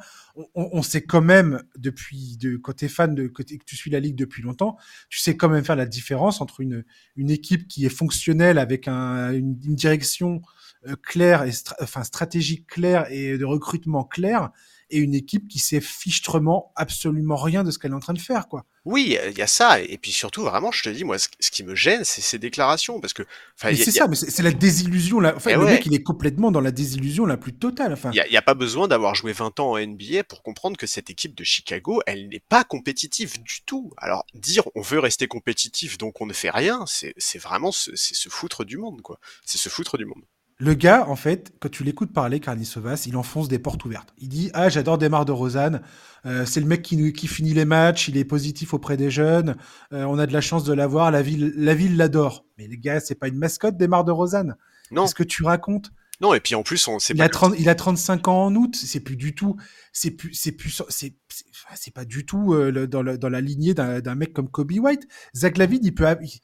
On, 0.55 0.81
sait 0.81 1.01
quand 1.01 1.21
même 1.21 1.63
depuis 1.77 2.37
de 2.37 2.55
quand 2.55 2.73
t'es 2.73 2.87
fan 2.87 3.13
de 3.13 3.27
que, 3.27 3.43
que, 3.43 3.63
tu 3.65 3.75
suis 3.75 3.91
la 3.91 3.99
ligue 3.99 4.15
depuis 4.15 4.41
longtemps, 4.41 4.77
tu 5.09 5.19
sais 5.19 5.35
quand 5.35 5.49
même 5.49 5.65
faire 5.65 5.75
la 5.75 5.85
différence 5.85 6.39
entre 6.41 6.61
une 6.61 6.85
une 7.15 7.29
équipe 7.29 7.67
qui 7.67 7.85
est 7.85 7.89
fonctionnelle 7.89 8.57
avec 8.57 8.87
un, 8.87 9.33
une 9.33 9.55
direction 9.55 10.41
claire 10.95 11.43
et 11.43 11.51
enfin 11.81 12.03
stratégique 12.03 12.67
claire 12.67 13.11
et 13.11 13.37
de 13.37 13.45
recrutement 13.45 14.03
clair 14.03 14.51
et 14.89 14.99
une 14.99 15.13
équipe 15.13 15.47
qui 15.47 15.59
sait 15.59 15.81
fichtrement 15.81 16.71
absolument 16.75 17.35
rien 17.35 17.63
de 17.63 17.71
ce 17.71 17.79
qu'elle 17.79 17.91
est 17.91 17.95
en 17.95 17.99
train 17.99 18.13
de 18.13 18.19
faire 18.19 18.47
quoi. 18.47 18.65
Oui, 18.85 19.17
il 19.29 19.37
y 19.37 19.41
a 19.41 19.47
ça 19.47 19.81
et 19.81 19.97
puis 19.97 20.11
surtout 20.11 20.43
vraiment 20.43 20.71
je 20.71 20.83
te 20.83 20.89
dis 20.89 21.03
moi 21.03 21.17
ce, 21.19 21.27
qui 21.27 21.63
me 21.63 21.75
gêne 21.75 22.05
c'est 22.05 22.21
ces 22.21 22.39
déclarations 22.39 23.01
parce 23.01 23.13
que 23.13 23.23
c'est 23.57 23.91
ça 23.91 24.07
mais 24.07 24.15
c'est 24.15 24.43
la 24.43 24.51
désillusion 24.51 25.19
là. 25.19 25.33
Enfin, 25.35 25.51
eh 25.51 25.57
le 25.57 25.65
mec 25.65 25.85
il 25.85 25.93
est 25.93 26.03
complètement 26.03 26.51
dans 26.51 26.61
la 26.61 26.71
désillusion 26.71 27.25
la 27.25 27.35
plus 27.35 27.53
totale 27.53 27.91
enfin. 27.91 28.11
Il 28.13 28.31
y, 28.31 28.37
a, 28.37 28.41
pas 28.41 28.53
besoin 28.53 28.87
d'avoir 28.87 29.13
joué 29.13 29.33
20 29.33 29.59
ans 29.59 29.71
en 29.71 29.77
NBA 29.77 30.23
pour 30.23 30.41
comprendre 30.41 30.77
que 30.77 30.87
cette 30.87 31.09
équipe 31.09 31.35
de 31.35 31.43
Chicago 31.43 32.01
elle 32.05 32.29
n'est 32.29 32.39
pas 32.47 32.63
compétitive 32.63 33.41
du 33.43 33.61
tout. 33.65 33.91
Alors 33.97 34.25
dire 34.33 34.63
on 34.75 34.81
veut 34.81 34.99
rester 34.99 35.27
compétitif 35.27 35.97
donc 35.97 36.21
on 36.21 36.25
ne 36.25 36.33
fait 36.33 36.51
rien 36.51 36.85
c'est 36.87 37.13
vraiment 37.39 37.73
c'est 37.73 37.97
se 37.97 38.29
foutre 38.29 38.63
du 38.63 38.77
monde 38.77 39.01
quoi. 39.01 39.19
C'est 39.45 39.57
se 39.57 39.67
foutre 39.67 39.97
du 39.97 40.05
monde 40.05 40.23
le 40.59 40.73
gars, 40.73 41.07
en 41.07 41.15
fait, 41.15 41.53
quand 41.59 41.69
tu 41.69 41.83
l'écoutes 41.83 42.11
parler, 42.11 42.41
Sovas, 42.63 43.03
il 43.05 43.15
enfonce 43.15 43.47
des 43.47 43.59
portes 43.59 43.85
ouvertes. 43.85 44.13
Il 44.17 44.29
dit 44.29 44.49
Ah, 44.53 44.69
j'adore 44.69 44.97
Desmar 44.97 45.23
de 45.23 45.31
Rosanne. 45.31 45.81
Euh, 46.25 46.45
c'est 46.47 46.59
le 46.59 46.65
mec 46.65 46.81
qui, 46.81 47.13
qui 47.13 47.27
finit 47.27 47.53
les 47.53 47.65
matchs. 47.65 48.07
Il 48.07 48.17
est 48.17 48.25
positif 48.25 48.73
auprès 48.73 48.97
des 48.97 49.11
jeunes. 49.11 49.55
Euh, 49.93 50.03
on 50.05 50.17
a 50.17 50.25
de 50.25 50.33
la 50.33 50.41
chance 50.41 50.63
de 50.63 50.73
l'avoir. 50.73 51.11
La 51.11 51.21
ville, 51.21 51.53
la 51.55 51.75
ville 51.75 51.95
l'adore. 51.95 52.43
Mais 52.57 52.67
les 52.67 52.77
gars, 52.77 52.99
c'est 52.99 53.15
pas 53.15 53.27
une 53.27 53.37
mascotte, 53.37 53.77
Desmar 53.77 54.03
de 54.03 54.11
Rosanne. 54.11 54.55
Non. 54.89 55.03
Qu'est-ce 55.03 55.15
que 55.15 55.23
tu 55.23 55.43
racontes? 55.43 55.91
Non, 56.21 56.33
et 56.33 56.39
puis 56.39 56.55
en 56.55 56.63
plus, 56.63 56.87
on 56.87 56.97
sait 56.97 57.13
il 57.13 57.19
pas. 57.19 57.25
A 57.25 57.29
30, 57.29 57.53
il 57.59 57.69
a 57.69 57.75
35 57.75 58.27
ans 58.27 58.45
en 58.45 58.55
août. 58.55 58.75
C'est 58.75 59.01
plus 59.01 59.15
du 59.15 59.35
tout. 59.35 59.57
C'est 59.93 60.09
plus. 60.09 60.33
C'est 60.33 60.53
plus. 60.53 60.81
C'est. 60.89 61.13
C'est 61.75 61.93
pas 61.93 62.05
du 62.05 62.25
tout 62.25 62.55
euh, 62.55 62.87
dans, 62.87 63.03
dans, 63.03 63.29
la 63.29 63.41
lignée 63.41 63.75
d'un 63.75 64.15
mec 64.15 64.33
comme 64.33 64.49
Kobe 64.49 64.71
White. 64.71 65.07
Zach 65.35 65.57
Lavine, 65.57 65.81
il 65.83 65.93
peut 65.93 66.07
il, 66.21 66.39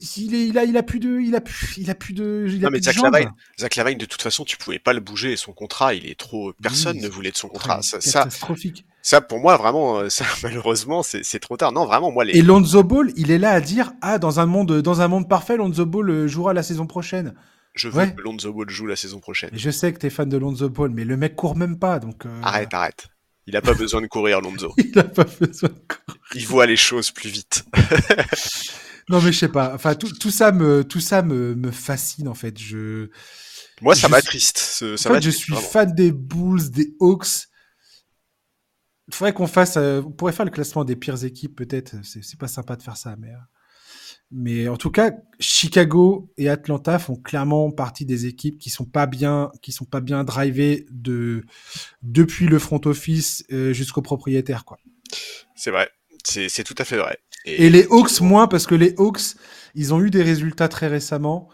est, 0.00 0.46
il, 0.48 0.58
a, 0.58 0.64
il 0.64 0.76
a 0.76 0.82
plus 0.82 1.00
de, 1.00 1.20
il 1.20 1.34
a 1.34 1.40
plus, 1.40 1.76
il 1.76 1.90
a 1.90 1.94
plus 1.94 2.14
de. 2.14 2.46
Il 2.48 2.60
non, 2.60 2.70
mais 2.70 2.80
Zach 2.80 3.76
Lavine, 3.76 3.98
de 3.98 4.04
toute 4.04 4.22
façon, 4.22 4.44
tu 4.44 4.56
pouvais 4.56 4.78
pas 4.78 4.92
le 4.92 5.00
bouger. 5.00 5.36
Son 5.36 5.52
contrat, 5.52 5.94
il 5.94 6.06
est 6.06 6.18
trop. 6.18 6.52
Personne 6.62 6.98
ne 6.98 7.08
voulait 7.08 7.30
de 7.30 7.36
son 7.36 7.48
contrat. 7.48 7.82
ça, 7.82 7.98
catastrophique. 7.98 8.84
Ça, 9.02 9.20
pour 9.20 9.38
moi, 9.38 9.56
vraiment, 9.56 9.98
euh, 9.98 10.08
ça, 10.08 10.24
malheureusement, 10.42 11.02
c'est 11.02 11.40
trop 11.40 11.56
tard. 11.56 11.72
Non, 11.72 11.86
vraiment, 11.86 12.10
moi, 12.10 12.24
les. 12.24 12.36
Et 12.36 12.42
Lonzo 12.42 12.82
Ball, 12.82 13.12
il 13.16 13.30
est 13.30 13.38
là 13.38 13.52
à 13.52 13.60
dire, 13.60 13.92
ah, 14.02 14.18
dans 14.18 14.40
un 14.40 14.46
monde, 14.46 14.82
dans 14.82 15.00
un 15.00 15.08
monde 15.08 15.28
parfait, 15.28 15.56
Lonzo 15.56 15.86
Ball 15.86 16.10
euh, 16.10 16.28
jouera 16.28 16.52
la 16.52 16.62
saison 16.62 16.86
prochaine. 16.86 17.34
Je 17.74 17.88
veux 17.88 18.06
que 18.06 18.20
Lonzo 18.20 18.52
Ball 18.52 18.68
joue 18.68 18.86
la 18.86 18.96
saison 18.96 19.20
prochaine. 19.20 19.50
je 19.52 19.70
sais 19.70 19.92
que 19.92 19.98
t'es 19.98 20.10
fan 20.10 20.28
de 20.28 20.36
Lonzo 20.36 20.68
Ball, 20.68 20.90
mais 20.90 21.04
le 21.04 21.16
mec 21.16 21.36
court 21.36 21.56
même 21.56 21.78
pas, 21.78 22.00
donc. 22.00 22.26
Euh, 22.26 22.40
arrête, 22.42 22.74
arrête. 22.74 23.08
Il 23.46 23.54
n'a 23.54 23.62
pas 23.62 23.72
besoin 23.72 24.02
de 24.02 24.08
courir, 24.08 24.40
Lonzo. 24.42 24.74
il 24.78 24.90
n'a 24.94 25.04
pas 25.04 25.24
besoin 25.24 25.70
de 25.70 25.74
courir. 25.74 26.20
Il 26.34 26.46
voit 26.46 26.66
les 26.66 26.76
choses 26.76 27.10
plus 27.10 27.30
vite. 27.30 27.64
non, 29.08 29.20
mais 29.22 29.32
je 29.32 29.38
sais 29.38 29.48
pas. 29.48 29.74
Enfin, 29.74 29.94
tout, 29.94 30.12
tout 30.12 30.30
ça 30.30 30.52
me, 30.52 30.84
tout 30.84 31.00
ça 31.00 31.22
me, 31.22 31.54
me 31.54 31.70
fascine 31.70 32.28
en 32.28 32.34
fait. 32.34 32.58
Je. 32.58 33.08
Moi, 33.80 33.94
ça 33.94 34.08
m'attriste. 34.08 34.58
Ça 34.96 35.10
en 35.10 35.14
fait, 35.14 35.22
je 35.22 35.30
suis 35.30 35.52
vraiment. 35.52 35.68
fan 35.70 35.94
des 35.94 36.12
Bulls, 36.12 36.70
des 36.70 36.94
Hawks. 37.00 37.48
Il 39.08 39.14
faudrait 39.14 39.32
qu'on 39.32 39.46
fasse. 39.46 39.76
euh, 39.76 40.02
on 40.04 40.10
pourrait 40.12 40.32
faire 40.32 40.44
le 40.44 40.50
classement 40.50 40.84
des 40.84 40.96
pires 40.96 41.24
équipes, 41.24 41.56
peut-être. 41.56 41.96
C'est 42.04 42.38
pas 42.38 42.48
sympa 42.48 42.76
de 42.76 42.82
faire 42.82 42.96
ça, 42.96 43.16
mais. 43.18 43.28
euh, 43.30 43.38
Mais 44.30 44.68
en 44.68 44.76
tout 44.76 44.90
cas, 44.90 45.12
Chicago 45.40 46.30
et 46.36 46.48
Atlanta 46.50 46.98
font 46.98 47.16
clairement 47.16 47.70
partie 47.72 48.04
des 48.06 48.26
équipes 48.26 48.58
qui 48.58 48.70
sont 48.70 48.84
pas 48.86 49.06
bien, 49.06 49.50
qui 49.62 49.72
sont 49.72 49.86
pas 49.86 50.00
bien 50.00 50.24
drivées 50.24 50.86
de 50.90 51.44
depuis 52.02 52.46
le 52.48 52.58
front 52.58 52.80
office 52.86 53.44
euh, 53.52 53.72
jusqu'au 53.72 54.02
propriétaire, 54.02 54.64
quoi. 54.64 54.78
C'est 55.54 55.70
vrai. 55.70 55.90
C'est 56.24 56.48
c'est 56.48 56.64
tout 56.64 56.74
à 56.78 56.84
fait 56.84 56.96
vrai. 56.98 57.18
Et 57.56 57.70
les 57.70 57.86
Hawks 57.90 58.20
moins 58.20 58.46
parce 58.46 58.66
que 58.66 58.74
les 58.74 58.94
Hawks, 58.98 59.34
ils 59.74 59.94
ont 59.94 60.00
eu 60.00 60.10
des 60.10 60.22
résultats 60.22 60.68
très 60.68 60.88
récemment 60.88 61.48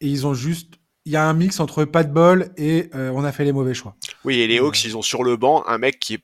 et 0.00 0.08
ils 0.08 0.26
ont 0.26 0.34
juste, 0.34 0.74
il 1.04 1.12
y 1.12 1.16
a 1.16 1.24
un 1.28 1.32
mix 1.34 1.60
entre 1.60 1.84
pas 1.84 2.04
de 2.04 2.12
bol 2.12 2.50
et 2.56 2.90
euh, 2.94 3.10
on 3.14 3.24
a 3.24 3.32
fait 3.32 3.44
les 3.44 3.52
mauvais 3.52 3.74
choix. 3.74 3.96
Oui, 4.24 4.40
et 4.40 4.46
les 4.46 4.58
Hawks, 4.58 4.74
Ouais. 4.84 4.88
ils 4.90 4.96
ont 4.96 5.02
sur 5.02 5.22
le 5.24 5.36
banc 5.36 5.64
un 5.66 5.78
mec 5.78 5.98
qui 6.00 6.14
est. 6.14 6.22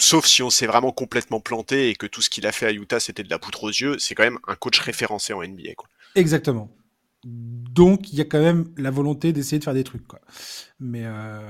Sauf 0.00 0.26
si 0.26 0.42
on 0.44 0.50
s'est 0.50 0.66
vraiment 0.66 0.92
complètement 0.92 1.40
planté 1.40 1.88
et 1.88 1.96
que 1.96 2.06
tout 2.06 2.22
ce 2.22 2.30
qu'il 2.30 2.46
a 2.46 2.52
fait 2.52 2.66
à 2.66 2.72
Utah 2.72 3.00
c'était 3.00 3.24
de 3.24 3.30
la 3.30 3.40
poutre 3.40 3.64
aux 3.64 3.68
yeux, 3.70 3.98
c'est 3.98 4.14
quand 4.14 4.22
même 4.22 4.38
un 4.46 4.54
coach 4.54 4.78
référencé 4.78 5.32
en 5.32 5.42
NBA. 5.42 5.74
Quoi. 5.76 5.88
Exactement. 6.14 6.70
Donc 7.24 8.12
il 8.12 8.18
y 8.18 8.20
a 8.20 8.24
quand 8.24 8.40
même 8.40 8.70
la 8.76 8.90
volonté 8.90 9.32
d'essayer 9.32 9.58
de 9.58 9.64
faire 9.64 9.74
des 9.74 9.84
trucs, 9.84 10.06
quoi. 10.06 10.20
Mais, 10.78 11.02
euh, 11.04 11.40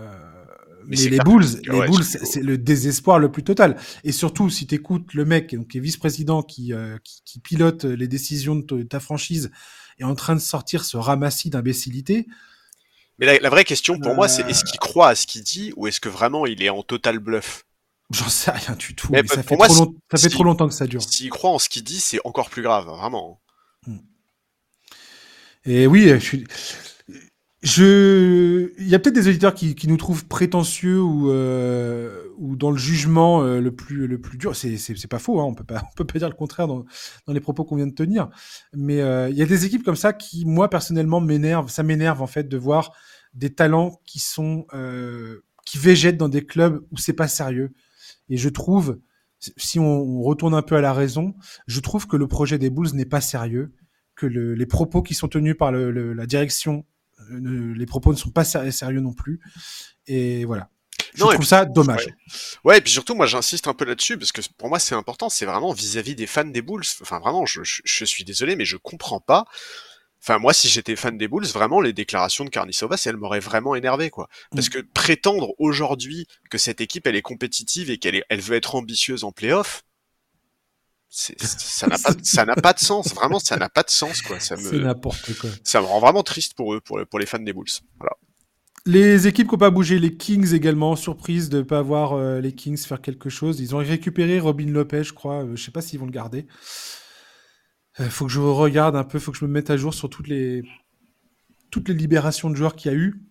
mais, 0.87 0.97
les 0.97 1.19
Bulls, 1.19 1.61
que- 1.63 1.71
les 1.73 1.79
ouais, 1.79 1.87
Bulls, 1.89 2.05
c'est 2.05 2.43
le 2.43 2.57
désespoir 2.57 3.19
le 3.19 3.31
plus 3.31 3.45
total. 3.45 3.77
Et 4.05 4.13
surtout, 4.13 4.49
si 4.49 4.67
tu 4.67 4.75
écoutes 4.77 5.13
le 5.13 5.25
mec 5.27 5.55
donc, 5.55 5.69
qui 5.69 5.79
est 5.79 5.81
vice-président, 5.83 6.43
qui, 6.43 6.73
euh, 6.73 6.97
qui, 7.05 7.21
qui 7.25 7.41
pilote 7.41 7.85
les 7.85 8.09
décisions 8.09 8.57
de 8.57 8.83
ta- 8.83 9.01
franchise, 9.01 9.51
est 9.99 10.05
en 10.05 10.15
train 10.15 10.35
de 10.35 10.41
sortir 10.41 10.85
ce 10.85 10.97
ramassis 10.97 11.51
d'imbécilité, 11.51 12.27
Mais 13.19 13.27
la, 13.27 13.39
la 13.41 13.51
vraie 13.51 13.65
question 13.65 13.99
pour 13.99 14.15
moi, 14.15 14.29
c'est 14.29 14.45
Euh. 14.45 14.49
est-ce 14.49 14.65
qu'il 14.65 14.79
croit 14.79 15.09
à 15.09 15.15
ce 15.17 15.27
qu'il 15.27 15.43
dit 15.43 15.73
ou 15.77 15.87
est-ce 15.89 15.99
que 16.01 16.09
vraiment 16.09 16.47
il 16.47 16.63
est 16.63 16.69
en 16.71 16.83
total 16.85 17.19
bluff? 17.19 17.65
J'en 18.11 18.29
sais 18.29 18.53
rien 18.53 18.75
du 18.77 18.95
tout. 18.95 19.09
Mais 19.11 19.23
mais 19.23 19.29
ça 19.29 19.43
fait, 19.43 19.57
moi, 19.57 19.67
trop, 19.67 19.85
long- 19.85 19.95
ça 20.11 20.17
fait 20.19 20.29
trop 20.31 20.45
longtemps 20.45 20.69
que 20.69 20.73
ça 20.75 20.87
dure. 20.87 21.03
S'il 21.03 21.29
croit 21.29 21.51
en 21.51 21.59
ce 21.59 21.69
qu'il 21.69 21.83
dit, 21.85 21.99
c'est 22.01 22.21
encore 22.25 22.49
plus 22.49 22.63
grave, 22.63 22.87
vraiment. 22.87 23.41
Et 25.69 25.87
oui, 25.87 26.09
je 26.09 26.17
suis. 26.17 26.45
Je, 27.61 28.73
il 28.79 28.89
y 28.89 28.95
a 28.95 28.99
peut-être 28.99 29.17
des 29.17 29.29
auditeurs 29.29 29.53
qui, 29.53 29.77
nous 29.87 29.97
trouvent 29.99 30.27
prétentieux 30.27 31.01
ou 31.03 31.31
euh, 31.31 32.23
ou 32.39 32.57
dans 32.57 32.71
le 32.71 32.79
jugement 32.79 33.43
euh, 33.43 33.61
le 33.61 33.75
plus 33.75 34.07
le 34.07 34.19
plus 34.19 34.39
dur. 34.39 34.57
C'est 34.57 34.79
c'est 34.79 34.97
c'est 34.97 35.09
pas 35.09 35.19
faux, 35.19 35.41
hein, 35.41 35.45
on 35.45 35.55
peut 35.55 35.65
pas 35.65 35.83
on 35.93 35.95
peut 35.95 36.07
pas 36.07 36.19
dire 36.19 36.29
le 36.29 36.35
contraire 36.35 36.69
dans 36.69 36.87
dans 37.27 37.33
les 37.35 37.41
propos 37.41 37.65
qu'on 37.65 37.77
vient 37.77 37.87
de 37.87 37.95
tenir. 37.95 38.31
Mais 38.73 39.03
euh, 39.03 39.29
il 39.29 39.37
y 39.37 39.43
a 39.43 39.47
des 39.47 39.67
équipes 39.67 39.85
comme 39.85 39.97
ça 39.97 40.15
qui 40.15 40.47
moi 40.47 40.71
personnellement 40.71 41.21
m'énervent. 41.21 41.69
Ça 41.69 41.83
m'énerve 41.83 42.23
en 42.23 42.27
fait 42.27 42.49
de 42.49 42.57
voir 42.57 42.93
des 43.35 43.55
talents 43.55 44.01
qui 44.07 44.21
sont 44.21 44.67
euh, 44.73 45.45
qui 45.67 45.77
végètent 45.77 46.17
dans 46.17 46.31
des 46.31 46.47
clubs 46.47 46.83
où 46.93 46.97
c'est 46.97 47.13
pas 47.13 47.29
sérieux. 47.29 47.75
Et 48.31 48.39
je 48.39 48.49
trouve, 48.49 49.01
si 49.59 49.79
on, 49.79 49.85
on 49.85 50.23
retourne 50.23 50.55
un 50.55 50.63
peu 50.63 50.77
à 50.77 50.81
la 50.81 50.95
raison, 50.95 51.35
je 51.67 51.81
trouve 51.81 52.07
que 52.07 52.17
le 52.17 52.27
projet 52.27 52.57
des 52.57 52.71
Bulls 52.71 52.95
n'est 52.95 53.05
pas 53.05 53.21
sérieux 53.21 53.75
que 54.19 54.27
le- 54.27 54.55
les 54.55 54.67
propos 54.67 55.01
qui 55.03 55.15
sont 55.15 55.29
tenus 55.29 55.57
par 55.57 55.73
le- 55.73 55.91
le- 55.91 56.13
la 56.13 56.27
direction, 56.27 56.85
euh, 57.31 57.75
les 57.75 57.87
propos 57.87 58.13
ne 58.13 58.19
sont 58.19 58.31
pas 58.31 58.45
sé- 58.45 58.71
sérieux 58.73 59.01
non 59.01 59.13
plus. 59.15 59.41
Et 60.07 60.45
voilà. 60.45 60.69
Je 61.15 61.21
Non, 61.21 61.27
trouve 61.29 61.39
puis- 61.39 61.47
ça 61.49 61.65
dommage. 61.65 62.07
Ouais. 62.07 62.13
Ouais, 62.65 62.79
et 62.79 62.81
puis 62.81 62.93
surtout, 62.93 63.15
moi 63.15 63.27
j'insiste 63.27 63.69
un 63.69 63.75
peu 63.75 63.85
là-dessus 63.85 64.19
parce 64.19 64.33
que 64.33 64.41
pour 64.59 64.69
moi 64.69 64.79
c'est 64.79 64.95
important, 64.95 65.29
c'est 65.29 65.47
vraiment 65.47 65.73
vis-à-vis 65.73 66.15
des 66.17 66.27
fans 66.27 66.45
des 66.45 66.61
Bulls. 66.63 66.83
Enfin, 67.01 67.19
vraiment, 67.21 67.47
je, 67.47 67.63
je, 67.63 67.81
je 67.85 68.05
suis 68.05 68.25
désolé, 68.25 68.57
mais 68.57 68.65
je 68.65 68.77
comprends 68.77 69.21
pas. 69.21 69.45
Enfin, 70.21 70.39
moi, 70.41 70.53
si 70.53 70.67
j'étais 70.69 70.97
fan 70.97 71.17
des 71.17 71.29
Bulls, 71.29 71.47
vraiment, 71.47 71.81
les 71.81 71.93
déclarations 71.93 72.45
de 72.45 72.51
Carnissovas, 72.51 73.01
elles 73.07 73.17
m'auraient 73.17 73.39
vraiment 73.39 73.77
énervé, 73.77 74.11
quoi. 74.11 74.29
Parce 74.51 74.67
Mm. 74.67 74.71
que 74.71 74.79
prétendre 74.93 75.55
aujourd'hui 75.59 76.27
que 76.51 76.59
cette 76.59 76.81
équipe, 76.81 77.07
elle 77.07 77.15
est 77.15 77.23
compétitive 77.23 77.89
et 77.89 77.99
qu'elle 77.99 78.25
elle 78.29 78.41
veut 78.41 78.57
être 78.57 78.75
ambitieuse 78.75 79.23
en 79.23 79.31
playoff, 79.31 79.85
ça 81.11 81.87
n'a 81.87 81.99
pas, 81.99 82.13
ça 82.23 82.45
n'a 82.45 82.55
pas 82.55 82.73
de 82.73 82.79
sens. 82.79 83.15
Vraiment, 83.15 83.39
ça 83.39 83.57
n'a 83.57 83.69
pas 83.69 83.83
de 83.83 83.91
sens, 83.91 84.23
quoi. 84.23 84.39
Ça 84.41 84.57
me, 84.57 84.79
n'importe 84.79 85.37
quoi. 85.39 85.51
ça 85.65 85.81
me 85.81 85.87
rend 85.87 86.01
vraiment 86.01 86.23
triste 86.23 86.55
pour 86.55 86.75
eux, 86.75 86.81
pour, 86.81 87.01
pour 87.09 87.19
les 87.19 87.27
fans 87.27 87.39
des 87.39 87.53
Bulls. 87.53 87.67
Voilà. 87.99 88.17
Les 88.87 89.27
équipes 89.27 89.49
qui 89.49 89.55
n'ont 89.55 89.59
pas 89.59 89.71
bougé, 89.71 89.99
les 89.99 90.17
Kings 90.17 90.55
également, 90.55 90.97
surprise 90.97 91.49
de 91.51 91.59
ne 91.59 91.63
pas 91.63 91.83
voir 91.83 92.13
euh, 92.13 92.41
les 92.41 92.53
Kings 92.53 92.79
faire 92.79 93.01
quelque 93.01 93.29
chose. 93.29 93.61
Ils 93.61 93.75
ont 93.75 93.79
récupéré 93.79 94.41
Robin 94.41 94.67
Lopez, 94.67 95.05
je 95.05 95.13
crois. 95.13 95.45
Euh, 95.45 95.57
je 95.57 95.63
sais 95.63 95.71
pas 95.71 95.83
s'ils 95.83 95.99
vont 95.99 96.07
le 96.07 96.13
garder. 96.13 96.47
Il 97.99 98.07
faut 98.07 98.27
que 98.27 98.33
je 98.33 98.41
regarde 98.41 98.95
un 98.95 99.05
peu, 99.05 99.19
faut 99.19 99.33
que 99.33 99.39
je 99.39 99.45
me 99.45 99.51
mette 99.51 99.71
à 99.71 99.77
jour 99.77 99.93
sur 99.93 100.09
toutes 100.09 100.29
les, 100.29 100.63
toutes 101.71 101.89
les 101.89 101.95
libérations 101.95 102.49
de 102.49 102.55
joueurs 102.55 102.77
qu'il 102.77 102.93
y 102.93 102.95
a 102.95 102.97
eu. 102.97 103.23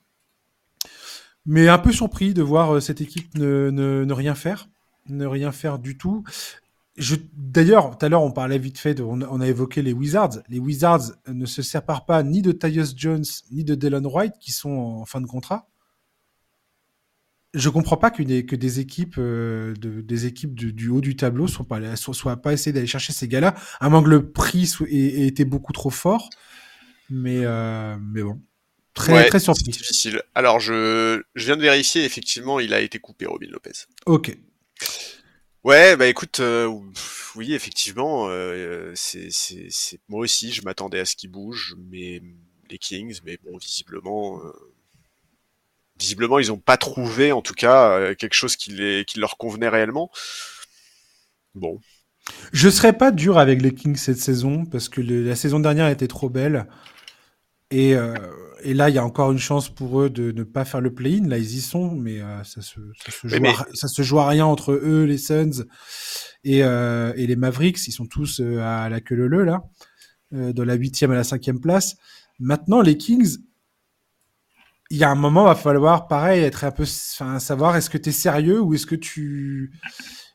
Mais 1.46 1.70
un 1.70 1.78
peu 1.78 1.94
surpris 1.94 2.34
de 2.34 2.42
voir 2.42 2.76
euh, 2.76 2.80
cette 2.80 3.00
équipe 3.00 3.34
ne, 3.36 3.70
ne, 3.72 4.04
ne 4.04 4.14
rien 4.14 4.36
faire, 4.36 4.68
ne 5.08 5.26
rien 5.26 5.52
faire 5.52 5.80
du 5.80 5.98
tout. 5.98 6.24
D'ailleurs, 7.34 7.98
tout 7.98 8.06
à 8.06 8.10
l'heure, 8.10 8.24
on 8.24 8.32
parlait 8.32 8.58
vite 8.58 8.80
fait, 8.80 8.96
de, 8.96 9.04
on, 9.04 9.22
a- 9.22 9.28
on 9.30 9.40
a 9.40 9.48
évoqué 9.48 9.82
les 9.84 9.94
Wizards. 9.94 10.40
Les 10.50 10.60
Wizards 10.60 11.12
ne 11.28 11.46
se 11.46 11.62
séparent 11.62 12.06
pas 12.06 12.24
ni 12.24 12.42
de 12.42 12.52
Tyus 12.52 12.94
Jones 12.98 13.24
ni 13.52 13.64
de 13.64 13.76
Dylan 13.76 14.06
White 14.06 14.34
qui 14.40 14.52
sont 14.52 14.72
en 14.72 15.06
fin 15.06 15.22
de 15.22 15.28
contrat. 15.28 15.68
Je 17.54 17.70
comprends 17.70 17.98
pas 17.98 18.12
que 18.12 18.22
des 18.24 18.80
équipes, 18.80 19.16
euh, 19.18 19.74
de- 19.76 20.02
des 20.02 20.26
équipes 20.26 20.54
du, 20.54 20.74
du 20.74 20.90
haut 20.90 21.02
du 21.02 21.16
tableau 21.16 21.48
soient 21.48 21.66
pas, 21.68 21.96
soient, 21.96 22.14
soient 22.14 22.38
pas 22.38 22.54
essayé 22.54 22.74
d'aller 22.74 22.88
chercher 22.88 23.14
ces 23.14 23.28
gars-là, 23.28 23.56
à 23.80 23.90
moins 23.90 24.04
que 24.04 24.10
le 24.10 24.32
prix 24.32 24.68
soit- 24.68 24.88
ait, 24.90 25.22
ait 25.22 25.28
été 25.28 25.46
beaucoup 25.46 25.74
trop 25.74 25.90
fort. 25.90 26.30
Mais, 27.10 27.40
euh, 27.46 27.96
mais 28.02 28.22
bon, 28.22 28.42
très 28.94 29.14
Ouais, 29.14 29.28
très 29.30 29.40
surpris. 29.40 29.64
difficile. 29.72 30.22
Alors, 30.36 30.60
je, 30.60 31.22
je 31.36 31.46
viens 31.46 31.56
de 31.56 31.62
vérifier, 31.62 32.04
effectivement, 32.04 32.60
il 32.60 32.74
a 32.74 32.82
été 32.82 33.00
coupé, 33.00 33.26
Robin 33.26 33.48
Lopez. 33.50 33.72
Ok. 34.06 34.38
Ouais, 35.68 35.98
bah 35.98 36.08
écoute, 36.08 36.40
euh, 36.40 36.66
oui, 37.36 37.54
effectivement, 37.54 38.30
euh, 38.30 38.94
c'est, 38.96 39.28
moi 40.08 40.22
aussi, 40.22 40.54
je 40.54 40.62
m'attendais 40.62 41.02
à 41.02 41.04
ce 41.04 41.18
qu'ils 41.18 41.30
bougent, 41.30 41.76
mais 41.92 42.22
les 42.70 42.78
Kings, 42.78 43.20
mais 43.26 43.38
bon, 43.44 43.58
visiblement, 43.58 44.40
euh, 44.46 44.54
visiblement, 46.00 46.40
ils 46.40 46.54
ont 46.54 46.58
pas 46.58 46.78
trouvé, 46.78 47.34
en 47.34 47.42
tout 47.42 47.54
cas, 47.54 48.16
quelque 48.16 48.34
chose 48.34 48.56
qui, 48.56 48.72
les, 48.72 49.04
qui 49.04 49.20
leur 49.20 49.36
convenait 49.36 49.68
réellement. 49.68 50.10
Bon, 51.54 51.82
Je 52.54 52.70
serais 52.70 52.94
pas 52.98 53.12
dur 53.12 53.38
avec 53.38 53.62
les 53.62 53.74
Kings 53.74 53.98
cette 53.98 54.20
saison 54.20 54.66
parce 54.66 54.90
que 54.90 55.02
la 55.02 55.36
saison 55.36 55.60
dernière 55.60 55.90
était 55.90 56.08
trop 56.08 56.30
belle. 56.30 56.68
Et, 57.72 57.96
et 58.64 58.74
là, 58.74 58.90
il 58.90 58.96
y 58.96 58.98
a 58.98 59.04
encore 59.06 59.32
une 59.32 59.40
chance 59.40 59.70
pour 59.74 60.02
eux 60.02 60.10
de 60.10 60.32
ne 60.32 60.44
pas 60.44 60.66
faire 60.66 60.82
le 60.82 60.94
play-in. 60.94 61.28
Là, 61.28 61.38
ils 61.38 61.56
y 61.58 61.62
sont, 61.62 61.92
mais 61.92 62.22
euh, 62.22 62.44
ça, 62.44 62.62
se, 62.62 62.80
ça, 63.06 63.12
se 63.12 63.28
joue 63.28 63.40
Mais- 63.42 63.50
à, 63.50 63.66
ça 63.74 63.88
se 63.88 64.02
joue 64.02 64.20
à 64.20 64.28
rien 64.28 64.46
entre 64.46 64.72
eux, 64.74 65.04
les 65.06 65.18
Suns 65.18 65.66
et, 66.44 66.64
euh, 66.64 67.14
et 67.16 67.28
les 67.28 67.36
Mavericks. 67.36 67.88
Ils 67.88 67.92
sont 67.92 68.06
tous 68.08 68.40
euh, 68.40 68.60
à 68.62 68.90
la 68.90 69.02
queue 69.02 69.16
leu 69.16 69.44
là, 69.44 69.64
de 70.32 70.64
la 70.64 70.74
huitième 70.76 71.12
à 71.12 71.16
la 71.16 71.24
cinquième 71.24 71.60
place. 71.62 71.96
Maintenant, 72.40 72.82
les 72.82 72.98
Kings, 72.98 73.38
il 74.90 74.98
y 74.98 75.04
a 75.04 75.10
un 75.10 75.16
moment, 75.16 75.44
va 75.44 75.56
falloir, 75.56 76.08
pareil, 76.08 76.42
être 76.44 76.64
un 76.64 76.72
peu, 76.72 76.84
enfin, 76.84 77.40
savoir 77.40 77.76
est-ce 77.76 77.90
que 77.90 77.98
tu 77.98 78.10
es 78.10 78.12
sérieux 78.14 78.62
ou 78.62 78.74
est-ce 78.74 78.86
que 78.86 78.96
tu, 78.96 79.74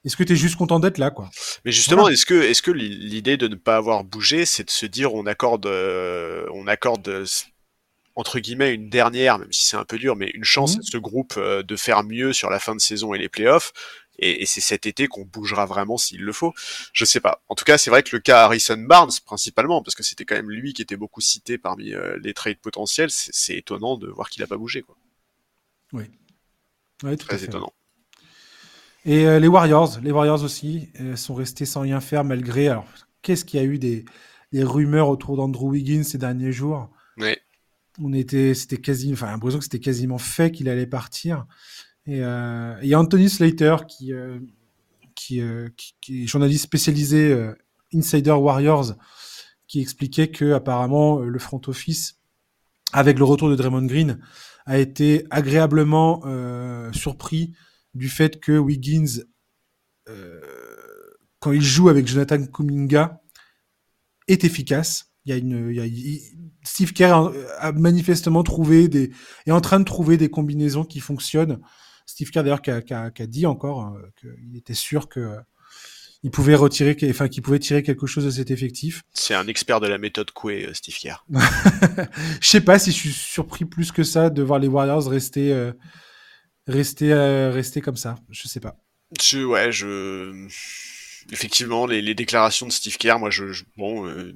est-ce 0.05 0.17
que 0.17 0.25
tu 0.25 0.35
es 0.35 0.37
juste 0.37 0.57
content 0.57 0.79
d'être 0.79 0.99
là, 0.99 1.11
quoi. 1.11 1.31
Mais 1.65 1.73
justement, 1.73 2.03
Voilà. 2.03 2.15
est-ce 2.15 2.27
que, 2.27 2.35
est-ce 2.35 2.61
que 2.61 2.71
l'i- 2.71 2.89
l'idée 2.99 3.37
de 3.39 3.49
ne 3.49 3.55
pas 3.55 3.77
avoir 3.77 4.05
bougé, 4.05 4.45
c'est 4.45 4.65
de 4.65 4.71
se 4.71 4.85
dire 4.85 5.15
on 5.15 5.25
accorde, 5.27 5.65
euh, 5.67 6.45
on 6.53 6.67
accorde 6.67 7.25
entre 8.15 8.39
guillemets 8.41 8.75
une 8.75 8.89
dernière, 8.91 9.39
même 9.39 9.53
si 9.53 9.65
c'est 9.67 9.77
un 9.77 9.85
peu 9.85 9.99
dur, 9.99 10.17
mais 10.17 10.31
une 10.35 10.45
chance 10.45 10.75
Mhm. 10.75 10.81
à 10.81 10.83
ce 10.83 10.97
groupe 10.99 11.35
euh, 11.39 11.63
de 11.63 11.77
faire 11.77 12.03
mieux 12.05 12.33
sur 12.33 12.51
la 12.51 12.59
fin 12.59 12.75
de 12.75 12.81
saison 12.81 13.15
et 13.15 13.19
les 13.19 13.29
playoffs. 13.29 13.73
Et, 14.19 14.43
et 14.43 14.47
c'est 14.47 14.61
cet 14.61 14.87
été 14.87 15.09
qu'on 15.09 15.25
bougera 15.25 15.65
vraiment 15.67 15.97
s'il 15.97 16.21
le 16.23 16.33
faut. 16.33 16.53
Je 16.93 17.05
sais 17.07 17.21
pas. 17.21 17.43
En 17.49 17.55
tout 17.55 17.65
cas, 17.65 17.79
c'est 17.79 17.89
vrai 17.91 18.03
que 18.03 18.15
le 18.15 18.21
cas 18.21 18.43
Harrison 18.45 18.77
Barnes, 18.77 19.11
principalement, 19.25 19.83
parce 19.83 19.95
que 19.95 20.03
c'était 20.03 20.25
quand 20.27 20.35
même 20.37 20.51
lui 20.51 20.75
qui 20.75 20.83
était 20.83 20.97
beaucoup 20.97 21.23
cité 21.23 21.57
parmi 21.59 21.95
euh, 21.95 22.19
les 22.23 22.35
trades 22.35 22.59
potentiels, 22.59 23.11
c'est 23.11 23.57
étonnant 23.57 23.97
de 23.97 24.09
voir 24.09 24.29
qu'il 24.29 24.43
a 24.43 24.47
pas 24.47 24.59
bougé. 24.59 24.83
Quoi. 24.83 24.97
Ouais, 27.03 27.17
tout 27.17 27.27
à 27.27 27.37
Très 27.37 27.45
étonnant. 27.45 27.73
Et 29.05 29.27
euh, 29.27 29.41
les 29.41 29.49
Warriors, 29.49 29.99
les 30.03 30.13
Warriors 30.13 30.43
aussi 30.45 30.89
sont 31.17 31.35
restés 31.35 31.67
sans 31.67 31.81
rien 31.81 32.01
faire 32.01 32.23
malgré. 32.25 32.69
Alors, 32.69 32.87
qu'est-ce 33.23 33.45
qu'il 33.45 33.59
y 33.61 33.63
a 33.63 33.67
eu 33.67 33.79
des, 33.79 34.05
des 34.53 34.63
rumeurs 34.63 35.09
autour 35.09 35.37
d'Andrew 35.37 35.71
Wiggins 35.71 36.05
ces 36.05 36.19
derniers 36.19 36.53
jours? 36.53 36.91
Ouais. 37.17 37.41
On 38.01 38.13
était, 38.13 38.55
c'était 38.55 38.79
quasi, 38.79 39.13
enfin, 39.13 39.27
l'impression 39.27 39.59
que 39.59 39.65
c'était 39.65 39.81
quasiment 39.81 40.19
fait 40.19 40.51
qu'il 40.51 40.69
allait 40.69 40.87
partir. 40.87 41.47
Et 42.07 42.19
il 42.19 42.89
y 42.89 42.95
a 42.95 42.99
Anthony 42.99 43.29
Slater 43.29 43.77
qui, 43.87 44.13
euh, 44.13 44.39
euh, 45.33 45.69
qui, 45.77 45.95
qui 46.01 46.25
est 46.25 46.27
journaliste 46.27 46.65
spécialisé 46.65 47.33
euh, 47.33 47.55
Insider 47.95 48.33
Warriors, 48.33 48.95
qui 49.69 49.81
expliquait 49.81 50.29
que 50.29 50.53
apparemment 50.53 51.21
le 51.21 51.39
front 51.39 51.61
office, 51.67 52.19
avec 52.93 53.19
le 53.19 53.25
retour 53.25 53.49
de 53.51 53.57
Draymond 53.57 53.87
Green, 53.87 54.19
a 54.67 54.79
été 54.79 55.27
agréablement 55.31 56.23
surpris 56.93 57.53
du 57.95 58.09
fait 58.09 58.39
que 58.39 58.53
Wiggins, 58.59 59.25
quand 61.39 61.53
il 61.53 61.63
joue 61.63 61.89
avec 61.89 62.07
Jonathan 62.07 62.45
Kuminga, 62.47 63.23
est 64.29 64.45
efficace. 64.45 65.13
Il 65.25 65.31
y 65.31 65.33
a 65.33 65.37
une, 65.37 65.71
il 65.71 65.77
y 65.77 65.81
a, 65.81 65.85
Steve 66.63 66.93
Kerr 66.93 67.31
a, 67.59 67.73
manifestement 67.73 68.43
trouvé 68.43 68.89
des, 68.89 69.11
est 69.47 69.53
en 69.53 69.61
train 69.61 69.81
de 69.81 69.85
trouver 69.85 70.17
des 70.17 70.31
combinaisons 70.31 70.85
qui 70.85 71.01
fonctionnent. 71.01 71.61
Steve 72.07 72.31
Kerr 72.31 72.43
d'ailleurs 72.43 72.63
qui 72.63 72.71
a, 72.71 72.83
qui, 72.83 72.95
a, 72.95 73.11
qui 73.11 73.23
a, 73.23 73.27
dit 73.27 73.47
encore 73.47 73.81
hein, 73.81 73.97
qu'il 74.21 74.57
était 74.57 74.75
sûr 74.75 75.09
que 75.09 75.37
il 76.23 76.31
pouvait 76.31 76.55
retirer, 76.55 76.97
enfin, 77.11 77.29
qu'il 77.29 77.43
pouvait 77.43 77.59
tirer 77.59 77.83
quelque 77.83 78.07
chose 78.07 78.25
de 78.25 78.31
cet 78.31 78.51
effectif. 78.51 79.03
C'est 79.13 79.35
un 79.35 79.49
expert 79.49 79.81
de 79.81 79.89
la 79.89 79.99
méthode 79.99 80.31
Coué, 80.31 80.67
euh, 80.67 80.75
Steve 80.75 80.97
Kerr. 80.97 81.25
je 82.41 82.49
sais 82.49 82.61
pas 82.61 82.79
si 82.79 82.93
je 82.93 82.97
suis 82.97 83.13
surpris 83.13 83.65
plus 83.65 83.91
que 83.91 84.05
ça 84.05 84.31
de 84.31 84.43
voir 84.43 84.61
les 84.61 84.69
Warriors 84.69 85.09
rester, 85.09 85.53
euh, 85.53 85.73
rester, 86.69 87.13
euh, 87.13 87.51
rester 87.51 87.81
comme 87.81 87.97
ça. 87.97 88.17
Je 88.31 88.47
sais 88.47 88.61
pas. 88.61 88.77
Je, 89.21 89.41
ouais, 89.41 89.73
je, 89.73 90.47
effectivement, 91.33 91.87
les, 91.87 92.01
les 92.01 92.15
déclarations 92.15 92.67
de 92.67 92.73
Steve 92.73 92.97
Kerr, 92.99 93.19
moi, 93.19 93.31
je, 93.31 93.51
je 93.53 93.65
bon, 93.77 94.07
euh, 94.07 94.33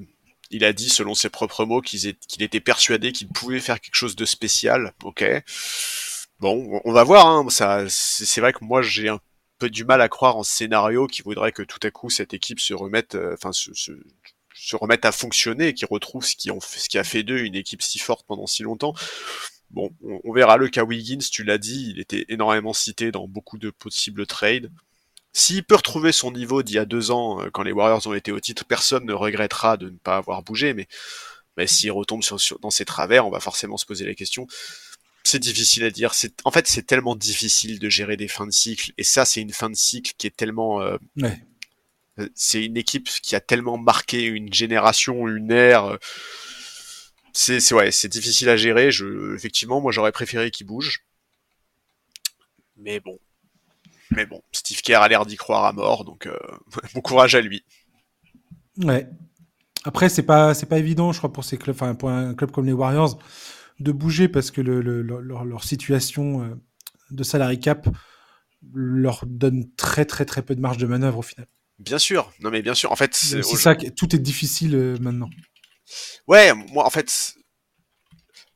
il 0.51 0.65
a 0.65 0.73
dit, 0.73 0.89
selon 0.89 1.15
ses 1.15 1.31
propres 1.31 1.65
mots, 1.65 1.81
qu'il 1.81 2.17
était 2.41 2.61
persuadé 2.61 3.13
qu'il 3.13 3.29
pouvait 3.29 3.61
faire 3.61 3.81
quelque 3.81 3.95
chose 3.95 4.17
de 4.17 4.25
spécial. 4.25 4.95
Ok. 5.05 5.25
Bon, 6.41 6.81
on 6.85 6.93
va 6.93 7.05
voir. 7.05 7.27
Hein. 7.27 7.47
Ça, 7.51 7.85
c'est 7.89 8.41
vrai 8.41 8.53
que 8.53 8.65
moi, 8.65 8.83
j'ai 8.83 9.09
un 9.09 9.21
peu 9.59 9.71
du 9.71 9.85
mal 9.85 10.01
à 10.01 10.09
croire 10.09 10.37
en 10.37 10.43
scénario 10.43 11.07
qui 11.07 11.23
voudrait 11.23 11.53
que 11.53 11.63
tout 11.63 11.81
à 11.83 11.91
coup 11.91 12.11
cette 12.11 12.35
équipe 12.35 12.61
se 12.61 12.75
remette, 12.75 13.15
euh, 13.15 13.35
enfin 13.35 13.53
se, 13.53 13.93
remette 14.75 15.05
à 15.05 15.13
fonctionner 15.13 15.69
et 15.69 15.75
qui 15.75 15.87
retrouve 15.87 16.25
ce 16.25 16.37
qui, 16.37 16.51
ont, 16.51 16.61
ce 16.61 16.89
qui 16.89 16.99
a 16.99 17.05
fait 17.05 17.23
d'eux 17.23 17.41
une 17.41 17.55
équipe 17.55 17.83
si 17.83 17.99
forte 17.99 18.27
pendant 18.27 18.47
si 18.47 18.63
longtemps. 18.63 18.95
Bon, 19.71 19.91
on, 20.05 20.21
on 20.25 20.33
verra 20.33 20.59
le 20.59 20.69
cas 20.69 20.85
Wiggins, 20.85 21.19
tu 21.19 21.43
l'as 21.43 21.59
dit, 21.59 21.91
il 21.91 22.01
était 22.01 22.27
énormément 22.29 22.73
cité 22.73 23.11
dans 23.11 23.27
beaucoup 23.27 23.59
de 23.59 23.71
possibles 23.71 24.27
trades. 24.27 24.71
S'il 25.39 25.65
peut 25.65 25.75
retrouver 25.75 26.13
son 26.13 26.33
niveau 26.33 26.63
d'il 26.63 26.77
y 26.77 26.79
a 26.79 26.87
deux 26.87 27.11
ans, 27.11 27.43
euh, 27.43 27.51
quand 27.53 27.63
les 27.63 27.71
Warriors 27.71 28.07
ont 28.07 28.15
été 28.15 28.33
au 28.33 28.41
titre, 28.41 28.65
personne 28.65 29.05
ne 29.05 29.13
regrettera 29.13 29.77
de 29.77 29.91
ne 29.91 29.99
pas 29.99 30.17
avoir 30.17 30.43
bougé, 30.43 30.73
mais, 30.73 30.89
mais 31.59 31.67
s'il 31.67 31.93
retombe 31.93 32.23
sur, 32.23 32.41
sur, 32.41 32.59
dans 32.59 32.71
ses 32.71 32.87
travers, 32.87 33.27
on 33.27 33.31
va 33.31 33.39
forcément 33.39 33.77
se 33.77 33.85
poser 33.85 34.07
la 34.07 34.15
question 34.15 34.47
c'est 35.25 35.41
difficile 35.41 35.85
à 35.85 35.91
dire. 35.91 36.15
C'est 36.15 36.41
en 36.45 36.53
fait 36.53 36.69
c'est 36.69 36.85
tellement 36.87 37.17
difficile 37.17 37.81
de 37.81 37.89
gérer 37.91 38.17
des 38.17 38.29
fins 38.29 38.47
de 38.47 38.53
cycle 38.53 38.93
et 38.97 39.03
ça 39.03 39.27
c'est 39.27 39.41
une 39.43 39.53
fin 39.53 39.69
de 39.69 39.75
cycle 39.75 40.15
qui 40.17 40.29
est 40.29 40.35
tellement 40.35 40.81
euh, 40.81 40.97
ouais. 41.17 41.37
c'est 42.37 42.65
une 42.65 42.77
équipe 42.77 43.09
qui 43.09 43.35
a 43.35 43.41
tellement 43.41 43.77
marqué 43.77 44.23
une 44.23 44.53
génération, 44.53 45.27
une 45.27 45.51
ère. 45.51 45.99
C'est 47.33 47.59
c'est 47.59 47.75
ouais 47.75 47.91
c'est 47.91 48.09
difficile 48.09 48.49
à 48.49 48.57
gérer. 48.57 48.93
Je 48.93 49.35
effectivement 49.35 49.81
moi 49.81 49.91
j'aurais 49.91 50.13
préféré 50.13 50.53
qu'il 50.53 50.67
bouge, 50.67 51.05
mais 52.77 53.01
bon. 53.01 53.19
Mais 54.17 54.25
bon, 54.25 54.43
Steve 54.51 54.81
Kerr 54.81 55.03
a 55.03 55.09
l'air 55.09 55.27
d'y 55.27 55.37
croire 55.37 55.67
à 55.67 55.73
mort, 55.73 56.05
donc 56.05 56.27
euh, 56.27 56.37
bon 56.95 57.03
courage 57.03 57.35
à 57.35 57.41
lui. 57.43 57.63
Ouais. 58.79 59.07
Après, 59.85 60.09
c'est 60.09 60.23
pas 60.23 60.55
c'est 60.55 60.67
pas 60.67 60.79
évident, 60.79 61.13
je 61.13 61.19
crois, 61.19 61.33
pour 61.33 61.45
ces 61.45 61.59
clubs, 61.59 61.77
enfin 61.77 61.95
pour 61.95 62.09
un 62.09 62.35
club 62.35 62.51
comme 62.51 62.65
les 62.65 62.73
Warriors, 62.73 63.19
de 63.79 63.93
bouger 63.93 64.29
parce 64.29 64.51
que 64.51 64.63
le, 64.63 64.81
le, 64.81 65.03
leur, 65.03 65.45
leur, 65.45 65.65
situation 65.65 66.43
euh, 66.43 66.55
de 67.11 67.23
salary 67.23 67.61
cap 67.61 67.89
leur 68.75 69.25
donne 69.27 69.71
très 69.77 70.07
très 70.07 70.25
très 70.25 70.43
peu 70.43 70.57
de 70.57 70.61
marge 70.61 70.79
de 70.79 70.87
manœuvre 70.87 71.19
au 71.19 71.23
final. 71.23 71.47
Bien 71.79 71.99
sûr, 71.99 72.33
non 72.41 72.51
mais 72.51 72.63
bien 72.63 72.75
sûr. 72.75 72.91
En 72.91 72.97
fait, 72.97 73.15
c'est 73.15 73.43
ça, 73.43 73.75
tout 73.75 74.17
est 74.17 74.19
difficile 74.19 74.75
euh, 74.75 74.97
maintenant. 74.99 75.29
Ouais, 76.27 76.55
moi 76.73 76.87
en 76.87 76.91
fait, 76.91 77.36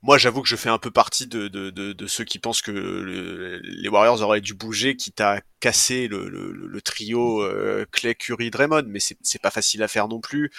moi 0.02 0.18
j'avoue 0.18 0.42
que 0.42 0.48
je 0.48 0.56
fais 0.56 0.70
un 0.70 0.78
peu 0.78 0.90
partie 0.90 1.26
de, 1.26 1.48
de, 1.48 1.70
de, 1.70 1.92
de 1.92 2.06
ceux 2.06 2.24
qui 2.24 2.38
pensent 2.38 2.62
que 2.62 2.70
le, 2.70 3.58
les 3.58 3.88
Warriors 3.88 4.22
auraient 4.22 4.40
dû 4.40 4.54
bouger, 4.54 4.96
quitte 4.96 5.20
à 5.20 5.40
casser 5.60 6.08
le, 6.08 6.28
le, 6.28 6.52
le 6.52 6.82
trio 6.82 7.42
euh, 7.42 7.84
Clay, 7.92 8.14
Curry, 8.14 8.50
Draymond, 8.50 8.84
mais 8.86 9.00
c'est 9.00 9.42
pas 9.42 9.50
facile 9.50 9.82
à 9.82 9.88
faire 9.88 10.08
non 10.08 10.20
plus 10.20 10.50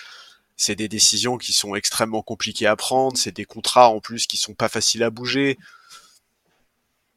c'est 0.62 0.76
des 0.76 0.88
décisions 0.88 1.40
qui 1.40 1.54
sont 1.54 1.74
extrêmement 1.74 2.22
compliquées 2.22 2.68
à 2.68 2.76
prendre, 2.76 3.18
c'est 3.18 3.36
des 3.36 3.46
contrats 3.46 3.90
en 3.90 4.00
plus 4.00 4.28
qui 4.28 4.38
sont 4.38 4.54
pas 4.54 4.70
faciles 4.70 5.02
à 5.02 5.10
bouger. 5.10 5.58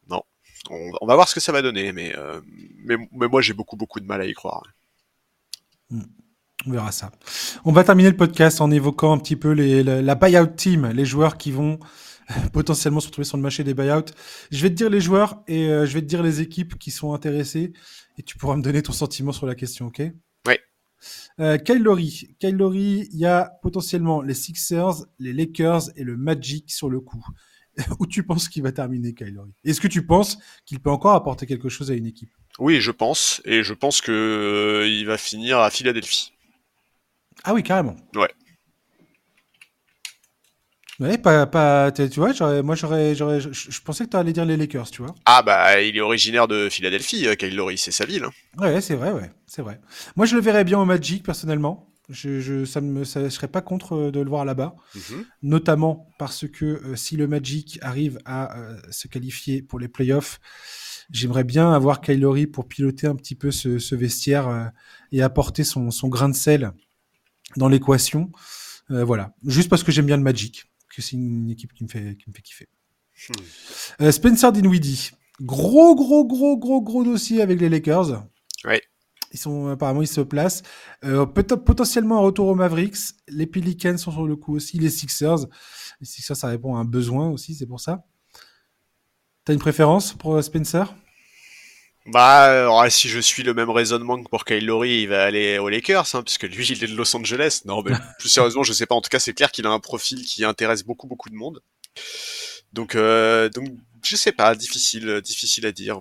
Non, 0.09 0.23
on, 0.71 0.91
on 1.03 1.07
va 1.07 1.15
voir 1.15 1.29
ce 1.29 1.35
que 1.35 1.41
ça 1.41 1.53
va 1.53 1.61
donner, 1.61 1.93
mais, 1.93 2.17
euh, 2.17 2.41
mais, 2.79 2.97
mais, 3.13 3.29
moi 3.29 3.43
j'ai 3.43 3.53
beaucoup 3.53 3.77
beaucoup 3.77 4.01
de 4.01 4.07
mal 4.07 4.23
à 4.23 4.25
y 4.25 4.33
croire. 4.33 4.63
On 5.91 6.71
verra 6.71 6.91
ça. 6.91 7.13
On 7.67 7.73
va 7.73 7.85
terminer 7.85 8.09
le 8.09 8.17
podcast 8.17 8.63
en 8.63 8.71
évoquant 8.71 9.13
un 9.13 9.19
petit 9.19 9.37
peu 9.37 9.51
les, 9.51 9.83
la, 9.83 10.01
la 10.01 10.15
buyout 10.15 10.47
team, 10.57 10.91
les 10.91 11.05
joueurs 11.05 11.37
qui 11.37 11.51
vont 11.53 11.79
potentiellement 12.53 13.01
se 13.01 13.07
retrouver 13.07 13.25
sur 13.25 13.37
le 13.37 13.43
marché 13.43 13.65
des 13.65 13.75
buyouts. 13.75 14.13
Je 14.51 14.63
vais 14.63 14.71
te 14.71 14.75
dire 14.75 14.91
les 14.91 15.01
joueurs 15.01 15.43
et 15.47 15.69
euh, 15.69 15.87
je 15.87 15.95
vais 15.95 16.01
te 16.01 16.07
dire 16.07 16.23
les 16.23 16.41
équipes 16.41 16.79
qui 16.79 16.91
sont 16.91 17.13
intéressées 17.13 17.73
et 18.19 18.23
tu 18.23 18.37
pourras 18.37 18.57
me 18.57 18.63
donner 18.63 18.83
ton 18.83 18.93
sentiment 18.93 19.33
sur 19.33 19.47
la 19.47 19.55
question, 19.55 19.87
ok? 19.87 20.03
Oui. 20.47 20.55
Euh, 21.41 21.59
Kyle 21.59 21.83
Lowry. 21.83 22.37
Kyle 22.39 22.57
Lowry, 22.57 23.09
il 23.13 23.19
y 23.19 23.27
a 23.27 23.53
potentiellement 23.63 24.23
les 24.23 24.35
Sixers, 24.35 25.05
les 25.19 25.33
Lakers 25.33 25.91
et 25.97 26.05
le 26.05 26.17
Magic 26.17 26.71
sur 26.71 26.89
le 26.89 27.01
coup. 27.01 27.25
Où 27.99 28.07
tu 28.07 28.23
penses 28.23 28.49
qu'il 28.49 28.63
va 28.63 28.73
terminer, 28.73 29.15
Kyle 29.15 29.35
Lowry? 29.35 29.53
Est-ce 29.65 29.81
que 29.81 29.89
tu 29.89 30.07
penses 30.07 30.39
qu'il 30.65 30.81
peut 30.81 30.91
encore 30.91 31.15
apporter 31.15 31.47
quelque 31.47 31.69
chose 31.69 31.91
à 31.91 31.95
une 31.95 32.07
équipe? 32.07 32.31
Oui, 32.59 32.81
je 32.81 32.93
pense. 32.93 33.43
Et 33.45 33.65
je 33.65 33.75
pense 33.75 34.01
que 34.01 34.13
euh, 34.13 34.89
il 34.89 35.07
va 35.07 35.19
finir 35.19 35.59
à 35.59 35.71
Philadelphie. 35.71 36.33
Ah 37.43 37.53
oui, 37.53 37.65
carrément. 37.65 37.97
Ouais. 38.15 38.31
Ouais, 41.01 41.19
pas, 41.19 41.47
pas, 41.47 41.91
tu 41.91 42.21
vois, 42.21 42.63
moi 42.63 42.75
j'aurais, 42.77 43.15
j'aurais, 43.15 43.41
je, 43.41 43.81
pensais 43.81 44.05
que 44.05 44.11
tu 44.11 44.17
allais 44.17 44.33
dire 44.33 44.45
les 44.45 44.57
Lakers, 44.57 44.91
tu 44.91 45.03
vois. 45.03 45.15
Ah 45.25 45.43
bah, 45.43 45.81
il 45.81 45.97
est 45.97 46.01
originaire 46.01 46.47
de 46.47 46.69
Philadelphie, 46.69 47.27
euh, 47.27 47.35
Kyle 47.35 47.55
Lowry, 47.57 47.79
c'est 47.79 47.91
sa 47.91 48.05
ville. 48.05 48.27
Ouais, 48.59 48.81
c'est 48.81 48.95
vrai, 48.95 49.11
ouais, 49.11 49.31
c'est 49.47 49.63
vrai. 49.63 49.81
Moi, 50.15 50.27
je 50.27 50.37
le 50.37 50.41
verrais 50.41 50.65
bien 50.65 50.79
au 50.79 50.85
Magic 50.85 51.25
personnellement. 51.25 51.91
Je, 52.11 52.39
je 52.41 52.65
ça 52.67 52.81
me, 52.83 53.05
ça, 53.05 53.25
je 53.25 53.29
serais 53.31 53.49
pas 53.49 53.63
contre 53.63 53.95
euh, 53.95 54.11
de 54.11 54.21
le 54.21 54.29
voir 54.29 54.45
là-bas, 54.45 54.75
mm 54.95 54.99
-hmm. 54.99 55.25
notamment 55.43 56.07
parce 56.19 56.47
que 56.47 56.65
euh, 56.67 56.97
si 56.97 57.17
le 57.17 57.27
Magic 57.27 57.79
arrive 57.81 58.19
à 58.27 58.59
euh, 58.59 58.77
se 58.91 59.09
qualifier 59.09 59.63
pour 59.63 59.79
les 59.81 59.89
playoffs, 59.89 60.39
j'aimerais 61.11 61.45
bien 61.45 61.73
avoir 61.73 62.01
Kyle 62.01 62.21
Lowry 62.21 62.47
pour 62.47 62.69
piloter 62.69 63.07
un 63.07 63.17
petit 63.17 63.35
peu 63.35 63.51
ce, 63.51 63.79
ce 63.79 63.95
vestiaire 63.95 64.49
euh, 64.49 64.65
et 65.13 65.23
apporter 65.23 65.65
son, 65.65 65.91
son 65.91 66.09
grain 66.09 66.29
de 66.29 66.35
sel 66.35 66.73
dans 67.57 67.69
l'équation. 67.69 68.31
Euh, 68.91 69.05
voilà, 69.05 69.35
juste 69.47 69.71
parce 69.71 69.83
que 69.83 69.93
j'aime 69.93 70.07
bien 70.07 70.17
le 70.17 70.23
Magic 70.23 70.67
que 70.95 71.03
c'est 71.03 71.17
une 71.17 71.51
équipe 71.51 71.73
qui 71.73 71.85
me 71.85 71.89
fait, 71.89 72.17
qui 72.17 72.29
me 72.29 72.35
fait 72.35 72.43
kiffer. 72.43 72.69
Hmm. 73.29 74.03
Euh, 74.03 74.13
Spencer 74.13 74.53
Dinwiddie, 74.53 75.13
gros, 75.41 75.95
gros, 75.95 76.25
gros, 76.27 76.57
gros, 76.57 76.83
gros 76.83 77.05
dossier 77.05 77.43
avec 77.43 77.61
les 77.61 77.69
Lakers. 77.69 78.27
Oui. 78.65 78.77
Ils 79.33 79.39
sont 79.39 79.69
apparemment 79.69 80.03
ils 80.03 80.07
se 80.07 80.21
placent. 80.21 80.63
Euh, 81.05 81.27
peut-être 81.27 81.65
potentiellement 81.65 82.19
un 82.19 82.21
retour 82.21 82.47
aux 82.47 82.55
Mavericks. 82.55 82.97
Les 83.29 83.47
Pelicans 83.47 83.99
sont 83.99 84.13
sur 84.13 84.27
le 84.27 84.37
coup 84.37 84.55
aussi. 84.55 84.79
Les 84.79 84.91
Sixers. 84.91 85.47
Les 86.01 86.07
Sixers, 86.07 86.37
ça 86.37 86.47
répond 86.47 86.77
à 86.77 86.79
un 86.79 86.85
besoin 86.85 87.31
aussi, 87.31 87.55
c'est 87.55 87.67
pour 87.67 87.81
ça. 87.81 88.05
T'as 89.45 89.53
une 89.53 89.59
préférence 89.59 90.13
pour 90.13 90.43
Spencer? 90.43 90.95
Bah, 92.07 92.43
alors, 92.43 92.91
si 92.91 93.09
je 93.09 93.19
suis 93.19 93.43
le 93.43 93.55
même 93.55 93.71
raisonnement 93.71 94.23
que 94.23 94.29
pour 94.29 94.45
Kyle 94.45 94.67
Lowry, 94.67 95.03
il 95.03 95.09
va 95.09 95.25
aller 95.25 95.59
aux 95.59 95.71
Lakers, 95.71 96.15
hein, 96.15 96.23
puisque 96.23 96.43
lui, 96.43 96.67
il 96.67 96.85
est 96.85 96.89
de 96.89 96.97
Los 96.97 97.17
Angeles. 97.17 97.63
Non, 97.65 97.83
mais 97.83 97.93
plus 98.19 98.29
sérieusement, 98.29 98.63
je 98.63 98.75
sais 98.75 98.85
pas. 98.87 98.95
En 98.95 99.01
tout 99.01 99.09
cas, 99.09 99.19
c'est 99.19 99.33
clair 99.33 99.51
qu'il 99.51 99.67
a 99.67 99.71
un 99.71 99.81
profil 99.81 100.23
qui 100.25 100.45
intéresse 100.45 100.85
beaucoup, 100.85 101.07
beaucoup 101.07 101.31
de 101.31 101.35
monde. 101.35 101.63
Donc, 102.75 102.95
euh, 102.95 103.49
donc, 103.49 103.69
je 104.03 104.17
sais 104.17 104.33
pas, 104.33 104.55
difficile, 104.55 105.23
difficile 105.23 105.65
à 105.65 105.73
dire. 105.73 106.01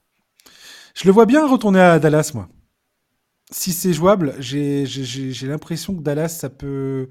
Je 0.93 1.05
le 1.05 1.11
vois 1.11 1.25
bien 1.25 1.47
retourner 1.47 1.79
à 1.79 1.99
Dallas, 1.99 2.31
moi. 2.33 2.49
Si 3.51 3.71
c'est 3.71 3.93
jouable, 3.93 4.35
j'ai 4.39 4.85
l'impression 5.43 5.95
que 5.95 6.01
Dallas, 6.01 6.29
ça 6.29 6.49
peut, 6.49 7.07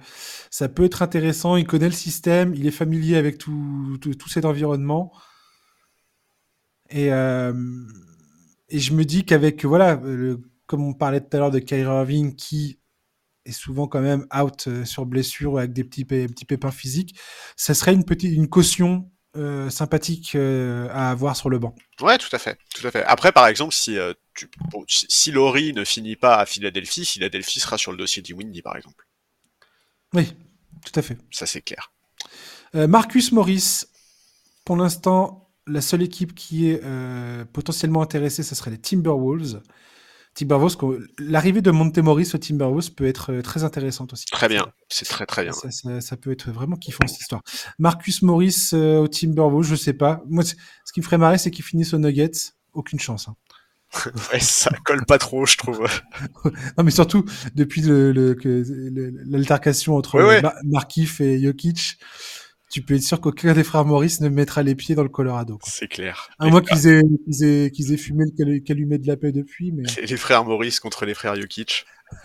ça 0.51 0.69
peut 0.69 0.85
être 0.85 1.01
intéressant. 1.03 1.57
Il 1.57 1.67
connaît 1.67 1.87
le 1.87 1.93
système, 1.93 2.55
il 2.55 2.67
est 2.67 2.73
familier 2.73 3.17
avec 3.17 3.39
tout, 3.39 3.97
tout, 4.01 4.15
tout 4.15 4.29
cet 4.29 4.45
environnement. 4.45 5.13
Et 6.91 7.13
euh, 7.13 7.55
et 8.73 8.81
je 8.81 8.93
me 8.93 9.05
dis 9.05 9.25
qu'avec, 9.25 9.65
voilà, 9.65 9.97
le, 9.97 10.41
comme 10.67 10.85
on 10.85 10.95
parlait 10.95 11.21
tout 11.21 11.37
à 11.37 11.39
l'heure 11.39 11.51
de 11.51 11.59
Kyrie 11.59 11.83
Irving 11.83 12.35
qui 12.35 12.81
est 13.45 13.53
souvent 13.53 13.87
quand 13.89 14.01
même 14.01 14.27
out 14.35 14.67
euh, 14.69 14.85
sur 14.85 15.05
blessure 15.05 15.59
avec 15.59 15.73
des 15.73 15.85
petits, 15.85 16.05
petits 16.05 16.45
pépins 16.45 16.71
physiques, 16.71 17.19
ça 17.57 17.75
serait 17.75 17.93
une 17.93 18.05
petite 18.05 18.33
une 18.33 18.49
caution 18.49 19.11
euh, 19.35 19.71
sympathique 19.71 20.35
euh, 20.35 20.89
à 20.91 21.11
avoir 21.11 21.37
sur 21.37 21.49
le 21.49 21.59
banc. 21.59 21.75
Ouais, 22.03 22.19
tout 22.19 22.29
à 22.33 22.39
fait, 22.39 22.59
tout 22.75 22.87
à 22.87 22.91
fait. 22.91 23.03
Après, 23.05 23.33
par 23.33 23.47
exemple, 23.47 23.73
si 23.73 23.97
euh, 23.97 24.13
tu, 24.35 24.47
bon, 24.71 24.85
si 24.87 25.31
Laurie 25.31 25.73
ne 25.73 25.85
finit 25.85 26.17
pas 26.17 26.37
à 26.37 26.45
Philadelphie, 26.45 27.07
Philadelphie 27.07 27.59
sera 27.59 27.79
sur 27.79 27.93
le 27.93 27.97
dossier 27.97 28.21
du 28.21 28.35
Windy, 28.35 28.61
par 28.61 28.77
exemple. 28.77 29.09
Oui, 30.13 30.35
tout 30.85 30.93
à 30.99 31.01
fait. 31.01 31.17
Ça 31.31 31.47
c'est 31.47 31.63
clair. 31.63 31.93
Marcus 32.75 33.33
Morris, 33.33 33.85
pour 34.65 34.77
l'instant, 34.77 35.42
la 35.67 35.81
seule 35.81 36.03
équipe 36.03 36.35
qui 36.35 36.71
est 36.71 36.81
euh, 36.85 37.45
potentiellement 37.53 38.03
intéressée, 38.03 38.43
ce 38.43 38.55
serait 38.55 38.71
les 38.71 38.79
Timberwolves. 38.79 39.63
Timberwolves, 40.35 40.77
l'arrivée 41.19 41.61
de 41.61 41.71
Montemoris 41.71 42.35
au 42.35 42.39
Timberwolves 42.39 42.93
peut 42.93 43.07
être 43.07 43.33
euh, 43.33 43.43
très 43.43 43.65
intéressante 43.65 44.15
aussi. 44.15 44.25
Très 44.27 44.49
bien, 44.49 44.67
c'est 44.89 45.05
très 45.05 45.27
très 45.27 45.43
bien. 45.43 45.53
Ça, 45.53 45.71
ça, 45.71 46.01
ça, 46.01 46.17
peut 46.17 46.33
être 46.33 46.51
vraiment 46.51 46.77
kiffant 46.77 47.07
cette 47.07 47.21
histoire. 47.21 47.43
Marcus 47.79 48.23
Morris 48.23 48.71
euh, 48.73 49.01
au 49.01 49.09
Timberwolves, 49.09 49.67
je 49.67 49.75
sais 49.75 49.93
pas. 49.93 50.23
Moi, 50.27 50.43
ce 50.45 50.55
qui 50.93 51.01
me 51.01 51.05
ferait 51.05 51.19
marrer, 51.19 51.39
c'est 51.39 51.51
qu'il 51.51 51.65
finisse 51.65 51.93
aux 51.93 51.99
Nuggets. 51.99 52.55
Aucune 52.73 52.99
chance. 52.99 53.29
Hein. 53.29 53.37
ouais, 54.33 54.41
ça 54.41 54.71
colle 54.85 55.05
pas 55.05 55.19
trop, 55.19 55.45
je 55.45 55.59
trouve. 55.59 55.87
non, 56.79 56.85
mais 56.85 56.91
surtout 56.91 57.27
depuis 57.55 57.83
l'altercation 57.83 59.93
le, 59.93 59.99
entre 59.99 60.19
ouais, 60.19 60.43
ouais. 60.43 60.51
Markif 60.65 61.21
et 61.21 61.43
Jokic, 61.43 61.99
tu 62.73 62.81
peux 62.81 62.95
être 62.95 63.03
sûr 63.03 63.21
qu'aucun 63.21 63.53
des 63.53 63.65
frères 63.65 63.85
Maurice 63.85 64.23
ne 64.23 64.31
mettra 64.31 64.63
les 64.63 64.75
pieds 64.75 64.95
dans 64.95 65.03
le 65.03 65.11
Colorado. 65.11 65.59
C'est 65.63 65.89
clair. 65.89 66.31
À 66.39 66.47
moins 66.47 66.63
qu'ils 66.63 66.87
aient, 66.87 67.03
aient, 67.43 67.71
qu'ils 67.71 67.93
aient, 67.93 67.99
fumé 67.99 68.25
le 68.39 68.61
calumet 68.61 68.97
de 68.97 69.07
la 69.07 69.19
paix 69.19 69.31
depuis. 69.31 69.73
Mais... 69.73 69.83
Les 70.09 70.17
frères 70.17 70.43
Maurice 70.45 70.81
contre 70.81 71.05
les 71.05 71.13
frères 71.13 71.37
Jokic. 71.37 71.85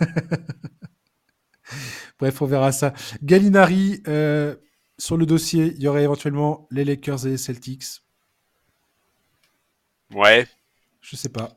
Bref, 2.18 2.40
on 2.40 2.46
verra 2.46 2.72
ça. 2.72 2.94
Gallinari, 3.22 4.02
euh, 4.08 4.56
sur 4.96 5.18
le 5.18 5.26
dossier, 5.26 5.74
il 5.76 5.82
y 5.82 5.86
aurait 5.86 6.04
éventuellement 6.04 6.66
les 6.70 6.84
Lakers 6.84 7.26
et 7.26 7.30
les 7.30 7.36
Celtics. 7.36 8.02
Ouais. 10.14 10.48
Je 11.02 11.14
sais 11.14 11.28
pas. 11.28 11.54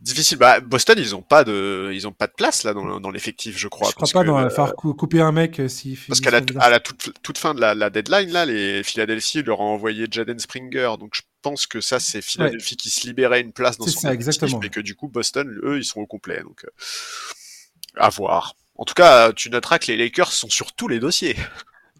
Difficile. 0.00 0.38
Bah, 0.38 0.60
Boston, 0.60 0.96
ils 0.96 1.16
ont 1.16 1.22
pas 1.22 1.42
de, 1.42 1.90
ils 1.92 2.06
ont 2.06 2.12
pas 2.12 2.28
de 2.28 2.32
place 2.32 2.62
là 2.62 2.72
dans, 2.72 3.00
dans 3.00 3.10
l'effectif, 3.10 3.58
je 3.58 3.66
crois. 3.66 3.88
Je 3.88 3.94
crois 3.96 4.08
pas. 4.12 4.24
dans, 4.24 4.46
va 4.46 4.72
couper 4.72 5.20
un 5.20 5.32
mec 5.32 5.58
euh, 5.58 5.66
si. 5.66 5.98
Parce 6.06 6.20
qu'à 6.20 6.30
la, 6.30 6.40
à 6.60 6.70
la 6.70 6.78
toute, 6.78 7.12
toute, 7.20 7.36
fin 7.36 7.52
de 7.52 7.60
la, 7.60 7.74
la, 7.74 7.90
deadline 7.90 8.30
là, 8.30 8.46
les 8.46 8.84
Philadelphie 8.84 9.42
leur 9.42 9.58
ont 9.58 9.74
envoyé 9.74 10.06
Jaden 10.08 10.38
Springer, 10.38 10.92
donc 11.00 11.14
je 11.14 11.22
pense 11.42 11.66
que 11.66 11.80
ça 11.80 11.98
c'est 11.98 12.22
Philadelphie 12.22 12.74
ouais. 12.74 12.76
qui 12.76 12.90
se 12.90 13.08
libérait 13.08 13.40
une 13.40 13.52
place 13.52 13.76
dans 13.76 13.86
son 13.86 13.98
ça, 13.98 14.14
exactement. 14.14 14.62
et 14.62 14.68
que 14.68 14.78
du 14.78 14.94
coup 14.94 15.08
Boston, 15.08 15.58
eux, 15.64 15.78
ils 15.78 15.84
sont 15.84 16.00
au 16.00 16.06
complet, 16.06 16.42
donc 16.42 16.64
euh, 16.64 16.70
à 17.96 18.08
voir. 18.08 18.54
En 18.76 18.84
tout 18.84 18.94
cas, 18.94 19.32
tu 19.32 19.50
noteras 19.50 19.80
que 19.80 19.86
les 19.88 19.96
Lakers 19.96 20.30
sont 20.30 20.48
sur 20.48 20.72
tous 20.74 20.86
les 20.86 21.00
dossiers. 21.00 21.34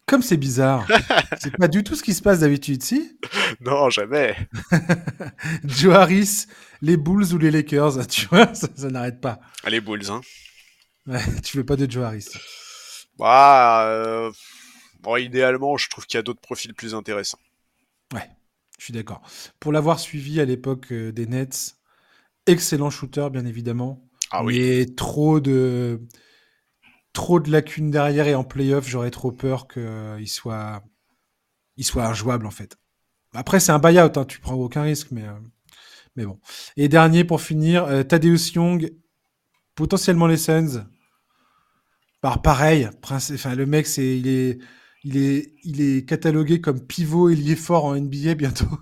Comme 0.08 0.22
c'est 0.22 0.38
bizarre. 0.38 0.88
c'est 1.38 1.54
pas 1.54 1.68
du 1.68 1.84
tout 1.84 1.94
ce 1.94 2.02
qui 2.02 2.14
se 2.14 2.22
passe 2.22 2.40
d'habitude, 2.40 2.82
si? 2.82 3.18
Non, 3.60 3.90
jamais. 3.90 4.34
Joe 5.64 5.94
Harris, 5.94 6.46
les 6.80 6.96
Bulls 6.96 7.34
ou 7.34 7.38
les 7.38 7.50
Lakers, 7.50 8.06
tu 8.08 8.26
vois, 8.26 8.54
ça, 8.54 8.68
ça 8.74 8.88
n'arrête 8.88 9.20
pas. 9.20 9.38
Ah, 9.64 9.70
les 9.70 9.82
Bulls, 9.82 10.10
hein. 10.10 10.22
Ouais, 11.06 11.20
tu 11.44 11.58
veux 11.58 11.64
pas 11.64 11.76
de 11.76 11.88
Joe 11.90 12.04
Harris? 12.04 12.28
Bah, 13.18 13.86
euh... 13.86 14.32
bon, 15.00 15.16
idéalement, 15.16 15.76
je 15.76 15.90
trouve 15.90 16.06
qu'il 16.06 16.16
y 16.16 16.20
a 16.20 16.22
d'autres 16.22 16.40
profils 16.40 16.72
plus 16.72 16.94
intéressants. 16.94 17.40
Ouais, 18.14 18.30
je 18.78 18.84
suis 18.84 18.94
d'accord. 18.94 19.20
Pour 19.60 19.72
l'avoir 19.72 20.00
suivi 20.00 20.40
à 20.40 20.46
l'époque 20.46 20.90
euh, 20.90 21.12
des 21.12 21.26
Nets, 21.26 21.76
excellent 22.46 22.88
shooter, 22.88 23.28
bien 23.30 23.44
évidemment. 23.44 24.08
Ah 24.30 24.42
oui. 24.42 24.58
Mais 24.58 24.86
trop 24.86 25.38
de 25.40 26.00
trop 27.18 27.40
de 27.40 27.50
lacunes 27.50 27.90
derrière 27.90 28.28
et 28.28 28.36
en 28.36 28.44
playoff, 28.44 28.88
j'aurais 28.88 29.10
trop 29.10 29.32
peur 29.32 29.66
qu'il 29.66 29.82
euh, 29.82 30.24
soit, 30.26 30.84
injouable 31.96 32.46
en 32.46 32.52
fait. 32.52 32.78
Après, 33.34 33.58
c'est 33.58 33.72
un 33.72 33.80
buyout, 33.80 34.16
hein, 34.16 34.24
tu 34.24 34.38
prends 34.38 34.54
aucun 34.54 34.82
risque, 34.82 35.08
mais, 35.10 35.26
euh, 35.26 35.32
mais 36.14 36.24
bon. 36.24 36.38
Et 36.76 36.88
dernier 36.88 37.24
pour 37.24 37.40
finir, 37.40 37.86
euh, 37.86 38.04
Young, 38.54 38.92
potentiellement 39.74 40.28
les 40.28 40.36
Suns. 40.36 40.86
Par 42.20 42.40
pareil, 42.40 42.88
enfin, 43.02 43.54
le 43.56 43.66
mec, 43.66 43.88
c'est, 43.88 44.16
il, 44.16 44.28
est, 44.28 44.60
il, 45.02 45.16
est, 45.16 45.54
il 45.64 45.80
est 45.80 46.08
catalogué 46.08 46.60
comme 46.60 46.86
pivot 46.86 47.30
ailier 47.30 47.56
fort 47.56 47.84
en 47.84 47.96
NBA 47.96 48.34
bientôt. 48.34 48.78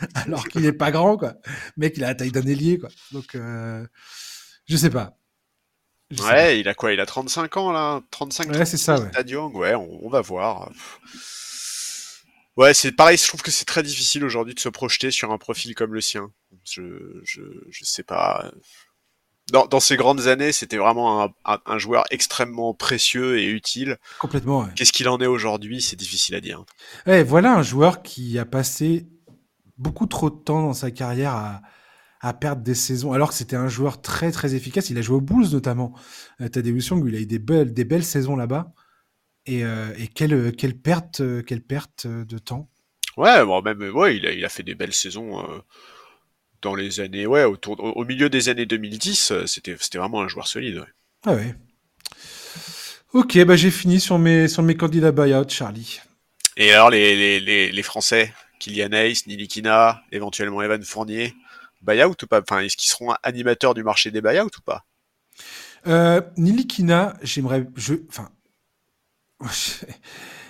Alors 0.14 0.48
qu'il 0.48 0.62
n'est 0.62 0.72
pas 0.72 0.90
grand, 0.90 1.16
quoi. 1.16 1.34
Mec, 1.76 1.96
il 1.96 2.02
a 2.02 2.08
la 2.08 2.14
taille 2.16 2.32
d'un 2.32 2.42
ailier, 2.42 2.78
quoi. 2.78 2.88
Donc, 3.12 3.36
euh, 3.36 3.86
je 4.66 4.76
sais 4.76 4.90
pas. 4.90 5.17
Je 6.10 6.22
ouais, 6.22 6.60
il 6.60 6.68
a 6.68 6.74
quoi 6.74 6.92
Il 6.92 7.00
a 7.00 7.06
35 7.06 7.56
ans 7.58 7.72
là? 7.72 8.00
35 8.10 8.50
Ouais, 8.50 8.64
c'est 8.64 8.76
ça, 8.78 8.98
ouais. 8.98 9.34
Ouais, 9.54 9.74
on, 9.74 10.06
on, 10.06 10.08
va 10.08 10.22
voir. 10.22 10.70
Ouais, 12.56 12.72
c'est 12.72 12.92
pareil, 12.92 13.18
je 13.18 13.28
trouve 13.28 13.42
que 13.42 13.50
c'est 13.50 13.66
très 13.66 13.82
difficile 13.82 14.24
aujourd'hui 14.24 14.54
de 14.54 14.60
se 14.60 14.68
projeter 14.68 15.10
sur 15.10 15.30
un 15.32 15.38
profil 15.38 15.74
comme 15.74 15.92
le 15.92 16.00
sien. 16.00 16.30
Je, 16.64 17.20
je, 17.24 17.42
je 17.68 17.84
sais 17.84 18.02
pas. 18.02 18.50
Dans, 19.52 19.66
dans 19.66 19.80
ces 19.80 19.96
grandes 19.96 20.26
années, 20.28 20.52
c'était 20.52 20.76
vraiment 20.76 21.24
un, 21.24 21.30
un, 21.44 21.58
un, 21.64 21.78
joueur 21.78 22.04
extrêmement 22.10 22.74
précieux 22.74 23.38
et 23.38 23.46
utile. 23.46 23.96
Complètement, 24.18 24.60
ouais. 24.60 24.70
Qu'est-ce 24.76 24.92
qu'il 24.92 25.08
en 25.08 25.18
est 25.20 25.26
aujourd'hui 25.26 25.80
C'est 25.80 25.96
difficile 25.96 26.34
à 26.34 26.40
dire. 26.40 26.64
Ouais, 27.06 27.22
voilà 27.22 27.54
un 27.54 27.62
joueur 27.62 28.02
qui 28.02 28.38
a 28.38 28.44
passé 28.44 29.06
beaucoup 29.78 30.06
trop 30.06 30.28
de 30.28 30.36
temps 30.36 30.62
dans 30.62 30.74
sa 30.74 30.90
carrière 30.90 31.32
à, 31.32 31.62
à 32.20 32.32
perdre 32.34 32.62
des 32.62 32.74
saisons, 32.74 33.12
alors 33.12 33.28
que 33.30 33.34
c'était 33.34 33.56
un 33.56 33.68
joueur 33.68 34.02
très 34.02 34.32
très 34.32 34.54
efficace. 34.54 34.90
Il 34.90 34.98
a 34.98 35.02
joué 35.02 35.16
aux 35.16 35.20
Bulls 35.20 35.50
notamment. 35.52 35.94
Euh, 36.40 36.48
Tadeusz 36.48 36.88
Young, 36.88 37.04
il 37.06 37.14
a 37.16 37.20
eu 37.20 37.26
des 37.26 37.38
belles, 37.38 37.72
des 37.72 37.84
belles 37.84 38.04
saisons 38.04 38.36
là-bas. 38.36 38.72
Et, 39.46 39.64
euh, 39.64 39.88
et 39.98 40.08
quelle, 40.08 40.54
quelle, 40.56 40.76
perte, 40.76 41.22
quelle 41.46 41.62
perte 41.62 42.06
de 42.06 42.38
temps. 42.38 42.68
Ouais, 43.16 43.44
bon, 43.44 43.62
même 43.62 43.80
ouais, 43.94 44.16
il 44.16 44.26
a, 44.26 44.32
il 44.32 44.44
a 44.44 44.48
fait 44.48 44.62
des 44.62 44.74
belles 44.74 44.92
saisons 44.94 45.40
euh, 45.40 45.58
dans 46.62 46.74
les 46.74 47.00
années, 47.00 47.26
ouais, 47.26 47.44
autour, 47.44 47.78
au, 47.82 47.92
au 47.92 48.04
milieu 48.04 48.28
des 48.28 48.48
années 48.48 48.66
2010. 48.66 49.30
euh, 49.32 49.46
C'était, 49.46 49.76
c'était 49.80 49.98
vraiment 49.98 50.20
un 50.20 50.28
joueur 50.28 50.46
solide. 50.46 50.78
Ouais. 50.78 50.86
Ah 51.24 51.34
ouais. 51.34 51.54
Ok, 53.14 53.42
bah 53.44 53.56
j'ai 53.56 53.70
fini 53.70 54.00
sur 54.00 54.18
mes, 54.18 54.48
sur 54.48 54.62
mes 54.62 54.76
candidats 54.76 55.12
buyout, 55.12 55.48
Charlie. 55.48 56.00
Et 56.56 56.72
alors 56.72 56.90
les, 56.90 57.16
les, 57.16 57.40
les, 57.40 57.72
les 57.72 57.82
Français, 57.82 58.32
Kylian 58.58 58.92
Hayes, 58.92 59.22
Nilikina, 59.26 60.02
éventuellement 60.12 60.60
Evan 60.62 60.82
Fournier 60.82 61.34
buyout 61.82 62.14
ou 62.22 62.26
pas? 62.26 62.40
Enfin, 62.40 62.60
est-ce 62.60 62.76
qu'ils 62.76 62.90
seront 62.90 63.12
animateurs 63.22 63.74
du 63.74 63.82
marché 63.82 64.10
des 64.10 64.20
buyouts 64.20 64.46
ou 64.46 64.62
pas? 64.64 64.84
Euh, 65.86 66.20
Nilikina, 66.36 67.16
j'aimerais, 67.22 67.66
je, 67.76 67.94
enfin, 68.08 68.30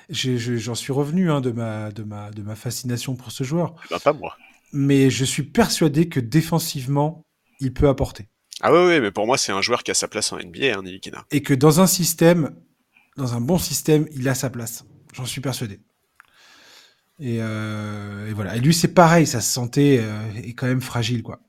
j'en 0.09 0.75
suis 0.75 0.93
revenu 0.93 1.31
hein, 1.31 1.41
de 1.41 1.51
ma 1.51 1.93
de 1.93 2.03
ma 2.03 2.31
de 2.31 2.43
ma 2.43 2.57
fascination 2.57 3.17
pour 3.17 3.31
ce 3.31 3.45
joueur. 3.45 3.75
Ben, 3.91 3.99
pas 3.99 4.13
moi. 4.13 4.37
Mais 4.73 5.11
je 5.11 5.25
suis 5.25 5.43
persuadé 5.43 6.09
que 6.09 6.21
défensivement, 6.21 7.25
il 7.61 7.73
peut 7.73 7.89
apporter. 7.89 8.29
Ah 8.61 8.73
oui, 8.73 8.81
oui, 8.89 9.01
mais 9.01 9.13
pour 9.13 9.27
moi, 9.27 9.39
c'est 9.39 9.53
un 9.53 9.63
joueur 9.63 9.83
qui 9.83 9.91
a 9.91 9.95
sa 9.95 10.09
place 10.09 10.33
en 10.33 10.39
NBA, 10.39 10.77
hein, 10.77 10.83
Nilikina. 10.83 11.25
Et 11.31 11.43
que 11.43 11.55
dans 11.55 11.81
un 11.81 11.87
système, 11.87 12.55
dans 13.17 13.35
un 13.35 13.41
bon 13.41 13.59
système, 13.59 14.07
il 14.13 14.29
a 14.29 14.35
sa 14.35 14.51
place. 14.51 14.85
J'en 15.15 15.27
suis 15.27 15.41
persuadé. 15.41 15.81
Et, 17.21 17.39
euh, 17.41 18.29
et, 18.29 18.33
voilà. 18.33 18.57
Et 18.57 18.61
lui, 18.61 18.75
c'est 18.75 18.95
pareil, 18.95 19.27
sa 19.27 19.41
santé 19.41 20.01
euh, 20.01 20.21
est 20.43 20.55
quand 20.55 20.67
même 20.67 20.81
fragile, 20.81 21.23
quoi. 21.23 21.41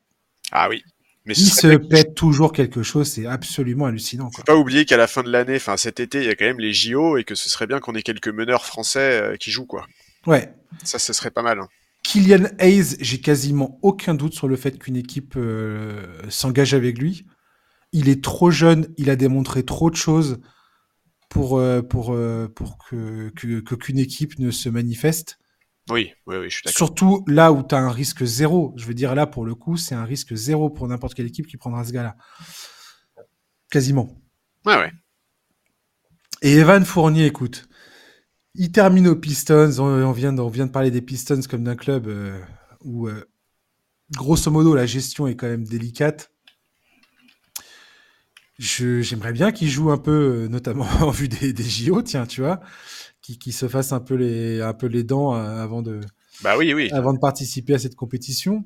Ah 0.51 0.67
oui. 0.69 0.83
Mais 1.25 1.35
il 1.35 1.51
se 1.51 1.77
pète 1.77 2.15
toujours 2.15 2.53
quelque 2.53 2.81
chose, 2.81 3.07
c'est 3.07 3.25
absolument 3.25 3.85
hallucinant. 3.85 4.31
Faut 4.31 4.41
pas 4.43 4.55
oublier 4.55 4.85
qu'à 4.85 4.97
la 4.97 5.05
fin 5.05 5.21
de 5.21 5.29
l'année, 5.29 5.57
enfin 5.57 5.77
cet 5.77 5.99
été, 5.99 6.19
il 6.19 6.25
y 6.25 6.29
a 6.29 6.35
quand 6.35 6.45
même 6.45 6.59
les 6.59 6.73
JO 6.73 7.17
et 7.17 7.23
que 7.23 7.35
ce 7.35 7.49
serait 7.49 7.67
bien 7.67 7.79
qu'on 7.79 7.93
ait 7.93 8.01
quelques 8.01 8.29
meneurs 8.29 8.65
français 8.65 9.21
euh, 9.21 9.35
qui 9.35 9.51
jouent, 9.51 9.65
quoi. 9.65 9.85
Ouais. 10.25 10.53
Ça, 10.83 10.97
ce 10.97 11.13
serait 11.13 11.31
pas 11.31 11.43
mal. 11.43 11.59
Hein. 11.59 11.67
Kylian 12.03 12.45
Hayes, 12.57 12.95
j'ai 12.99 13.19
quasiment 13.19 13.77
aucun 13.81 14.15
doute 14.15 14.33
sur 14.33 14.47
le 14.47 14.55
fait 14.55 14.79
qu'une 14.79 14.95
équipe 14.95 15.35
euh, 15.35 16.03
s'engage 16.29 16.73
avec 16.73 16.97
lui. 16.97 17.25
Il 17.91 18.07
est 18.07 18.23
trop 18.23 18.49
jeune, 18.49 18.87
il 18.97 19.09
a 19.09 19.15
démontré 19.15 19.63
trop 19.63 19.89
de 19.89 19.95
choses 19.95 20.39
pour, 21.29 21.59
euh, 21.59 21.81
pour, 21.81 22.17
pour 22.55 22.77
que, 22.89 23.29
que, 23.35 23.59
qu'aucune 23.59 23.99
équipe 23.99 24.39
ne 24.39 24.51
se 24.51 24.69
manifeste. 24.69 25.38
Oui, 25.89 26.13
oui, 26.27 26.37
oui, 26.37 26.49
je 26.49 26.55
suis 26.55 26.63
d'accord. 26.63 26.77
Surtout 26.77 27.23
là 27.27 27.51
où 27.51 27.63
tu 27.63 27.73
as 27.73 27.79
un 27.79 27.91
risque 27.91 28.23
zéro. 28.23 28.73
Je 28.77 28.85
veux 28.85 28.93
dire, 28.93 29.15
là, 29.15 29.25
pour 29.25 29.45
le 29.45 29.55
coup, 29.55 29.75
c'est 29.77 29.95
un 29.95 30.05
risque 30.05 30.35
zéro 30.35 30.69
pour 30.69 30.87
n'importe 30.87 31.15
quelle 31.15 31.25
équipe 31.25 31.47
qui 31.47 31.57
prendra 31.57 31.83
ce 31.83 31.91
gars-là. 31.91 32.15
Quasiment. 33.71 34.21
Ouais, 34.65 34.77
ouais. 34.77 34.91
Et 36.41 36.53
Evan 36.53 36.85
Fournier, 36.85 37.25
écoute, 37.25 37.67
il 38.55 38.71
termine 38.71 39.07
aux 39.07 39.15
Pistons. 39.15 39.79
On, 39.79 39.83
on, 39.83 40.11
vient, 40.11 40.33
de, 40.33 40.41
on 40.41 40.49
vient 40.49 40.67
de 40.67 40.71
parler 40.71 40.91
des 40.91 41.01
Pistons 41.01 41.41
comme 41.49 41.63
d'un 41.63 41.75
club 41.75 42.07
euh, 42.07 42.39
où, 42.81 43.07
euh, 43.07 43.25
grosso 44.11 44.51
modo, 44.51 44.75
la 44.75 44.85
gestion 44.85 45.27
est 45.27 45.35
quand 45.35 45.47
même 45.47 45.65
délicate. 45.65 46.31
J'aimerais 48.59 49.31
bien 49.31 49.51
qu'il 49.51 49.69
joue 49.69 49.89
un 49.89 49.97
peu, 49.97 50.43
euh, 50.43 50.47
notamment 50.49 50.85
en 51.01 51.09
vue 51.09 51.29
des, 51.29 51.53
des 51.53 51.63
JO, 51.63 52.01
tiens, 52.01 52.25
tu 52.27 52.41
vois 52.41 52.59
qui, 53.29 53.37
qui, 53.37 53.51
se 53.51 53.67
fasse 53.67 53.91
un 53.91 53.99
peu 53.99 54.15
les, 54.15 54.59
un 54.61 54.73
peu 54.73 54.87
les 54.87 55.03
dents 55.03 55.35
euh, 55.35 55.61
avant 55.61 55.83
de, 55.83 56.01
bah 56.41 56.57
oui, 56.57 56.73
oui. 56.73 56.89
avant 56.91 57.13
de 57.13 57.19
participer 57.19 57.75
à 57.75 57.79
cette 57.79 57.95
compétition. 57.95 58.65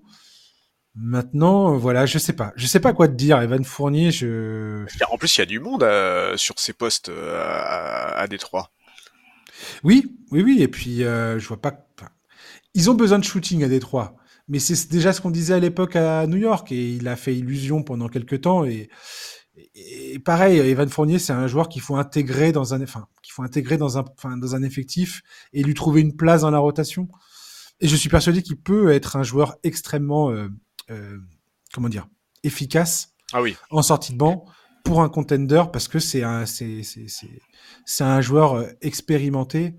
Maintenant, 0.95 1.75
voilà, 1.75 2.05
je 2.05 2.17
sais 2.17 2.33
pas, 2.33 2.53
je 2.55 2.65
sais 2.67 2.79
pas 2.79 2.93
quoi 2.93 3.07
te 3.07 3.13
dire. 3.13 3.41
Evan 3.41 3.63
Fournier, 3.63 4.11
je. 4.11 4.85
En 5.11 5.17
plus, 5.17 5.35
il 5.35 5.39
y 5.39 5.41
a 5.41 5.45
du 5.45 5.59
monde 5.59 5.83
euh, 5.83 6.37
sur 6.37 6.59
ces 6.59 6.71
postes 6.71 7.09
euh, 7.09 7.41
à, 7.41 8.19
à 8.19 8.27
Détroit. 8.27 8.71
Oui, 9.83 10.15
oui, 10.31 10.43
oui. 10.43 10.61
Et 10.61 10.67
puis, 10.69 11.03
euh, 11.03 11.39
je 11.39 11.47
vois 11.47 11.59
pas. 11.59 11.87
Ils 12.73 12.89
ont 12.89 12.93
besoin 12.93 13.19
de 13.19 13.23
shooting 13.23 13.63
à 13.63 13.67
Détroit, 13.67 14.15
mais 14.47 14.59
c'est 14.59 14.89
déjà 14.89 15.13
ce 15.13 15.19
qu'on 15.19 15.31
disait 15.31 15.55
à 15.55 15.59
l'époque 15.59 15.95
à 15.95 16.25
New 16.27 16.37
York 16.37 16.71
et 16.71 16.91
il 16.91 17.07
a 17.07 17.15
fait 17.15 17.35
illusion 17.35 17.83
pendant 17.83 18.07
quelques 18.07 18.41
temps 18.41 18.63
et. 18.63 18.89
Et 19.75 20.19
pareil, 20.19 20.59
Evan 20.59 20.87
Fournier, 20.87 21.17
c'est 21.17 21.33
un 21.33 21.47
joueur 21.47 21.67
qu'il 21.67 21.81
faut 21.81 21.95
intégrer 21.95 22.51
dans 22.51 22.73
un, 22.75 22.83
enfin, 22.83 23.07
qu'il 23.23 23.33
faut 23.33 23.41
intégrer 23.41 23.77
dans 23.77 23.97
un, 23.97 24.05
enfin, 24.17 24.37
dans 24.37 24.55
un 24.55 24.61
effectif 24.61 25.23
et 25.51 25.63
lui 25.63 25.73
trouver 25.73 26.01
une 26.01 26.15
place 26.15 26.41
dans 26.41 26.51
la 26.51 26.59
rotation. 26.59 27.07
Et 27.79 27.87
je 27.87 27.95
suis 27.95 28.09
persuadé 28.09 28.43
qu'il 28.43 28.57
peut 28.57 28.91
être 28.91 29.15
un 29.15 29.23
joueur 29.23 29.55
extrêmement, 29.63 30.29
euh, 30.29 30.47
euh, 30.91 31.17
comment 31.73 31.89
dire, 31.89 32.07
efficace 32.43 33.15
ah 33.33 33.41
oui. 33.41 33.55
en 33.71 33.81
sortie 33.81 34.13
de 34.13 34.17
banc 34.17 34.45
pour 34.83 35.01
un 35.01 35.09
contender 35.09 35.63
parce 35.71 35.87
que 35.87 35.97
c'est 35.97 36.23
un, 36.23 36.45
c'est, 36.45 36.83
c'est, 36.83 37.07
c'est, 37.07 37.41
c'est 37.85 38.03
un 38.03 38.21
joueur 38.21 38.53
euh, 38.53 38.67
expérimenté. 38.81 39.75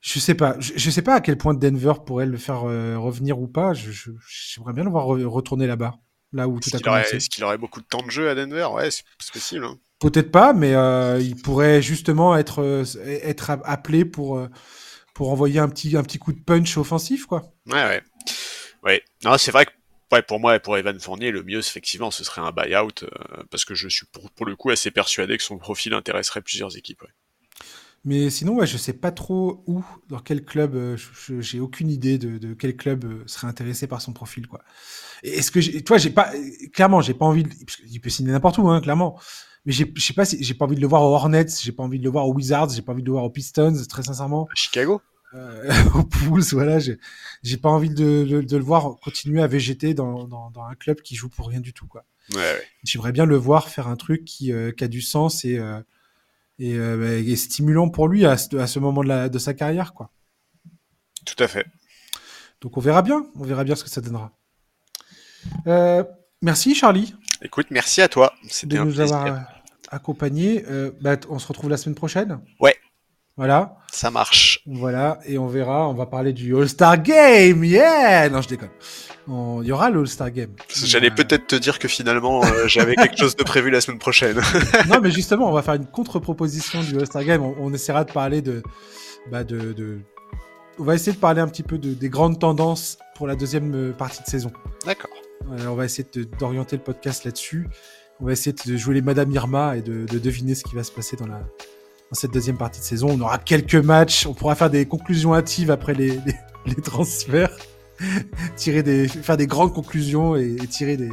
Je 0.00 0.18
sais 0.18 0.34
pas, 0.34 0.56
je, 0.58 0.72
je, 0.76 0.90
sais 0.90 1.02
pas 1.02 1.14
à 1.14 1.20
quel 1.20 1.36
point 1.36 1.54
Denver 1.54 1.94
pourrait 2.04 2.26
le 2.26 2.38
faire 2.38 2.64
euh, 2.64 2.98
revenir 2.98 3.38
ou 3.40 3.46
pas. 3.46 3.72
Je, 3.72 3.90
je, 3.90 4.10
j'aimerais 4.28 4.72
bien 4.72 4.84
le 4.84 4.90
voir 4.90 5.06
re 5.06 5.24
retourner 5.26 5.66
là-bas. 5.66 5.94
Là 6.32 6.48
où 6.48 6.60
tout 6.60 6.68
Est-ce 6.68 6.76
a 6.76 6.78
qu'il 6.78 6.88
aurait, 6.88 7.00
commencé. 7.02 7.16
est-ce 7.16 7.28
qu'il 7.30 7.44
aurait 7.44 7.58
beaucoup 7.58 7.80
de 7.80 7.86
temps 7.86 8.02
de 8.02 8.10
jeu 8.10 8.28
à 8.28 8.34
Denver? 8.34 8.68
Ouais, 8.72 8.90
c'est 8.90 9.04
possible. 9.32 9.64
hein. 9.64 9.78
Peut-être 9.98 10.30
pas, 10.30 10.52
mais 10.52 10.74
euh, 10.74 11.18
il 11.20 11.36
pourrait 11.40 11.80
justement 11.80 12.36
être, 12.36 12.60
euh, 12.62 12.84
être 13.06 13.50
appelé 13.64 14.04
pour, 14.04 14.36
euh, 14.38 14.48
pour 15.14 15.30
envoyer 15.32 15.58
un 15.58 15.68
petit, 15.68 15.96
un 15.96 16.02
petit 16.02 16.18
coup 16.18 16.32
de 16.32 16.40
punch 16.40 16.76
offensif, 16.76 17.24
quoi. 17.26 17.54
Ouais, 17.66 17.82
ouais. 17.84 18.02
Ouais. 18.82 19.02
Non, 19.24 19.38
c'est 19.38 19.50
vrai 19.52 19.64
que 19.66 19.70
ouais, 20.12 20.22
pour 20.22 20.38
moi 20.38 20.54
et 20.56 20.60
pour 20.60 20.76
Evan 20.76 20.98
Fournier, 21.00 21.30
le 21.30 21.42
mieux, 21.42 21.58
effectivement, 21.60 22.10
ce 22.10 22.24
serait 22.24 22.42
un 22.42 22.52
buyout, 22.52 23.04
euh, 23.04 23.08
parce 23.50 23.64
que 23.64 23.74
je 23.74 23.88
suis 23.88 24.04
pour, 24.12 24.30
pour 24.32 24.44
le 24.46 24.54
coup 24.54 24.68
assez 24.70 24.90
persuadé 24.90 25.38
que 25.38 25.42
son 25.42 25.56
profil 25.58 25.94
intéresserait 25.94 26.42
plusieurs 26.42 26.76
équipes. 26.76 27.02
ouais. 27.02 27.08
Mais 28.06 28.30
sinon, 28.30 28.54
ouais, 28.54 28.68
je 28.68 28.76
sais 28.76 28.92
pas 28.92 29.10
trop 29.10 29.64
où, 29.66 29.84
dans 30.08 30.20
quel 30.20 30.44
club, 30.44 30.76
euh, 30.76 30.96
j'ai 31.40 31.58
aucune 31.58 31.90
idée 31.90 32.18
de, 32.18 32.38
de 32.38 32.54
quel 32.54 32.76
club 32.76 33.04
euh, 33.04 33.24
serait 33.26 33.48
intéressé 33.48 33.88
par 33.88 34.00
son 34.00 34.12
profil, 34.12 34.46
quoi. 34.46 34.62
Et 35.24 35.38
Est-ce 35.38 35.50
que, 35.50 35.80
toi, 35.80 35.98
j'ai 35.98 36.10
pas, 36.10 36.32
clairement, 36.72 37.00
j'ai 37.00 37.14
pas 37.14 37.24
envie, 37.24 37.42
de, 37.42 37.48
parce 37.48 37.76
qu'il 37.76 38.00
peut 38.00 38.08
signer 38.08 38.30
n'importe 38.30 38.58
où, 38.58 38.68
hein, 38.68 38.80
clairement. 38.80 39.18
Mais 39.64 39.72
je 39.72 39.84
sais 39.98 40.12
pas 40.12 40.24
si 40.24 40.42
j'ai 40.42 40.54
pas 40.54 40.66
envie 40.66 40.76
de 40.76 40.80
le 40.80 40.86
voir 40.86 41.02
aux 41.02 41.12
Hornets, 41.12 41.46
j'ai 41.60 41.72
pas 41.72 41.82
envie 41.82 41.98
de 41.98 42.04
le 42.04 42.10
voir 42.10 42.28
aux 42.28 42.32
Wizards, 42.32 42.68
j'ai 42.68 42.82
pas 42.82 42.92
envie 42.92 43.02
de 43.02 43.08
le 43.08 43.12
voir 43.12 43.24
aux 43.24 43.30
Pistons, 43.30 43.74
très 43.88 44.04
sincèrement. 44.04 44.46
À 44.52 44.54
Chicago? 44.54 45.02
Euh, 45.34 45.68
aux 45.96 46.04
Bulls, 46.04 46.44
voilà, 46.52 46.78
j'ai, 46.78 47.56
pas 47.56 47.70
envie 47.70 47.90
de, 47.90 48.24
de- 48.24 48.40
de 48.40 48.56
le 48.56 48.62
voir 48.62 48.94
continuer 49.02 49.42
à 49.42 49.48
végéter 49.48 49.94
dans, 49.94 50.28
dans, 50.28 50.52
dans 50.52 50.62
un 50.62 50.76
club 50.76 51.00
qui 51.00 51.16
joue 51.16 51.28
pour 51.28 51.48
rien 51.48 51.58
du 51.58 51.72
tout, 51.72 51.88
quoi. 51.88 52.04
Ouais, 52.32 52.38
ouais. 52.38 52.62
J'aimerais 52.84 53.10
bien 53.10 53.26
le 53.26 53.36
voir 53.36 53.68
faire 53.68 53.88
un 53.88 53.96
truc 53.96 54.24
qui, 54.24 54.52
euh, 54.52 54.70
qui 54.70 54.84
a 54.84 54.88
du 54.88 55.00
sens 55.00 55.44
et, 55.44 55.58
et, 56.58 56.74
euh, 56.74 56.96
bah, 56.96 57.12
et 57.14 57.36
stimulant 57.36 57.88
pour 57.88 58.08
lui 58.08 58.24
à, 58.26 58.36
ce- 58.36 58.56
à 58.56 58.66
ce 58.66 58.78
moment 58.78 59.02
de, 59.02 59.08
la, 59.08 59.28
de 59.28 59.38
sa 59.38 59.54
carrière, 59.54 59.92
quoi. 59.94 60.10
Tout 61.24 61.42
à 61.42 61.48
fait. 61.48 61.66
Donc 62.60 62.76
on 62.76 62.80
verra 62.80 63.02
bien, 63.02 63.26
on 63.36 63.44
verra 63.44 63.64
bien 63.64 63.74
ce 63.76 63.84
que 63.84 63.90
ça 63.90 64.00
donnera. 64.00 64.32
Euh, 65.66 66.02
merci 66.42 66.74
Charlie 66.74 67.14
Écoute, 67.42 67.66
merci 67.70 68.00
à 68.00 68.08
toi. 68.08 68.32
de 68.42 68.48
C'était 68.48 68.78
nous 68.82 69.00
avoir 69.00 69.26
euh, 69.26 69.38
accompagnés. 69.90 70.64
Euh, 70.68 70.90
bah, 71.00 71.16
on 71.28 71.38
se 71.38 71.46
retrouve 71.46 71.68
la 71.70 71.76
semaine 71.76 71.94
prochaine. 71.94 72.40
Ouais. 72.60 72.76
Voilà, 73.36 73.76
Ça 73.92 74.10
marche. 74.10 74.55
Voilà, 74.66 75.18
et 75.26 75.38
on 75.38 75.46
verra. 75.46 75.88
On 75.88 75.94
va 75.94 76.06
parler 76.06 76.32
du 76.32 76.56
All-Star 76.56 77.00
Game. 77.02 77.64
Yeah 77.64 78.28
Non, 78.28 78.42
je 78.42 78.48
déconne. 78.48 78.70
On- 79.28 79.60
Il 79.62 79.68
y 79.68 79.72
aura 79.72 79.90
le 79.90 80.00
All-Star 80.00 80.30
Game. 80.30 80.50
J'allais 80.74 81.10
euh, 81.10 81.14
peut-être 81.14 81.46
te 81.46 81.56
dire 81.56 81.78
que 81.78 81.88
finalement, 81.88 82.42
euh, 82.44 82.66
j'avais 82.66 82.94
quelque 82.96 83.16
chose 83.16 83.36
de 83.36 83.44
prévu 83.44 83.70
la 83.70 83.80
semaine 83.80 83.98
prochaine. 83.98 84.36
non, 84.88 85.00
mais 85.00 85.10
justement, 85.10 85.48
on 85.48 85.52
va 85.52 85.62
faire 85.62 85.74
une 85.74 85.86
contre-proposition 85.86 86.82
du 86.82 86.96
All-Star 86.98 87.24
Game. 87.24 87.42
On, 87.42 87.54
on 87.60 87.72
essaiera 87.72 88.04
de 88.04 88.12
parler 88.12 88.42
de, 88.42 88.62
bah 89.30 89.44
de, 89.44 89.72
de- 89.72 89.98
On 90.78 90.84
va 90.84 90.94
essayer 90.94 91.12
de 91.12 91.18
parler 91.20 91.40
un 91.40 91.48
petit 91.48 91.62
peu 91.62 91.78
de, 91.78 91.94
des 91.94 92.08
grandes 92.08 92.38
tendances 92.40 92.98
pour 93.16 93.26
la 93.26 93.36
deuxième 93.36 93.72
euh, 93.74 93.92
partie 93.92 94.22
de 94.22 94.26
saison. 94.28 94.52
D'accord. 94.84 95.10
On 95.48 95.74
va 95.74 95.84
essayer 95.84 96.08
d'orienter 96.40 96.76
le 96.76 96.82
podcast 96.82 97.24
là-dessus. 97.24 97.68
On 98.20 98.24
va 98.26 98.32
essayer 98.32 98.52
de 98.66 98.76
jouer 98.76 98.94
les 98.94 99.02
Madame 99.02 99.30
Irma 99.30 99.76
et 99.76 99.82
de, 99.82 100.06
de 100.06 100.18
deviner 100.18 100.54
ce 100.56 100.64
qui 100.64 100.74
va 100.74 100.82
se 100.82 100.90
passer 100.90 101.16
dans, 101.16 101.26
la, 101.26 101.40
dans 102.10 102.14
cette 102.14 102.32
deuxième 102.32 102.56
partie 102.56 102.80
de 102.80 102.84
saison. 102.84 103.08
On 103.10 103.20
aura 103.20 103.38
quelques 103.38 103.74
matchs. 103.74 104.26
On 104.26 104.34
pourra 104.34 104.54
faire 104.54 104.70
des 104.70 104.86
conclusions 104.86 105.34
hâtives 105.34 105.70
après 105.70 105.94
les, 105.94 106.10
les, 106.26 106.34
les 106.66 106.82
transferts. 106.82 107.56
tirer 108.56 108.82
des, 108.82 109.08
faire 109.08 109.36
des 109.36 109.46
grandes 109.46 109.72
conclusions 109.72 110.36
et, 110.36 110.56
et 110.62 110.66
tirer 110.66 110.96
des, 110.96 111.10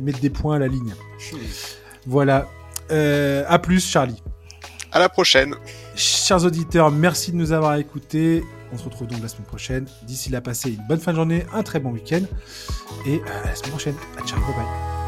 mettre 0.00 0.20
des 0.20 0.30
points 0.30 0.56
à 0.56 0.58
la 0.58 0.68
ligne. 0.68 0.94
Voilà. 2.06 2.48
Euh, 2.90 3.44
à 3.48 3.58
plus, 3.58 3.86
Charlie. 3.86 4.22
À 4.92 4.98
la 4.98 5.08
prochaine. 5.08 5.54
Chers 5.94 6.44
auditeurs, 6.44 6.90
merci 6.90 7.32
de 7.32 7.36
nous 7.36 7.52
avoir 7.52 7.76
écoutés. 7.76 8.42
On 8.72 8.78
se 8.78 8.84
retrouve 8.84 9.08
donc 9.08 9.22
la 9.22 9.28
semaine 9.28 9.46
prochaine. 9.46 9.86
D'ici 10.02 10.30
là, 10.30 10.40
passez 10.40 10.70
une 10.70 10.84
bonne 10.88 11.00
fin 11.00 11.12
de 11.12 11.16
journée, 11.16 11.44
un 11.52 11.62
très 11.62 11.80
bon 11.80 11.90
week-end. 11.90 12.22
Et 13.06 13.16
euh, 13.16 13.42
à 13.44 13.48
la 13.48 13.54
semaine 13.54 13.70
prochaine. 13.70 13.94
À 14.18 14.26
ciao, 14.26 14.38
bye 14.40 14.54
bye. 14.54 14.99